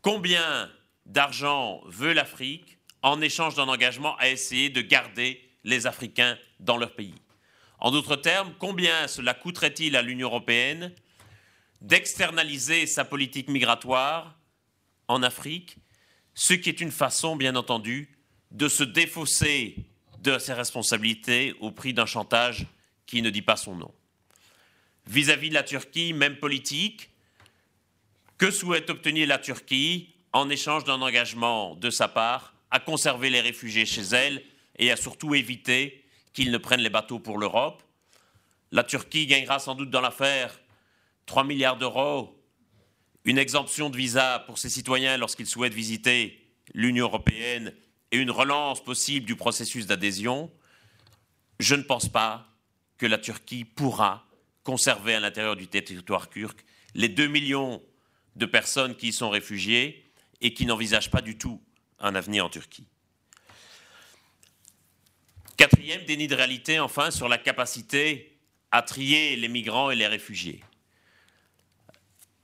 Combien 0.00 0.70
d'argent 1.06 1.82
veut 1.86 2.12
l'Afrique 2.12 2.78
en 3.02 3.20
échange 3.20 3.56
d'un 3.56 3.66
engagement 3.66 4.16
à 4.18 4.28
essayer 4.28 4.70
de 4.70 4.82
garder 4.82 5.42
les 5.64 5.88
Africains 5.88 6.38
dans 6.60 6.76
leur 6.76 6.94
pays? 6.94 7.20
En 7.80 7.90
d'autres 7.90 8.16
termes, 8.16 8.54
combien 8.60 9.08
cela 9.08 9.34
coûterait-il 9.34 9.96
à 9.96 10.02
l'Union 10.02 10.28
européenne 10.28 10.94
d'externaliser 11.80 12.86
sa 12.86 13.04
politique 13.04 13.48
migratoire 13.48 14.38
en 15.08 15.22
Afrique, 15.22 15.76
ce 16.34 16.54
qui 16.54 16.68
est 16.68 16.80
une 16.80 16.90
façon, 16.90 17.36
bien 17.36 17.56
entendu, 17.56 18.16
de 18.50 18.68
se 18.68 18.84
défausser 18.84 19.76
de 20.20 20.38
ses 20.38 20.54
responsabilités 20.54 21.54
au 21.60 21.70
prix 21.70 21.92
d'un 21.92 22.06
chantage 22.06 22.66
qui 23.06 23.20
ne 23.20 23.30
dit 23.30 23.42
pas 23.42 23.56
son 23.56 23.76
nom. 23.76 23.92
Vis-à-vis 25.06 25.50
de 25.50 25.54
la 25.54 25.62
Turquie, 25.62 26.14
même 26.14 26.36
politique, 26.36 27.10
que 28.38 28.50
souhaite 28.50 28.90
obtenir 28.90 29.28
la 29.28 29.38
Turquie 29.38 30.14
en 30.32 30.48
échange 30.48 30.84
d'un 30.84 31.02
engagement 31.02 31.76
de 31.76 31.90
sa 31.90 32.08
part 32.08 32.54
à 32.70 32.80
conserver 32.80 33.30
les 33.30 33.40
réfugiés 33.40 33.86
chez 33.86 34.02
elle 34.02 34.42
et 34.78 34.90
à 34.90 34.96
surtout 34.96 35.34
éviter 35.34 36.04
qu'ils 36.32 36.50
ne 36.50 36.58
prennent 36.58 36.80
les 36.80 36.90
bateaux 36.90 37.18
pour 37.18 37.38
l'Europe? 37.38 37.82
La 38.72 38.82
Turquie 38.82 39.26
gagnera 39.26 39.58
sans 39.58 39.74
doute 39.74 39.90
dans 39.90 40.00
l'affaire 40.00 40.58
3 41.26 41.44
milliards 41.44 41.76
d'euros, 41.76 42.40
une 43.24 43.38
exemption 43.38 43.90
de 43.90 43.96
visa 43.96 44.40
pour 44.46 44.58
ses 44.58 44.68
citoyens 44.68 45.16
lorsqu'ils 45.16 45.46
souhaitent 45.46 45.74
visiter 45.74 46.40
l'Union 46.74 47.06
européenne 47.06 47.74
et 48.10 48.18
une 48.18 48.30
relance 48.30 48.82
possible 48.84 49.26
du 49.26 49.36
processus 49.36 49.86
d'adhésion, 49.86 50.50
je 51.58 51.74
ne 51.74 51.82
pense 51.82 52.08
pas 52.08 52.48
que 52.98 53.06
la 53.06 53.18
Turquie 53.18 53.64
pourra 53.64 54.26
conserver 54.62 55.14
à 55.14 55.20
l'intérieur 55.20 55.56
du 55.56 55.66
territoire 55.66 56.28
turc 56.28 56.64
les 56.94 57.08
2 57.08 57.26
millions 57.26 57.82
de 58.36 58.46
personnes 58.46 58.94
qui 58.94 59.08
y 59.08 59.12
sont 59.12 59.30
réfugiées 59.30 60.04
et 60.40 60.52
qui 60.52 60.66
n'envisagent 60.66 61.10
pas 61.10 61.22
du 61.22 61.38
tout 61.38 61.60
un 61.98 62.14
avenir 62.14 62.44
en 62.44 62.50
Turquie. 62.50 62.86
Quatrième 65.56 66.04
déni 66.04 66.26
de 66.26 66.34
réalité, 66.34 66.80
enfin, 66.80 67.10
sur 67.10 67.28
la 67.28 67.38
capacité 67.38 68.38
à 68.70 68.82
trier 68.82 69.36
les 69.36 69.48
migrants 69.48 69.90
et 69.90 69.96
les 69.96 70.06
réfugiés 70.06 70.62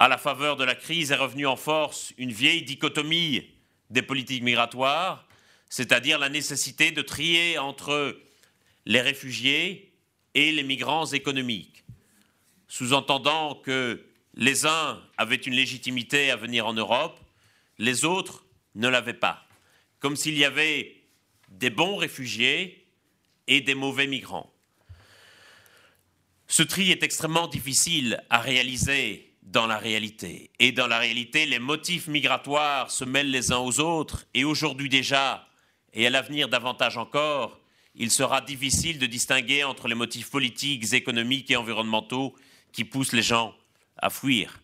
à 0.00 0.08
la 0.08 0.16
faveur 0.16 0.56
de 0.56 0.64
la 0.64 0.74
crise 0.74 1.12
est 1.12 1.16
revenue 1.16 1.46
en 1.46 1.56
force 1.56 2.14
une 2.16 2.32
vieille 2.32 2.62
dichotomie 2.62 3.50
des 3.90 4.00
politiques 4.00 4.42
migratoires, 4.42 5.28
c'est-à-dire 5.68 6.18
la 6.18 6.30
nécessité 6.30 6.90
de 6.90 7.02
trier 7.02 7.58
entre 7.58 8.18
les 8.86 9.02
réfugiés 9.02 9.92
et 10.34 10.52
les 10.52 10.62
migrants 10.62 11.04
économiques, 11.04 11.84
sous-entendant 12.66 13.56
que 13.56 14.06
les 14.34 14.64
uns 14.64 15.02
avaient 15.18 15.36
une 15.36 15.54
légitimité 15.54 16.30
à 16.30 16.36
venir 16.36 16.66
en 16.66 16.72
Europe, 16.72 17.20
les 17.76 18.06
autres 18.06 18.46
ne 18.76 18.88
l'avaient 18.88 19.12
pas, 19.12 19.46
comme 19.98 20.16
s'il 20.16 20.38
y 20.38 20.46
avait 20.46 20.96
des 21.50 21.68
bons 21.68 21.96
réfugiés 21.96 22.86
et 23.48 23.60
des 23.60 23.74
mauvais 23.74 24.06
migrants. 24.06 24.50
Ce 26.46 26.62
tri 26.62 26.90
est 26.90 27.02
extrêmement 27.02 27.48
difficile 27.48 28.24
à 28.30 28.38
réaliser 28.38 29.29
dans 29.50 29.66
la 29.66 29.78
réalité. 29.78 30.50
Et 30.60 30.70
dans 30.70 30.86
la 30.86 30.98
réalité, 30.98 31.44
les 31.44 31.58
motifs 31.58 32.06
migratoires 32.06 32.90
se 32.90 33.04
mêlent 33.04 33.30
les 33.30 33.52
uns 33.52 33.58
aux 33.58 33.80
autres, 33.80 34.24
et 34.32 34.44
aujourd'hui 34.44 34.88
déjà, 34.88 35.48
et 35.92 36.06
à 36.06 36.10
l'avenir 36.10 36.48
davantage 36.48 36.96
encore, 36.96 37.58
il 37.96 38.12
sera 38.12 38.40
difficile 38.40 39.00
de 39.00 39.06
distinguer 39.06 39.64
entre 39.64 39.88
les 39.88 39.96
motifs 39.96 40.30
politiques, 40.30 40.92
économiques 40.92 41.50
et 41.50 41.56
environnementaux 41.56 42.34
qui 42.72 42.84
poussent 42.84 43.12
les 43.12 43.22
gens 43.22 43.54
à 43.96 44.08
fuir. 44.08 44.60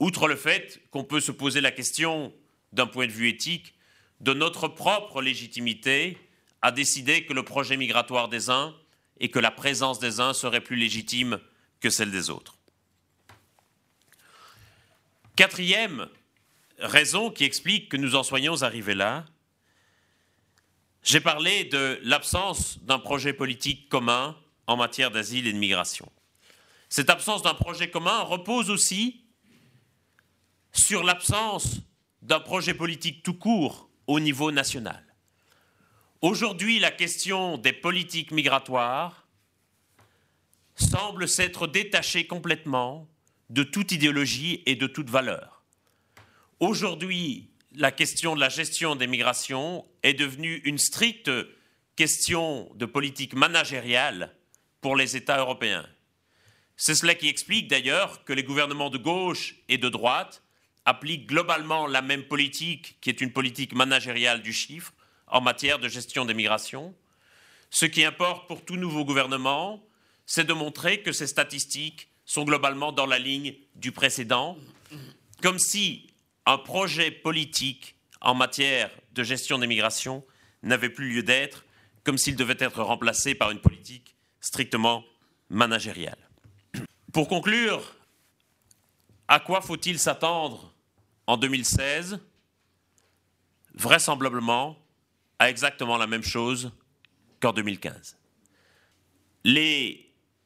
Outre 0.00 0.26
le 0.26 0.36
fait 0.36 0.80
qu'on 0.90 1.04
peut 1.04 1.20
se 1.20 1.32
poser 1.32 1.60
la 1.60 1.70
question, 1.70 2.32
d'un 2.72 2.86
point 2.86 3.06
de 3.06 3.12
vue 3.12 3.28
éthique, 3.28 3.74
de 4.20 4.32
notre 4.32 4.68
propre 4.68 5.20
légitimité 5.20 6.16
à 6.62 6.72
décider 6.72 7.26
que 7.26 7.34
le 7.34 7.42
projet 7.42 7.76
migratoire 7.76 8.30
des 8.30 8.48
uns 8.48 8.74
et 9.20 9.28
que 9.28 9.38
la 9.38 9.50
présence 9.50 9.98
des 9.98 10.20
uns 10.20 10.32
serait 10.32 10.62
plus 10.62 10.76
légitime 10.76 11.38
que 11.80 11.90
celle 11.90 12.10
des 12.10 12.30
autres. 12.30 12.53
Quatrième 15.36 16.08
raison 16.78 17.30
qui 17.30 17.44
explique 17.44 17.88
que 17.88 17.96
nous 17.96 18.14
en 18.14 18.22
soyons 18.22 18.62
arrivés 18.62 18.94
là, 18.94 19.24
j'ai 21.02 21.20
parlé 21.20 21.64
de 21.64 21.98
l'absence 22.02 22.78
d'un 22.82 23.00
projet 23.00 23.32
politique 23.32 23.88
commun 23.88 24.36
en 24.66 24.76
matière 24.76 25.10
d'asile 25.10 25.48
et 25.48 25.52
de 25.52 25.58
migration. 25.58 26.10
Cette 26.88 27.10
absence 27.10 27.42
d'un 27.42 27.54
projet 27.54 27.90
commun 27.90 28.20
repose 28.20 28.70
aussi 28.70 29.24
sur 30.72 31.02
l'absence 31.02 31.80
d'un 32.22 32.40
projet 32.40 32.74
politique 32.74 33.22
tout 33.24 33.34
court 33.34 33.90
au 34.06 34.20
niveau 34.20 34.52
national. 34.52 35.04
Aujourd'hui, 36.22 36.78
la 36.78 36.90
question 36.90 37.58
des 37.58 37.72
politiques 37.72 38.30
migratoires 38.30 39.26
semble 40.76 41.28
s'être 41.28 41.66
détachée 41.66 42.26
complètement 42.26 43.08
de 43.54 43.62
toute 43.62 43.92
idéologie 43.92 44.64
et 44.66 44.74
de 44.74 44.88
toute 44.88 45.08
valeur. 45.08 45.62
Aujourd'hui, 46.58 47.50
la 47.76 47.92
question 47.92 48.34
de 48.34 48.40
la 48.40 48.48
gestion 48.48 48.96
des 48.96 49.06
migrations 49.06 49.86
est 50.02 50.14
devenue 50.14 50.56
une 50.64 50.78
stricte 50.78 51.30
question 51.94 52.68
de 52.74 52.84
politique 52.84 53.32
managériale 53.32 54.34
pour 54.80 54.96
les 54.96 55.16
États 55.16 55.38
européens. 55.38 55.88
C'est 56.76 56.96
cela 56.96 57.14
qui 57.14 57.28
explique 57.28 57.68
d'ailleurs 57.68 58.24
que 58.24 58.32
les 58.32 58.42
gouvernements 58.42 58.90
de 58.90 58.98
gauche 58.98 59.54
et 59.68 59.78
de 59.78 59.88
droite 59.88 60.42
appliquent 60.84 61.28
globalement 61.28 61.86
la 61.86 62.02
même 62.02 62.24
politique, 62.24 62.98
qui 63.00 63.08
est 63.08 63.20
une 63.20 63.32
politique 63.32 63.72
managériale 63.72 64.42
du 64.42 64.52
chiffre, 64.52 64.92
en 65.28 65.40
matière 65.40 65.78
de 65.78 65.86
gestion 65.86 66.24
des 66.24 66.34
migrations. 66.34 66.92
Ce 67.70 67.86
qui 67.86 68.04
importe 68.04 68.48
pour 68.48 68.64
tout 68.64 68.76
nouveau 68.76 69.04
gouvernement, 69.04 69.86
c'est 70.26 70.44
de 70.44 70.52
montrer 70.52 71.02
que 71.02 71.12
ces 71.12 71.28
statistiques 71.28 72.08
sont 72.24 72.44
globalement 72.44 72.92
dans 72.92 73.06
la 73.06 73.18
ligne 73.18 73.54
du 73.74 73.92
précédent, 73.92 74.56
comme 75.42 75.58
si 75.58 76.06
un 76.46 76.58
projet 76.58 77.10
politique 77.10 77.96
en 78.20 78.34
matière 78.34 78.90
de 79.12 79.22
gestion 79.22 79.58
des 79.58 79.66
migrations 79.66 80.24
n'avait 80.62 80.88
plus 80.88 81.10
lieu 81.12 81.22
d'être, 81.22 81.64
comme 82.02 82.18
s'il 82.18 82.36
devait 82.36 82.56
être 82.58 82.82
remplacé 82.82 83.34
par 83.34 83.50
une 83.50 83.60
politique 83.60 84.14
strictement 84.40 85.04
managériale. 85.50 86.18
Pour 87.12 87.28
conclure, 87.28 87.94
à 89.28 89.40
quoi 89.40 89.60
faut-il 89.60 89.98
s'attendre 89.98 90.74
en 91.26 91.36
2016 91.36 92.20
Vraisemblablement 93.74 94.78
à 95.38 95.50
exactement 95.50 95.96
la 95.96 96.06
même 96.06 96.22
chose 96.22 96.72
qu'en 97.40 97.52
2015. 97.52 98.16
Les 99.44 100.03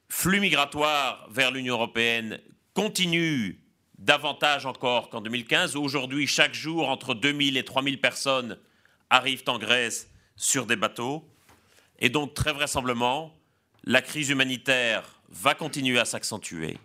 flux 0.08 0.40
migratoires 0.40 1.28
vers 1.30 1.50
l'Union 1.50 1.74
européenne 1.74 2.40
continuent 2.74 3.56
davantage 3.98 4.66
encore 4.66 5.10
qu'en 5.10 5.20
2015. 5.20 5.76
Aujourd'hui, 5.76 6.26
chaque 6.26 6.54
jour, 6.54 6.88
entre 6.88 7.14
2000 7.14 7.56
et 7.56 7.64
3000 7.64 8.00
personnes 8.00 8.58
arrivent 9.10 9.44
en 9.46 9.58
Grèce 9.58 10.08
sur 10.36 10.66
des 10.66 10.76
bateaux. 10.76 11.28
Et 11.98 12.08
donc, 12.08 12.34
très 12.34 12.52
vraisemblablement, 12.52 13.34
la 13.84 14.02
crise 14.02 14.28
humanitaire 14.30 15.20
va 15.28 15.54
continuer 15.54 15.98
à 15.98 16.04
s'accentuer. 16.04 16.78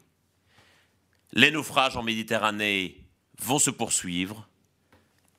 Les 1.34 1.52
naufrages 1.52 1.98
en 1.98 2.04
Méditerranée 2.04 3.02
vont 3.40 3.60
se 3.60 3.70
poursuivre. 3.70 4.48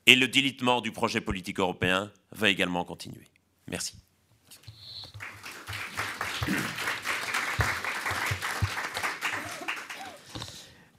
Et 0.07 0.15
le 0.15 0.27
délitement 0.27 0.81
du 0.81 0.91
projet 0.91 1.19
politique 1.19 1.59
européen 1.59 2.11
va 2.31 2.49
également 2.49 2.85
continuer. 2.85 3.25
Merci. 3.67 3.95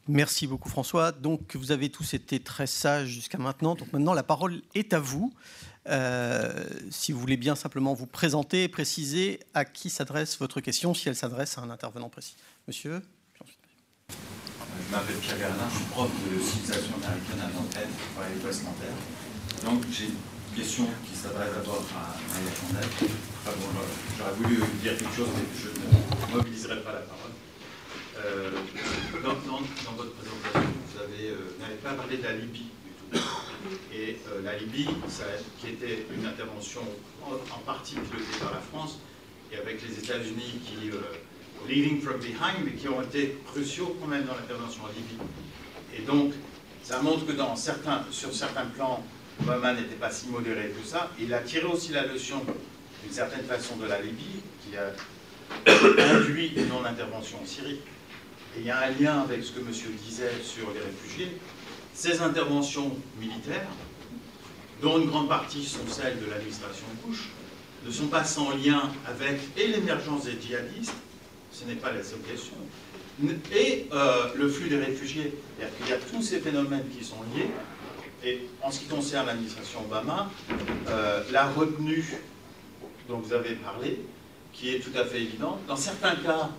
Merci 0.08 0.46
beaucoup 0.46 0.68
François. 0.68 1.10
Donc 1.10 1.56
vous 1.56 1.72
avez 1.72 1.90
tous 1.90 2.14
été 2.14 2.38
très 2.38 2.66
sages 2.66 3.08
jusqu'à 3.08 3.38
maintenant. 3.38 3.74
Donc 3.74 3.92
maintenant 3.92 4.14
la 4.14 4.22
parole 4.22 4.62
est 4.74 4.92
à 4.92 5.00
vous. 5.00 5.32
Euh, 5.88 6.64
si 6.90 7.12
vous 7.12 7.20
voulez 7.20 7.36
bien 7.36 7.54
simplement 7.54 7.94
vous 7.94 8.06
présenter 8.06 8.64
et 8.64 8.68
préciser 8.68 9.40
à 9.54 9.64
qui 9.64 9.90
s'adresse 9.90 10.38
votre 10.38 10.60
question, 10.60 10.94
si 10.94 11.08
elle 11.08 11.16
s'adresse 11.16 11.58
à 11.58 11.62
un 11.62 11.70
intervenant 11.70 12.08
précis. 12.08 12.36
Monsieur 12.66 13.02
Je 14.10 14.92
m'appelle 14.92 15.16
Pierre 15.16 15.38
Gardin, 15.38 15.64
je 15.70 15.76
suis 15.76 15.84
prof 15.86 16.10
de 16.10 16.40
civilisation 16.40 16.94
américaine 16.96 17.40
à 17.40 17.56
Nanterre, 17.56 17.88
pour 18.14 18.24
l'Écosse. 18.24 18.62
Donc 19.64 19.84
j'ai 19.92 20.06
une 20.06 20.56
question 20.56 20.86
qui 21.08 21.16
s'adresse 21.16 21.52
d'abord 21.54 21.84
à 21.94 22.16
Maria 22.32 22.50
Chandel. 22.54 23.10
J'aurais 24.18 24.32
voulu 24.32 24.56
dire 24.82 24.96
quelque 24.96 25.14
chose, 25.14 25.28
mais 25.36 25.46
je 25.56 25.68
ne 26.30 26.36
mobiliserai 26.36 26.82
pas 26.82 26.92
la 26.92 27.00
parole. 27.00 27.35
Euh, 28.26 28.50
dans, 29.22 29.34
votre 29.96 30.12
présentation, 30.12 30.70
vous 30.94 31.00
euh, 31.20 31.36
n'avez 31.60 31.76
pas 31.76 31.92
parlé 31.92 32.16
de 32.16 32.22
la 32.24 32.32
Libye 32.32 32.66
du 32.84 33.18
tout. 33.18 33.24
Et 33.94 34.18
euh, 34.28 34.42
la 34.42 34.56
Libye, 34.56 34.88
qui 35.60 35.68
était 35.68 36.06
une 36.12 36.26
intervention 36.26 36.80
en, 37.24 37.58
partie 37.60 37.94
pilotée 37.94 38.38
par 38.40 38.52
la 38.52 38.60
France, 38.60 38.98
et 39.52 39.56
avec 39.56 39.80
les 39.86 39.98
États-Unis 39.98 40.60
qui, 40.64 40.90
leading 41.68 42.00
from 42.00 42.18
behind, 42.18 42.64
mais 42.64 42.72
qui 42.72 42.88
ont 42.88 43.00
été 43.00 43.38
cruciaux 43.46 43.96
quand 44.00 44.08
même 44.08 44.24
dans 44.24 44.34
l'intervention 44.34 44.84
en 44.84 44.88
Libye. 44.88 45.18
Et 45.96 46.02
donc, 46.02 46.32
ça 46.82 47.00
montre 47.00 47.26
que 47.26 47.32
sur 48.10 48.34
certains 48.34 48.66
plans, 48.74 49.04
Obama 49.40 49.74
n'était 49.74 49.96
pas 49.96 50.10
si 50.10 50.28
modéré 50.28 50.70
que 50.70 50.86
ça. 50.86 51.10
Il 51.20 51.32
a 51.32 51.40
tiré 51.40 51.64
aussi 51.66 51.92
la 51.92 52.06
leçon, 52.06 52.42
d'une 53.02 53.12
certaine 53.12 53.44
façon, 53.44 53.76
de 53.76 53.86
la 53.86 54.00
Libye, 54.00 54.42
qui 54.62 54.76
a 54.76 54.92
induit 56.16 56.52
une 56.56 56.68
non-intervention 56.68 57.38
en 57.40 57.46
Syrie 57.46 57.80
et 58.56 58.60
il 58.60 58.66
y 58.66 58.70
a 58.70 58.80
un 58.80 58.90
lien 58.90 59.20
avec 59.20 59.44
ce 59.44 59.52
que 59.52 59.60
monsieur 59.60 59.90
disait 60.04 60.32
sur 60.42 60.70
les 60.72 60.80
réfugiés, 60.80 61.36
ces 61.92 62.20
interventions 62.20 62.96
militaires, 63.20 63.68
dont 64.82 64.98
une 64.98 65.08
grande 65.08 65.28
partie 65.28 65.64
sont 65.64 65.86
celles 65.88 66.18
de 66.20 66.30
l'administration 66.30 66.86
Bush, 67.04 67.28
ne 67.84 67.90
sont 67.90 68.08
pas 68.08 68.24
sans 68.24 68.50
lien 68.56 68.90
avec 69.06 69.40
et 69.56 69.68
l'émergence 69.68 70.24
des 70.24 70.36
djihadistes, 70.40 70.92
ce 71.52 71.64
n'est 71.64 71.74
pas 71.74 71.92
la 71.92 72.02
seule 72.02 72.20
question, 72.20 72.54
et 73.54 73.86
euh, 73.92 74.28
le 74.34 74.48
flux 74.48 74.68
des 74.68 74.76
réfugiés. 74.76 75.32
C'est-à-dire 75.58 75.88
y 75.88 75.92
a 75.92 75.98
tous 75.98 76.22
ces 76.22 76.40
phénomènes 76.40 76.84
qui 76.88 77.04
sont 77.04 77.16
liés. 77.34 77.48
Et 78.24 78.48
en 78.62 78.70
ce 78.70 78.80
qui 78.80 78.86
concerne 78.86 79.26
l'administration 79.26 79.80
Obama, 79.84 80.30
euh, 80.88 81.22
la 81.30 81.46
retenue 81.46 82.04
dont 83.08 83.18
vous 83.18 83.32
avez 83.32 83.54
parlé, 83.54 84.00
qui 84.52 84.74
est 84.74 84.80
tout 84.80 84.96
à 84.98 85.04
fait 85.04 85.22
évidente, 85.22 85.60
dans 85.68 85.76
certains 85.76 86.16
cas, 86.16 86.50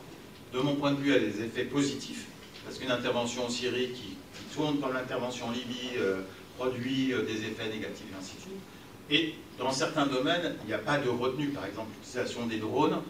de 0.54 0.60
mon 0.60 0.76
point 0.76 0.92
de 0.92 1.02
vue, 1.02 1.14
a 1.14 1.20
des 1.20 1.42
effets 1.42 1.66
positifs, 1.66 2.28
parce 2.66 2.78
qu'une 2.78 2.92
intervention 2.92 3.46
en 3.46 3.50
Syrie 3.50 3.90
qui, 3.90 4.16
tourne 4.54 4.80
comme 4.80 4.94
l'intervention 4.94 5.48
en 5.48 5.52
Libye 5.52 5.98
euh, 6.00 6.22
produit 6.58 7.14
euh, 7.14 7.24
des 7.24 7.44
effets 7.44 7.70
négatifs 7.70 8.08
et 8.12 8.20
ainsi 8.20 8.36
de 8.36 8.42
suite. 8.42 8.54
Et 9.10 9.36
dans 9.60 9.72
certains 9.72 10.06
domaines, 10.06 10.56
il 10.64 10.68
n'y 10.68 10.74
a 10.74 10.80
pas 10.80 10.98
de 10.98 11.10
retenue, 11.10 11.50
par 11.50 11.66
exemple 11.66 11.90
l'utilisation 11.96 12.46
des 12.48 12.58
drones. 12.58 13.02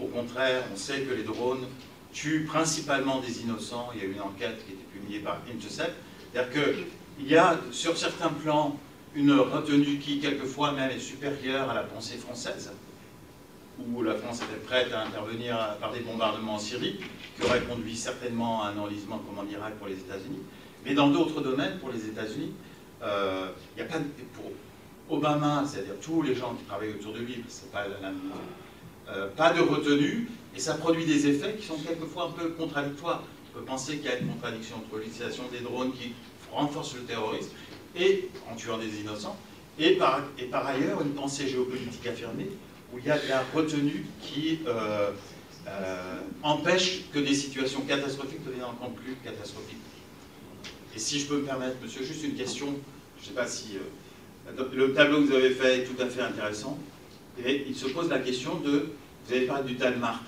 Au 0.00 0.06
contraire, 0.06 0.64
on 0.72 0.76
sait 0.76 1.00
que 1.02 1.14
les 1.14 1.22
drones 1.22 1.64
tuent 2.12 2.44
principalement 2.44 3.20
des 3.20 3.42
innocents. 3.42 3.90
Il 3.94 4.00
y 4.00 4.04
a 4.04 4.06
eu 4.06 4.12
une 4.12 4.20
enquête 4.20 4.64
qui 4.66 4.72
a 4.72 4.74
été 4.74 4.84
publiée 4.92 5.20
par 5.20 5.38
Intercept. 5.52 5.94
C'est-à-dire 6.32 6.52
qu'il 7.18 7.26
y 7.28 7.36
a 7.36 7.58
sur 7.70 7.96
certains 7.96 8.28
plans 8.28 8.78
une 9.14 9.32
retenue 9.32 9.98
qui, 9.98 10.18
quelquefois, 10.18 10.72
même 10.72 10.90
est 10.90 11.00
supérieure 11.00 11.70
à 11.70 11.74
la 11.74 11.82
pensée 11.82 12.16
française 12.16 12.70
où 13.78 14.02
la 14.02 14.14
France 14.14 14.40
était 14.42 14.60
prête 14.66 14.92
à 14.92 15.02
intervenir 15.02 15.76
par 15.80 15.92
des 15.92 16.00
bombardements 16.00 16.54
en 16.54 16.58
Syrie, 16.58 16.98
qui 17.36 17.44
auraient 17.44 17.62
conduit 17.62 17.96
certainement 17.96 18.62
à 18.62 18.68
un 18.68 18.78
enlisement 18.78 19.18
comme 19.18 19.38
en 19.38 19.50
Irak 19.50 19.74
pour 19.78 19.88
les 19.88 19.94
États-Unis. 19.94 20.40
Mais 20.84 20.94
dans 20.94 21.10
d'autres 21.10 21.40
domaines, 21.40 21.78
pour 21.78 21.90
les 21.90 22.06
États-Unis, 22.06 22.52
euh, 23.02 23.48
il 23.76 23.82
n'y 23.82 23.88
a 23.88 23.92
pas 23.92 23.98
de, 23.98 24.04
pour 24.34 24.50
Obama, 25.16 25.64
c'est-à-dire 25.66 25.94
tous 26.00 26.22
les 26.22 26.34
gens 26.34 26.54
qui 26.54 26.64
travaillent 26.64 26.94
autour 26.94 27.12
de 27.12 27.20
lui, 27.20 27.44
c'est 27.48 27.70
pas 27.70 27.86
la 27.86 28.00
même, 28.00 28.20
euh, 29.08 29.28
pas 29.36 29.52
de 29.52 29.60
retenue, 29.60 30.28
et 30.54 30.58
ça 30.58 30.74
produit 30.74 31.04
des 31.04 31.26
effets 31.26 31.54
qui 31.54 31.66
sont 31.66 31.76
quelquefois 31.76 32.28
un 32.28 32.40
peu 32.40 32.48
contradictoires. 32.50 33.22
On 33.54 33.58
peut 33.58 33.64
penser 33.64 33.98
qu'il 33.98 34.06
y 34.06 34.08
a 34.08 34.18
une 34.18 34.28
contradiction 34.28 34.76
entre 34.76 34.98
l'utilisation 34.98 35.44
des 35.52 35.60
drones 35.60 35.92
qui 35.92 36.12
renforce 36.50 36.94
le 36.94 37.02
terrorisme 37.02 37.50
et 37.94 38.28
en 38.50 38.56
tuant 38.56 38.78
des 38.78 39.00
innocents, 39.00 39.36
et 39.78 39.92
par 39.96 40.22
ailleurs 40.66 41.02
une 41.02 41.12
pensée 41.12 41.46
géopolitique 41.48 42.06
affirmée 42.06 42.48
où 42.92 42.98
il 42.98 43.06
y 43.06 43.10
a 43.10 43.18
de 43.18 43.28
la 43.28 43.42
retenue 43.54 44.06
qui 44.20 44.60
euh, 44.66 45.10
euh, 45.68 46.20
empêche 46.42 47.02
que 47.12 47.18
des 47.18 47.34
situations 47.34 47.80
catastrophiques 47.82 48.44
deviennent 48.44 48.64
encore 48.64 48.90
plus 48.90 49.14
catastrophiques. 49.24 49.78
Et 50.94 50.98
si 50.98 51.20
je 51.20 51.26
peux 51.26 51.38
me 51.38 51.44
permettre, 51.44 51.76
monsieur, 51.82 52.04
juste 52.04 52.24
une 52.24 52.34
question, 52.34 52.68
je 53.18 53.22
ne 53.22 53.28
sais 53.28 53.34
pas 53.34 53.46
si... 53.46 53.76
Euh, 53.76 54.62
le 54.72 54.94
tableau 54.94 55.22
que 55.22 55.26
vous 55.26 55.34
avez 55.34 55.50
fait 55.50 55.80
est 55.80 55.84
tout 55.84 56.00
à 56.00 56.06
fait 56.06 56.22
intéressant. 56.22 56.78
Et 57.44 57.64
il 57.68 57.74
se 57.74 57.86
pose 57.86 58.08
la 58.08 58.20
question 58.20 58.54
de, 58.60 58.90
vous 59.26 59.34
avez 59.34 59.46
parlé 59.46 59.72
du 59.72 59.74
Danemark, 59.74 60.22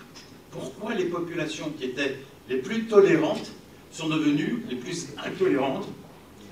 pourquoi 0.50 0.94
les 0.94 1.04
populations 1.04 1.70
qui 1.70 1.84
étaient 1.84 2.16
les 2.48 2.56
plus 2.56 2.86
tolérantes 2.86 3.52
sont 3.92 4.08
devenues 4.08 4.64
les 4.68 4.76
plus 4.76 5.08
intolérantes? 5.24 5.86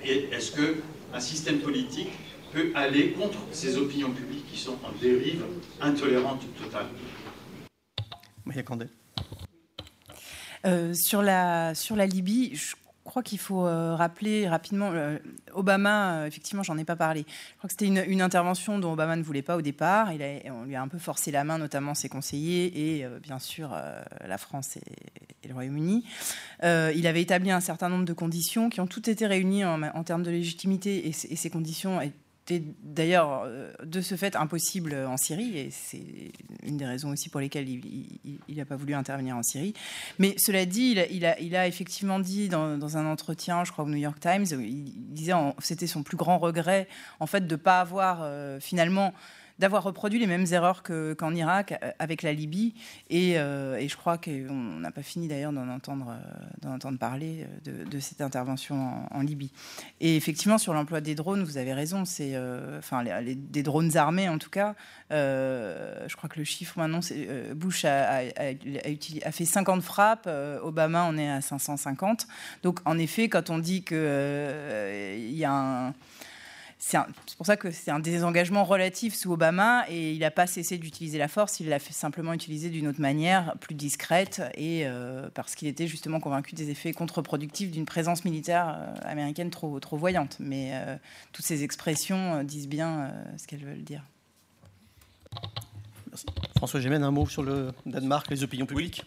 Et 0.05 0.29
est-ce 0.31 0.53
qu'un 0.53 1.21
système 1.21 1.59
politique 1.59 2.11
peut 2.53 2.73
aller 2.75 3.13
contre 3.13 3.39
ces 3.51 3.77
opinions 3.77 4.11
publiques 4.11 4.47
qui 4.51 4.59
sont 4.59 4.79
en 4.85 4.93
dérive 5.01 5.45
intolérante 5.81 6.43
totale 6.57 6.87
Maria 8.45 8.63
Candel. 8.63 8.89
Euh, 10.65 10.95
sur, 10.95 11.23
la, 11.23 11.75
sur 11.75 11.97
la 11.97 12.07
Libye, 12.07 12.55
je 12.55 12.75
je 13.07 13.11
crois 13.11 13.23
qu'il 13.23 13.39
faut 13.39 13.65
euh, 13.65 13.95
rappeler 13.95 14.49
rapidement, 14.49 14.91
euh, 14.93 15.19
Obama, 15.55 16.17
euh, 16.17 16.27
effectivement, 16.27 16.65
j'en 16.65 16.77
ai 16.77 16.85
pas 16.85 16.97
parlé. 16.97 17.25
Je 17.29 17.57
crois 17.59 17.69
que 17.69 17.73
c'était 17.79 17.87
une, 17.87 18.21
intervention 18.21 18.81
dont 18.81 18.95
Obama 18.95 19.15
ne 19.15 19.23
voulait 19.23 19.43
pas 19.43 19.57
au 19.57 19.63
départ. 19.63 20.13
Il 20.13 20.21
on 20.51 20.65
lui 20.65 20.75
a 20.75 20.83
un 20.83 20.89
peu 20.89 20.99
forcé 20.99 21.31
la 21.31 21.45
main, 21.45 21.57
notamment 21.57 21.95
ses 21.95 22.09
conseillers 22.09 22.97
et 22.99 23.07
bien 23.23 23.39
sûr 23.39 23.77
la 24.27 24.39
France 24.39 24.77
et, 24.77 25.49
le 25.49 25.55
Royaume-Uni. 25.55 26.05
il 26.63 27.07
avait 27.07 27.23
établi 27.23 27.53
un 27.53 27.61
certain 27.61 27.89
nombre 27.89 28.05
de 28.05 28.13
conditions 28.13 28.69
qui 28.69 28.81
ont 28.81 28.89
toutes 28.89 29.07
été 29.07 29.27
réunies 29.29 29.65
en, 29.65 30.03
termes 30.03 30.25
de 30.25 30.31
légitimité 30.33 31.07
et, 31.07 31.11
et 31.11 31.37
ces 31.37 31.51
conditions 31.51 32.01
c'était 32.47 32.65
d'ailleurs 32.83 33.43
euh, 33.45 33.73
de 33.83 34.01
ce 34.01 34.15
fait 34.15 34.37
impossible 34.37 34.95
en 34.95 35.17
Syrie, 35.17 35.59
et 35.59 35.71
c'est 35.73 36.31
une 36.63 36.77
des 36.77 36.87
raisons 36.87 37.11
aussi 37.11 37.29
pour 37.29 37.41
lesquelles 37.41 37.69
il 37.69 38.57
n'a 38.57 38.65
pas 38.65 38.77
voulu 38.77 38.95
intervenir 38.95 39.37
en 39.37 39.43
Syrie. 39.43 39.75
Mais 40.19 40.35
cela 40.39 40.65
dit, 40.65 40.97
il 41.11 41.25
a, 41.27 41.41
il 41.41 41.57
a, 41.57 41.67
effectivement 41.67 42.21
dit 42.21 42.49
dans, 42.49 42.97
un 42.97 43.07
entretien, 43.07 43.65
je 43.65 43.73
crois 43.73 43.85
au 43.85 43.89
New 43.89 43.97
York 43.97 44.21
Times, 44.21 44.45
il 44.53 45.13
disait 45.13 45.33
c'était 45.59 45.89
son 45.89 46.05
plus 46.05 46.17
grand 46.17 46.39
regret 46.39 46.87
en 47.19 47.27
fait 47.27 47.47
de 47.47 47.55
ne 47.55 47.61
pas 47.61 47.81
avoir 47.81 48.21
euh, 48.23 48.61
finalement 48.61 49.13
d'avoir 49.59 49.83
reproduit 49.83 50.19
les 50.19 50.27
mêmes 50.27 50.47
erreurs 50.51 50.83
qu'en 50.83 51.35
Irak 51.35 51.79
euh, 51.83 51.91
avec 51.99 52.23
la 52.23 52.33
Libye. 52.33 52.75
Euh, 53.13 53.77
et, 53.77 53.89
je 53.89 53.97
crois 53.97 54.19
qu'on 54.19 54.53
n'a 54.53 54.91
pas 54.91 55.03
fini 55.03 55.29
d'ailleurs 55.29 55.53
d'en 55.53 55.69
entendre, 55.69 56.15
euh, 56.65 56.69
entendre 56.69 56.99
parler 56.99 57.47
de, 57.65 58.01
cette 58.01 58.21
intervention 58.21 59.07
en, 59.11 59.21
Libye. 59.23 59.51
Et 60.01 60.17
effectivement, 60.17 60.59
sur 60.59 60.75
l'emploi 60.75 61.01
des 61.01 61.15
drones, 61.15 61.43
vous 61.43 61.57
avez 61.57 61.73
raison, 61.73 62.05
c'est 62.05 62.39
enfin 62.79 63.03
des 63.25 63.63
drones 63.63 63.97
armés 63.97 64.29
en 64.29 64.39
tout 64.39 64.51
cas. 64.51 64.75
je 65.11 66.17
crois 66.17 66.29
que 66.29 66.39
le 66.39 66.45
chiffre 66.45 66.79
maintenant, 66.79 67.01
c'est 67.01 67.55
Bush 67.55 67.85
a, 67.85 68.19
a, 68.19 69.33
fait 69.33 69.45
50 69.45 69.83
frappes, 69.83 70.29
Obama 70.63 71.05
en 71.05 71.17
est 71.19 71.29
à 71.29 71.41
550. 71.41 72.29
Donc 72.63 72.81
en 72.85 72.99
effet, 72.99 73.29
quand 73.29 73.51
on 73.51 73.59
dit 73.59 73.83
qu'il 73.83 73.97
il 73.97 75.37
y 75.37 75.45
a 75.45 75.53
un 75.53 75.95
c'est 76.89 77.37
pour 77.37 77.47
ça 77.47 77.57
que 77.57 77.73
c'est 77.73 77.91
un 77.91 77.99
désengagement 77.99 78.63
relatif 78.63 79.15
sous 79.17 79.33
Obama 79.33 79.85
et 79.89 80.13
il 80.13 80.21
n'a 80.21 80.31
pas 80.31 80.47
cessé 80.47 80.79
d'utiliser 80.79 81.19
la 81.19 81.27
force, 81.27 81.59
il 81.59 81.69
l'a 81.69 81.81
simplement 81.81 82.33
utilisé 82.33 82.71
d'une 82.71 82.87
autre 82.87 83.01
manière, 83.01 83.57
plus 83.59 83.75
discrète, 83.75 84.41
et 84.55 84.87
euh, 84.87 85.29
parce 85.35 85.57
qu'il 85.57 85.67
était 85.67 85.89
justement 85.89 86.21
convaincu 86.21 86.55
des 86.55 86.71
effets 86.71 86.93
contre-productifs 86.93 87.73
d'une 87.73 87.87
présence 87.87 88.25
militaire 88.25 88.69
euh, 88.79 88.95
américaine 89.03 89.51
trop, 89.51 89.81
trop 89.81 89.97
voyante. 89.97 90.37
Mais 90.39 90.71
euh, 90.75 90.97
toutes 91.33 91.45
ces 91.45 91.65
expressions 91.65 92.45
disent 92.45 92.69
bien 92.69 93.13
ce 93.37 93.49
qu'elles 93.49 93.65
veulent 93.65 93.83
dire. 93.83 94.03
François 96.57 96.81
Gémen, 96.81 97.03
un 97.03 97.11
mot 97.11 97.27
sur 97.27 97.43
le 97.43 97.73
Danemark, 97.85 98.31
les 98.31 98.45
opinions 98.45 98.67
publiques 98.67 99.05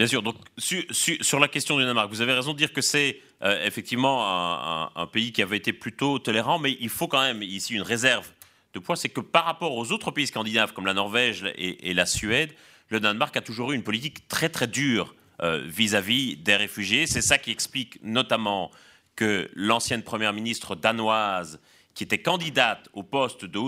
Bien 0.00 0.06
sûr, 0.06 0.22
donc 0.22 0.36
sur 0.56 1.38
la 1.40 1.46
question 1.46 1.76
du 1.76 1.84
Danemark, 1.84 2.08
vous 2.08 2.22
avez 2.22 2.32
raison 2.32 2.54
de 2.54 2.56
dire 2.56 2.72
que 2.72 2.80
c'est 2.80 3.20
euh, 3.42 3.66
effectivement 3.66 4.90
un, 4.96 5.06
pays 5.06 5.30
qui 5.30 5.42
avait 5.42 5.58
été 5.58 5.74
plutôt 5.74 6.18
tolérant, 6.18 6.58
mais 6.58 6.74
il 6.80 6.88
faut 6.88 7.06
quand 7.06 7.20
même 7.20 7.42
ici 7.42 7.74
une 7.74 7.82
réserve 7.82 8.26
de 8.72 8.78
poids, 8.78 8.96
c'est 8.96 9.10
que 9.10 9.20
par 9.20 9.44
rapport 9.44 9.76
aux 9.76 9.92
autres 9.92 10.10
pays 10.10 10.26
scandinaves 10.26 10.72
comme 10.72 10.86
la 10.86 10.94
Norvège 10.94 11.44
et, 11.54 11.92
la 11.92 12.06
Suède, 12.06 12.54
le 12.88 12.98
Danemark 12.98 13.36
a 13.36 13.42
toujours 13.42 13.72
eu 13.72 13.74
une 13.74 13.82
politique 13.82 14.26
très 14.26 14.48
très 14.48 14.68
dure 14.68 15.14
euh, 15.42 15.62
vis-à-vis 15.66 16.38
des 16.38 16.56
réfugiés. 16.56 17.06
C'est 17.06 17.20
ça 17.20 17.36
qui 17.36 17.50
explique 17.50 18.02
notamment 18.02 18.70
que 19.16 19.50
l'ancienne 19.54 20.02
première 20.02 20.32
ministre 20.32 20.76
danoise, 20.76 21.60
qui 21.92 22.04
était 22.04 22.22
candidate 22.22 22.88
au 22.94 23.02
poste 23.02 23.44
de 23.44 23.50
de 23.50 23.58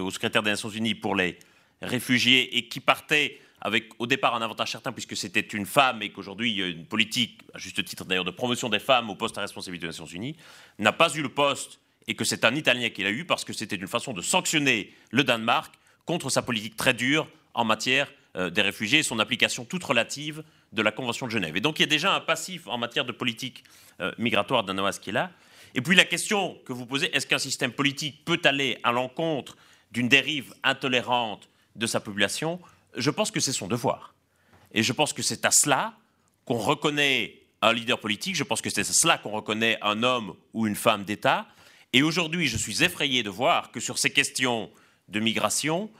haut 0.00 0.10
secrétaire 0.10 0.42
des 0.42 0.50
Nations 0.50 0.70
Unies 0.70 0.94
pour 0.94 1.14
les 1.14 1.38
réfugiés 1.82 2.56
et 2.56 2.68
qui 2.68 2.80
partait 2.80 3.38
avec 3.62 3.90
au 3.98 4.06
départ 4.06 4.34
un 4.34 4.42
avantage 4.42 4.72
certain 4.72 4.92
puisque 4.92 5.16
c'était 5.16 5.40
une 5.40 5.66
femme 5.66 6.02
et 6.02 6.10
qu'aujourd'hui 6.10 6.50
il 6.50 6.58
y 6.58 6.62
a 6.62 6.66
une 6.66 6.84
politique, 6.84 7.40
à 7.54 7.58
juste 7.58 7.82
titre 7.84 8.04
d'ailleurs, 8.04 8.24
de 8.24 8.30
promotion 8.30 8.68
des 8.68 8.80
femmes 8.80 9.08
au 9.08 9.14
poste 9.14 9.38
à 9.38 9.40
responsabilité 9.40 9.86
des 9.86 9.92
Nations 9.92 10.04
Unies, 10.04 10.36
n'a 10.78 10.92
pas 10.92 11.12
eu 11.14 11.22
le 11.22 11.28
poste 11.28 11.78
et 12.08 12.14
que 12.14 12.24
c'est 12.24 12.44
un 12.44 12.54
Italien 12.54 12.90
qui 12.90 13.04
l'a 13.04 13.10
eu 13.10 13.24
parce 13.24 13.44
que 13.44 13.52
c'était 13.52 13.76
une 13.76 13.86
façon 13.86 14.12
de 14.12 14.20
sanctionner 14.20 14.92
le 15.10 15.22
Danemark 15.22 15.72
contre 16.04 16.28
sa 16.28 16.42
politique 16.42 16.76
très 16.76 16.92
dure 16.92 17.28
en 17.54 17.64
matière 17.64 18.12
euh, 18.36 18.50
des 18.50 18.62
réfugiés 18.62 18.98
et 18.98 19.02
son 19.04 19.20
application 19.20 19.64
toute 19.64 19.84
relative 19.84 20.42
de 20.72 20.82
la 20.82 20.90
Convention 20.90 21.26
de 21.26 21.30
Genève. 21.30 21.56
Et 21.56 21.60
donc 21.60 21.78
il 21.78 21.82
y 21.82 21.84
a 21.84 21.88
déjà 21.88 22.12
un 22.12 22.20
passif 22.20 22.66
en 22.66 22.78
matière 22.78 23.04
de 23.04 23.12
politique 23.12 23.62
euh, 24.00 24.10
migratoire 24.18 24.64
danoise 24.64 24.98
qui 24.98 25.10
est 25.10 25.12
là. 25.12 25.30
Et 25.76 25.80
puis 25.80 25.94
la 25.94 26.04
question 26.04 26.58
que 26.64 26.72
vous 26.72 26.84
posez, 26.84 27.14
est-ce 27.14 27.28
qu'un 27.28 27.38
système 27.38 27.72
politique 27.72 28.24
peut 28.24 28.40
aller 28.44 28.78
à 28.82 28.90
l'encontre 28.90 29.56
d'une 29.92 30.08
dérive 30.08 30.52
intolérante 30.64 31.48
de 31.76 31.86
sa 31.86 32.00
population? 32.00 32.60
Je 32.96 33.10
pense 33.10 33.30
que 33.30 33.40
c'est 33.40 33.52
son 33.52 33.68
devoir. 33.68 34.14
Et 34.72 34.82
je 34.82 34.92
pense 34.92 35.12
que 35.12 35.22
c'est 35.22 35.44
à 35.44 35.50
cela 35.50 35.94
qu'on 36.44 36.58
reconnaît 36.58 37.42
un 37.60 37.72
leader 37.72 38.00
politique, 38.00 38.34
je 38.34 38.42
pense 38.42 38.60
que 38.60 38.70
c'est 38.70 38.80
à 38.80 38.84
cela 38.84 39.18
qu'on 39.18 39.30
reconnaît 39.30 39.78
un 39.82 40.02
homme 40.02 40.34
ou 40.52 40.66
une 40.66 40.74
femme 40.74 41.04
d'État. 41.04 41.46
Et 41.92 42.02
aujourd'hui, 42.02 42.48
je 42.48 42.56
suis 42.56 42.82
effrayé 42.82 43.22
de 43.22 43.30
voir 43.30 43.70
que 43.70 43.80
sur 43.80 43.98
ces 43.98 44.10
questions 44.10 44.70
de 45.08 45.20
migration, 45.20 45.90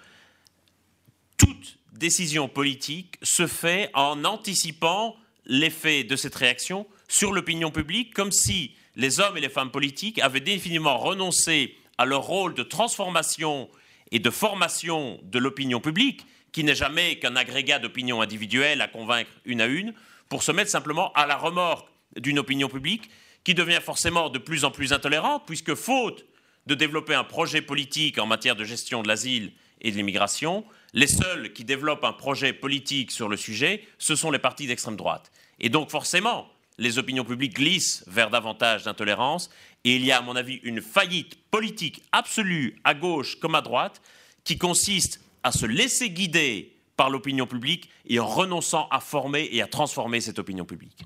toute 1.37 1.79
décision 1.93 2.49
politique 2.49 3.17
se 3.23 3.47
fait 3.47 3.91
en 3.95 4.25
anticipant 4.25 5.17
l'effet 5.45 6.03
de 6.03 6.17
cette 6.17 6.35
réaction 6.35 6.87
sur 7.09 7.33
l'opinion 7.33 7.71
publique, 7.71 8.15
comme 8.15 8.33
si 8.33 8.75
les 8.97 9.21
hommes 9.21 9.37
et 9.37 9.41
les 9.41 9.49
femmes 9.49 9.71
politiques 9.71 10.19
avaient 10.19 10.41
définitivement 10.41 10.99
renoncé 10.99 11.77
à 11.99 12.05
leur 12.05 12.23
rôle 12.23 12.55
de 12.55 12.63
transformation 12.63 13.69
et 14.11 14.19
de 14.19 14.31
formation 14.31 15.21
de 15.23 15.39
l'opinion 15.39 15.81
publique, 15.81 16.27
qui 16.53 16.65
n'est 16.65 16.75
jamais 16.75 17.19
qu'un 17.19 17.37
agrégat 17.37 17.79
d'opinions 17.79 18.21
individuelles 18.21 18.81
à 18.81 18.89
convaincre 18.89 19.31
une 19.45 19.61
à 19.61 19.67
une, 19.67 19.95
pour 20.29 20.43
se 20.43 20.53
mettre 20.53 20.71
simplement 20.71 21.13
à 21.15 21.27
la 21.27 21.37
remorque 21.37 21.89
d'une 22.17 22.39
opinion 22.39 22.69
publique 22.69 23.11
qui 23.45 23.55
devient 23.55 23.81
forcément 23.83 24.29
de 24.29 24.39
plus 24.39 24.65
en 24.65 24.71
plus 24.71 24.93
intolérante, 24.93 25.45
puisque 25.47 25.75
faute 25.75 26.25
de 26.67 26.75
développer 26.75 27.15
un 27.15 27.25
projet 27.25 27.61
politique 27.61 28.19
en 28.19 28.27
matière 28.27 28.55
de 28.55 28.65
gestion 28.65 29.03
de 29.03 29.09
l'asile 29.09 29.53
et 29.81 29.91
de 29.91 29.97
l'immigration, 29.97 30.65
les 30.93 31.09
seuls 31.09 31.53
qui 31.53 31.65
développent 31.65 32.05
un 32.05 32.13
projet 32.13 32.53
politique 32.53 33.11
sur 33.11 33.29
le 33.29 33.37
sujet, 33.37 33.85
ce 33.99 34.15
sont 34.15 34.31
les 34.31 34.39
partis 34.39 34.67
d'extrême 34.67 34.97
droite. 34.97 35.33
Et 35.59 35.71
donc 35.71 35.91
forcément, 35.91 36.49
les 36.79 36.99
opinions 36.99 37.25
publiques 37.25 37.57
glissent 37.57 38.05
vers 38.07 38.31
davantage 38.31 38.85
d'intolérance, 38.85 39.51
et 39.85 39.97
il 39.97 40.05
y 40.05 40.13
a, 40.13 40.19
à 40.19 40.23
mon 40.23 40.37
avis, 40.37 40.61
une 40.63 40.81
faillite 40.81 41.37
politique 41.51 42.03
absolue, 42.13 42.81
à 42.85 42.95
gauche 42.95 43.41
comme 43.41 43.57
à 43.57 43.61
droite, 43.61 44.01
qui 44.45 44.57
consiste 44.57 45.21
à 45.43 45.53
se 45.53 45.67
laisser 45.67 46.11
guider 46.11 46.77
par 46.97 47.11
l'opinion 47.11 47.47
publique 47.47 47.89
et 48.07 48.21
en 48.21 48.27
renonçant 48.27 48.87
à 48.91 49.01
former 49.01 49.49
et 49.51 49.63
à 49.63 49.67
transformer 49.67 50.21
cette 50.21 50.39
opinion 50.39 50.65
publique. 50.65 51.05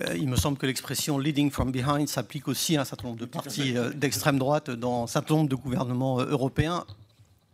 Euh, 0.00 0.16
il 0.16 0.28
me 0.28 0.36
semble 0.36 0.58
que 0.58 0.66
l'expression 0.66 1.18
leading 1.18 1.50
from 1.50 1.72
behind 1.72 2.08
s'applique 2.08 2.46
aussi 2.48 2.76
à 2.76 2.82
un 2.82 2.84
certain 2.84 3.08
nombre 3.08 3.20
de 3.20 3.26
partis 3.26 3.76
euh, 3.76 3.90
d'extrême 3.90 4.38
droite 4.38 4.70
dans 4.70 5.04
un 5.04 5.06
certain 5.06 5.34
nombre 5.34 5.48
de 5.48 5.56
gouvernements 5.56 6.20
euh, 6.20 6.26
européens 6.26 6.84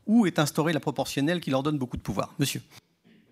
où 0.07 0.27
est 0.27 0.39
instaurée 0.39 0.73
la 0.73 0.81
proportionnelle 0.81 1.41
qui 1.41 1.51
leur 1.51 1.63
donne 1.63 1.79
beaucoup 1.79 1.97
de 1.97 2.03
pouvoir? 2.03 2.35
Monsieur. 2.39 2.61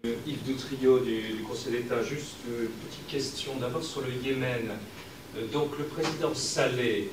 Yves 0.04 0.44
Doutrio 0.46 1.00
du, 1.00 1.36
du 1.36 1.42
Conseil 1.42 1.72
d'État, 1.72 2.02
juste 2.02 2.36
une 2.48 2.68
petite 2.88 3.06
question 3.06 3.52
d'abord 3.60 3.84
sur 3.84 4.00
le 4.00 4.12
Yémen. 4.14 4.70
Donc 5.52 5.78
le 5.78 5.84
président 5.84 6.34
Saleh 6.34 7.08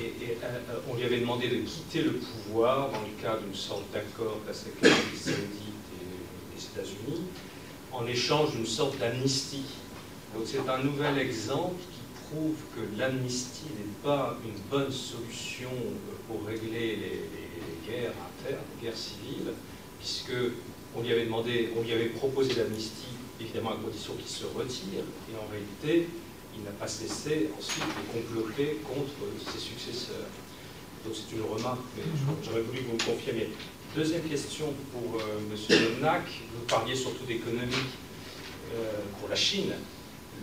et, 0.00 0.36
euh, 0.42 0.78
on 0.90 0.96
lui 0.96 1.04
avait 1.04 1.20
demandé 1.20 1.48
de 1.48 1.56
quitter 1.56 2.02
le 2.02 2.12
pouvoir 2.12 2.90
dans 2.90 3.00
le 3.00 3.22
cadre 3.22 3.42
d'une 3.42 3.54
sorte 3.54 3.84
d'accord 3.92 4.38
avec 4.46 4.82
l'Arabie 4.82 5.16
saoudite 5.16 5.86
et 6.00 6.54
les 6.54 6.62
États-Unis, 6.62 7.22
en 7.92 8.06
échange 8.06 8.52
d'une 8.52 8.66
sorte 8.66 8.98
d'amnistie. 8.98 9.64
Donc 10.34 10.44
c'est 10.46 10.68
un 10.68 10.82
nouvel 10.82 11.18
exemple 11.18 11.80
qui 11.90 12.24
prouve 12.28 12.56
que 12.74 12.98
l'amnistie 12.98 13.70
n'est 13.76 14.08
pas 14.08 14.36
une 14.44 14.60
bonne 14.70 14.92
solution 14.92 15.70
pour 16.28 16.46
régler 16.46 16.96
les, 16.96 17.22
guerres 17.88 18.10
internes, 18.10 18.64
les 18.76 18.88
guerres 18.88 18.96
civiles, 18.96 19.52
puisque 19.98 20.32
on 20.94 21.02
lui 21.02 21.12
avait 21.12 21.24
demandé, 21.24 21.70
on 21.78 21.82
lui 21.82 21.92
avait 21.92 22.06
proposé 22.06 22.54
l'amnistie, 22.54 23.14
évidemment 23.40 23.70
à 23.70 23.76
condition 23.76 24.14
qu'il 24.14 24.26
se 24.26 24.44
retire, 24.44 25.04
et 25.30 25.36
en 25.36 25.48
réalité, 25.50 26.08
il 26.56 26.64
n'a 26.64 26.70
pas 26.70 26.88
cessé 26.88 27.50
ensuite 27.56 27.84
de 27.84 28.20
comploter 28.20 28.80
contre 28.84 29.12
ses 29.52 29.58
successeurs. 29.58 30.26
Donc 31.04 31.14
c'est 31.14 31.36
une 31.36 31.42
remarque, 31.42 31.80
mais 31.96 32.02
j'aurais 32.44 32.62
voulu 32.62 32.78
que 32.78 32.86
vous 32.86 32.94
me 32.94 33.16
confirmiez. 33.16 33.50
Deuxième 33.94 34.22
question 34.22 34.74
pour 34.92 35.20
euh, 35.20 35.38
M. 35.50 35.96
Lenac. 35.98 36.22
Vous 36.54 36.66
parliez 36.66 36.94
surtout 36.94 37.24
d'économie 37.24 37.72
euh, 38.74 38.92
pour 39.18 39.28
la 39.28 39.36
Chine. 39.36 39.72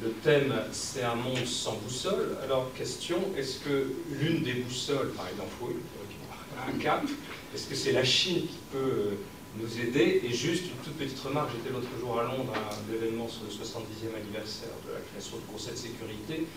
Le 0.02 0.10
thème, 0.23 0.53
c'est 0.72 1.03
un 1.03 1.15
monde 1.15 1.45
sans 1.45 1.76
boussole. 1.76 2.38
Alors, 2.44 2.72
question, 2.73 3.18
est-ce 3.38 3.60
que 3.60 3.94
l'une 4.11 4.44
des 4.44 4.53
boussoles, 4.53 5.11
par 5.11 5.27
exemple, 5.27 5.76
un 6.68 6.77
cap 6.80 7.03
Est-ce 7.53 7.68
que 7.68 7.76
c'est 7.76 7.91
la 7.91 8.03
Chine 8.03 8.41
qui 8.41 8.57
peut 8.72 9.18
nous 9.60 9.80
aider 9.80 10.22
Et 10.24 10.34
juste 10.34 10.66
une 10.66 10.84
toute 10.84 10.98
petite 10.98 11.20
remarque, 11.20 11.52
j'étais 11.52 11.74
l'autre 11.74 11.90
jour 12.00 12.20
à 12.20 12.24
Londres 12.24 12.54
à 12.56 12.74
un 12.74 12.94
événement 12.94 13.28
sur 13.28 13.44
le 13.44 13.52
70e 13.52 14.16
anniversaire 14.16 14.74
de 14.88 14.94
la 14.94 15.00
création 15.00 15.38
du 15.38 15.46
Conseil 15.46 15.74
de 15.74 15.78
sécurité, 15.78 16.48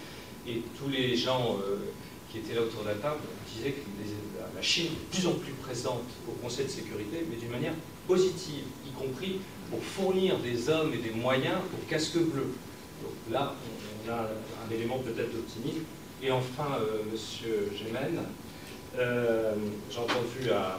et 0.49 0.63
tous 0.79 0.89
les 0.89 1.17
gens 1.17 1.59
qui 2.31 2.39
étaient 2.39 2.55
là 2.55 2.63
autour 2.63 2.83
de 2.83 2.89
la 2.89 2.95
table 2.95 3.21
disaient 3.53 3.73
que 3.73 3.87
la 4.55 4.63
Chine 4.63 4.87
est 4.87 5.17
de 5.17 5.17
plus 5.17 5.27
en 5.27 5.35
plus 5.35 5.53
présente 5.53 6.09
au 6.29 6.33
Conseil 6.43 6.67
de 6.67 6.71
sécurité, 6.71 7.27
mais 7.29 7.37
d'une 7.37 7.51
manière 7.51 7.75
positive, 8.07 8.65
y 8.87 8.93
compris 8.93 9.41
pour 9.71 9.83
fournir 9.83 10.39
des 10.39 10.69
hommes 10.69 10.93
et 10.95 10.99
des 10.99 11.11
moyens 11.11 11.59
au 11.75 11.91
casque 11.91 12.19
bleu. 12.19 12.55
Donc 13.03 13.13
là, 13.31 13.55
on, 14.07 14.11
a 14.11 14.21
un 14.21 14.75
élément 14.75 14.99
peut-être 14.99 15.33
d'optimisme. 15.33 15.85
Et 16.23 16.31
enfin, 16.31 16.79
euh, 16.81 17.03
Monsieur 17.13 17.71
Gémen, 17.77 18.23
euh, 18.99 19.55
j'ai 19.91 19.99
entendu 19.99 20.51
à, 20.53 20.79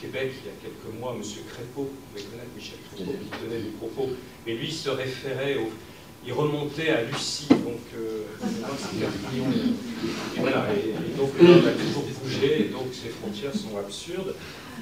Québec 0.00 0.32
il 0.42 0.46
y 0.46 0.52
a 0.52 0.56
quelques 0.60 1.00
mois 1.00 1.14
Monsieur 1.16 1.42
Crépeau, 1.48 1.88
vous 1.88 2.06
pouvez 2.12 2.22
connaître 2.24 2.50
Michel 2.54 2.78
Crépeau, 2.92 3.12
qui 3.12 3.30
tenait 3.30 3.62
des 3.62 3.70
propos, 3.70 4.10
et 4.46 4.54
lui 4.54 4.70
se 4.70 4.90
référait 4.90 5.56
au, 5.56 5.70
il 6.26 6.32
remontait 6.32 6.90
à 6.90 7.02
Lucie, 7.04 7.48
donc 7.48 7.80
euh, 7.94 8.26
et 10.36 10.40
voilà, 10.40 10.66
et, 10.74 11.16
donc 11.16 11.30
on 11.40 11.66
a 11.66 11.72
toujours 11.72 12.04
bougé, 12.22 12.66
et 12.66 12.68
donc 12.68 12.92
ces 12.92 13.10
frontières 13.10 13.54
sont 13.54 13.78
absurdes. 13.78 14.34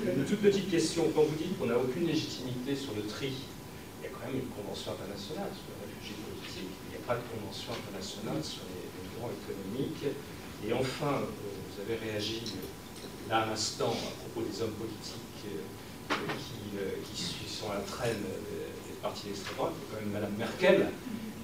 Une 0.03 0.25
toute 0.25 0.41
petite 0.41 0.71
question, 0.71 1.05
quand 1.15 1.23
vous 1.23 1.37
dites 1.37 1.59
qu'on 1.59 1.67
n'a 1.67 1.79
aucune 1.79 2.07
légitimité 2.07 2.75
sur 2.75 2.95
le 2.97 3.03
tri, 3.07 3.31
il 3.31 4.05
y 4.05 4.09
a 4.09 4.11
quand 4.11 4.27
même 4.27 4.41
une 4.41 4.51
convention 4.57 4.93
internationale 4.97 5.53
sur 5.53 5.69
les 5.71 5.85
réfugiés 5.85 6.19
politiques, 6.25 6.75
il 6.89 6.97
n'y 6.97 6.99
a 6.99 7.05
pas 7.07 7.15
de 7.21 7.27
convention 7.29 7.71
internationale 7.77 8.43
sur 8.43 8.65
les, 8.73 8.83
migrants 9.05 9.31
économiques. 9.31 10.17
Et 10.65 10.73
enfin, 10.73 11.21
euh, 11.21 11.64
avez 11.85 12.11
réagi 12.11 12.43
euh, 12.47 13.29
là 13.29 13.39
à 13.43 13.47
l'instant 13.47 13.91
à 13.93 14.11
propos 14.21 14.49
des 14.49 14.63
hommes 14.63 14.73
politiques 14.73 15.47
euh, 15.47 16.97
qui, 17.15 17.25
sont 17.49 17.71
à 17.71 17.75
la 17.75 17.81
traîne 17.81 18.21
des 18.21 18.95
partis 19.03 19.27
d'extrême 19.29 19.57
droite, 19.57 19.73
quand 19.91 20.01
même 20.01 20.11
Mme 20.13 20.35
Merkel, 20.37 20.89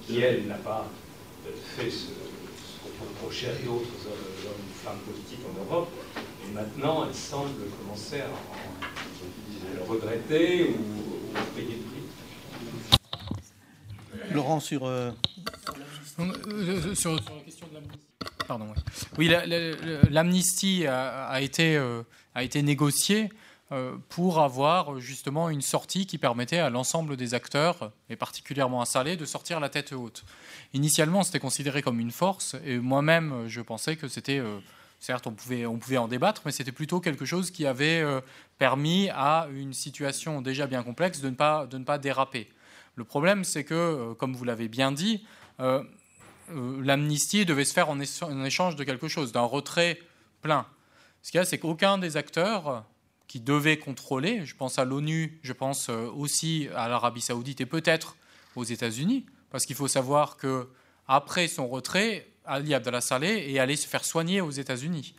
qui 0.05 0.19
elle 0.19 0.47
n'a 0.47 0.55
pas 0.55 0.87
fait 1.75 1.89
ce, 1.89 2.07
qu'on 2.83 2.89
peut 2.89 3.09
reprocher 3.09 3.47
à 3.47 3.53
d'autres 3.53 3.87
hommes 4.45 4.65
ou 4.69 4.73
femmes 4.83 4.99
politiques 4.99 5.39
en 5.45 5.53
Europe, 5.63 5.89
maintenant, 6.53 7.05
elle 7.07 7.15
semble 7.15 7.63
commencer 7.79 8.19
à, 8.21 8.27
le 9.75 9.83
regretter 9.89 10.65
ou, 10.65 11.37
à 11.37 11.41
payer 11.55 11.77
le 11.77 11.83
prix. 11.83 12.03
Laurent, 14.33 14.59
sur, 14.59 14.85
euh, 14.85 15.11
euh, 16.47 16.95
sur, 16.95 17.13
la 17.13 17.21
question 17.45 17.67
de 17.67 17.73
l'amnistie. 17.73 17.99
Pardon, 18.47 18.73
oui. 19.17 19.31
l'amnistie 20.09 20.85
a, 20.87 21.41
été, 21.41 21.77
euh, 21.77 22.03
a 22.35 22.43
été 22.43 22.61
négociée 22.61 23.29
pour 24.09 24.41
avoir 24.41 24.99
justement 24.99 25.49
une 25.49 25.61
sortie 25.61 26.05
qui 26.05 26.17
permettait 26.17 26.59
à 26.59 26.69
l'ensemble 26.69 27.15
des 27.15 27.33
acteurs, 27.33 27.93
et 28.09 28.17
particulièrement 28.17 28.81
à 28.81 28.85
Salé, 28.85 29.15
de 29.15 29.23
sortir 29.23 29.61
la 29.61 29.69
tête 29.69 29.93
haute. 29.93 30.25
Initialement, 30.73 31.23
c'était 31.23 31.39
considéré 31.39 31.81
comme 31.81 32.01
une 32.01 32.11
force, 32.11 32.57
et 32.65 32.79
moi-même, 32.79 33.47
je 33.47 33.61
pensais 33.61 33.95
que 33.95 34.09
c'était 34.09 34.41
Certes, 35.01 35.25
on 35.25 35.31
pouvait, 35.31 35.97
en 35.97 36.07
débattre, 36.07 36.43
mais 36.45 36.51
c'était 36.51 36.71
plutôt 36.71 36.99
quelque 36.99 37.25
chose 37.25 37.49
qui 37.49 37.65
avait 37.65 38.01
euh, 38.01 38.21
permis 38.59 39.09
à 39.09 39.47
une 39.51 39.73
situation 39.73 40.43
déjà 40.43 40.67
bien 40.67 40.83
complexe 40.83 41.21
de 41.21 41.29
ne 41.29 41.33
pas, 41.33 41.97
déraper. 41.97 42.47
Le 42.95 43.03
problème, 43.03 43.43
c'est 43.43 43.63
que, 43.63 43.73
euh, 43.73 44.13
comme 44.13 44.35
vous 44.35 44.43
l'avez 44.45 44.67
bien 44.67 44.91
dit, 44.91 45.25
euh, 45.59 45.83
l'amnistie 46.81 47.45
devait 47.45 47.65
se 47.65 47.73
faire 47.73 47.89
en, 47.89 47.99
échange 47.99 48.75
de 48.75 48.83
quelque 48.83 49.07
chose, 49.07 49.31
d'un 49.31 49.41
retrait 49.41 49.99
plein. 50.41 50.65
Ce 51.21 51.31
qu'il 51.31 51.37
y 51.37 51.41
a, 51.41 51.45
c'est 51.45 51.57
qu'aucun 51.57 51.97
des 51.97 52.17
acteurs 52.17 52.85
qui 53.27 53.39
devaient 53.39 53.77
contrôler, 53.77 54.45
je 54.45 54.55
pense 54.55 54.79
à 54.79 54.85
l'ONU, 54.85 55.39
je 55.43 55.53
pense 55.53 55.89
aussi 55.89 56.67
à 56.75 56.87
l'Arabie 56.87 57.21
saoudite 57.21 57.61
et 57.61 57.65
peut-être 57.65 58.17
aux 58.55 58.63
États-Unis, 58.63 59.25
parce 59.49 59.65
qu'il 59.65 59.75
faut 59.75 59.87
savoir 59.87 60.37
que 60.37 60.67
après 61.07 61.47
son 61.47 61.67
retrait, 61.67 62.27
Ali 62.45 62.73
Abdallah 62.73 63.01
Saleh 63.01 63.51
est 63.51 63.59
allé 63.59 63.75
se 63.75 63.87
faire 63.87 64.03
soigner 64.03 64.41
aux 64.41 64.51
États-Unis. 64.51 65.13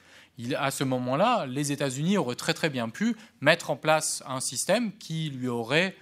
à 0.57 0.71
ce 0.71 0.85
moment-là, 0.85 1.47
les 1.47 1.73
États-Unis 1.73 2.17
auraient 2.19 2.37
très 2.37 2.55
très 2.55 2.71
bien 2.71 2.89
pu 2.89 3.17
mettre 3.41 3.71
en 3.71 3.77
place 3.77 4.23
un 4.27 4.41
système 4.41 4.97
qui 4.99 5.31
lui 5.31 5.49
aurait 5.49 5.95
euh, 5.95 6.02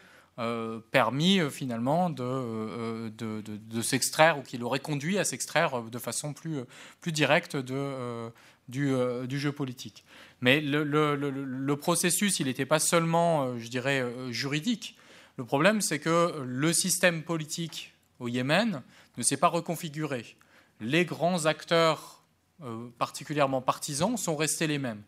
permis 0.90 1.40
euh, 1.40 1.50
finalement 1.50 2.14
euh, 2.18 3.10
de, 3.10 3.82
s'extraire 3.82 4.38
ou 4.38 4.42
qui 4.42 4.58
l'aurait 4.58 4.80
conduit 4.80 5.18
à 5.18 5.24
s'extraire 5.24 5.82
de 5.82 5.98
façon 5.98 6.32
plus, 6.32 6.64
directe 7.06 7.56
du, 7.56 8.88
jeu 9.30 9.52
politique. 9.52 10.04
Mais 10.40 10.60
le, 10.60 11.74
processus, 11.74 12.40
il 12.40 12.46
n'était 12.46 12.66
pas 12.66 12.78
seulement, 12.78 13.58
je 13.58 13.68
dirais, 13.68 14.04
juridique. 14.30 14.96
Le 15.36 15.44
problème, 15.44 15.80
c'est 15.80 15.98
que 15.98 16.42
le 16.44 16.72
système 16.72 17.22
politique 17.22 17.94
au 18.18 18.28
Yémen 18.28 18.82
ne 19.16 19.22
s'est 19.22 19.36
pas 19.36 19.48
reconfiguré 19.48 20.36
les 20.80 21.04
grands 21.04 21.46
acteurs, 21.46 22.22
euh, 22.62 22.88
particulièrement 22.98 23.62
partisans, 23.62 24.16
sont 24.16 24.36
restés 24.36 24.66
les 24.66 24.78
mêmes. 24.78 25.02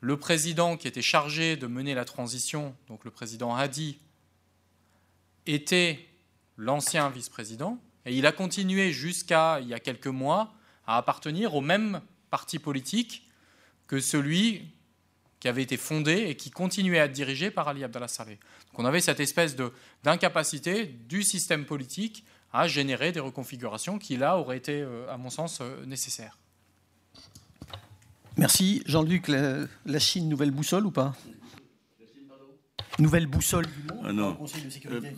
Le 0.00 0.16
président 0.16 0.76
qui 0.76 0.88
était 0.88 1.02
chargé 1.02 1.56
de 1.56 1.66
mener 1.66 1.94
la 1.94 2.04
transition, 2.04 2.74
donc 2.88 3.04
le 3.04 3.10
président 3.10 3.54
Hadi, 3.54 3.98
était 5.54 6.06
l'ancien 6.56 7.10
vice-président, 7.10 7.78
et 8.06 8.16
il 8.16 8.26
a 8.26 8.32
continué 8.32 8.92
jusqu'à 8.92 9.60
il 9.60 9.68
y 9.68 9.74
a 9.74 9.80
quelques 9.80 10.06
mois 10.06 10.52
à 10.86 10.96
appartenir 10.96 11.54
au 11.54 11.60
même 11.60 12.00
parti 12.30 12.58
politique 12.58 13.28
que 13.86 14.00
celui 14.00 14.70
qui 15.40 15.48
avait 15.48 15.62
été 15.62 15.76
fondé 15.76 16.26
et 16.28 16.36
qui 16.36 16.50
continuait 16.50 17.00
à 17.00 17.06
être 17.06 17.12
dirigé 17.12 17.50
par 17.50 17.66
Ali 17.68 17.82
Abdallah 17.82 18.08
Saleh. 18.08 18.38
Donc 18.70 18.78
on 18.80 18.84
avait 18.84 19.00
cette 19.00 19.20
espèce 19.20 19.56
d'incapacité 20.04 20.86
du 20.86 21.22
système 21.22 21.64
politique 21.64 22.24
à 22.52 22.68
générer 22.68 23.12
des 23.12 23.20
reconfigurations 23.20 23.98
qui, 23.98 24.16
là, 24.16 24.36
auraient 24.38 24.56
été, 24.56 24.82
euh, 24.82 25.10
à 25.10 25.16
mon 25.16 25.30
sens, 25.30 25.60
euh, 25.60 25.84
nécessaires. 25.86 26.36
Merci. 28.36 28.82
Jean-Luc, 28.86 29.28
la, 29.28 29.98
Chine, 29.98 30.28
nouvelle 30.28 30.50
boussole 30.50 30.86
ou 30.86 30.90
pas? 30.90 31.14
Nouvelle 32.98 33.26
boussole 33.26 33.66
du 33.66 33.82
monde 33.88 34.04
ah 34.04 34.12
non. 34.12 34.34
Conseil 34.34 34.64
de 34.64 34.70
sécurité 34.70 35.08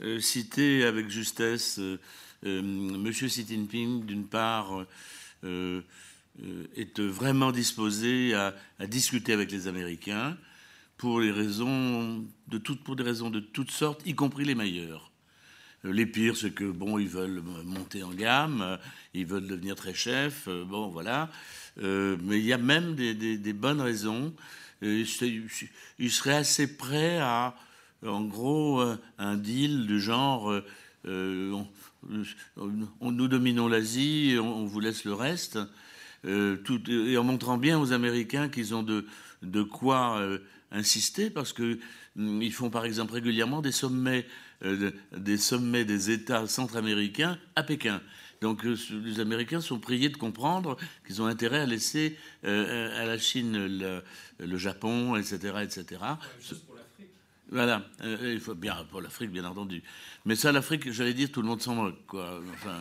euh, 0.00 0.20
cité 0.20 0.84
avec 0.84 1.10
justesse 1.10 1.80
M. 2.44 3.10
Xi 3.10 3.46
Jinping, 3.46 4.06
d'une 4.06 4.26
part, 4.26 4.86
est 5.42 7.00
vraiment 7.00 7.50
disposé 7.50 8.34
à, 8.34 8.54
discuter 8.86 9.32
avec 9.32 9.50
les 9.50 9.66
Américains 9.66 10.36
pour, 10.96 11.20
les 11.20 11.32
raisons 11.32 12.24
de 12.46 12.58
toutes, 12.58 12.84
pour 12.84 12.96
des 12.96 13.02
raisons 13.02 13.30
de 13.30 13.40
toutes 13.40 13.70
sortes, 13.70 14.02
y 14.06 14.14
compris 14.14 14.44
les 14.44 14.54
meilleures. 14.54 15.10
Euh, 15.84 15.92
les 15.92 16.06
pires, 16.06 16.36
c'est 16.36 16.50
que, 16.50 16.64
bon, 16.64 16.98
ils 16.98 17.08
veulent 17.08 17.42
monter 17.64 18.02
en 18.02 18.10
gamme, 18.10 18.62
euh, 18.62 18.76
ils 19.14 19.26
veulent 19.26 19.46
devenir 19.46 19.76
très 19.76 19.94
chefs, 19.94 20.48
euh, 20.48 20.64
bon, 20.64 20.88
voilà. 20.88 21.30
Mais 21.78 22.38
il 22.38 22.44
y 22.44 22.52
a 22.52 22.58
même 22.58 22.94
des, 22.94 23.52
bonnes 23.52 23.80
raisons. 23.80 24.34
ils 24.82 25.06
seraient 25.06 26.34
assez 26.34 26.76
prêts 26.76 27.18
à, 27.18 27.54
en 28.06 28.24
gros, 28.24 28.82
un 29.18 29.36
deal 29.36 29.86
du 29.86 30.00
genre 30.00 30.52
on, 31.04 31.66
nous 33.00 33.28
dominons 33.28 33.68
l'Asie, 33.68 34.36
on, 34.40 34.62
on, 34.62 34.66
vous 34.66 34.80
laisse 34.80 35.04
le 35.04 35.14
reste, 35.14 35.58
et 36.26 37.16
en 37.16 37.24
montrant 37.24 37.58
bien 37.58 37.78
aux 37.78 37.92
Américains 37.92 38.48
qu'ils 38.48 38.74
ont 38.74 38.82
de, 38.82 39.62
quoi 39.62 40.20
insister 40.70 41.30
parce 41.30 41.52
que 41.52 41.78
mm, 42.16 42.50
font 42.50 42.70
par 42.70 42.84
exemple 42.84 43.14
régulièrement 43.14 43.62
des 43.62 43.72
sommets, 43.72 44.26
euh, 44.64 44.90
des 45.16 45.38
sommets 45.38 45.84
des 45.84 46.10
États 46.10 46.46
centra-américains 46.46 47.38
à 47.56 47.62
Pékin. 47.62 48.00
Donc 48.40 48.64
euh, 48.64 48.76
les 49.04 49.20
Américains 49.20 49.60
sont 49.60 49.78
priés 49.78 50.08
de 50.08 50.16
comprendre 50.16 50.76
qu'ils 51.06 51.20
ont 51.22 51.26
intérêt 51.26 51.60
à 51.60 51.66
laisser 51.66 52.16
euh, 52.44 53.02
à 53.02 53.06
la 53.06 53.18
Chine 53.18 53.66
le, 54.38 54.56
Japon, 54.56 55.16
etc., 55.16 55.54
etc. 55.62 56.00
Voilà, 57.50 57.82
il 58.04 58.40
faut 58.40 58.54
bien 58.54 58.84
pour 58.90 59.00
l'Afrique, 59.00 59.30
bien 59.30 59.46
entendu. 59.46 59.82
Mais 60.26 60.36
ça, 60.36 60.52
l'Afrique, 60.52 60.92
j'allais 60.92 61.14
dire, 61.14 61.32
tout 61.32 61.40
le 61.40 61.48
monde 61.48 61.62
s'en 61.62 61.74
moque, 61.74 62.04
quoi. 62.06 62.42
Enfin, 62.52 62.76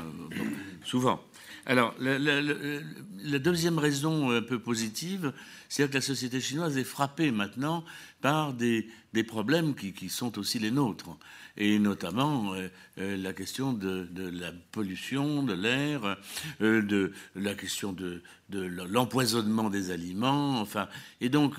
souvent. 0.84 1.24
Alors, 1.66 1.96
la, 2.00 3.40
deuxième 3.40 3.80
raison 3.80 4.32
un 4.32 4.42
peu 4.42 4.60
positive, 4.60 5.32
c'est 5.69 5.89
que 5.89 5.94
la 5.94 6.02
société 6.02 6.41
chinoise 6.41 6.77
est 6.77 6.84
frappée 6.84 7.31
maintenant 7.31 7.84
par 8.22 8.53
des, 8.53 8.88
des 9.14 9.23
problèmes 9.23 9.73
qui, 9.73 10.10
sont 10.10 10.38
aussi 10.38 10.60
les 10.60 10.72
nôtres, 10.72 11.10
et 11.56 11.80
notamment 11.80 12.53
euh, 12.53 12.68
euh, 12.99 13.18
la 13.18 13.34
question 13.34 13.73
de, 13.73 14.07
la 14.15 14.52
pollution 14.72 15.44
de 15.44 15.53
l'air, 15.53 16.18
euh, 16.61 16.81
de 16.81 17.14
la 17.35 17.56
question 17.56 17.94
de, 17.94 18.22
l'empoisonnement 18.49 19.69
des 19.69 19.91
aliments, 19.91 20.61
enfin, 20.61 20.88
et 21.19 21.30
donc 21.30 21.56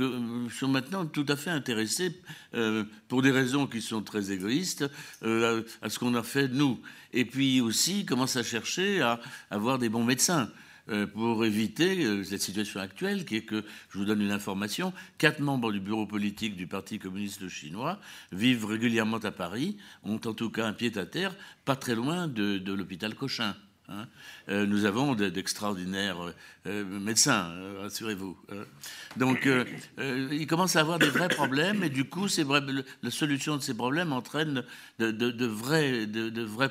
suis 0.50 0.66
maintenant 0.66 1.04
tout 1.04 1.26
à 1.28 1.36
fait 1.36 1.50
intéressé, 1.50 2.20
pour 3.08 3.22
des 3.22 3.30
raisons 3.30 3.66
qui 3.66 3.82
sont 3.82 4.02
très 4.02 4.30
égoïstes, 4.32 4.84
à 5.22 5.90
ce 5.90 5.98
qu'on 5.98 6.14
a 6.14 6.22
fait 6.22 6.48
de 6.48 6.54
nous, 6.54 6.80
et 7.12 7.24
puis 7.24 7.60
aussi 7.60 8.06
commence 8.06 8.36
à 8.36 8.42
chercher 8.42 9.02
à 9.02 9.20
avoir 9.50 9.78
des 9.78 9.88
bons 9.88 10.04
médecins. 10.04 10.50
Euh, 10.90 11.06
pour 11.06 11.44
éviter 11.44 12.04
euh, 12.04 12.24
cette 12.24 12.40
situation 12.40 12.80
actuelle 12.80 13.26
qui 13.26 13.36
est 13.36 13.42
que, 13.42 13.62
je 13.90 13.98
vous 13.98 14.06
donne 14.06 14.22
une 14.22 14.30
information, 14.30 14.94
quatre 15.18 15.40
membres 15.40 15.70
du 15.70 15.80
bureau 15.80 16.06
politique 16.06 16.56
du 16.56 16.66
Parti 16.66 16.98
communiste 16.98 17.46
chinois 17.48 17.98
vivent 18.32 18.64
régulièrement 18.64 19.18
à 19.18 19.30
Paris, 19.30 19.76
ont 20.02 20.20
en 20.24 20.32
tout 20.32 20.50
cas 20.50 20.66
un 20.66 20.72
pied 20.72 20.96
à 20.96 21.04
terre, 21.04 21.36
pas 21.66 21.76
très 21.76 21.94
loin 21.94 22.26
de 22.26 22.72
l'hôpital 22.72 23.14
Cochin. 23.14 23.54
Hein. 23.90 24.06
Euh, 24.50 24.66
nous 24.66 24.84
avons 24.84 25.14
d'extraordinaires 25.14 26.34
euh, 26.66 26.84
médecins, 26.84 27.50
euh, 27.52 27.80
rassurez-vous. 27.82 28.36
Hein. 28.52 28.64
Donc, 29.16 29.48
il 29.98 30.46
commence 30.46 30.76
à 30.76 30.80
avoir 30.80 30.98
des 30.98 31.08
vrais 31.08 31.28
problèmes, 31.28 31.82
et 31.82 31.88
du 31.88 32.04
coup, 32.04 32.26
la 33.02 33.10
solution 33.10 33.56
de 33.56 33.62
ces 33.62 33.74
problèmes 33.74 34.12
entraîne 34.12 34.62
de, 34.98 35.46
vrais, 35.46 36.06
de, 36.06 36.42
vrais 36.42 36.70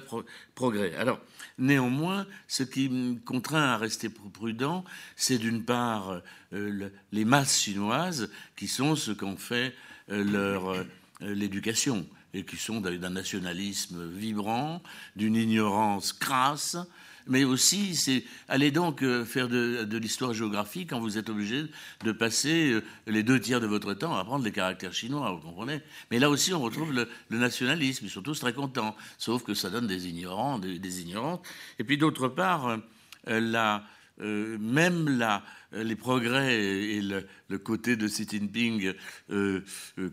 progrès. 0.53 0.95
Alors, 0.95 1.19
néanmoins, 1.57 2.27
ce 2.47 2.63
qui 2.63 2.89
me 2.89 3.15
contraint 3.15 3.73
à 3.73 3.77
rester 3.77 4.09
prudent, 4.09 4.85
c'est 5.15 5.39
d'une 5.39 5.63
part 5.63 6.21
les 6.51 7.25
masses 7.25 7.59
chinoises, 7.59 8.29
qui 8.55 8.67
sont 8.67 8.95
ce 8.95 9.11
qu'en 9.11 9.37
fait 9.37 9.73
leur 10.07 10.85
l'éducation 11.19 12.07
et 12.33 12.43
qui 12.43 12.57
sont 12.57 12.81
d'un 12.81 13.09
nationalisme 13.09 14.07
vibrant, 14.07 14.81
d'une 15.15 15.35
ignorance 15.35 16.13
crasse, 16.13 16.77
mais 17.27 17.43
aussi 17.43 18.23
allez 18.47 18.71
donc 18.71 19.03
euh, 19.03 19.25
faire 19.25 19.47
de, 19.47 19.97
l'histoire 19.97 20.33
géographique 20.33 20.89
quand 20.89 20.99
vous 20.99 21.17
êtes 21.17 21.29
obligé 21.29 21.65
de 22.03 22.11
passer 22.11 22.71
euh, 22.71 22.83
les 23.07 23.23
deux 23.23 23.39
tiers 23.39 23.59
de 23.59 23.67
votre 23.67 23.93
temps 23.93 24.15
à 24.15 24.21
apprendre 24.21 24.43
les 24.43 24.51
caractères 24.51 24.93
chinois, 24.93 25.31
vous 25.31 25.47
comprenez? 25.47 25.81
Mais 26.11 26.19
là 26.19 26.29
aussi 26.29 26.53
on 26.53 26.59
retrouve 26.59 26.93
le, 26.93 27.07
nationalisme, 27.29 28.05
ils 28.05 28.11
sont 28.11 28.21
tous 28.21 28.39
très 28.39 28.53
contents, 28.53 28.95
sauf 29.17 29.43
que 29.43 29.53
ça 29.53 29.69
donne 29.69 29.87
des 29.87 30.07
ignorants, 30.07 30.59
des, 30.59 31.01
ignorantes. 31.01 31.45
Et 31.79 31.83
puis 31.83 31.97
d'autre 31.97 32.27
part, 32.27 32.77
euh, 34.19 34.57
même 34.57 35.09
la, 35.09 35.43
les 35.71 35.95
progrès 35.95 36.55
et 36.61 37.01
le, 37.01 37.57
côté 37.57 37.95
de 37.95 38.07
Xi 38.07 38.27
Jinping 38.29 38.93
euh, 39.31 39.61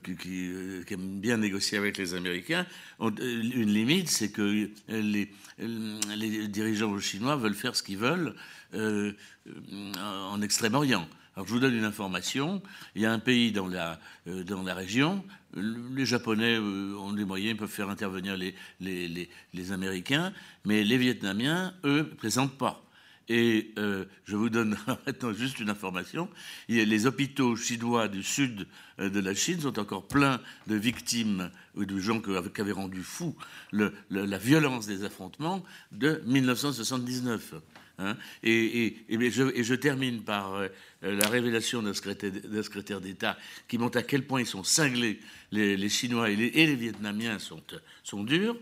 qui, 0.02 0.50
aime 0.90 1.20
bien 1.20 1.36
négocier 1.36 1.78
avec 1.78 1.96
les 1.98 2.14
Américains 2.14 2.66
ont 2.98 3.10
une 3.10 3.72
limite, 3.72 4.08
c'est 4.08 4.30
que 4.30 4.68
les, 4.88 5.30
les, 5.58 6.48
dirigeants 6.48 6.98
chinois 6.98 7.36
veulent 7.36 7.54
faire 7.54 7.76
ce 7.76 7.82
qu'ils 7.82 7.98
veulent 7.98 8.34
en 8.74 10.42
Extrême-Orient. 10.42 11.08
Alors 11.36 11.48
je 11.48 11.52
vous 11.52 11.60
donne 11.60 11.74
une 11.74 11.84
information, 11.84 12.62
il 12.94 13.02
y 13.02 13.06
a 13.06 13.12
un 13.12 13.18
pays 13.18 13.50
dans 13.50 13.66
la, 13.66 13.98
dans 14.26 14.62
la 14.62 14.74
région, 14.74 15.24
les 15.56 16.06
Japonais 16.06 16.58
ont 16.58 17.12
des 17.12 17.24
moyens, 17.24 17.52
ils 17.52 17.56
peuvent 17.56 17.68
faire 17.68 17.90
intervenir 17.90 18.36
les, 18.36 18.54
les, 18.80 19.28
les 19.52 19.72
Américains, 19.72 20.32
mais 20.64 20.84
les 20.84 20.98
Vietnamiens, 20.98 21.74
eux, 21.84 21.98
ne 21.98 22.16
présentent 22.16 22.56
pas. 22.56 22.83
Et 23.28 23.72
euh, 23.78 24.04
je 24.24 24.36
vous 24.36 24.50
donne 24.50 24.76
maintenant 25.06 25.32
juste 25.32 25.60
une 25.60 25.70
information. 25.70 26.28
Les 26.68 27.06
hôpitaux 27.06 27.56
chinois 27.56 28.08
du 28.08 28.22
sud 28.22 28.66
euh, 28.98 29.08
de 29.08 29.20
la 29.20 29.34
Chine 29.34 29.60
sont 29.60 29.78
encore 29.78 30.06
pleins 30.06 30.40
de 30.66 30.74
victimes 30.74 31.50
ou 31.74 31.84
de 31.84 31.98
gens 31.98 32.20
qui 32.20 32.30
avaient 32.60 32.72
rendu 32.72 33.02
fou 33.02 33.34
la 33.72 34.38
violence 34.38 34.86
des 34.86 35.04
affrontements 35.04 35.64
de 35.92 36.22
1979. 36.26 37.54
Hein. 37.98 38.16
et, 38.42 38.96
je, 39.08 39.74
termine 39.74 40.22
par 40.22 40.54
euh, 40.54 40.68
la 41.02 41.28
révélation 41.28 41.80
d'un 41.80 41.94
secrétaire, 41.94 43.00
d'État 43.00 43.38
qui 43.68 43.78
montre 43.78 43.98
à 43.98 44.02
quel 44.02 44.24
point 44.24 44.40
ils 44.40 44.46
sont 44.46 44.64
cinglés, 44.64 45.20
les, 45.52 45.88
Chinois 45.88 46.30
et 46.30 46.36
les, 46.36 46.74
Vietnamiens 46.74 47.38
sont, 47.38 48.24
durs. 48.24 48.56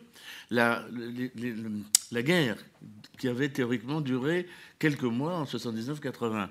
La, 0.51 0.85
la 2.11 2.23
guerre 2.23 2.59
qui 3.19 3.29
avait 3.29 3.49
théoriquement 3.49 4.01
duré 4.03 4.47
quelques 4.79 5.03
mois 5.03 5.39
en 5.39 5.45
79-80. 5.45 6.49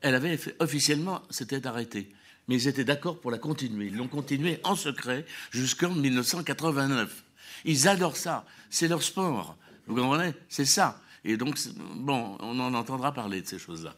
Elle 0.00 0.14
avait 0.14 0.38
officiellement, 0.60 1.22
s'était 1.30 1.66
arrêtée. 1.66 2.08
Mais 2.48 2.54
ils 2.54 2.68
étaient 2.68 2.84
d'accord 2.84 3.20
pour 3.20 3.30
la 3.30 3.38
continuer. 3.38 3.86
Ils 3.86 3.96
l'ont 3.96 4.08
continuée 4.08 4.60
en 4.62 4.76
secret 4.76 5.26
jusqu'en 5.50 5.90
1989. 5.90 7.24
Ils 7.64 7.88
adorent 7.88 8.16
ça. 8.16 8.46
C'est 8.70 8.88
leur 8.88 9.02
sport. 9.02 9.56
Vous 9.86 9.96
comprenez? 9.96 10.32
C'est 10.48 10.64
ça. 10.64 11.00
Et 11.26 11.36
donc, 11.36 11.58
bon, 11.96 12.36
on 12.40 12.60
en 12.60 12.72
entendra 12.72 13.12
parler 13.12 13.42
de 13.42 13.46
ces 13.48 13.58
choses-là. 13.58 13.94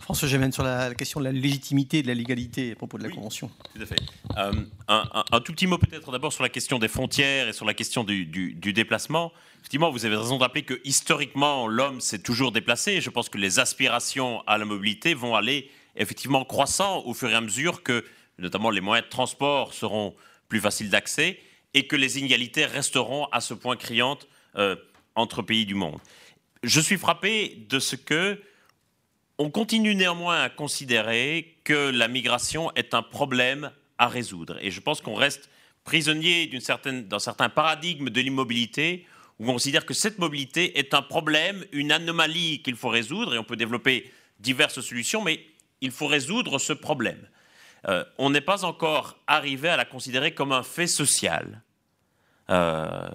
François 0.00 0.28
Gémen, 0.28 0.52
sur 0.52 0.62
la, 0.62 0.94
question 0.94 1.18
de 1.20 1.24
la 1.24 1.32
légitimité 1.32 1.98
et 1.98 2.02
de 2.02 2.08
la 2.08 2.14
légalité 2.14 2.72
à 2.72 2.74
propos 2.74 2.98
de 2.98 3.04
la 3.04 3.10
Convention. 3.10 3.50
Tout 3.74 3.80
à 3.80 3.86
fait. 3.86 4.00
Euh, 4.36 4.52
un, 4.88 5.40
tout 5.40 5.52
petit 5.52 5.66
mot 5.66 5.78
peut-être 5.78 6.12
d'abord 6.12 6.32
sur 6.32 6.42
la 6.42 6.50
question 6.50 6.78
des 6.78 6.88
frontières 6.88 7.48
et 7.48 7.52
sur 7.54 7.64
la 7.64 7.72
question 7.72 8.04
du, 8.04 8.26
déplacement. 8.54 9.32
Effectivement, 9.60 9.90
vous 9.90 10.04
avez 10.04 10.16
raison 10.16 10.36
de 10.36 10.42
rappeler 10.42 10.62
que 10.62 10.78
historiquement, 10.84 11.68
l'homme 11.68 12.02
s'est 12.02 12.18
toujours 12.18 12.52
déplacé. 12.52 12.92
Et 12.92 13.00
je 13.00 13.08
pense 13.08 13.30
que 13.30 13.38
les 13.38 13.60
aspirations 13.60 14.42
à 14.46 14.58
la 14.58 14.66
mobilité 14.66 15.14
vont 15.14 15.36
aller 15.36 15.70
effectivement 15.96 16.44
croissant 16.44 17.02
au 17.06 17.14
fur 17.14 17.30
et 17.30 17.34
à 17.34 17.40
mesure 17.40 17.82
que, 17.82 18.04
notamment, 18.38 18.68
les 18.68 18.82
moyens 18.82 19.06
de 19.06 19.10
transport 19.10 19.72
seront 19.72 20.14
plus 20.48 20.60
faciles 20.60 20.90
d'accès 20.90 21.38
et 21.72 21.86
que 21.86 21.96
les 21.96 22.18
inégalités 22.18 22.66
resteront 22.66 23.26
à 23.32 23.40
ce 23.40 23.54
point 23.54 23.76
criantes 23.76 24.26
euh, 24.56 24.76
entre 25.14 25.42
pays 25.42 25.66
du 25.66 25.74
monde. 25.74 25.98
Je 26.62 26.80
suis 26.80 26.98
frappé 26.98 27.66
de 27.68 27.78
ce 27.78 27.96
que 27.96 28.40
on 29.38 29.50
continue 29.50 29.94
néanmoins 29.94 30.42
à 30.42 30.50
considérer 30.50 31.56
que 31.64 31.90
la 31.90 32.08
migration 32.08 32.70
est 32.74 32.92
un 32.92 33.02
problème 33.02 33.72
à 33.96 34.06
résoudre. 34.06 34.58
Et 34.60 34.70
je 34.70 34.80
pense 34.80 35.00
qu'on 35.00 35.14
reste 35.14 35.48
prisonnier 35.84 36.46
d'un 36.46 37.18
certain 37.18 37.48
paradigme 37.48 38.10
de 38.10 38.20
l'immobilité 38.20 39.06
où 39.38 39.48
on 39.48 39.54
considère 39.54 39.86
que 39.86 39.94
cette 39.94 40.18
mobilité 40.18 40.78
est 40.78 40.92
un 40.92 41.00
problème, 41.00 41.64
une 41.72 41.90
anomalie 41.90 42.60
qu'il 42.60 42.76
faut 42.76 42.90
résoudre, 42.90 43.34
et 43.34 43.38
on 43.38 43.44
peut 43.44 43.56
développer 43.56 44.12
diverses 44.38 44.82
solutions, 44.82 45.22
mais 45.22 45.40
il 45.80 45.90
faut 45.90 46.06
résoudre 46.06 46.58
ce 46.58 46.74
problème. 46.74 47.26
Euh, 47.88 48.04
on 48.18 48.28
n'est 48.28 48.42
pas 48.42 48.66
encore 48.66 49.18
arrivé 49.26 49.70
à 49.70 49.78
la 49.78 49.86
considérer 49.86 50.34
comme 50.34 50.52
un 50.52 50.62
fait 50.62 50.86
social, 50.86 51.62
euh, 52.50 53.08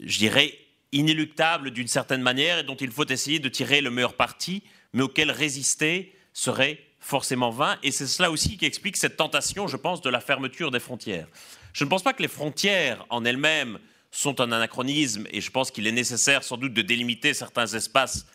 je 0.00 0.18
dirais 0.18 0.58
inéluctable 0.92 1.70
d'une 1.70 1.88
certaine 1.88 2.22
manière, 2.22 2.58
et 2.58 2.64
dont 2.64 2.76
il 2.76 2.90
faut 2.90 3.06
essayer 3.06 3.38
de 3.38 3.48
tirer 3.48 3.80
le 3.80 3.90
meilleur 3.90 4.14
parti 4.14 4.62
mais 4.92 5.02
auquel 5.02 5.30
résister 5.30 6.14
serait 6.32 6.80
forcément 6.98 7.50
vain. 7.50 7.78
Et 7.82 7.90
c'est 7.90 8.06
cela 8.06 8.30
aussi 8.30 8.56
qui 8.56 8.66
explique 8.66 8.96
cette 8.96 9.16
tentation, 9.16 9.68
je 9.68 9.76
pense, 9.76 10.00
de 10.00 10.10
la 10.10 10.20
fermeture 10.20 10.70
des 10.70 10.80
frontières. 10.80 11.26
Je 11.72 11.84
ne 11.84 11.88
pense 11.88 12.02
pas 12.02 12.12
que 12.12 12.22
les 12.22 12.28
frontières 12.28 13.04
en 13.08 13.24
elles-mêmes 13.24 13.78
sont 14.10 14.40
un 14.40 14.50
anachronisme, 14.50 15.26
et 15.30 15.40
je 15.40 15.50
pense 15.50 15.70
qu'il 15.70 15.86
est 15.86 15.92
nécessaire 15.92 16.42
sans 16.42 16.56
doute 16.56 16.74
de 16.74 16.82
délimiter 16.82 17.32
certains 17.32 17.66
espaces 17.66 18.26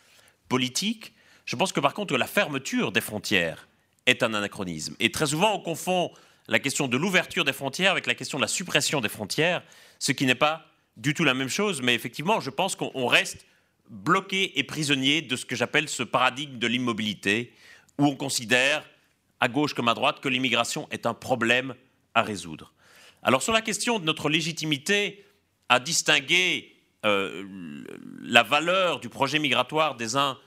politiques. 0.48 1.12
Je 1.44 1.54
pense 1.54 1.72
que 1.72 1.80
par 1.80 1.92
contre 1.92 2.16
la 2.16 2.26
fermeture 2.26 2.92
des 2.92 3.02
frontières 3.02 3.68
est 4.06 4.22
un 4.22 4.32
anachronisme. 4.32 4.96
Et 5.00 5.12
très 5.12 5.26
souvent 5.26 5.54
on 5.54 5.60
confond 5.60 6.10
la 6.48 6.58
question 6.58 6.88
de 6.88 6.96
l'ouverture 6.96 7.44
des 7.44 7.52
frontières 7.52 7.92
avec 7.92 8.06
la 8.06 8.14
question 8.14 8.38
de 8.38 8.42
la 8.42 8.48
suppression 8.48 9.00
des 9.00 9.08
frontières, 9.08 9.62
ce 9.98 10.12
qui 10.12 10.24
n'est 10.24 10.34
pas 10.34 10.66
du 10.96 11.14
tout 11.14 11.24
la 11.24 11.34
même 11.34 11.48
chose, 11.48 11.82
mais 11.82 11.94
effectivement 11.94 12.40
je 12.40 12.50
pense 12.50 12.76
qu'on 12.76 13.06
reste 13.06 13.46
bloqué 13.90 14.58
et 14.58 14.64
prisonnier 14.64 15.22
de 15.22 15.36
ce 15.36 15.44
que 15.44 15.56
j'appelle 15.56 15.88
ce 15.88 16.02
paradigme 16.02 16.58
de 16.58 16.66
l'immobilité, 16.66 17.52
où 17.98 18.06
on 18.06 18.16
considère, 18.16 18.84
à 19.40 19.48
gauche 19.48 19.74
comme 19.74 19.88
à 19.88 19.94
droite, 19.94 20.20
que 20.20 20.28
l'immigration 20.28 20.88
est 20.90 21.06
un 21.06 21.14
problème 21.14 21.74
à 22.14 22.22
résoudre. 22.22 22.72
Alors 23.22 23.42
sur 23.42 23.52
la 23.52 23.62
question 23.62 23.98
de 23.98 24.04
notre 24.04 24.28
légitimité 24.28 25.24
à 25.68 25.80
distinguer 25.80 26.76
euh, 27.04 27.44
la 28.22 28.42
valeur 28.42 29.00
du 29.00 29.08
projet 29.08 29.38
migratoire 29.38 29.96
des 29.96 30.16
uns 30.16 30.38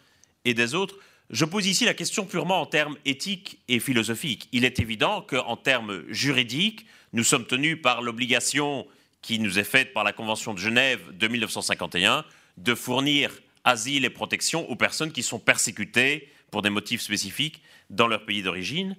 et 0.46 0.54
des 0.54 0.76
autres, 0.76 0.98
je 1.30 1.46
pose 1.46 1.68
ici 1.68 1.86
la 1.86 1.94
question 1.94 2.26
purement 2.26 2.62
en 2.62 2.66
termes 2.66 2.98
éthiques 3.06 3.60
et 3.68 3.80
philosophiques. 3.80 4.50
Il 4.52 4.66
est 4.66 4.80
évident 4.80 5.22
qu'en 5.22 5.56
termes 5.56 6.04
juridiques, 6.10 6.86
nous 7.14 7.24
sommes 7.24 7.46
tenus 7.46 7.80
par 7.82 8.02
l'obligation 8.02 8.88
qui 9.22 9.40
nous 9.40 9.60
est 9.60 9.64
faite 9.64 9.94
par 9.94 10.04
la 10.04 10.14
Convention 10.14 10.54
de 10.54 10.60
Genève 10.60 11.02
de 11.16 11.28
1951 11.28 12.26
de 12.58 12.76
fournir 12.76 13.32
asile 13.64 14.06
et 14.06 14.10
protection 14.10 14.70
aux 14.70 14.76
personnes 14.76 15.12
qui 15.12 15.24
sont 15.24 15.40
persécutées 15.40 16.32
pour 16.52 16.62
des 16.62 16.70
motifs 16.70 17.02
spécifiques 17.02 17.62
dans 17.90 18.08
leur 18.08 18.26
pays 18.26 18.41
d'origine. 18.41 18.96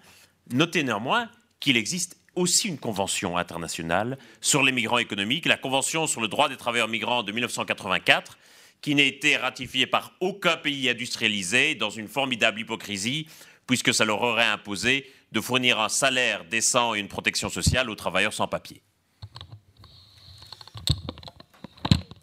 Notez 0.52 0.82
néanmoins 0.82 1.28
qu'il 1.58 1.76
existe 1.76 2.16
aussi 2.34 2.68
une 2.68 2.78
convention 2.78 3.36
internationale 3.36 4.18
sur 4.40 4.62
les 4.62 4.72
migrants 4.72 4.98
économiques, 4.98 5.46
la 5.46 5.56
Convention 5.56 6.06
sur 6.06 6.20
le 6.20 6.28
droit 6.28 6.48
des 6.48 6.56
travailleurs 6.56 6.88
migrants 6.88 7.22
de 7.22 7.32
1984, 7.32 8.38
qui 8.80 8.94
n'a 8.94 9.02
été 9.02 9.36
ratifiée 9.36 9.86
par 9.86 10.12
aucun 10.20 10.56
pays 10.56 10.88
industrialisé 10.88 11.74
dans 11.74 11.90
une 11.90 12.08
formidable 12.08 12.60
hypocrisie 12.60 13.26
puisque 13.66 13.94
ça 13.94 14.04
leur 14.04 14.20
aurait 14.22 14.46
imposé 14.46 15.08
de 15.30 15.40
fournir 15.40 15.78
un 15.78 15.88
salaire 15.88 16.44
décent 16.44 16.94
et 16.94 16.98
une 16.98 17.06
protection 17.08 17.48
sociale 17.48 17.88
aux 17.88 17.94
travailleurs 17.94 18.32
sans 18.32 18.48
papier. 18.48 18.82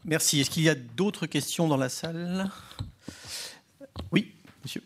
Merci. 0.10 0.40
Est-ce 0.40 0.50
qu'il 0.50 0.64
y 0.64 0.70
a 0.70 0.76
d'autres 0.76 1.26
questions 1.26 1.68
dans 1.68 1.76
la 1.76 1.90
salle? 1.90 2.50
Oui, 4.10 4.32
monsieur. 4.64 4.82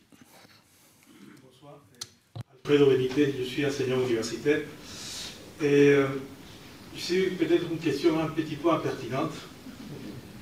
Bonsoir. 1.46 1.80
Alfredo 2.66 2.90
je 3.38 3.44
suis 3.44 3.64
enseignant 3.64 4.02
universitaire. 4.02 4.62
Et 5.62 5.90
euh, 5.90 6.08
c'est 6.98 7.38
peut-être 7.38 7.66
une 7.72 7.78
question 7.78 8.20
un 8.20 8.30
petit 8.30 8.56
peu 8.56 8.72
impertinente, 8.72 9.34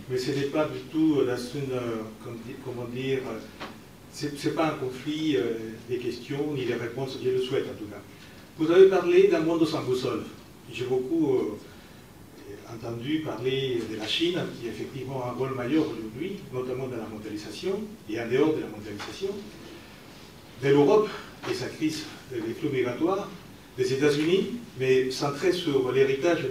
mais 0.10 0.18
ce 0.18 0.32
n'est 0.32 0.44
pas 0.44 0.66
du 0.70 0.80
tout 0.90 1.24
la 1.28 1.34
euh, 1.34 2.04
comment 2.64 2.86
dire, 2.86 3.20
euh, 3.28 3.40
ce 4.14 4.28
n'est 4.28 4.54
pas 4.54 4.68
un 4.68 4.78
conflit 4.78 5.36
des 5.90 5.98
questions 5.98 6.54
ni 6.54 6.66
des 6.66 6.76
réponses, 6.76 7.18
je 7.22 7.30
le 7.30 7.42
souhaite 7.42 7.66
en 7.66 7.78
tout 7.78 7.90
cas. 7.92 8.02
Vous 8.58 8.72
avez 8.72 8.88
parlé 8.88 9.28
d'un 9.28 9.42
monde 9.42 9.68
sans 9.68 9.84
boussole. 9.84 10.24
J'ai 10.72 10.86
beaucoup 10.86 11.58
entendu 12.74 13.20
parler 13.20 13.82
de 13.92 13.98
la 13.98 14.08
Chine, 14.08 14.40
qui 14.60 14.68
a 14.68 14.72
effectivement 14.72 15.26
un 15.26 15.32
rôle 15.32 15.56
majeur 15.56 15.84
aujourd'hui, 15.84 16.40
notamment 16.54 16.88
dans 16.88 16.98
la 16.98 17.08
mondialisation 17.08 17.82
et 18.10 18.20
en 18.20 18.28
dehors 18.28 18.56
de 18.56 18.62
la 18.62 18.68
mondialisation, 18.68 19.30
de 20.64 20.70
l'Europe 20.70 21.10
et 21.50 21.54
sa 21.54 21.68
crise 21.68 22.06
des 22.32 22.54
flux 22.54 22.70
migratoires, 22.70 23.30
des 23.78 23.94
États-Unis, 23.94 24.60
mais 24.80 25.10
centré 25.10 25.52
sur 25.54 25.92
l'héritage 25.92 26.46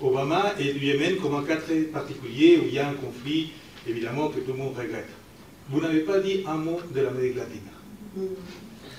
d'Obama 0.00 0.54
et 0.58 0.72
du 0.72 0.86
Yémen 0.86 1.16
comme 1.16 1.34
un 1.34 1.42
cas 1.42 1.56
très 1.56 1.80
particulier 1.80 2.58
où 2.58 2.66
il 2.66 2.74
y 2.74 2.78
a 2.78 2.88
un 2.88 2.94
conflit, 2.94 3.50
évidemment, 3.86 4.28
que 4.28 4.40
tout 4.40 4.52
le 4.52 4.58
monde 4.58 4.76
regrette. 4.76 5.08
Vous 5.70 5.80
n'avez 5.80 6.00
pas 6.00 6.20
dit 6.20 6.44
un 6.46 6.54
mot 6.54 6.80
de 6.94 7.00
l'Amérique 7.00 7.36
latine. 7.36 7.60
Mm. 8.16 8.22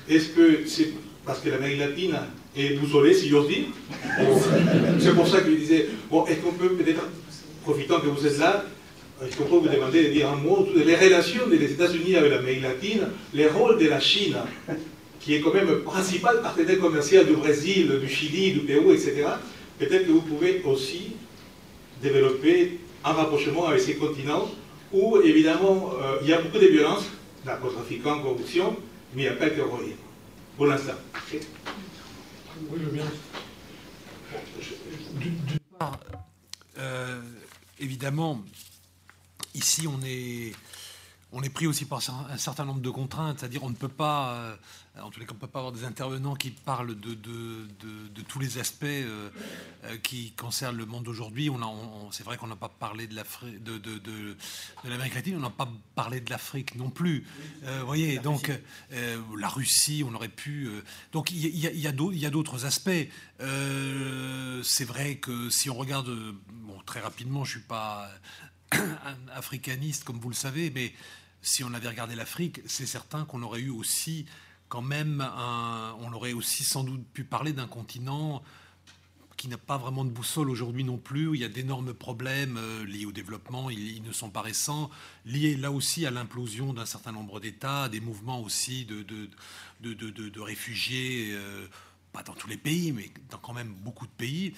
Est-ce 0.10 0.30
que 0.30 0.66
c'est 0.68 0.90
parce 1.26 1.40
que 1.40 1.50
l'Amérique 1.50 1.80
latine 1.80 2.18
est 2.56 2.76
boussolée, 2.76 3.14
si 3.14 3.30
j'ose 3.30 3.48
dire 3.48 3.66
C'est 5.00 5.14
pour 5.14 5.28
ça 5.28 5.42
que 5.42 5.52
je 5.52 5.56
disais, 5.56 5.88
bon, 6.10 6.26
est-ce 6.26 6.40
qu'on 6.40 6.54
peut 6.54 6.70
peut-être, 6.70 7.04
profitant 7.64 8.00
que 8.00 8.08
vous 8.08 8.26
êtes 8.26 8.40
là, 8.40 8.66
est-ce 9.24 9.36
qu'on 9.36 9.44
peut 9.44 9.68
vous 9.68 9.76
demander 9.76 10.06
de 10.06 10.10
dire 10.10 10.30
un 10.30 10.38
mot 10.38 10.66
sur 10.74 10.84
les 10.84 10.96
relations 10.96 11.48
des 11.48 11.64
États-Unis 11.64 12.16
avec 12.16 12.32
l'Amérique 12.32 12.64
latine, 12.64 13.02
les 13.34 13.48
rôles 13.48 13.78
de 13.78 13.88
la 13.88 14.00
Chine 14.00 14.38
qui 15.20 15.36
est 15.36 15.42
quand 15.42 15.54
même 15.54 15.68
le 15.68 15.82
principal 15.82 16.42
partenaire 16.42 16.80
commercial 16.80 17.26
du 17.26 17.34
Brésil, 17.34 18.00
du 18.00 18.08
Chili, 18.08 18.54
du 18.54 18.60
Pérou, 18.60 18.92
etc., 18.92 19.26
peut-être 19.78 20.08
que 20.08 20.12
vous 20.12 20.22
pouvez 20.22 20.62
aussi 20.66 21.12
développer 22.02 22.80
un 23.04 23.12
rapprochement 23.12 23.68
avec 23.68 23.82
ces 23.82 23.96
continents 23.96 24.50
où, 24.92 25.20
évidemment, 25.22 25.92
euh, 26.02 26.18
il 26.22 26.30
y 26.30 26.34
a 26.34 26.42
beaucoup 26.42 26.58
de 26.58 26.68
violences, 26.68 27.06
narcotrafiquants, 27.46 28.20
corruption, 28.20 28.76
mais 29.14 29.24
il 29.24 29.26
n'y 29.26 29.32
a 29.32 29.36
pas 29.36 29.46
de 29.46 29.56
terrorisme, 29.56 29.98
pour 30.60 30.68
l'instant. 30.68 30.92
Oui, 31.32 32.80
je 32.84 32.90
viens. 32.90 33.06
D'une 35.14 35.60
part, 35.80 35.98
euh, 36.78 37.22
évidemment, 37.80 38.44
ici, 39.56 39.88
on 39.88 40.02
est 40.04 40.54
on 41.32 41.44
est 41.44 41.50
pris 41.50 41.68
aussi 41.68 41.86
par 41.86 42.02
un 42.30 42.38
certain 42.38 42.66
nombre 42.66 42.82
de 42.82 42.90
contraintes, 42.90 43.40
c'est-à-dire 43.40 43.64
on 43.64 43.70
ne 43.70 43.76
peut 43.76 43.88
pas, 43.88 44.34
euh, 44.34 44.56
en 45.00 45.12
tous 45.12 45.20
les 45.20 45.28
cas, 45.28 45.34
on 45.34 45.36
ne 45.36 45.40
peut 45.40 45.48
pas 45.48 45.60
avoir 45.60 45.72
des 45.72 45.84
intervenants 45.84 46.34
qui 46.34 46.50
parlent 46.50 47.00
de, 47.00 47.14
de, 47.14 48.22
tous 48.28 48.40
les 48.40 48.58
aspects 48.58 48.86
euh, 48.86 49.30
euh, 49.86 49.98
qui 49.98 50.32
concernent 50.32 50.78
le 50.78 50.86
monde 50.88 51.04
d'aujourd'hui. 51.04 51.50
On, 51.50 52.12
c'est 52.12 52.24
vrai 52.24 52.38
qu'on 52.38 52.48
n'a 52.48 52.56
pas 52.56 52.70
parlé 52.70 53.06
de 53.06 53.16
l'Afrique, 53.16 53.64
de, 53.64 53.78
de, 53.78 54.36
l'Amérique 54.84 55.16
latine, 55.16 55.36
on 55.38 55.42
n'a 55.42 55.52
pas 55.52 55.70
parlé 55.94 56.20
de 56.20 56.30
l'Afrique 56.32 56.76
non 56.76 56.90
plus. 56.90 57.26
vous 57.62 57.86
voyez, 57.86 58.18
donc 58.20 58.52
la 58.92 59.48
Russie, 59.48 60.04
on 60.08 60.14
aurait 60.16 60.30
pu. 60.30 60.70
donc 61.12 61.32
il 61.32 61.38
y, 61.38 61.68
y, 61.68 62.26
a 62.26 62.30
d'autres 62.32 62.66
aspects. 62.66 63.08
c'est 63.40 64.86
vrai 64.86 65.18
que 65.18 65.50
si 65.50 65.70
on 65.70 65.76
regarde, 65.76 66.10
bon, 66.52 66.80
très 66.86 67.00
rapidement, 67.02 67.46
je 67.46 67.52
suis 67.52 67.68
pas 67.68 68.10
africaniste, 69.34 70.04
comme 70.04 70.20
vous 70.20 70.30
le 70.30 70.36
savez, 70.36 70.72
mais 70.72 70.94
si 71.42 71.64
on 71.64 71.74
avait 71.74 71.88
regardé 71.88 72.16
l'Afrique, 72.16 72.62
c'est 72.66 72.86
certain 72.86 73.26
qu'on 73.26 73.44
aurait 73.44 73.62
eu 73.62 73.70
aussi 73.70 74.26
quand 74.68 74.82
même 74.84 75.28
on 76.02 76.14
aurait 76.14 76.34
aussi 76.34 76.64
sans 76.64 76.84
doute 76.84 77.04
pu 77.12 77.24
parler 77.24 77.54
d'un 77.54 77.68
continent 77.68 78.44
qui 79.40 79.48
n'a 79.48 79.58
pas 79.58 79.78
vraiment 79.78 80.04
de 80.04 80.10
boussole 80.10 80.50
aujourd'hui 80.50 80.84
non 80.84 80.98
plus, 80.98 81.28
où 81.28 81.34
il 81.34 81.40
y 81.40 81.46
a 81.46 81.50
d'énormes 81.50 81.94
problèmes 81.94 82.58
euh, 82.58 82.86
liés 82.86 83.06
au 83.06 83.14
développement, 83.14 83.70
ils, 83.70 84.04
ne 84.04 84.12
sont 84.12 84.30
pas 84.30 84.42
récents, 84.42 84.90
liés 85.26 85.56
là 85.56 85.72
aussi 85.72 86.06
à 86.06 86.12
l'implosion 86.12 86.74
d'un 86.74 86.86
certain 86.86 87.14
nombre 87.14 87.40
d'États, 87.40 87.88
des 87.88 88.02
mouvements 88.02 88.42
aussi 88.42 88.84
de 88.84 90.40
réfugiés, 90.42 91.30
euh, 91.32 91.66
pas 92.12 92.22
dans 92.22 92.34
tous 92.34 92.50
les 92.50 92.58
pays, 92.58 92.92
mais 92.92 93.10
dans 93.30 93.38
quand 93.38 93.54
même 93.54 93.74
beaucoup 93.82 94.08
de 94.08 94.12
pays. 94.12 94.54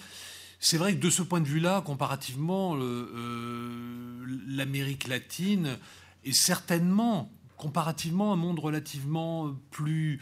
C'est 0.59 0.77
vrai 0.77 0.95
que 0.95 0.99
de 0.99 1.11
ce 1.11 1.21
point 1.21 1.41
de 1.41 1.47
vue-là, 1.47 1.81
comparativement, 1.81 2.75
euh, 2.75 4.25
l'Amérique 4.47 5.07
latine 5.07 5.77
est 6.23 6.33
certainement, 6.33 7.31
comparativement, 7.57 8.33
un 8.33 8.37
monde 8.37 8.59
relativement 8.59 9.53
plus 9.71 10.19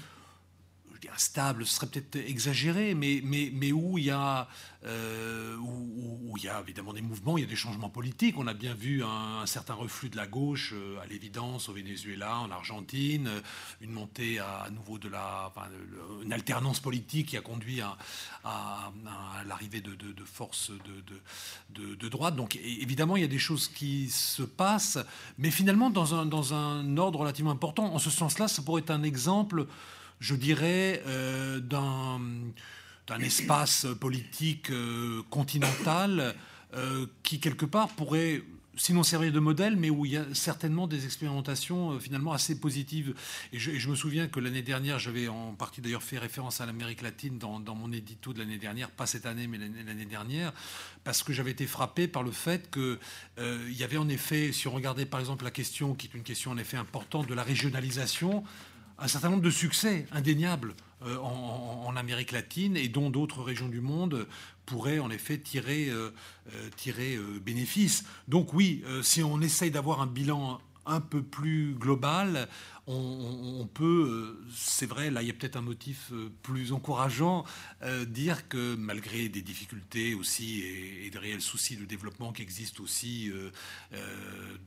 stable, 1.18 1.66
ce 1.66 1.76
serait 1.76 1.88
peut-être 1.88 2.16
exagéré, 2.16 2.94
mais, 2.94 3.22
mais, 3.24 3.52
mais 3.54 3.72
où, 3.72 3.98
il 3.98 4.06
y 4.06 4.12
a, 4.12 4.48
euh, 4.86 5.58
où, 5.58 6.36
il 6.38 6.44
y 6.44 6.48
a 6.48 6.60
évidemment 6.62 6.94
des 6.94 7.02
mouvements, 7.02 7.38
il 7.38 7.42
y 7.42 7.44
a 7.44 7.50
des 7.50 7.56
changements 7.56 7.90
politiques. 7.90 8.38
On 8.38 8.48
a 8.48 8.54
bien 8.54 8.74
vu 8.74 9.04
un, 9.04 9.46
certain 9.46 9.74
reflux 9.74 10.10
de 10.10 10.16
la 10.16 10.28
gauche, 10.28 10.74
euh, 10.74 11.00
à 11.02 11.06
l'évidence, 11.06 11.70
au 11.70 11.74
Venezuela, 11.74 12.40
en 12.40 12.52
Argentine, 12.52 13.28
euh, 13.28 13.42
une 13.82 13.92
montée 13.92 14.40
à, 14.40 14.70
nouveau 14.72 14.98
de 14.98 15.10
la. 15.10 15.52
une 16.24 16.32
alternance 16.32 16.80
politique 16.80 17.30
qui 17.30 17.38
a 17.38 17.42
conduit 17.42 17.82
à, 17.82 17.98
l'arrivée 19.46 19.82
de, 19.82 19.96
forces 20.24 20.72
de, 20.72 21.82
de, 21.82 21.96
de, 21.96 22.10
droite. 22.10 22.36
Donc 22.36 22.56
évidemment, 22.56 23.18
il 23.18 23.22
y 23.22 23.26
a 23.26 23.30
des 23.30 23.40
choses 23.40 23.68
qui 23.68 24.10
se 24.10 24.44
passent, 24.44 25.00
mais 25.38 25.52
finalement, 25.52 25.90
dans 25.90 26.16
un, 26.16 26.26
dans 26.26 26.54
un 26.54 26.98
ordre 26.98 27.20
relativement 27.20 27.52
important. 27.52 27.94
En 27.94 28.00
ce 28.00 28.10
sens-là, 28.10 28.48
ça 28.48 28.62
pourrait 28.62 28.82
être 28.82 28.92
un 28.92 29.04
exemple 29.04 29.68
je 30.20 30.36
dirais, 30.36 31.02
euh, 31.08 31.60
d'un 31.60 32.20
espace 33.22 33.88
politique 34.00 34.70
euh, 34.70 35.24
continental 35.30 36.36
euh, 36.74 37.08
qui, 37.24 37.40
quelque 37.40 37.66
part, 37.66 37.90
pourrait 37.90 38.44
sinon 38.76 39.04
servir 39.04 39.34
de 39.34 39.40
modèle, 39.40 39.76
mais 39.76 39.90
où 39.90 40.06
il 40.06 40.14
y 40.14 40.18
a 40.18 40.24
certainement 40.34 40.88
des 40.88 41.04
expérimentations 41.04 42.00
finalement 42.00 42.32
assez 42.32 42.58
positives. 42.62 43.14
Et 43.52 43.60
je, 43.60 43.90
me 43.90 43.96
souviens 43.96 44.30
que 44.30 44.40
l'année 44.40 44.62
dernière, 44.62 45.00
j'avais 45.00 45.28
en 45.28 45.54
partie 45.54 45.82
d'ailleurs 45.82 46.04
fait 46.04 46.18
référence 46.18 46.62
à 46.62 46.66
l'Amérique 46.66 47.02
latine 47.02 47.38
dans, 47.38 47.76
mon 47.76 47.92
édito 47.92 48.32
de 48.32 48.40
l'année 48.40 48.58
dernière, 48.58 48.90
pas 48.90 49.06
cette 49.06 49.26
année, 49.26 49.48
mais 49.48 49.58
l'année 49.58 50.06
dernière, 50.06 50.54
parce 51.04 51.24
que 51.24 51.34
j'avais 51.34 51.52
été 51.52 51.68
frappé 51.68 52.08
par 52.08 52.24
le 52.24 52.32
fait 52.32 52.72
qu'il 52.72 53.00
il 53.38 53.74
y 53.74 53.84
avait 53.84 53.98
en 53.98 54.08
effet, 54.08 54.54
si 54.54 54.70
on 54.70 54.72
regardait 54.72 55.06
par 55.06 55.20
exemple 55.20 55.44
la 55.44 55.52
question, 55.52 55.94
qui 55.94 56.08
est 56.08 56.14
une 56.14 56.24
question 56.24 56.52
en 56.52 56.58
effet 56.58 56.78
importante, 56.78 57.28
de 57.28 57.34
la 57.34 57.44
régionalisation, 57.44 58.46
un 59.02 59.08
certain 59.08 59.30
nombre 59.30 59.44
de 59.44 59.50
succès 59.50 60.06
indéniables 60.12 60.74
euh, 61.06 61.18
en, 61.18 61.96
Amérique 61.96 62.32
latine 62.32 62.78
et 62.78 62.88
dont 62.88 63.10
d'autres 63.10 63.42
régions 63.42 63.68
du 63.68 63.82
monde 63.82 64.26
pourraient 64.66 65.00
en 65.00 65.10
effet 65.10 65.38
tirer, 65.38 65.90
euh, 65.90 66.12
euh, 66.54 66.70
tirer 66.78 67.18
bénéfice. 67.44 68.06
Donc 68.30 68.54
oui, 68.54 68.84
si 69.02 69.22
on 69.22 69.42
essaye 69.42 69.70
d'avoir 69.70 70.02
un 70.02 70.08
bilan 70.08 70.60
un 70.86 71.02
peu 71.02 71.22
plus 71.22 71.74
global, 71.74 72.48
on, 72.92 73.68
peut, 73.68 74.40
euh, 74.44 74.48
c'est 74.52 74.88
vrai, 74.88 75.12
là 75.12 75.22
il 75.22 75.28
y 75.28 75.32
a 75.32 75.34
peut-être 75.34 75.58
un 75.58 75.62
motif 75.62 76.12
euh, 76.12 76.32
plus 76.42 76.74
encourageant, 76.74 77.46
euh, 77.84 78.04
dire 78.04 78.48
que 78.48 78.76
malgré 78.76 79.30
des 79.30 79.44
difficultés 79.44 80.16
aussi 80.16 80.62
et, 80.62 81.10
des 81.12 81.20
réels 81.20 81.42
soucis 81.42 81.78
de 81.78 81.86
développement 81.86 82.32
qui 82.32 82.42
existent 82.42 82.84
aussi 82.84 83.32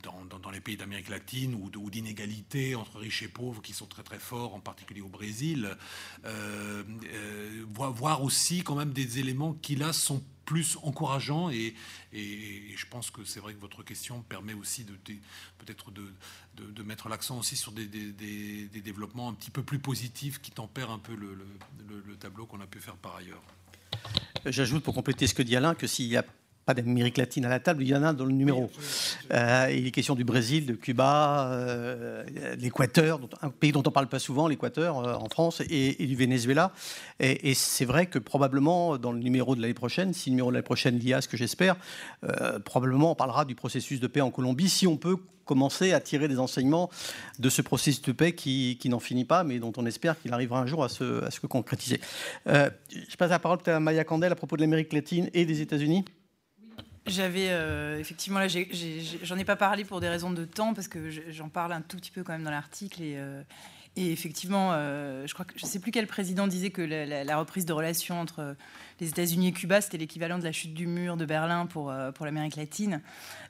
dans, 0.03 0.51
les 0.51 0.61
pays 0.61 0.77
d'Amérique 0.77 1.09
latine 1.09 1.53
ou, 1.55 1.69
ou 1.77 1.89
d'inégalités 1.89 2.75
entre 2.75 2.99
riches 2.99 3.23
et 3.23 3.27
pauvres 3.27 3.61
qui 3.61 3.73
sont 3.73 3.87
très 3.87 4.03
très 4.03 4.19
forts, 4.19 4.53
en 4.55 4.59
particulier 4.59 5.01
au 5.01 5.09
Brésil, 5.09 5.75
voir 7.75 8.23
aussi 8.23 8.63
quand 8.63 8.75
même 8.75 8.93
des 8.93 9.19
éléments 9.19 9.53
qui 9.53 9.75
là 9.75 9.93
sont 9.93 10.21
plus 10.45 10.77
encourageant 10.83 11.49
et, 11.49 11.73
je 12.13 12.85
pense 12.87 13.09
que 13.09 13.23
c'est 13.23 13.39
vrai 13.39 13.53
que 13.53 13.59
votre 13.59 13.83
question 13.83 14.21
permet 14.21 14.53
aussi 14.53 14.83
de, 14.83 14.93
peut-être 15.57 15.91
de, 15.91 16.83
mettre 16.83 17.09
l'accent 17.09 17.39
aussi 17.39 17.55
sur 17.55 17.71
des, 17.71 17.87
développements 17.87 19.29
un 19.29 19.33
petit 19.33 19.51
peu 19.51 19.63
plus 19.63 19.79
positifs 19.79 20.41
qui 20.41 20.51
tempèrent 20.51 20.91
un 20.91 20.99
peu 20.99 21.15
le, 21.15 21.37
tableau 22.19 22.45
qu'on 22.45 22.61
a 22.61 22.67
pu 22.67 22.79
faire 22.79 22.95
par 22.95 23.15
ailleurs. 23.15 23.41
J'ajoute 24.45 24.83
pour 24.83 24.93
compléter 24.93 25.27
ce 25.27 25.33
que 25.33 25.43
dit 25.43 25.55
Alain 25.55 25.75
que 25.75 25.87
s'il 25.87 26.07
y 26.07 26.17
a 26.17 26.25
pas 26.65 26.73
d'Amérique 26.73 27.17
latine 27.17 27.45
à 27.45 27.49
la 27.49 27.59
table, 27.59 27.83
il 27.83 27.89
y 27.89 27.95
en 27.95 28.03
a 28.03 28.13
dans 28.13 28.25
le 28.25 28.31
numéro. 28.31 28.69
Euh, 29.31 29.67
il 29.75 29.87
est 29.87 29.91
question 29.91 30.15
du 30.15 30.23
Brésil, 30.23 30.65
de 30.65 30.73
Cuba, 30.73 31.49
euh, 31.51 32.23
l'Équateur, 32.57 33.19
un 33.41 33.49
pays 33.49 33.71
dont 33.71 33.81
on 33.81 33.89
ne 33.89 33.93
parle 33.93 34.07
pas 34.07 34.19
souvent, 34.19 34.47
l'Équateur 34.47 34.99
euh, 34.99 35.13
en 35.15 35.27
France, 35.27 35.61
et, 35.69 36.05
du 36.05 36.15
Venezuela. 36.15 36.71
Et, 37.19 37.53
c'est 37.53 37.85
vrai 37.85 38.05
que 38.05 38.19
probablement 38.19 38.97
dans 38.97 39.11
le 39.11 39.19
numéro 39.19 39.55
de 39.55 39.61
l'année 39.61 39.73
prochaine, 39.73 40.13
si 40.13 40.29
le 40.29 40.35
numéro 40.35 40.49
de 40.49 40.53
l'année 40.53 40.63
prochaine 40.63 40.97
l'IA, 40.97 41.21
ce 41.21 41.27
que 41.27 41.37
j'espère, 41.37 41.75
probablement 42.65 43.11
on 43.11 43.15
parlera 43.15 43.45
du 43.45 43.55
processus 43.55 43.99
de 43.99 44.07
paix 44.07 44.21
en 44.21 44.31
Colombie, 44.31 44.69
si 44.69 44.87
on 44.87 44.97
peut 44.97 45.17
commencer 45.45 45.91
à 45.91 45.99
tirer 45.99 46.27
des 46.27 46.39
enseignements 46.39 46.89
de 47.39 47.49
ce 47.49 47.61
processus 47.61 48.01
de 48.01 48.11
paix 48.13 48.33
qui, 48.33 48.79
n'en 48.85 48.99
finit 48.99 49.25
pas, 49.25 49.43
mais 49.43 49.59
dont 49.59 49.73
on 49.77 49.85
espère 49.85 50.19
qu'il 50.19 50.33
arrivera 50.33 50.59
un 50.59 50.65
jour 50.65 50.83
à 50.83 50.89
se, 50.89 51.23
à 51.23 51.31
se 51.31 51.45
concrétiser. 51.45 51.99
je 52.45 53.15
passe 53.17 53.29
la 53.29 53.39
parole 53.39 53.59
à 53.65 53.79
Maya 53.79 54.03
Candel 54.03 54.31
à 54.31 54.35
propos 54.35 54.55
de 54.55 54.61
l'Amérique 54.61 54.93
latine 54.93 55.29
et 55.33 55.45
des 55.45 55.61
États-Unis. 55.61 56.05
J'avais 57.05 57.49
euh, 57.49 57.99
effectivement 57.99 58.39
là, 58.39 58.47
j'en 58.47 59.37
ai, 59.37 59.43
pas 59.43 59.57
parlé 59.57 59.83
pour 59.83 59.99
des 59.99 60.07
raisons 60.07 60.31
de 60.31 60.45
temps 60.45 60.73
parce 60.73 60.87
que 60.87 61.09
j'en 61.09 61.49
parle 61.49 61.73
un 61.73 61.81
tout 61.81 61.97
petit 61.97 62.11
peu 62.11 62.23
quand 62.23 62.31
même 62.31 62.43
dans 62.43 62.51
l'article 62.51 63.01
et, 63.01 63.15
euh, 63.17 63.41
et 63.95 64.11
effectivement, 64.11 64.71
euh, 64.73 65.27
je 65.27 65.33
crois 65.35 65.45
que 65.45 65.53
je 65.55 65.67
sais 65.67 65.77
plus 65.77 65.91
quel 65.91 66.07
président 66.07 66.47
disait 66.47 66.71
que 66.71 66.81
la, 66.81 67.37
reprise 67.37 67.63
de 67.65 67.73
relations 67.73 68.19
entre 68.19 68.55
les 68.99 69.09
États-Unis 69.09 69.49
et 69.49 69.51
Cuba, 69.51 69.81
c'était 69.81 69.99
l'équivalent 69.99 70.39
de 70.39 70.43
la 70.43 70.51
chute 70.51 70.73
du 70.73 70.87
mur 70.87 71.15
de 71.15 71.25
Berlin 71.25 71.67
pour, 71.67 71.91
euh, 71.91 72.11
pour 72.11 72.25
l'Amérique 72.25 72.55
latine. 72.55 73.01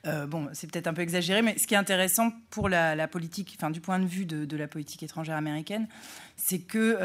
Euh, 0.05 0.27
bon, 0.27 0.49
c'est 0.51 0.69
peut-être 0.69 0.87
un 0.87 0.93
peu 0.93 1.01
exagéré, 1.01 1.41
mais 1.41 1.57
ce 1.57 1.65
qui 1.65 1.75
est 1.75 1.77
intéressant 1.77 2.31
pour 2.49 2.67
la, 2.67 3.07
politique, 3.07 3.55
enfin 3.57 3.69
du 3.69 3.79
point 3.79 3.99
de 3.99 4.05
vue 4.05 4.25
de, 4.25 4.57
la 4.57 4.67
politique 4.67 5.01
étrangère 5.01 5.37
américaine, 5.37 5.87
c'est 6.35 6.59
que, 6.59 6.97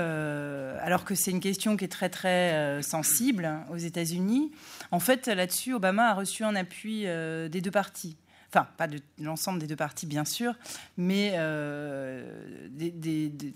alors 0.80 1.04
que 1.04 1.14
c'est 1.14 1.30
une 1.30 1.40
question 1.40 1.76
qui 1.76 1.84
est 1.84 1.88
très 1.88 2.08
très 2.08 2.82
sensible 2.82 3.48
aux 3.70 3.76
États-Unis, 3.76 4.50
en 4.90 5.00
fait 5.00 5.28
là-dessus, 5.28 5.74
Obama 5.74 6.10
a 6.10 6.14
reçu 6.14 6.42
un 6.44 6.56
appui 6.56 7.02
des 7.04 7.60
deux 7.60 7.70
parties 7.70 8.16
enfin 8.50 8.66
pas 8.76 8.86
de 8.86 9.00
l'ensemble 9.20 9.58
des 9.58 9.66
deux 9.66 9.76
partis 9.76 10.06
bien 10.06 10.24
sûr, 10.24 10.54
mais 10.96 11.32
euh, 11.34 12.68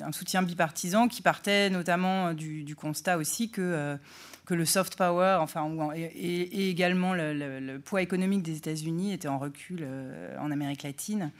un 0.00 0.12
soutien 0.12 0.42
bipartisan 0.42 1.08
qui 1.08 1.22
partait 1.22 1.70
notamment 1.70 2.34
du, 2.34 2.74
constat 2.76 3.16
aussi 3.16 3.50
que, 3.50 3.60
euh, 3.62 3.96
que 4.44 4.54
le 4.54 4.64
soft 4.64 4.96
power, 4.96 5.38
enfin, 5.40 5.90
et, 5.94 6.68
également 6.68 7.14
le, 7.14 7.78
poids 7.78 8.02
économique 8.02 8.42
des 8.42 8.56
États-Unis 8.56 9.12
était 9.12 9.28
en 9.28 9.38
recul 9.38 9.80
euh, 9.82 10.36
en 10.38 10.50
Amérique 10.50 10.82
latine, 10.82 11.30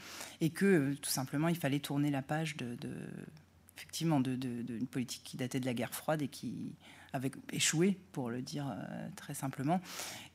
et 0.41 0.51
que 0.51 0.95
tout 0.95 1.11
simplement 1.11 1.49
il 1.49 1.57
fallait 1.57 1.81
tourner 1.81 2.11
la 2.11 2.23
page 2.23 2.57
de, 2.57 2.77
effectivement 3.77 4.21
d'une 4.21 4.87
politique 4.91 5.23
qui 5.25 5.37
datait 5.37 5.61
de 5.61 5.67
la 5.67 5.75
guerre 5.75 5.95
froide 5.95 6.23
et 6.23 6.29
qui 6.29 6.73
avait 7.13 7.31
échoué, 7.53 7.99
pour 8.13 8.31
le 8.31 8.41
dire 8.41 8.67
très 9.17 9.35
simplement, 9.35 9.81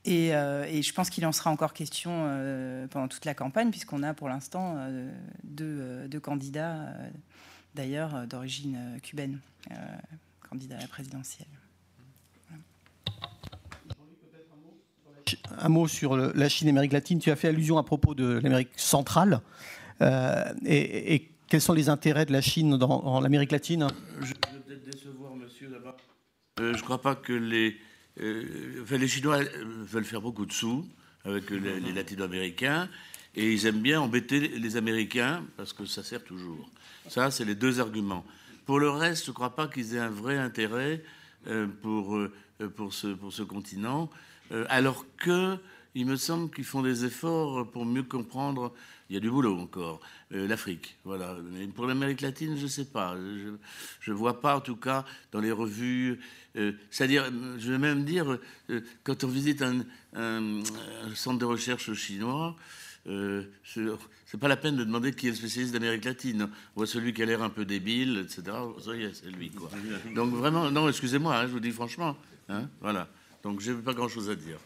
euh, 0.07 0.65
et, 0.69 0.81
je 0.81 0.93
pense 0.93 1.09
qu'il 1.09 1.25
en 1.25 1.31
sera 1.31 1.51
encore 1.51 1.73
question 1.73 2.11
euh, 2.13 2.87
pendant 2.87 3.07
toute 3.07 3.25
la 3.25 3.33
campagne, 3.33 3.69
puisqu'on 3.71 4.03
a 4.03 4.13
pour 4.13 4.29
l'instant 4.29 4.75
euh, 4.77 5.11
deux, 5.43 6.19
candidats, 6.19 6.93
d'ailleurs, 7.75 8.25
d'origine 8.27 8.99
cubaine, 9.03 9.39
candidats 10.49 10.77
à 10.77 10.81
la 10.81 10.87
présidentielle. 10.87 11.47
Un 15.59 15.69
mot 15.69 15.87
sur 15.87 16.15
la 16.15 16.49
Chine 16.49 16.69
et 16.69 16.71
l'Amérique 16.71 16.93
latine. 16.93 17.19
Tu 17.19 17.31
as 17.31 17.35
fait 17.35 17.49
allusion 17.49 17.77
à 17.77 17.83
propos 17.83 18.15
de 18.15 18.39
l'Amérique 18.39 18.69
centrale. 18.77 19.41
Et, 20.01 21.29
quels 21.49 21.61
sont 21.61 21.73
les 21.73 21.87
intérêts 21.87 22.25
de 22.25 22.33
la 22.33 22.41
Chine 22.41 22.77
dans, 22.77 23.19
l'Amérique 23.21 23.51
latine? 23.51 23.87
Je 24.19 24.27
vais 24.27 24.33
peut-être 24.33 24.83
décevoir 24.83 25.33
monsieur 25.35 25.69
d'abord. 26.57 26.73
je 26.73 26.79
ne 26.79 26.83
crois 26.83 27.01
pas 27.01 27.15
que 27.15 27.33
les 27.33 27.77
euh, 28.19 28.83
les 28.89 29.07
Chinois 29.07 29.37
euh, 29.37 29.63
veulent 29.85 30.05
faire 30.05 30.21
beaucoup 30.21 30.45
de 30.45 30.51
sous 30.51 30.87
avec 31.23 31.49
les, 31.49 31.93
latino-américains 31.93 32.89
et 33.35 33.51
ils 33.51 33.65
aiment 33.65 33.81
bien 33.81 34.01
embêter 34.01 34.39
les 34.39 34.77
Américains 34.77 35.43
parce 35.57 35.73
que 35.73 35.85
ça 35.85 36.03
sert 36.03 36.23
toujours. 36.23 36.69
Ça, 37.09 37.31
c'est 37.31 37.45
les 37.45 37.55
deux 37.55 37.79
arguments. 37.79 38.25
Pour 38.65 38.79
le 38.79 38.89
reste, 38.89 39.25
je 39.25 39.31
ne 39.31 39.35
crois 39.35 39.55
pas 39.55 39.67
qu'ils 39.67 39.95
aient 39.95 39.99
un 39.99 40.09
vrai 40.09 40.37
intérêt 40.37 41.03
euh, 41.47 41.67
pour, 41.81 42.17
pour, 42.75 42.93
ce, 42.93 43.07
pour 43.07 43.33
ce 43.33 43.43
continent, 43.43 44.09
alors 44.69 45.05
que 45.17 45.57
il 45.97 46.05
me 46.05 46.15
semble 46.15 46.49
qu'ils 46.49 46.63
font 46.63 46.81
des 46.81 47.05
efforts 47.05 47.69
pour 47.71 47.85
mieux 47.85 48.03
comprendre. 48.03 48.73
Il 49.09 49.13
y 49.13 49.17
a 49.17 49.21
du 49.21 49.29
boulot 49.29 49.57
encore. 49.57 50.01
L'Afrique, 50.31 50.97
voilà. 51.05 51.37
Mais 51.53 51.65
pour 51.67 51.87
l'Amérique 51.87 52.19
latine, 52.19 52.57
je 52.57 52.63
ne 52.63 52.67
sais 52.67 52.85
pas. 52.85 53.15
Je 54.01 54.11
ne 54.11 54.15
vois 54.15 54.41
pas, 54.41 54.57
en 54.57 54.59
tout 54.59 54.75
cas, 54.75 55.05
dans 55.31 55.39
les 55.39 55.51
revues 55.51 56.19
euh, 56.57 56.71
c'est-à-dire, 56.89 57.31
je 57.59 57.71
vais 57.71 57.77
même 57.77 58.03
dire, 58.03 58.39
euh, 58.69 58.81
quand 59.03 59.23
on 59.23 59.27
visite 59.27 59.61
un, 59.61 59.83
centre 61.13 61.37
de 61.37 61.45
recherche 61.45 61.93
chinois, 61.93 62.55
euh, 63.07 63.43
c'est 63.63 64.39
pas 64.39 64.47
la 64.47 64.57
peine 64.57 64.75
de 64.75 64.83
demander 64.83 65.13
qui 65.13 65.27
est 65.27 65.29
le 65.29 65.35
spécialiste 65.35 65.73
d'Amérique 65.73 66.05
latine. 66.05 66.49
On 66.75 66.79
voit 66.79 66.87
celui 66.87 67.13
qui 67.13 67.21
a 67.21 67.25
l'air 67.25 67.43
un 67.43 67.49
peu 67.49 67.63
débile, 67.63 68.25
etc. 68.25 68.57
C'est 68.83 69.29
lui, 69.29 69.51
quoi. 69.51 69.69
Donc 70.15 70.33
vraiment, 70.33 70.71
non, 70.71 70.89
excusez-moi, 70.89 71.37
hein, 71.37 71.43
je 71.43 71.51
vous 71.51 71.59
dis 71.59 71.71
franchement. 71.71 72.17
Hein, 72.49 72.69
voilà. 72.81 73.07
Donc 73.43 73.59
j'ai 73.61 73.73
pas 73.73 73.93
grand-chose 73.93 74.29
à 74.29 74.35
dire. 74.35 74.57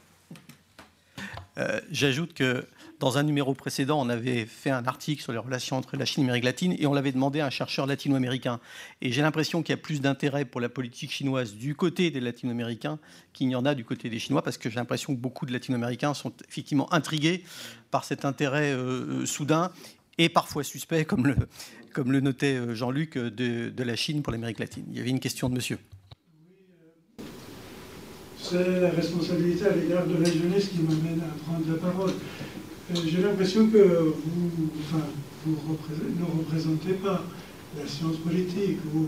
J'ajoute 1.92 2.34
que 2.34 2.66
dans 3.02 3.18
un 3.18 3.24
numéro 3.24 3.56
précédent, 3.56 4.00
on 4.00 4.10
avait 4.10 4.46
fait 4.46 4.70
un 4.70 4.86
article 4.86 5.24
sur 5.24 5.32
les 5.32 5.40
relations 5.40 5.76
entre 5.76 5.98
la 5.98 6.06
Chine 6.06 6.24
et 6.24 6.28
l'Amérique 6.28 6.46
latine 6.46 6.76
et 6.78 6.86
on 6.86 6.94
l'avait 6.94 7.12
demandé 7.12 7.40
à 7.40 7.48
un 7.48 7.50
chercheur 7.50 7.88
latino-américain. 7.88 8.60
Et 9.02 9.12
j'ai 9.12 9.24
l'impression 9.24 9.64
qu'il 9.64 9.74
y 9.74 9.74
a 9.74 9.82
plus 9.82 10.02
d'intérêt 10.02 10.46
pour 10.46 10.62
la 10.62 10.70
politique 10.70 11.12
chinoise 11.12 11.56
du 11.56 11.74
côté 11.74 12.12
des 12.12 12.20
latino-américains 12.20 13.00
qu'il 13.34 13.48
n'y 13.48 13.56
en 13.56 13.66
a 13.66 13.74
du 13.74 13.84
côté 13.84 14.08
des 14.08 14.20
Chinois 14.20 14.44
parce 14.44 14.60
que 14.60 14.70
j'ai 14.70 14.76
l'impression 14.76 15.16
que 15.16 15.20
beaucoup 15.20 15.48
de 15.48 15.52
latino-américains 15.52 16.14
sont 16.14 16.32
effectivement 16.48 16.94
intrigués 16.94 17.44
par 17.90 18.04
cet 18.04 18.24
intérêt 18.24 18.72
euh, 18.72 19.22
euh, 19.22 19.26
soudain 19.26 19.72
et 20.20 20.30
parfois 20.30 20.64
suspect, 20.64 21.06
comme 21.06 21.26
le, 21.26 22.20
notait 22.20 22.54
euh, 22.54 22.76
Jean-Luc, 22.76 23.18
de 23.18 23.84
la 23.84 23.96
Chine 23.96 24.22
pour 24.22 24.32
l'Amérique 24.32 24.60
latine. 24.60 24.86
Il 24.92 24.98
y 24.98 25.00
avait 25.00 25.10
une 25.10 25.20
question 25.20 25.50
de 25.50 25.56
monsieur 25.56 25.80
c'est 28.42 28.82
la 28.82 28.90
responsabilité 28.90 29.66
à 29.66 29.76
l'égard 29.76 30.06
de 30.08 30.18
la 30.18 30.30
jeunesse 30.30 30.70
qui 30.70 30.80
m'amène 30.82 31.22
à 31.22 31.34
prendre 31.46 31.66
la 31.70 31.78
parole. 31.78 32.10
Euh, 32.10 33.00
j'ai 33.06 33.22
l'impression 33.22 33.68
que 33.68 33.78
vous, 33.78 34.70
enfin, 34.82 35.06
vous 35.46 35.56
ne 35.56 36.40
représentez 36.40 36.94
pas 36.94 37.24
la 37.80 37.88
science 37.88 38.18
politique 38.18 38.80
ou 38.94 39.08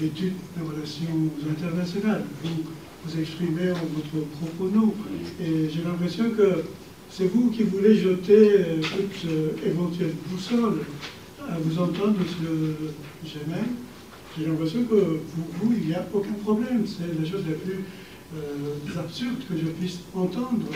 l'étude 0.00 0.34
des 0.56 0.62
relations 0.62 1.30
internationales. 1.50 2.24
Vous 2.44 2.64
vous 3.04 3.20
exprimez 3.20 3.70
en 3.70 3.74
votre 3.74 4.26
propos 4.38 4.70
nous. 4.72 4.94
Et 5.40 5.70
j'ai 5.70 5.82
l'impression 5.82 6.30
que 6.30 6.64
c'est 7.10 7.26
vous 7.26 7.50
qui 7.50 7.62
voulez 7.62 7.96
jeter 7.96 8.60
euh, 8.60 8.80
toute 8.80 9.30
euh, 9.30 9.50
éventuelle 9.66 10.12
boussole 10.30 10.80
à 11.48 11.58
vous 11.58 11.78
entendre, 11.78 12.16
M. 12.20 12.74
Gémen. 13.24 13.66
J'ai 14.38 14.46
l'impression 14.46 14.82
que 14.82 14.94
pour 14.94 15.46
vous, 15.62 15.74
il 15.80 15.88
n'y 15.88 15.94
a 15.94 16.06
aucun 16.12 16.34
problème. 16.44 16.84
C'est 16.86 17.18
la 17.18 17.28
chose 17.28 17.42
la 17.48 17.56
plus 17.56 17.84
euh, 18.36 19.00
absurde 19.00 19.38
que 19.48 19.56
je 19.56 19.66
puisse 19.66 20.00
entendre. 20.14 20.66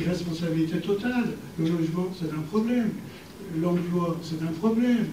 L'irresponsabilité 0.00 0.78
totale. 0.78 1.34
Le 1.58 1.66
logement, 1.66 2.08
c'est 2.18 2.32
un 2.32 2.42
problème. 2.50 2.92
L'emploi, 3.60 4.18
c'est 4.22 4.42
un 4.42 4.52
problème. 4.52 5.06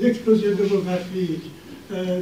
L'explosion 0.00 0.56
démographique, 0.56 1.50
euh, 1.92 2.20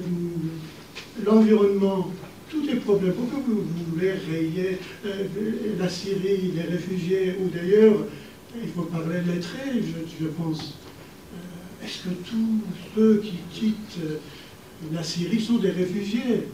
l'environnement, 1.24 2.10
tous 2.50 2.62
les 2.62 2.76
problèmes. 2.76 3.14
Pourquoi 3.14 3.38
vous, 3.46 3.62
voulez 3.92 4.12
rayer 4.30 4.78
euh, 5.06 5.24
la 5.78 5.88
Syrie, 5.88 6.52
les 6.54 6.62
réfugiés, 6.62 7.36
ou 7.40 7.48
d'ailleurs, 7.48 7.96
il 8.62 8.68
faut 8.68 8.82
parler 8.82 9.20
lettré, 9.26 9.70
je, 9.74 10.24
je 10.24 10.28
pense. 10.30 10.78
Est-ce 11.82 12.04
que 12.04 12.14
tous 12.28 12.60
ceux 12.94 13.16
qui 13.18 13.34
quittent 13.52 13.98
la 14.92 15.02
Syrie 15.02 15.40
sont 15.40 15.58
des 15.58 15.70
réfugiés? 15.70 16.46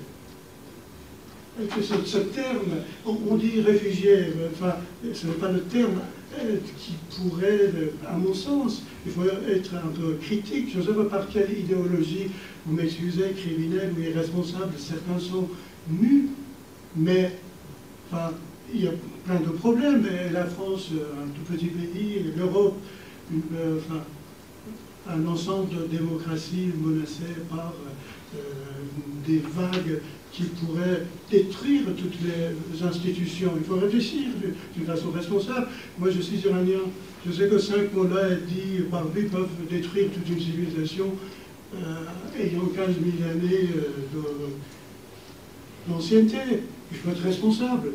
Ce, 2.04 2.18
terme, 2.18 2.82
on, 3.06 3.36
dit 3.36 3.60
réfugié, 3.60 4.32
ce 5.12 5.26
n'est 5.26 5.32
pas 5.34 5.50
le 5.50 5.60
terme 5.62 6.00
euh, 6.38 6.56
qui 6.78 6.92
pourrait, 7.16 7.72
à 8.08 8.16
mon 8.16 8.32
sens, 8.32 8.82
il 9.04 9.12
faut 9.12 9.24
être 9.24 9.74
un 9.74 9.88
peu 9.88 10.14
critique. 10.22 10.68
Je 10.72 10.78
ne 10.78 10.84
sais 10.84 10.92
pas 10.92 11.04
par 11.04 11.28
quelle 11.28 11.50
idéologie, 11.58 12.28
vous 12.66 12.74
m'excusez, 12.74 13.32
criminel 13.36 13.92
ou 13.96 14.00
irresponsable, 14.00 14.74
certains 14.78 15.18
sont 15.18 15.48
nus, 15.88 16.28
mais 16.96 17.32
il 18.72 18.84
y 18.84 18.88
a 18.88 18.92
plein 19.24 19.40
de 19.40 19.50
problèmes. 19.50 20.06
La 20.32 20.46
France, 20.46 20.90
un 20.92 21.28
tout 21.30 21.52
petit 21.52 21.66
pays, 21.66 22.32
l'Europe, 22.36 22.76
euh, 23.32 23.78
un 25.08 25.26
ensemble 25.26 25.68
de 25.74 25.86
démocraties 25.86 26.70
menacées 26.76 27.40
par 27.48 27.72
euh, 28.34 28.38
des 29.26 29.38
vagues 29.38 30.00
qui 30.32 30.44
pourrait 30.44 31.02
détruire 31.30 31.82
toutes 31.96 32.18
les 32.22 32.82
institutions. 32.82 33.52
Il 33.56 33.64
faut 33.64 33.76
réfléchir 33.76 34.28
d'une 34.76 34.86
façon 34.86 35.10
responsable. 35.10 35.68
Moi, 35.98 36.10
je 36.10 36.20
suis 36.20 36.36
iranien. 36.38 36.80
Je 37.26 37.32
sais 37.32 37.48
que 37.48 37.58
cinq 37.58 37.92
mots-là 37.92 38.30
dit 38.48 38.82
par 38.90 39.04
lui 39.14 39.24
peuvent 39.24 39.48
détruire 39.68 40.08
toute 40.12 40.28
une 40.28 40.40
civilisation 40.40 41.12
euh, 41.74 42.40
ayant 42.40 42.66
15 42.66 42.86
000 42.86 43.30
années 43.30 43.68
euh, 43.76 44.20
d'ancienneté. 45.88 46.62
Il 46.92 46.98
faut 46.98 47.10
être 47.10 47.22
responsable. 47.22 47.92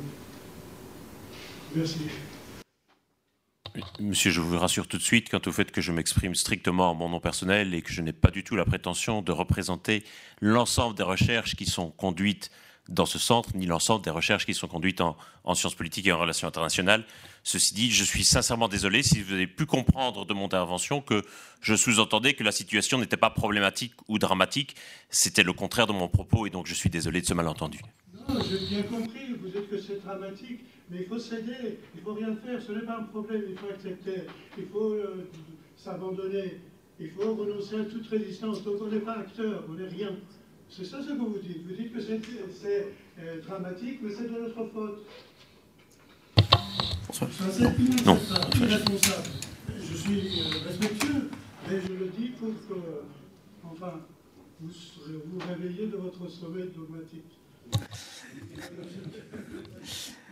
Merci. 1.75 1.99
Monsieur, 3.99 4.31
je 4.31 4.41
vous 4.41 4.57
rassure 4.57 4.87
tout 4.87 4.97
de 4.97 5.03
suite 5.03 5.29
quant 5.29 5.41
au 5.45 5.51
fait 5.51 5.71
que 5.71 5.81
je 5.81 5.91
m'exprime 5.91 6.35
strictement 6.35 6.91
en 6.91 6.95
mon 6.95 7.09
nom 7.09 7.19
personnel 7.19 7.73
et 7.73 7.81
que 7.81 7.91
je 7.91 8.01
n'ai 8.01 8.13
pas 8.13 8.31
du 8.31 8.43
tout 8.43 8.55
la 8.55 8.65
prétention 8.65 9.21
de 9.21 9.31
représenter 9.31 10.03
l'ensemble 10.41 10.95
des 10.95 11.03
recherches 11.03 11.55
qui 11.55 11.65
sont 11.65 11.89
conduites 11.91 12.51
dans 12.87 13.05
ce 13.05 13.17
centre, 13.17 13.49
ni 13.55 13.65
l'ensemble 13.65 14.03
des 14.03 14.11
recherches 14.11 14.45
qui 14.45 14.53
sont 14.53 14.67
conduites 14.67 15.01
en, 15.01 15.15
sciences 15.55 15.75
politiques 15.75 16.07
et 16.07 16.11
en 16.11 16.19
relations 16.19 16.47
internationales. 16.47 17.03
Ceci 17.43 17.73
dit, 17.73 17.91
je 17.91 18.03
suis 18.03 18.23
sincèrement 18.23 18.67
désolé 18.67 19.01
si 19.01 19.21
vous 19.21 19.33
avez 19.33 19.47
pu 19.47 19.65
comprendre 19.65 20.25
de 20.25 20.33
mon 20.33 20.45
intervention 20.45 21.01
que 21.01 21.23
je 21.61 21.75
sous-entendais 21.75 22.33
que 22.33 22.43
la 22.43 22.51
situation 22.51 22.99
n'était 22.99 23.17
pas 23.17 23.31
problématique 23.31 23.93
ou 24.07 24.19
dramatique. 24.19 24.75
C'était 25.09 25.43
le 25.43 25.53
contraire 25.53 25.87
de 25.87 25.93
mon 25.93 26.07
propos 26.07 26.45
et 26.45 26.49
donc 26.49 26.67
je 26.67 26.73
suis 26.73 26.89
désolé 26.89 27.21
de 27.21 27.25
ce 27.25 27.33
malentendu. 27.33 27.79
Non, 28.27 28.39
j'ai 28.41 28.59
bien 28.67 28.83
compris, 28.83 29.33
vous 29.39 29.47
dites 29.47 29.69
que 29.69 29.79
c'est 29.79 30.03
dramatique, 30.03 30.61
mais 30.89 31.01
il 31.01 31.07
faut 31.07 31.19
céder, 31.19 31.79
il 31.95 32.01
faut 32.01 32.13
rien 32.13 32.35
faire, 32.35 32.61
ce 32.61 32.71
n'est 32.71 32.85
pas 32.85 32.99
un 32.99 33.03
problème, 33.03 33.43
il 33.49 33.57
faut 33.57 33.67
accepter, 33.67 34.23
il 34.57 34.67
faut 34.67 34.93
euh, 34.93 35.27
s'abandonner, 35.75 36.61
il 36.99 37.09
faut 37.09 37.33
renoncer 37.33 37.79
à 37.79 37.85
toute 37.85 38.07
résistance. 38.07 38.63
Donc 38.63 38.81
on 38.81 38.87
n'est 38.87 38.99
pas 38.99 39.19
acteur, 39.19 39.63
on 39.67 39.73
n'est 39.73 39.87
rien. 39.87 40.11
C'est 40.69 40.85
ça 40.85 41.01
ce 41.01 41.09
que 41.09 41.17
vous 41.17 41.39
dites. 41.39 41.65
Vous 41.65 41.73
dites 41.75 41.91
que 41.93 42.01
c'est 42.01 42.93
euh, 43.19 43.41
dramatique, 43.41 43.99
mais 44.01 44.13
c'est 44.13 44.31
de 44.31 44.39
notre 44.39 44.63
faute. 44.65 45.05
C'est 47.11 48.59
irresponsable. 48.59 49.29
Je 49.79 49.95
suis 49.95 50.39
euh, 50.39 50.67
respectueux, 50.67 51.29
mais 51.67 51.81
je 51.81 51.93
le 51.93 52.07
dis 52.17 52.29
pour 52.29 52.49
que, 52.67 52.79
enfin, 53.63 54.01
vous 54.59 54.69
vous 54.69 55.39
réveillez 55.47 55.87
de 55.87 55.97
votre 55.97 56.27
sommeil 56.29 56.69
dogmatique. 56.75 57.39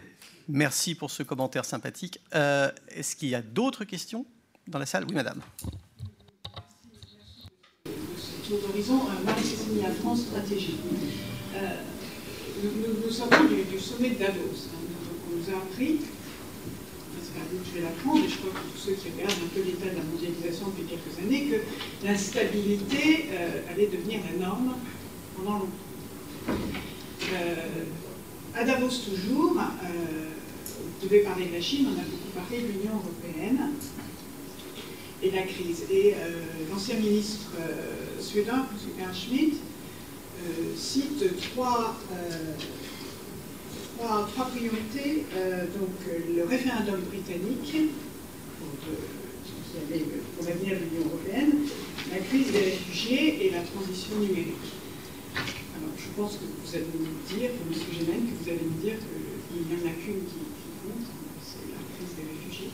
Merci 0.50 0.96
pour 0.96 1.10
ce 1.10 1.24
commentaire 1.24 1.64
sympathique. 1.64 2.20
Euh, 2.36 2.70
est-ce 2.90 3.16
qu'il 3.16 3.30
y 3.30 3.36
a 3.36 3.42
d'autres 3.42 3.86
questions 3.86 4.26
dans 4.68 4.80
la 4.80 4.86
salle? 4.86 5.06
Oui, 5.08 5.16
madame. 5.16 5.42
Nous 7.86 8.58
horizon 8.70 9.02
un 9.10 9.24
marxisme 9.24 9.80
à 9.86 9.92
France 9.92 10.24
stratégique. 10.24 10.80
Euh, 11.56 11.82
nous, 12.62 13.06
nous, 13.06 13.12
savons 13.12 13.46
du, 13.46 13.80
sommet 13.80 14.10
de 14.12 14.20
Davos. 14.20 14.68
Hein, 14.68 14.80
on 15.32 15.38
nous 15.38 15.50
a 15.50 15.58
appris, 15.60 16.00
vous 16.00 17.60
que 17.60 17.66
je 17.66 17.80
vais 17.80 17.86
l'apprendre, 17.86 18.22
mais 18.22 18.30
je 18.30 18.38
crois 18.38 18.52
que 18.52 18.68
tous 18.74 18.78
ceux 18.78 18.94
qui 18.94 19.10
regardent 19.12 19.32
un 19.32 19.48
peu 19.56 19.64
l'état 19.64 19.90
de 19.90 19.98
la 19.98 20.04
mondialisation 20.04 20.68
depuis 20.68 20.84
quelques 20.84 21.20
années, 21.20 21.46
que 21.46 22.06
l'instabilité 22.06 23.30
euh, 23.32 23.72
allait 23.72 23.88
devenir 23.88 24.20
la 24.30 24.46
norme 24.46 24.76
pendant 25.38 25.60
longtemps. 25.60 25.70
Euh, 28.56 28.62
à 28.62 28.64
Davos 28.64 28.90
toujours, 28.90 29.58
euh, 29.58 30.26
vous 31.02 31.08
devez 31.08 31.20
parler 31.20 31.48
de 31.48 31.54
la 31.54 31.62
Chine, 31.62 31.88
on 31.90 32.00
a 32.00 32.04
beaucoup 32.04 32.32
parlé 32.36 32.64
de 32.64 32.68
l'Union 32.68 32.94
européenne 32.96 33.72
et 35.22 35.32
la 35.32 35.44
crise. 35.44 35.84
Et 35.92 36.14
euh, 36.14 36.44
l'ancien 36.70 36.96
ministre 36.96 37.52
suédois, 38.20 38.66
M. 39.00 39.06
Schmidt, 39.14 39.58
cite 40.76 41.24
trois 41.54 41.96
priorités. 44.52 45.26
donc 45.80 45.90
le 46.36 46.44
référendum 46.44 47.00
britannique 47.02 47.90
pour, 48.60 48.68
pour 50.38 50.46
l'avenir 50.46 50.78
de 50.78 50.84
l'Union 50.84 51.06
européenne, 51.10 51.54
la 52.12 52.20
crise 52.20 52.52
des 52.52 52.60
réfugiés 52.60 53.48
et 53.48 53.52
la 53.52 53.62
transition 53.62 54.16
numérique 54.20 54.73
je 55.98 56.22
pense 56.22 56.38
que 56.38 56.46
vous 56.46 56.76
allez 56.76 56.86
me 56.86 57.28
dire, 57.28 57.50
M. 57.52 57.74
Gémen, 57.92 58.28
que 58.28 58.44
vous 58.44 58.50
allez 58.50 58.66
me 58.66 58.82
dire 58.82 58.96
qu'il 59.50 59.62
n'y 59.62 59.74
en 59.82 59.88
a 59.88 59.94
qu'une 59.94 60.26
qui, 60.26 60.40
compte, 60.82 61.08
c'est 61.42 61.66
la 61.70 61.78
crise 61.96 62.16
des 62.16 62.24
réfugiés. 62.32 62.72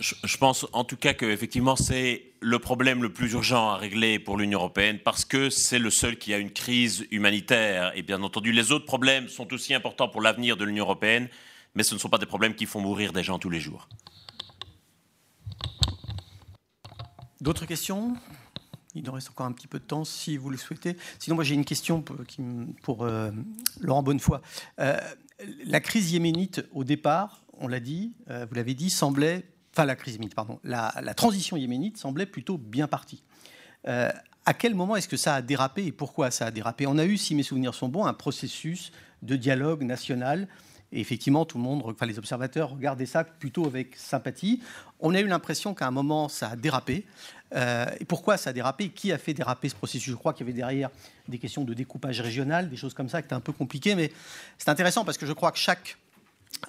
Je, 0.00 0.36
pense 0.36 0.66
en 0.72 0.84
tout 0.84 0.96
cas 0.96 1.12
qu'effectivement 1.12 1.74
c'est 1.74 2.32
le 2.40 2.60
problème 2.60 3.02
le 3.02 3.12
plus 3.12 3.32
urgent 3.32 3.70
à 3.70 3.76
régler 3.76 4.20
pour 4.20 4.36
l'Union 4.36 4.60
européenne 4.60 5.00
parce 5.04 5.24
que 5.24 5.50
c'est 5.50 5.80
le 5.80 5.90
seul 5.90 6.18
qui 6.18 6.32
a 6.32 6.38
une 6.38 6.52
crise 6.52 7.04
humanitaire. 7.10 7.92
Et 7.96 8.02
bien 8.02 8.22
entendu, 8.22 8.52
les 8.52 8.70
autres 8.70 8.86
problèmes 8.86 9.28
sont 9.28 9.52
aussi 9.52 9.74
importants 9.74 10.08
pour 10.08 10.22
l'avenir 10.22 10.56
de 10.56 10.64
l'Union 10.64 10.84
européenne, 10.84 11.28
mais 11.74 11.82
ce 11.82 11.94
ne 11.94 11.98
sont 11.98 12.08
pas 12.08 12.18
des 12.18 12.26
problèmes 12.26 12.54
qui 12.54 12.66
font 12.66 12.80
mourir 12.80 13.12
des 13.12 13.24
gens 13.24 13.40
tous 13.40 13.50
les 13.50 13.60
jours. 13.60 13.88
D'autres 17.40 17.66
questions? 17.66 18.14
Il 18.94 19.04
nous 19.04 19.12
reste 19.12 19.30
encore 19.30 19.46
un 19.46 19.52
petit 19.52 19.66
peu 19.66 19.78
de 19.78 19.84
temps 19.84 20.04
si 20.04 20.36
vous 20.36 20.50
le 20.50 20.56
souhaitez. 20.56 20.96
Sinon, 21.18 21.36
moi 21.36 21.44
j'ai 21.44 21.54
une 21.54 21.64
question 21.64 22.02
pour, 22.02 22.16
pour 22.82 23.04
euh, 23.04 23.30
Laurent 23.80 24.02
Bonnefoy. 24.02 24.40
Euh, 24.80 24.98
la 25.64 25.80
crise 25.80 26.12
yéménite, 26.12 26.64
au 26.72 26.84
départ, 26.84 27.42
on 27.58 27.68
l'a 27.68 27.80
dit, 27.80 28.14
euh, 28.30 28.46
vous 28.48 28.54
l'avez 28.54 28.74
dit, 28.74 28.90
semblait, 28.90 29.44
enfin 29.72 29.84
la 29.84 29.96
crise 29.96 30.14
yéménite, 30.14 30.34
pardon, 30.34 30.58
la, 30.64 30.94
la 31.02 31.14
transition 31.14 31.56
yéménite 31.56 31.96
semblait 31.96 32.26
plutôt 32.26 32.58
bien 32.58 32.88
partie. 32.88 33.22
à 33.84 34.54
quel 34.54 34.74
moment 34.74 34.96
est-ce 34.96 35.08
que 35.08 35.16
ça 35.16 35.34
a 35.34 35.42
dérapé 35.42 35.84
et 35.84 35.92
pourquoi 35.92 36.30
ça 36.30 36.46
a 36.46 36.50
dérapé? 36.50 36.86
On 36.86 36.98
a 36.98 37.04
eu, 37.04 37.16
si 37.16 37.34
mes 37.34 37.42
souvenirs 37.42 37.74
sont 37.74 37.88
bons, 37.88 38.06
un 38.06 38.14
processus 38.14 38.92
de 39.22 39.36
dialogue 39.36 39.82
national 39.82 40.48
et 40.90 41.00
effectivement, 41.00 41.44
tout 41.44 41.58
le 41.58 41.64
monde, 41.64 41.82
enfin, 41.84 42.06
les 42.06 42.18
observateurs 42.18 42.70
regardaient 42.70 43.06
ça 43.06 43.24
plutôt 43.24 43.66
avec 43.66 43.94
sympathie. 43.96 44.62
On 45.00 45.14
a 45.14 45.20
eu 45.20 45.26
l'impression 45.26 45.74
qu'à 45.74 45.86
un 45.86 45.90
moment, 45.90 46.28
ça 46.28 46.50
a 46.50 46.56
dérapé. 46.56 47.04
Euh, 47.54 47.86
et 48.00 48.04
pourquoi 48.04 48.36
ça 48.36 48.50
a 48.50 48.52
dérapé? 48.52 48.90
Qui 48.90 49.12
a 49.12 49.18
fait 49.18 49.34
déraper 49.34 49.68
ce 49.68 49.74
processus? 49.74 50.10
Je 50.10 50.16
crois 50.16 50.32
qu'il 50.32 50.46
y 50.46 50.50
avait 50.50 50.56
derrière 50.56 50.90
des 51.28 51.38
questions 51.38 51.64
de 51.64 51.74
découpage 51.74 52.20
régional, 52.20 52.68
des 52.68 52.76
choses 52.76 52.94
comme 52.94 53.08
ça 53.08 53.22
qui 53.22 53.26
étaient 53.26 53.34
un 53.34 53.40
peu 53.40 53.52
compliquées. 53.52 53.94
Mais 53.94 54.12
c'est 54.58 54.68
intéressant 54.68 55.04
parce 55.04 55.18
que 55.18 55.26
je 55.26 55.32
crois 55.32 55.52
que 55.52 55.58
chaque 55.58 55.96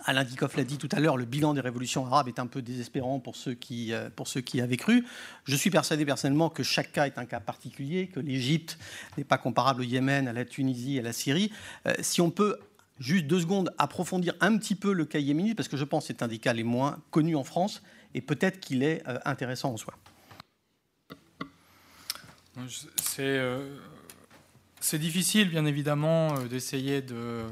Alain 0.06 0.24
Dikoff 0.24 0.56
l'a 0.56 0.64
dit 0.64 0.78
tout 0.78 0.90
à 0.92 1.00
l'heure, 1.00 1.18
le 1.18 1.26
bilan 1.26 1.54
des 1.54 1.62
révolutions 1.62 2.06
arabes 2.06 2.28
est 2.28 2.40
un 2.40 2.48
peu 2.48 2.62
désespérant 2.62 3.20
pour 3.20 3.36
ceux, 3.36 3.54
qui, 3.54 3.94
euh, 3.94 4.10
pour 4.16 4.28
ceux 4.28 4.42
qui 4.42 4.62
avaient 4.62 4.78
cru. 4.78 5.06
Je 5.46 5.56
suis 5.56 5.70
persuadé 5.70 6.06
personnellement 6.06 6.50
que 6.50 6.64
chaque 6.64 6.92
cas 6.92 7.08
est 7.08 7.18
un 7.18 7.26
cas 7.26 7.40
particulier, 7.40 8.08
que 8.08 8.20
l'Égypte 8.20 8.78
n'est 9.18 9.24
pas 9.24 9.38
comparable 9.38 9.82
au 9.82 9.84
Yémen, 9.84 10.28
à 10.28 10.34
la 10.34 10.46
Tunisie, 10.46 11.00
à 11.00 11.02
la 11.02 11.14
Syrie. 11.14 11.52
Euh, 11.88 11.94
si 12.02 12.22
on 12.22 12.30
peut 12.30 12.60
juste 13.00 13.28
deux 13.28 13.40
secondes, 13.40 13.74
approfondir 13.78 14.36
un 14.42 14.58
petit 14.58 14.76
peu 14.76 14.94
le 14.94 15.06
cas 15.06 15.20
yéménite, 15.20 15.56
parce 15.56 15.70
que 15.70 15.78
je 15.78 15.86
pense 15.86 16.04
que 16.04 16.08
c'est 16.10 16.22
un 16.24 16.28
des 16.28 16.38
cas 16.38 16.54
les 16.54 16.64
moins 16.64 17.00
connus 17.12 17.36
en 17.36 17.44
France, 17.44 17.82
et 18.14 18.22
peut-être 18.22 18.60
qu'il 18.60 18.84
est 18.84 19.04
intéressant 19.24 19.72
en 19.72 19.78
soi. 19.78 19.94
Euh, 23.20 23.78
c'est 24.80 25.00
difficile, 25.00 25.50
bien 25.50 25.66
évidemment, 25.66 26.36
euh, 26.38 26.48
d'essayer 26.48 27.02
de, 27.02 27.44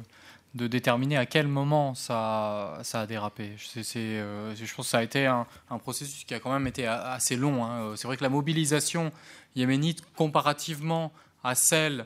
déterminer 0.53 1.17
à 1.17 1.25
quel 1.25 1.47
moment 1.47 1.93
ça, 1.93 2.79
a 2.93 3.05
dérapé. 3.05 3.51
je 3.57 4.73
pense 4.75 4.85
que 4.85 4.89
ça 4.89 4.99
a 4.99 5.03
été 5.03 5.25
un, 5.25 5.45
processus 5.79 6.23
qui 6.23 6.33
a 6.33 6.39
quand 6.39 6.51
même 6.51 6.67
été 6.67 6.87
assez 6.87 7.35
long. 7.35 7.65
Hein. 7.65 7.93
C'est 7.95 8.07
vrai 8.07 8.17
que 8.17 8.23
la 8.23 8.29
mobilisation 8.29 9.11
yéménite, 9.55 10.01
comparativement 10.15 11.11
à 11.43 11.53
celle 11.55 12.05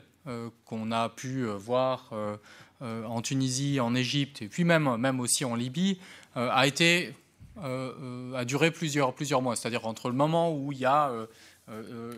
qu'on 0.66 0.92
a 0.92 1.08
pu 1.08 1.46
voir 1.46 2.12
euh, 2.82 3.04
en 3.04 3.22
Tunisie, 3.22 3.78
en 3.78 3.94
Égypte, 3.94 4.42
et 4.42 4.48
puis 4.48 4.64
même, 4.64 5.20
aussi 5.20 5.44
en 5.44 5.54
Libye, 5.54 6.00
euh, 6.36 6.48
a, 6.50 6.66
euh, 7.62 8.44
duré 8.44 8.72
plusieurs 8.72 9.40
mois. 9.40 9.54
C'est-à-dire 9.54 9.86
entre 9.86 10.08
le 10.08 10.16
moment 10.16 10.52
où 10.52 10.72
il 10.72 10.78
y 10.78 10.84
a 10.84 11.12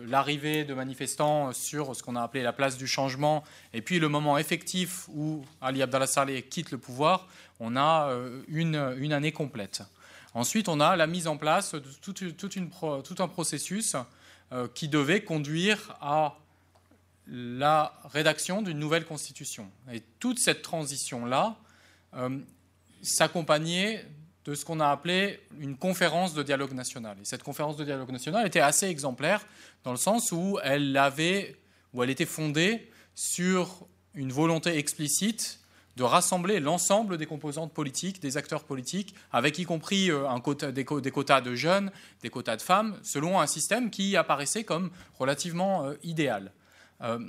l'arrivée 0.07 0.65
de 0.65 0.73
manifestants 0.73 1.53
sur 1.53 1.95
ce 1.95 2.03
qu'on 2.03 2.15
a 2.15 2.21
appelé 2.21 2.43
la 2.43 2.53
place 2.53 2.77
du 2.77 2.87
changement, 2.87 3.43
et 3.73 3.81
puis 3.81 3.99
le 3.99 4.09
moment 4.09 4.37
effectif 4.37 5.07
où 5.09 5.45
Ali 5.61 5.81
Abdallah 5.81 6.07
Saleh 6.07 6.41
quitte 6.43 6.71
le 6.71 6.77
pouvoir, 6.77 7.27
on 7.59 7.77
a 7.77 8.11
une, 8.47 8.95
une 8.97 9.13
année 9.13 9.31
complète. 9.31 9.83
Ensuite, 10.33 10.67
on 10.67 10.79
a 10.79 10.95
la 10.95 11.07
mise 11.07 11.27
en 11.27 11.37
place 11.37 11.73
de 11.73 11.83
tout, 12.01 12.17
une, 12.53 12.69
tout 12.69 13.15
un 13.19 13.27
processus 13.27 13.95
qui 14.73 14.87
devait 14.89 15.23
conduire 15.23 15.95
à 16.01 16.37
la 17.27 17.93
rédaction 18.05 18.61
d'une 18.61 18.79
nouvelle 18.79 19.05
constitution. 19.05 19.69
Et 19.91 20.01
toute 20.19 20.39
cette 20.39 20.61
transition-là 20.61 21.57
euh, 22.15 22.39
s'accompagnait 23.01 24.05
de 24.45 24.53
ce 24.53 24.63
qu'on 24.63 24.79
a 24.79 24.89
appelé 24.89 25.39
une 25.59 25.75
conférence 25.75 26.33
de 26.33 26.43
dialogue 26.43 26.73
national. 26.73 27.17
Et 27.21 27.25
cette 27.25 27.43
conférence 27.43 27.77
de 27.77 27.83
dialogue 27.83 28.11
national 28.11 28.45
était 28.45 28.59
assez 28.59 28.85
exemplaire 28.87 29.45
dans 29.83 29.91
le 29.91 29.97
sens 29.97 30.31
où 30.31 30.59
elle, 30.63 30.95
avait, 30.97 31.55
où 31.93 32.03
elle 32.03 32.11
était 32.11 32.25
fondée 32.25 32.89
sur 33.15 33.87
une 34.13 34.31
volonté 34.31 34.77
explicite 34.77 35.59
de 35.95 36.03
rassembler 36.03 36.59
l'ensemble 36.59 37.17
des 37.17 37.25
composantes 37.25 37.73
politiques, 37.73 38.21
des 38.21 38.37
acteurs 38.37 38.65
politiques, 38.65 39.15
avec 39.31 39.57
y 39.59 39.63
compris 39.63 40.11
euh, 40.11 40.27
des, 40.71 40.83
quotas 40.83 41.41
de 41.41 41.55
jeunes, 41.55 41.89
des 42.21 42.29
quotas 42.29 42.57
de 42.57 42.61
femmes, 42.61 42.99
selon 43.01 43.39
un 43.39 43.47
système 43.47 43.89
qui 43.89 44.17
apparaissait 44.17 44.65
comme 44.65 44.91
relativement 45.17 45.85
euh, 45.85 45.93
idéal. 46.03 46.51
Euh, 47.01 47.19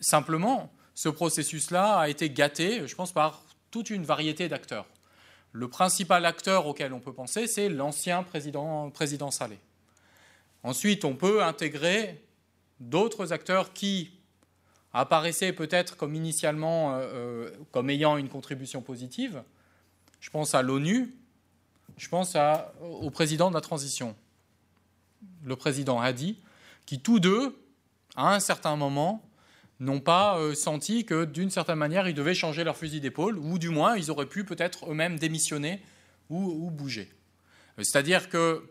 simplement, 0.00 0.72
ce 0.94 1.08
processus-là 1.08 1.98
a 1.98 2.08
été 2.08 2.28
gâté, 2.28 2.86
je 2.86 2.94
pense, 2.94 3.12
par 3.12 3.42
toute 3.70 3.90
une 3.90 4.04
variété 4.04 4.48
d'acteurs. 4.48 4.86
Le 5.56 5.68
principal 5.68 6.26
acteur 6.26 6.66
auquel 6.66 6.92
on 6.92 7.00
peut 7.00 7.14
penser, 7.14 7.46
c'est 7.46 7.70
l'ancien 7.70 8.22
président, 8.22 8.90
président 8.90 9.30
Saleh. 9.30 9.58
Ensuite, 10.62 11.06
on 11.06 11.16
peut 11.16 11.42
intégrer 11.42 12.22
d'autres 12.78 13.32
acteurs 13.32 13.72
qui, 13.72 14.10
apparaissaient 14.92 15.52
peut-être 15.52 15.96
comme 15.96 16.14
initialement 16.14 16.98
comme 17.70 17.90
ayant 17.90 18.16
une 18.16 18.28
contribution 18.28 18.80
positive. 18.80 19.42
Je 20.20 20.30
pense 20.30 20.54
à 20.54 20.62
l'ONU, 20.62 21.14
je 21.98 22.08
pense 22.08 22.36
au 22.80 23.10
président 23.10 23.50
de 23.50 23.54
la 23.54 23.60
transition, 23.60 24.16
le 25.44 25.54
président 25.56 26.00
Hadi, 26.00 26.38
qui 26.86 27.00
tous 27.00 27.20
deux, 27.20 27.58
à 28.14 28.34
un 28.34 28.40
certain 28.40 28.76
moment, 28.76 29.22
n'ont 29.80 30.00
pas 30.00 30.38
euh, 30.38 30.54
senti 30.54 31.04
que 31.04 31.24
d'une 31.24 31.50
certaine 31.50 31.78
manière, 31.78 32.08
ils 32.08 32.14
devaient 32.14 32.34
changer 32.34 32.64
leur 32.64 32.76
fusil 32.76 33.00
d'épaule, 33.00 33.38
ou 33.38 33.58
du 33.58 33.68
moins, 33.68 33.96
ils 33.96 34.10
auraient 34.10 34.26
pu 34.26 34.44
peut-être 34.44 34.90
eux-mêmes 34.90 35.18
démissionner 35.18 35.82
ou, 36.30 36.70
bouger. 36.70 37.10
Euh, 37.78 37.82
c'est-à-dire 37.82 38.28
que, 38.28 38.70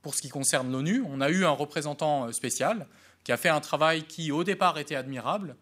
pour 0.00 0.14
ce 0.14 0.22
qui 0.22 0.28
concerne 0.28 0.70
l'ONU, 0.70 1.02
on 1.06 1.20
a 1.20 1.30
eu 1.30 1.44
un 1.44 1.50
représentant 1.50 2.26
euh, 2.26 2.32
spécial 2.32 2.86
qui 3.24 3.32
a 3.32 3.36
fait 3.36 3.48
un 3.48 3.60
travail 3.60 4.04
qui, 4.04 4.32
au 4.32 4.44
départ, 4.44 4.78
était 4.78 4.96
admirable, 4.96 5.56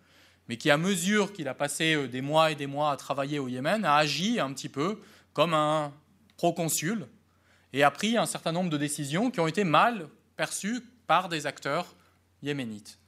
mais 0.48 0.56
qui, 0.56 0.70
à 0.70 0.76
mesure 0.76 1.32
qu'il 1.32 1.48
a 1.48 1.54
passé 1.54 2.08
des 2.08 2.20
mois 2.20 2.50
et 2.50 2.54
des 2.54 2.66
mois 2.66 2.90
à 2.90 2.96
travailler 2.96 3.38
au 3.38 3.48
Yémen, 3.48 3.84
a 3.84 3.96
agi 3.96 4.40
un 4.40 4.52
petit 4.52 4.68
peu 4.68 4.98
comme 5.32 5.54
un 5.54 5.92
proconsul 6.36 7.06
et 7.72 7.82
a 7.82 7.90
pris 7.90 8.16
un 8.16 8.26
certain 8.26 8.52
nombre 8.52 8.70
de 8.70 8.76
décisions 8.76 9.30
qui 9.30 9.40
ont 9.40 9.46
été 9.46 9.62
mal 9.62 10.08
perçues 10.36 10.80
par 11.06 11.28
des 11.28 11.46
acteurs 11.46 11.94
yéménites. 12.42 12.98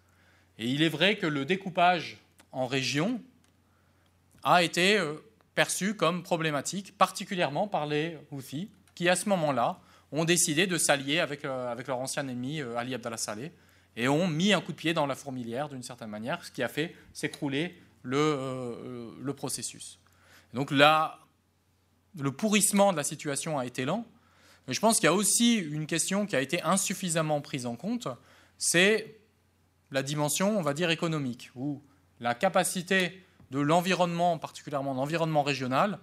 Et 0.62 0.66
il 0.68 0.84
est 0.84 0.88
vrai 0.88 1.16
que 1.16 1.26
le 1.26 1.44
découpage 1.44 2.18
en 2.52 2.68
régions 2.68 3.20
a 4.44 4.62
été 4.62 4.96
euh, 4.96 5.14
perçu 5.56 5.96
comme 5.96 6.22
problématique, 6.22 6.96
particulièrement 6.96 7.66
par 7.66 7.84
les 7.86 8.16
Houthis, 8.30 8.70
qui 8.94 9.08
à 9.08 9.16
ce 9.16 9.28
moment-là 9.28 9.80
ont 10.12 10.24
décidé 10.24 10.68
de 10.68 10.78
s'allier 10.78 11.18
avec, 11.18 11.44
euh, 11.44 11.74
leur 11.84 11.98
ancien 11.98 12.28
ennemi 12.28 12.60
euh, 12.60 12.76
Ali 12.76 12.94
Abdallah 12.94 13.16
Saleh 13.16 13.50
et 13.96 14.06
ont 14.06 14.28
mis 14.28 14.52
un 14.52 14.60
coup 14.60 14.70
de 14.70 14.76
pied 14.76 14.94
dans 14.94 15.06
la 15.06 15.16
fourmilière 15.16 15.68
d'une 15.68 15.82
certaine 15.82 16.10
manière, 16.10 16.44
ce 16.44 16.52
qui 16.52 16.62
a 16.62 16.68
fait 16.68 16.94
s'écrouler 17.12 17.76
le, 18.04 19.16
le, 19.20 19.34
processus. 19.34 19.98
Donc 20.54 20.70
là, 20.70 21.18
le 22.20 22.30
pourrissement 22.30 22.92
de 22.92 22.96
la 22.96 23.04
situation 23.04 23.58
a 23.58 23.66
été 23.66 23.84
lent, 23.84 24.06
mais 24.68 24.74
je 24.74 24.80
pense 24.80 25.00
qu'il 25.00 25.06
y 25.06 25.08
a 25.08 25.12
aussi 25.12 25.56
une 25.56 25.86
question 25.86 26.24
qui 26.24 26.36
a 26.36 26.40
été 26.40 26.62
insuffisamment 26.62 27.40
prise 27.40 27.66
en 27.66 27.74
compte, 27.74 28.06
c'est 28.58 29.21
la 29.92 30.02
dimension, 30.02 30.58
on 30.58 30.62
va 30.62 30.74
dire, 30.74 30.90
économique, 30.90 31.50
ou 31.54 31.80
la 32.20 32.34
capacité 32.34 33.22
de 33.50 33.60
l'environnement, 33.60 34.38
particulièrement 34.38 34.94
l'environnement 34.94 35.42
régional, 35.42 35.98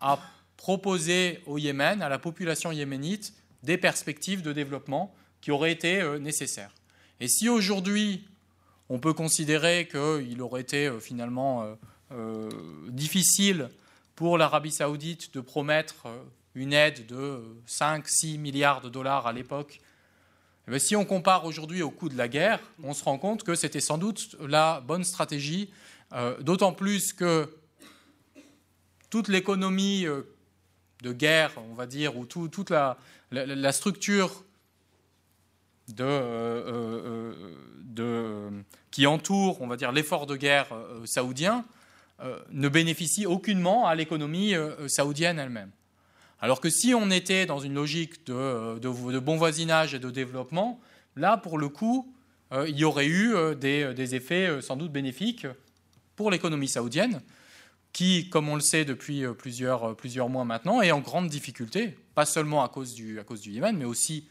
à 0.00 0.18
proposer 0.56 1.40
au 1.46 1.58
Yémen, 1.58 2.02
à 2.02 2.08
la 2.08 2.18
population 2.18 2.72
yéménite, 2.72 3.34
des 3.62 3.76
perspectives 3.76 4.42
de 4.42 4.52
développement 4.52 5.14
qui 5.40 5.50
auraient 5.50 5.72
été 5.72 6.00
euh, 6.00 6.18
nécessaires. 6.18 6.72
Et 7.20 7.28
si 7.28 7.48
aujourd'hui, 7.48 8.26
on 8.88 8.98
peut 8.98 9.12
considérer 9.12 9.88
qu'il 9.88 10.40
aurait 10.40 10.62
été 10.62 10.86
euh, 10.86 10.98
finalement 10.98 11.76
euh, 12.12 12.48
difficile 12.88 13.68
pour 14.14 14.38
l'Arabie 14.38 14.72
saoudite 14.72 15.34
de 15.34 15.40
promettre 15.40 16.06
une 16.54 16.72
aide 16.72 17.06
de 17.06 17.42
5-6 17.68 18.38
milliards 18.38 18.80
de 18.80 18.88
dollars 18.88 19.26
à 19.26 19.32
l'époque 19.32 19.80
eh 20.70 20.78
si 20.78 20.96
on 20.96 21.04
compare 21.04 21.44
aujourd'hui 21.46 21.82
au 21.82 21.90
coût 21.90 22.08
de 22.08 22.16
la 22.16 22.28
guerre, 22.28 22.60
on 22.82 22.92
se 22.92 23.02
rend 23.02 23.18
compte 23.18 23.42
que 23.42 23.54
c'était 23.54 23.80
sans 23.80 23.96
doute 23.96 24.36
la 24.40 24.82
bonne 24.82 25.04
stratégie, 25.04 25.70
euh, 26.12 26.38
d'autant 26.42 26.72
plus 26.72 27.14
que 27.14 27.54
toute 29.08 29.28
l'économie 29.28 30.04
euh, 30.06 30.22
de 31.02 31.12
guerre, 31.12 31.52
on 31.70 31.74
va 31.74 31.86
dire, 31.86 32.18
ou 32.18 32.26
toute 32.26 32.70
la, 32.70 32.98
structure 33.72 34.44
euh, 36.00 37.32
qui 38.90 39.06
entoure, 39.06 39.62
on 39.62 39.66
va 39.68 39.76
dire, 39.76 39.92
l'effort 39.92 40.26
de 40.26 40.36
guerre 40.36 40.68
saoudien, 41.04 41.64
ne 42.50 42.68
bénéficie 42.68 43.26
aucunement 43.26 43.86
à 43.86 43.94
l'économie 43.94 44.52
saoudienne 44.88 45.38
elle-même. 45.38 45.70
Alors 46.40 46.60
que 46.60 46.70
si 46.70 46.94
on 46.94 47.10
était 47.10 47.46
dans 47.46 47.58
une 47.58 47.74
logique 47.74 48.26
de, 48.26 49.18
bon 49.18 49.36
voisinage 49.36 49.94
et 49.94 49.98
de 49.98 50.10
développement, 50.10 50.80
là, 51.16 51.36
pour 51.36 51.58
le 51.58 51.68
coup, 51.68 52.14
euh, 52.52 52.68
il 52.68 52.78
y 52.78 52.84
aurait 52.84 53.06
eu 53.06 53.34
euh, 53.34 53.54
des, 53.54 54.14
effets 54.14 54.46
euh, 54.46 54.60
sans 54.60 54.76
doute 54.76 54.92
bénéfiques 54.92 55.46
pour 56.14 56.30
l'économie 56.30 56.68
saoudienne, 56.68 57.20
qui, 57.92 58.28
comme 58.30 58.48
on 58.48 58.54
le 58.54 58.60
sait 58.60 58.84
depuis 58.84 59.24
plusieurs, 59.36 59.96
plusieurs 59.96 60.28
mois 60.28 60.44
maintenant, 60.44 60.80
est 60.80 60.92
en 60.92 61.00
grande 61.00 61.28
difficulté, 61.28 61.96
pas 62.14 62.26
seulement 62.26 62.62
à 62.62 62.68
cause 62.68 62.94
du, 62.94 63.18
à 63.18 63.24
cause 63.24 63.40
du 63.40 63.50
Yémen, 63.50 63.76
mais 63.76 63.84
aussi 63.84 64.28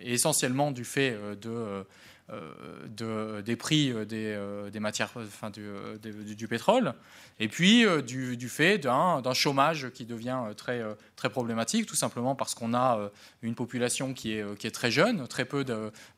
essentiellement 0.00 0.70
du 0.70 0.84
fait 0.84 1.16
de 1.40 1.84
euh, 2.30 3.40
des 3.40 3.56
prix 3.56 3.90
euh, 3.90 4.04
euh, 4.12 4.68
des, 4.68 4.80
matières, 4.80 5.10
enfin, 5.16 5.48
du, 5.50 6.46
pétrole, 6.46 6.92
et 7.40 7.48
puis 7.48 7.86
du, 8.02 8.48
fait 8.50 8.76
d'un 8.76 9.32
chômage 9.32 9.88
qui 9.94 10.04
devient 10.04 10.38
très, 10.54 10.82
très 11.16 11.30
problématique, 11.30 11.86
tout 11.86 11.96
simplement 11.96 12.34
parce 12.34 12.54
qu'on 12.54 12.74
a 12.74 13.10
une 13.40 13.54
population 13.54 14.12
qui 14.12 14.32
est, 14.32 14.58
qui 14.58 14.66
est 14.66 14.72
très 14.72 14.90
jeune, 14.90 15.26
très 15.26 15.46
peu 15.46 15.64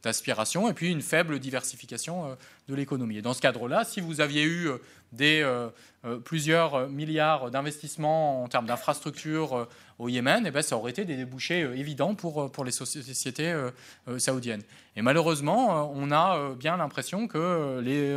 d'aspiration, 0.02 0.68
et 0.68 0.72
puis 0.72 0.90
une 0.90 1.02
faible 1.02 1.38
diversification 1.38 2.36
de 2.68 2.74
l'économie. 2.74 3.18
Et 3.18 3.22
dans 3.22 3.34
ce 3.34 3.40
cadre-là, 3.40 3.84
si 3.84 4.00
vous 4.00 4.20
aviez 4.20 4.44
eu 4.44 4.70
des, 5.12 5.44
plusieurs 6.24 6.88
milliards 6.88 7.50
d'investissements 7.50 8.44
en 8.44 8.48
termes 8.48 8.66
d'infrastructures 8.66 9.68
au 9.98 10.08
Yémen, 10.08 10.44
eh 10.46 10.50
ben, 10.50 10.62
ça 10.62 10.76
aurait 10.76 10.92
été 10.92 11.04
des 11.04 11.16
débouchés 11.16 11.60
évidents 11.60 12.14
pour, 12.14 12.50
pour 12.50 12.64
les 12.64 12.70
sociétés 12.70 13.54
saoudiennes. 14.18 14.62
Et 14.96 15.02
malheureusement, 15.02 15.92
on 15.94 16.10
a 16.10 16.54
bien 16.54 16.76
l'impression 16.76 17.28
que 17.28 17.80
les, 17.80 18.16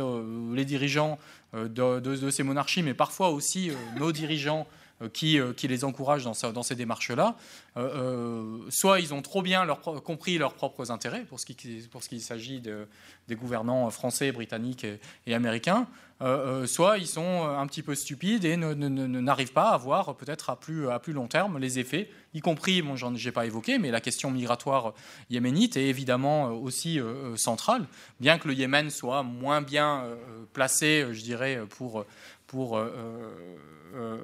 les 0.54 0.64
dirigeants 0.64 1.18
de, 1.52 2.30
ces 2.30 2.42
monarchies, 2.42 2.82
mais 2.82 2.94
parfois 2.94 3.30
aussi 3.30 3.70
nos 3.98 4.12
dirigeants 4.12 4.66
qui, 5.12 5.38
qui, 5.56 5.68
les 5.68 5.84
encouragent 5.84 6.24
dans, 6.24 6.52
dans 6.52 6.62
ces 6.62 6.74
démarches-là, 6.74 7.36
soit 8.70 9.00
ils 9.00 9.12
ont 9.12 9.22
trop 9.22 9.42
bien 9.42 9.66
compris 10.04 10.38
leurs 10.38 10.54
propres 10.54 10.90
intérêts 10.90 11.22
pour 11.22 11.40
ce 11.40 11.46
qui, 11.46 11.54
qui 11.54 12.20
s'agit 12.20 12.60
de, 12.60 12.88
des 13.28 13.34
gouvernants 13.34 13.90
français, 13.90 14.32
britanniques 14.32 14.86
et, 15.26 15.34
américains, 15.34 15.86
euh, 16.24 16.62
euh, 16.62 16.66
soit 16.66 16.98
ils 16.98 17.06
sont 17.06 17.44
un 17.44 17.66
petit 17.66 17.82
peu 17.82 17.94
stupides 17.94 18.44
et 18.44 18.56
n'arrivent 18.56 19.52
pas 19.52 19.70
à 19.70 19.76
voir 19.76 20.16
peut-être 20.16 20.50
à 20.50 20.56
plus, 20.56 20.88
à 20.88 20.98
plus 20.98 21.12
long 21.12 21.28
terme 21.28 21.58
les 21.58 21.78
effets, 21.78 22.10
y 22.32 22.40
compris, 22.40 22.82
bon, 22.82 22.96
j'en 22.96 23.14
ai 23.14 23.30
pas 23.30 23.46
évoqué, 23.46 23.78
mais 23.78 23.90
la 23.90 24.00
question 24.00 24.30
migratoire 24.30 24.94
yéménite 25.30 25.76
est 25.76 25.86
évidemment 25.86 26.46
aussi 26.48 26.98
euh, 26.98 27.36
centrale, 27.36 27.86
bien 28.20 28.38
que 28.38 28.48
le 28.48 28.54
Yémen 28.54 28.90
soit 28.90 29.22
moins 29.22 29.60
bien 29.60 30.04
placé, 30.52 31.06
je 31.12 31.22
dirais, 31.22 31.60
pour, 31.68 32.04
pour 32.46 32.82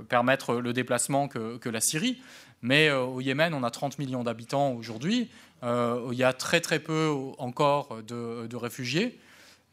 permettre 0.09 0.55
le 0.57 0.73
déplacement 0.73 1.29
que, 1.29 1.59
que 1.59 1.69
la 1.69 1.81
Syrie. 1.81 2.21
Mais 2.63 2.91
au 2.91 3.21
Yémen, 3.21 3.55
on 3.55 3.63
a 3.63 3.71
30 3.71 3.99
millions 3.99 4.23
d'habitants 4.23 4.73
aujourd'hui. 4.73 5.31
Euh, 5.63 6.09
il 6.13 6.19
y 6.19 6.25
a 6.25 6.33
très 6.33 6.61
très 6.61 6.79
peu 6.79 7.15
encore 7.39 8.03
de, 8.03 8.57
réfugiés. 8.57 9.19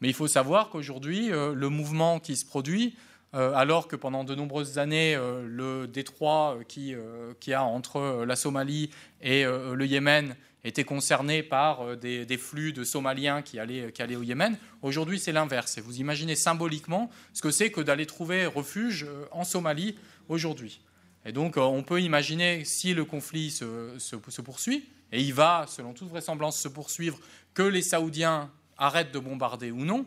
Mais 0.00 0.08
il 0.08 0.14
faut 0.14 0.28
savoir 0.28 0.70
qu'aujourd'hui, 0.70 1.32
euh, 1.32 1.54
le 1.54 1.68
mouvement 1.68 2.20
qui 2.20 2.36
se 2.36 2.44
produit, 2.44 2.96
euh, 3.34 3.52
alors 3.54 3.88
que 3.88 3.96
pendant 3.96 4.24
de 4.24 4.34
nombreuses 4.34 4.78
années, 4.78 5.16
le 5.16 5.86
détroit 5.86 6.58
qui, 6.66 6.94
qui 7.40 7.52
a 7.52 7.62
entre 7.62 8.24
la 8.26 8.36
Somalie 8.36 8.90
et 9.20 9.44
le 9.44 9.86
Yémen 9.86 10.34
était 10.64 10.84
concerné 10.84 11.42
par 11.42 11.96
des, 11.96 12.38
flux 12.38 12.72
de 12.72 12.84
Somaliens 12.84 13.42
qui 13.42 13.58
allaient, 13.58 13.92
qui 13.92 14.00
allaient 14.00 14.16
au 14.16 14.22
Yémen. 14.22 14.56
Aujourd'hui, 14.80 15.18
c'est 15.18 15.32
l'inverse. 15.32 15.76
Et 15.76 15.82
vous 15.82 16.00
imaginez 16.00 16.36
symboliquement 16.36 17.10
ce 17.34 17.42
que 17.42 17.50
c'est 17.50 17.70
que 17.70 17.82
d'aller 17.82 18.06
trouver 18.06 18.46
refuge 18.46 19.06
en 19.30 19.44
Somalie 19.44 19.96
aujourd'hui. 20.28 20.80
Et 21.26 21.32
donc, 21.32 21.58
on 21.58 21.82
peut 21.82 22.00
imaginer, 22.00 22.64
si 22.64 22.94
le 22.94 23.04
conflit 23.04 23.50
se, 23.50 23.98
se 23.98 24.40
poursuit, 24.40 24.88
et 25.12 25.20
il 25.20 25.32
va, 25.32 25.66
selon 25.68 25.94
toute 25.94 26.08
vraisemblance, 26.08 26.58
se 26.58 26.68
poursuivre, 26.68 27.18
que 27.54 27.62
les 27.62 27.82
Saoudiens 27.82 28.50
arrêtent 28.78 29.12
de 29.12 29.18
bombarder 29.18 29.70
ou 29.70 29.84
non, 29.84 30.06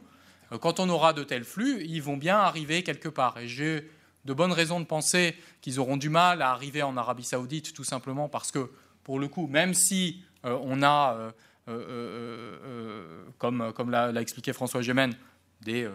euh, 0.51 0.57
quand 0.57 0.79
on 0.79 0.89
aura 0.89 1.13
de 1.13 1.23
tels 1.23 1.43
flux, 1.43 1.83
ils 1.85 2.01
vont 2.01 2.17
bien 2.17 2.37
arriver 2.37 2.83
quelque 2.83 3.09
part. 3.09 3.37
Et 3.37 3.47
j'ai 3.47 3.89
de 4.25 4.33
bonnes 4.33 4.51
raisons 4.51 4.79
de 4.79 4.85
penser 4.85 5.35
qu'ils 5.61 5.79
auront 5.79 5.97
du 5.97 6.09
mal 6.09 6.41
à 6.41 6.51
arriver 6.51 6.83
en 6.83 6.97
Arabie 6.97 7.23
saoudite, 7.23 7.73
tout 7.73 7.83
simplement 7.83 8.29
parce 8.29 8.51
que, 8.51 8.69
pour 9.03 9.19
le 9.19 9.27
coup, 9.27 9.47
même 9.47 9.73
si 9.73 10.23
euh, 10.45 10.57
on 10.61 10.83
a, 10.83 11.33
euh, 11.67 13.23
comme, 13.37 13.89
l'a 13.89 14.21
expliqué 14.21 14.53
François 14.53 14.81
Gémen, 14.81 15.13
des, 15.61 15.87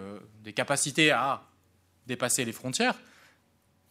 des 0.44 0.52
capacités 0.52 1.10
à 1.10 1.42
dépasser 2.06 2.44
les 2.44 2.52
frontières, 2.52 2.94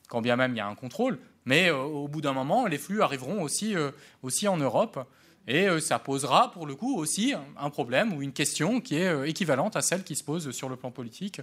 quand 0.07 0.21
bien 0.21 0.37
même 0.37 0.53
il 0.53 0.57
y 0.57 0.61
a 0.61 0.67
un 0.67 0.75
contrôle, 0.75 1.19
mais 1.43 1.69
au 1.69 2.07
bout 2.07 2.21
d'un 2.21 2.31
moment, 2.31 2.65
les 2.65 2.77
flux 2.77 3.01
arriveront 3.01 3.41
aussi, 3.41 3.75
aussi 4.23 4.47
en 4.47 4.55
Europe. 4.55 5.05
Et 5.47 5.67
euh, 5.67 5.79
ça 5.79 5.99
posera 5.99 6.51
pour 6.51 6.65
le 6.65 6.75
coup 6.75 6.97
aussi 6.97 7.33
un 7.57 7.69
problème 7.69 8.13
ou 8.13 8.21
une 8.21 8.33
question 8.33 8.81
qui 8.81 8.95
est 8.95 9.29
équivalente 9.29 9.75
à 9.75 9.81
celle 9.81 10.03
qui 10.03 10.15
se 10.15 10.23
pose 10.23 10.51
sur 10.51 10.69
le 10.69 10.75
plan 10.75 10.91
politique 10.91 11.41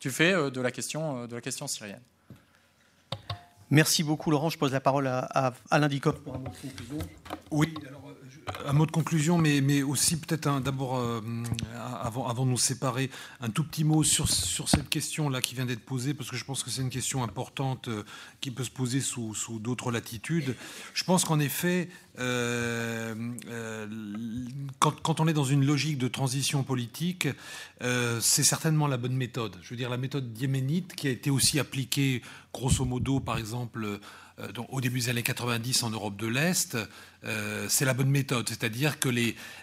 du 0.00 0.10
fait 0.10 0.50
de 0.50 0.60
la 0.60 0.70
question, 0.70 1.26
de 1.26 1.34
la 1.34 1.40
question 1.40 1.66
syrienne. 1.66 2.02
Merci 3.70 4.02
beaucoup, 4.02 4.30
Laurent. 4.30 4.50
Je 4.50 4.58
pose 4.58 4.72
la 4.72 4.80
parole 4.80 5.06
à, 5.06 5.20
à 5.20 5.54
Alain 5.70 5.88
Dicoff 5.88 6.20
pour 6.20 6.34
un 6.34 6.38
mot 6.38 6.48
de 6.48 6.68
conclusion. 6.68 6.98
Oui, 7.50 7.72
alors, 7.88 8.02
un 8.66 8.72
mot 8.72 8.86
de 8.86 8.90
conclusion, 8.90 9.38
mais, 9.38 9.60
mais 9.60 9.82
aussi 9.82 10.18
peut-être 10.18 10.60
d'abord, 10.60 10.96
euh, 10.96 11.20
avant, 12.02 12.28
avant 12.28 12.44
de 12.44 12.50
nous 12.50 12.58
séparer, 12.58 13.10
un 13.40 13.50
tout 13.50 13.64
petit 13.64 13.84
mot 13.84 14.02
sur, 14.02 14.28
sur 14.28 14.68
cette 14.68 14.88
question-là 14.88 15.40
qui 15.40 15.54
vient 15.54 15.66
d'être 15.66 15.84
posée, 15.84 16.14
parce 16.14 16.30
que 16.30 16.36
je 16.36 16.44
pense 16.44 16.62
que 16.62 16.70
c'est 16.70 16.82
une 16.82 16.90
question 16.90 17.22
importante 17.22 17.88
euh, 17.88 18.02
qui 18.40 18.50
peut 18.50 18.64
se 18.64 18.70
poser 18.70 19.00
sous, 19.00 19.34
sous 19.34 19.58
d'autres 19.58 19.90
latitudes. 19.90 20.56
Je 20.94 21.04
pense 21.04 21.24
qu'en 21.24 21.40
effet, 21.40 21.88
euh, 22.18 23.14
quand, 24.78 25.00
quand, 25.02 25.20
on 25.20 25.28
est 25.28 25.32
dans 25.32 25.44
une 25.44 25.64
logique 25.64 25.98
de 25.98 26.08
transition 26.08 26.62
politique, 26.62 27.28
c'est 28.20 28.44
certainement 28.44 28.86
la 28.86 28.96
bonne 28.96 29.16
méthode. 29.16 29.56
Je 29.62 29.70
veux 29.70 29.76
dire, 29.76 29.90
la 29.90 29.96
méthode 29.96 30.36
yéménite 30.38 30.94
qui 30.94 31.08
a 31.08 31.10
été 31.10 31.30
aussi 31.30 31.58
appliquée, 31.58 32.22
grosso 32.52 32.84
modo, 32.84 33.20
par 33.20 33.38
exemple, 33.38 34.00
donc, 34.52 34.66
au 34.70 34.80
début 34.80 34.98
des 35.00 35.08
années 35.10 35.22
90 35.22 35.84
en 35.84 35.90
Europe 35.90 36.16
de 36.16 36.26
l'Est, 36.26 36.76
euh, 37.26 37.66
c'est 37.68 37.84
la 37.84 37.94
bonne 37.94 38.10
méthode. 38.10 38.48
C'est-à-dire 38.48 38.98
que 38.98 39.08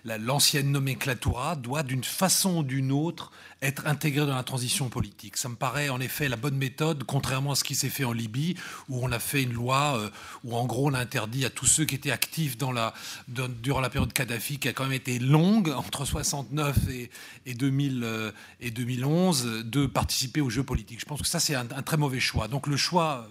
l'ancienne 0.05 0.71
nomenclatura 0.71 1.55
doit, 1.55 1.83
d'une 1.83 2.03
façon 2.03 2.57
ou 2.57 2.63
d'une 2.63 2.91
autre, 2.91 3.31
être 3.61 3.85
intégrée 3.85 4.25
dans 4.25 4.35
la 4.35 4.43
transition 4.43 4.89
politique. 4.89 5.37
Ça 5.37 5.47
me 5.47 5.55
paraît 5.55 5.89
en 5.89 5.99
effet 5.99 6.27
la 6.27 6.37
bonne 6.37 6.57
méthode, 6.57 7.03
contrairement 7.03 7.51
à 7.51 7.55
ce 7.55 7.63
qui 7.63 7.75
s'est 7.75 7.89
fait 7.89 8.03
en 8.03 8.13
Libye, 8.13 8.55
où 8.89 9.03
on 9.03 9.11
a 9.11 9.19
fait 9.19 9.43
une 9.43 9.53
loi 9.53 9.97
euh, 9.97 10.09
où 10.43 10.55
en 10.55 10.65
gros 10.65 10.89
on 10.89 10.93
a 10.95 10.99
interdit 10.99 11.45
à 11.45 11.51
tous 11.51 11.67
ceux 11.67 11.85
qui 11.85 11.93
étaient 11.93 12.11
actifs 12.11 12.57
la, 12.73 12.93
durant 13.27 13.81
la 13.81 13.91
période 13.91 14.13
Kadhafi, 14.13 14.57
qui 14.57 14.67
a 14.67 14.73
quand 14.73 14.83
même 14.83 14.93
été 14.93 15.19
longue, 15.19 15.69
entre 15.69 16.05
69 16.05 16.77
et, 16.89 17.11
et, 17.45 17.53
2000, 17.53 18.01
euh, 18.03 18.31
et 18.59 18.71
2011, 18.71 19.65
de 19.65 19.85
participer 19.85 20.41
aux 20.41 20.49
jeux 20.49 20.63
politiques. 20.63 20.99
Je 20.99 21.05
pense 21.05 21.21
que 21.21 21.27
ça 21.27 21.39
c'est 21.39 21.53
un, 21.53 21.67
un, 21.75 21.83
très 21.83 21.97
mauvais 21.97 22.19
choix. 22.19 22.47
Donc 22.47 22.65
le 22.65 22.77
choix, 22.77 23.29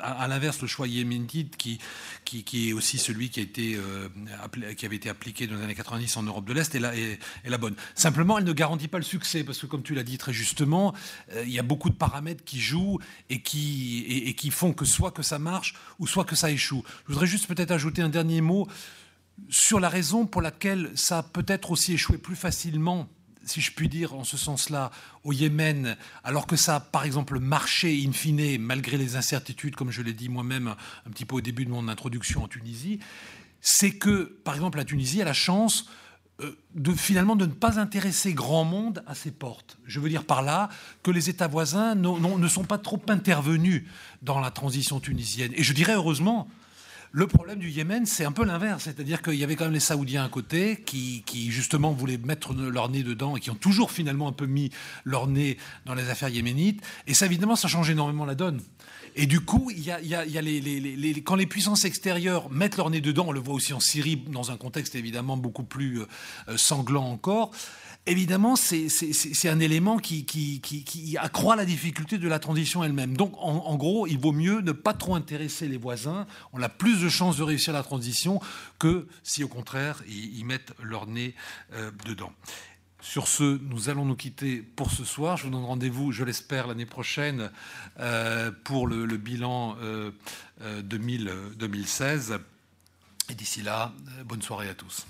à, 0.00 0.28
l'inverse, 0.28 0.60
le 0.62 0.68
choix 0.68 0.86
yéménite, 0.86 1.56
qui, 1.56 1.78
qui, 2.24 2.68
est 2.68 2.72
aussi 2.72 2.98
celui 2.98 3.30
qui, 3.30 3.40
a 3.40 3.42
été, 3.42 3.76
euh, 3.76 4.08
qui 4.76 4.86
avait 4.86 4.96
été 4.96 5.08
appliqué 5.08 5.46
dans 5.46 5.56
les 5.56 5.62
années 5.62 5.74
90 5.74 6.16
en 6.16 6.22
Europe 6.22 6.44
de 6.44 6.52
l'Est, 6.52 6.74
est 6.74 6.80
la, 6.80 6.96
est, 6.96 7.18
la 7.44 7.58
bonne. 7.58 7.74
Simplement, 7.94 8.38
elle 8.38 8.44
ne 8.44 8.52
garantit 8.52 8.88
pas 8.88 8.98
le 8.98 9.04
succès, 9.04 9.44
parce 9.44 9.58
que 9.58 9.66
comme 9.66 9.82
tu 9.82 9.94
l'as 9.94 10.02
dit 10.02 10.18
très 10.18 10.32
justement, 10.32 10.94
euh, 11.32 11.44
il 11.46 11.52
y 11.52 11.58
a 11.58 11.62
beaucoup 11.62 11.90
de 11.90 11.94
paramètres 11.94 12.44
qui 12.44 12.60
jouent 12.60 12.98
et 13.30 13.42
qui, 13.42 14.04
et 14.08 14.34
qui 14.34 14.50
font 14.50 14.72
que 14.72 14.84
soit 14.84 15.10
que 15.10 15.22
ça 15.22 15.38
marche, 15.38 15.74
ou 15.98 16.06
soit 16.06 16.24
que 16.24 16.36
ça 16.36 16.50
échoue. 16.50 16.84
Je 17.06 17.12
voudrais 17.12 17.26
juste 17.26 17.46
peut-être 17.46 17.70
ajouter 17.70 18.02
un 18.02 18.08
dernier 18.08 18.40
mot 18.40 18.66
sur 19.48 19.80
la 19.80 19.88
raison 19.88 20.26
pour 20.26 20.42
laquelle 20.42 20.90
ça 20.94 21.18
a 21.18 21.22
peut-être 21.22 21.70
aussi 21.70 21.94
échoué 21.94 22.18
plus 22.18 22.36
facilement 22.36 23.08
si 23.46 23.60
je 23.60 23.72
puis 23.72 23.88
dire, 23.88 24.14
en 24.14 24.24
ce 24.24 24.36
sens-là, 24.36 24.90
au 25.22 25.32
Yémen, 25.32 25.96
alors 26.22 26.46
que 26.46 26.56
ça 26.56 26.76
a, 26.76 26.80
par 26.80 27.04
exemple, 27.04 27.38
marché 27.38 28.04
in 28.06 28.12
fine, 28.12 28.58
malgré 28.58 28.96
les 28.96 29.16
incertitudes, 29.16 29.76
comme 29.76 29.90
je 29.90 30.02
l'ai 30.02 30.12
dit 30.12 30.28
moi-même 30.28 30.74
un 31.06 31.10
petit 31.10 31.24
peu 31.24 31.36
au 31.36 31.40
début 31.40 31.64
de 31.64 31.70
mon 31.70 31.88
introduction 31.88 32.44
en 32.44 32.48
Tunisie, 32.48 33.00
c'est 33.60 33.92
que, 33.92 34.38
par 34.44 34.54
exemple, 34.54 34.78
la 34.78 34.84
Tunisie 34.84 35.22
a 35.22 35.24
la 35.24 35.32
chance 35.32 35.86
euh, 36.40 36.56
de 36.74 36.92
finalement 36.92 37.36
de 37.36 37.46
ne 37.46 37.52
pas 37.52 37.78
intéresser 37.78 38.34
grand 38.34 38.64
monde 38.64 39.04
à 39.06 39.14
ses 39.14 39.30
portes. 39.30 39.78
Je 39.84 40.00
veux 40.00 40.08
dire 40.08 40.24
par 40.24 40.42
là 40.42 40.68
que 41.04 41.12
les 41.12 41.30
États 41.30 41.46
voisins 41.46 41.94
ne 41.94 42.48
sont 42.48 42.64
pas 42.64 42.78
trop 42.78 43.00
intervenus 43.08 43.84
dans 44.20 44.40
la 44.40 44.50
transition 44.50 44.98
tunisienne. 44.98 45.52
Et 45.54 45.62
je 45.62 45.72
dirais 45.72 45.94
heureusement, 45.94 46.48
le 47.16 47.28
problème 47.28 47.60
du 47.60 47.70
Yémen, 47.70 48.06
c'est 48.06 48.24
un 48.24 48.32
peu 48.32 48.44
l'inverse. 48.44 48.82
C'est-à-dire 48.82 49.22
qu'il 49.22 49.36
y 49.36 49.44
avait 49.44 49.54
quand 49.54 49.66
même 49.66 49.72
les 49.72 49.78
Saoudiens 49.78 50.24
à 50.24 50.28
côté 50.28 50.82
qui, 50.84 51.22
qui, 51.24 51.52
justement, 51.52 51.92
voulaient 51.92 52.18
mettre 52.18 52.52
leur 52.52 52.88
nez 52.88 53.04
dedans 53.04 53.36
et 53.36 53.40
qui 53.40 53.50
ont 53.50 53.54
toujours 53.54 53.92
finalement 53.92 54.26
un 54.26 54.32
peu 54.32 54.46
mis 54.46 54.70
leur 55.04 55.28
nez 55.28 55.56
dans 55.86 55.94
les 55.94 56.10
affaires 56.10 56.28
yéménites. 56.28 56.82
Et 57.06 57.14
ça, 57.14 57.26
évidemment, 57.26 57.54
ça 57.54 57.68
change 57.68 57.88
énormément 57.88 58.24
la 58.24 58.34
donne. 58.34 58.60
Et 59.14 59.26
du 59.26 59.40
coup, 59.40 59.70
y 59.70 59.92
a, 59.92 60.00
y 60.00 60.16
a, 60.16 60.26
y 60.26 60.38
a 60.38 60.42
les, 60.42 60.60
les, 60.60 60.80
les, 60.80 61.22
quand 61.22 61.36
les 61.36 61.46
puissances 61.46 61.84
extérieures 61.84 62.50
mettent 62.50 62.76
leur 62.76 62.90
nez 62.90 63.00
dedans, 63.00 63.26
on 63.28 63.32
le 63.32 63.38
voit 63.38 63.54
aussi 63.54 63.72
en 63.72 63.78
Syrie, 63.78 64.16
dans 64.16 64.50
un 64.50 64.56
contexte 64.56 64.96
évidemment 64.96 65.36
beaucoup 65.36 65.62
plus 65.62 66.00
euh, 66.00 66.06
sanglant 66.56 67.04
encore, 67.04 67.52
évidemment, 68.06 68.56
c'est 68.56 69.48
un 69.48 69.60
élément 69.60 69.98
qui, 69.98 71.16
accroît 71.18 71.56
la 71.56 71.64
difficulté 71.64 72.18
de 72.18 72.28
la 72.28 72.38
transition 72.38 72.84
elle-même. 72.84 73.16
Donc, 73.16 73.34
en, 73.38 73.76
gros, 73.76 74.06
il 74.06 74.18
vaut 74.18 74.32
mieux 74.32 74.60
ne 74.60 74.72
pas 74.72 74.94
trop 74.94 75.14
intéresser 75.14 75.68
les 75.68 75.78
voisins. 75.78 76.26
On 76.52 76.62
a 76.62 76.68
plus 76.68 77.00
de 77.00 77.08
chances 77.08 77.38
de 77.38 77.42
réussir 77.42 77.72
la 77.72 77.82
transition 77.82 78.40
que 78.78 79.06
si, 79.22 79.44
au 79.44 79.48
contraire, 79.48 80.02
ils, 80.06 80.44
mettent 80.44 80.72
leur 80.82 81.06
nez 81.06 81.34
euh, 81.72 81.90
dedans. 82.04 82.32
Sur 83.00 83.28
ce, 83.28 83.58
nous 83.62 83.88
allons 83.88 84.04
nous 84.04 84.16
quitter 84.16 84.56
pour 84.62 84.90
ce 84.90 85.04
soir. 85.04 85.36
Je 85.36 85.44
vous 85.44 85.50
donne 85.50 85.64
rendez-vous, 85.64 86.12
je 86.12 86.24
l'espère, 86.24 86.66
l'année 86.66 86.86
prochaine 86.86 87.50
euh, 88.00 88.50
pour 88.64 88.86
le, 88.86 89.06
bilan 89.16 89.76
euh, 89.82 90.10
2000, 90.82 91.32
2016. 91.56 92.38
Et 93.30 93.34
d'ici 93.34 93.62
là, 93.62 93.92
bonne 94.24 94.42
soirée 94.42 94.68
à 94.68 94.74
tous. 94.74 95.06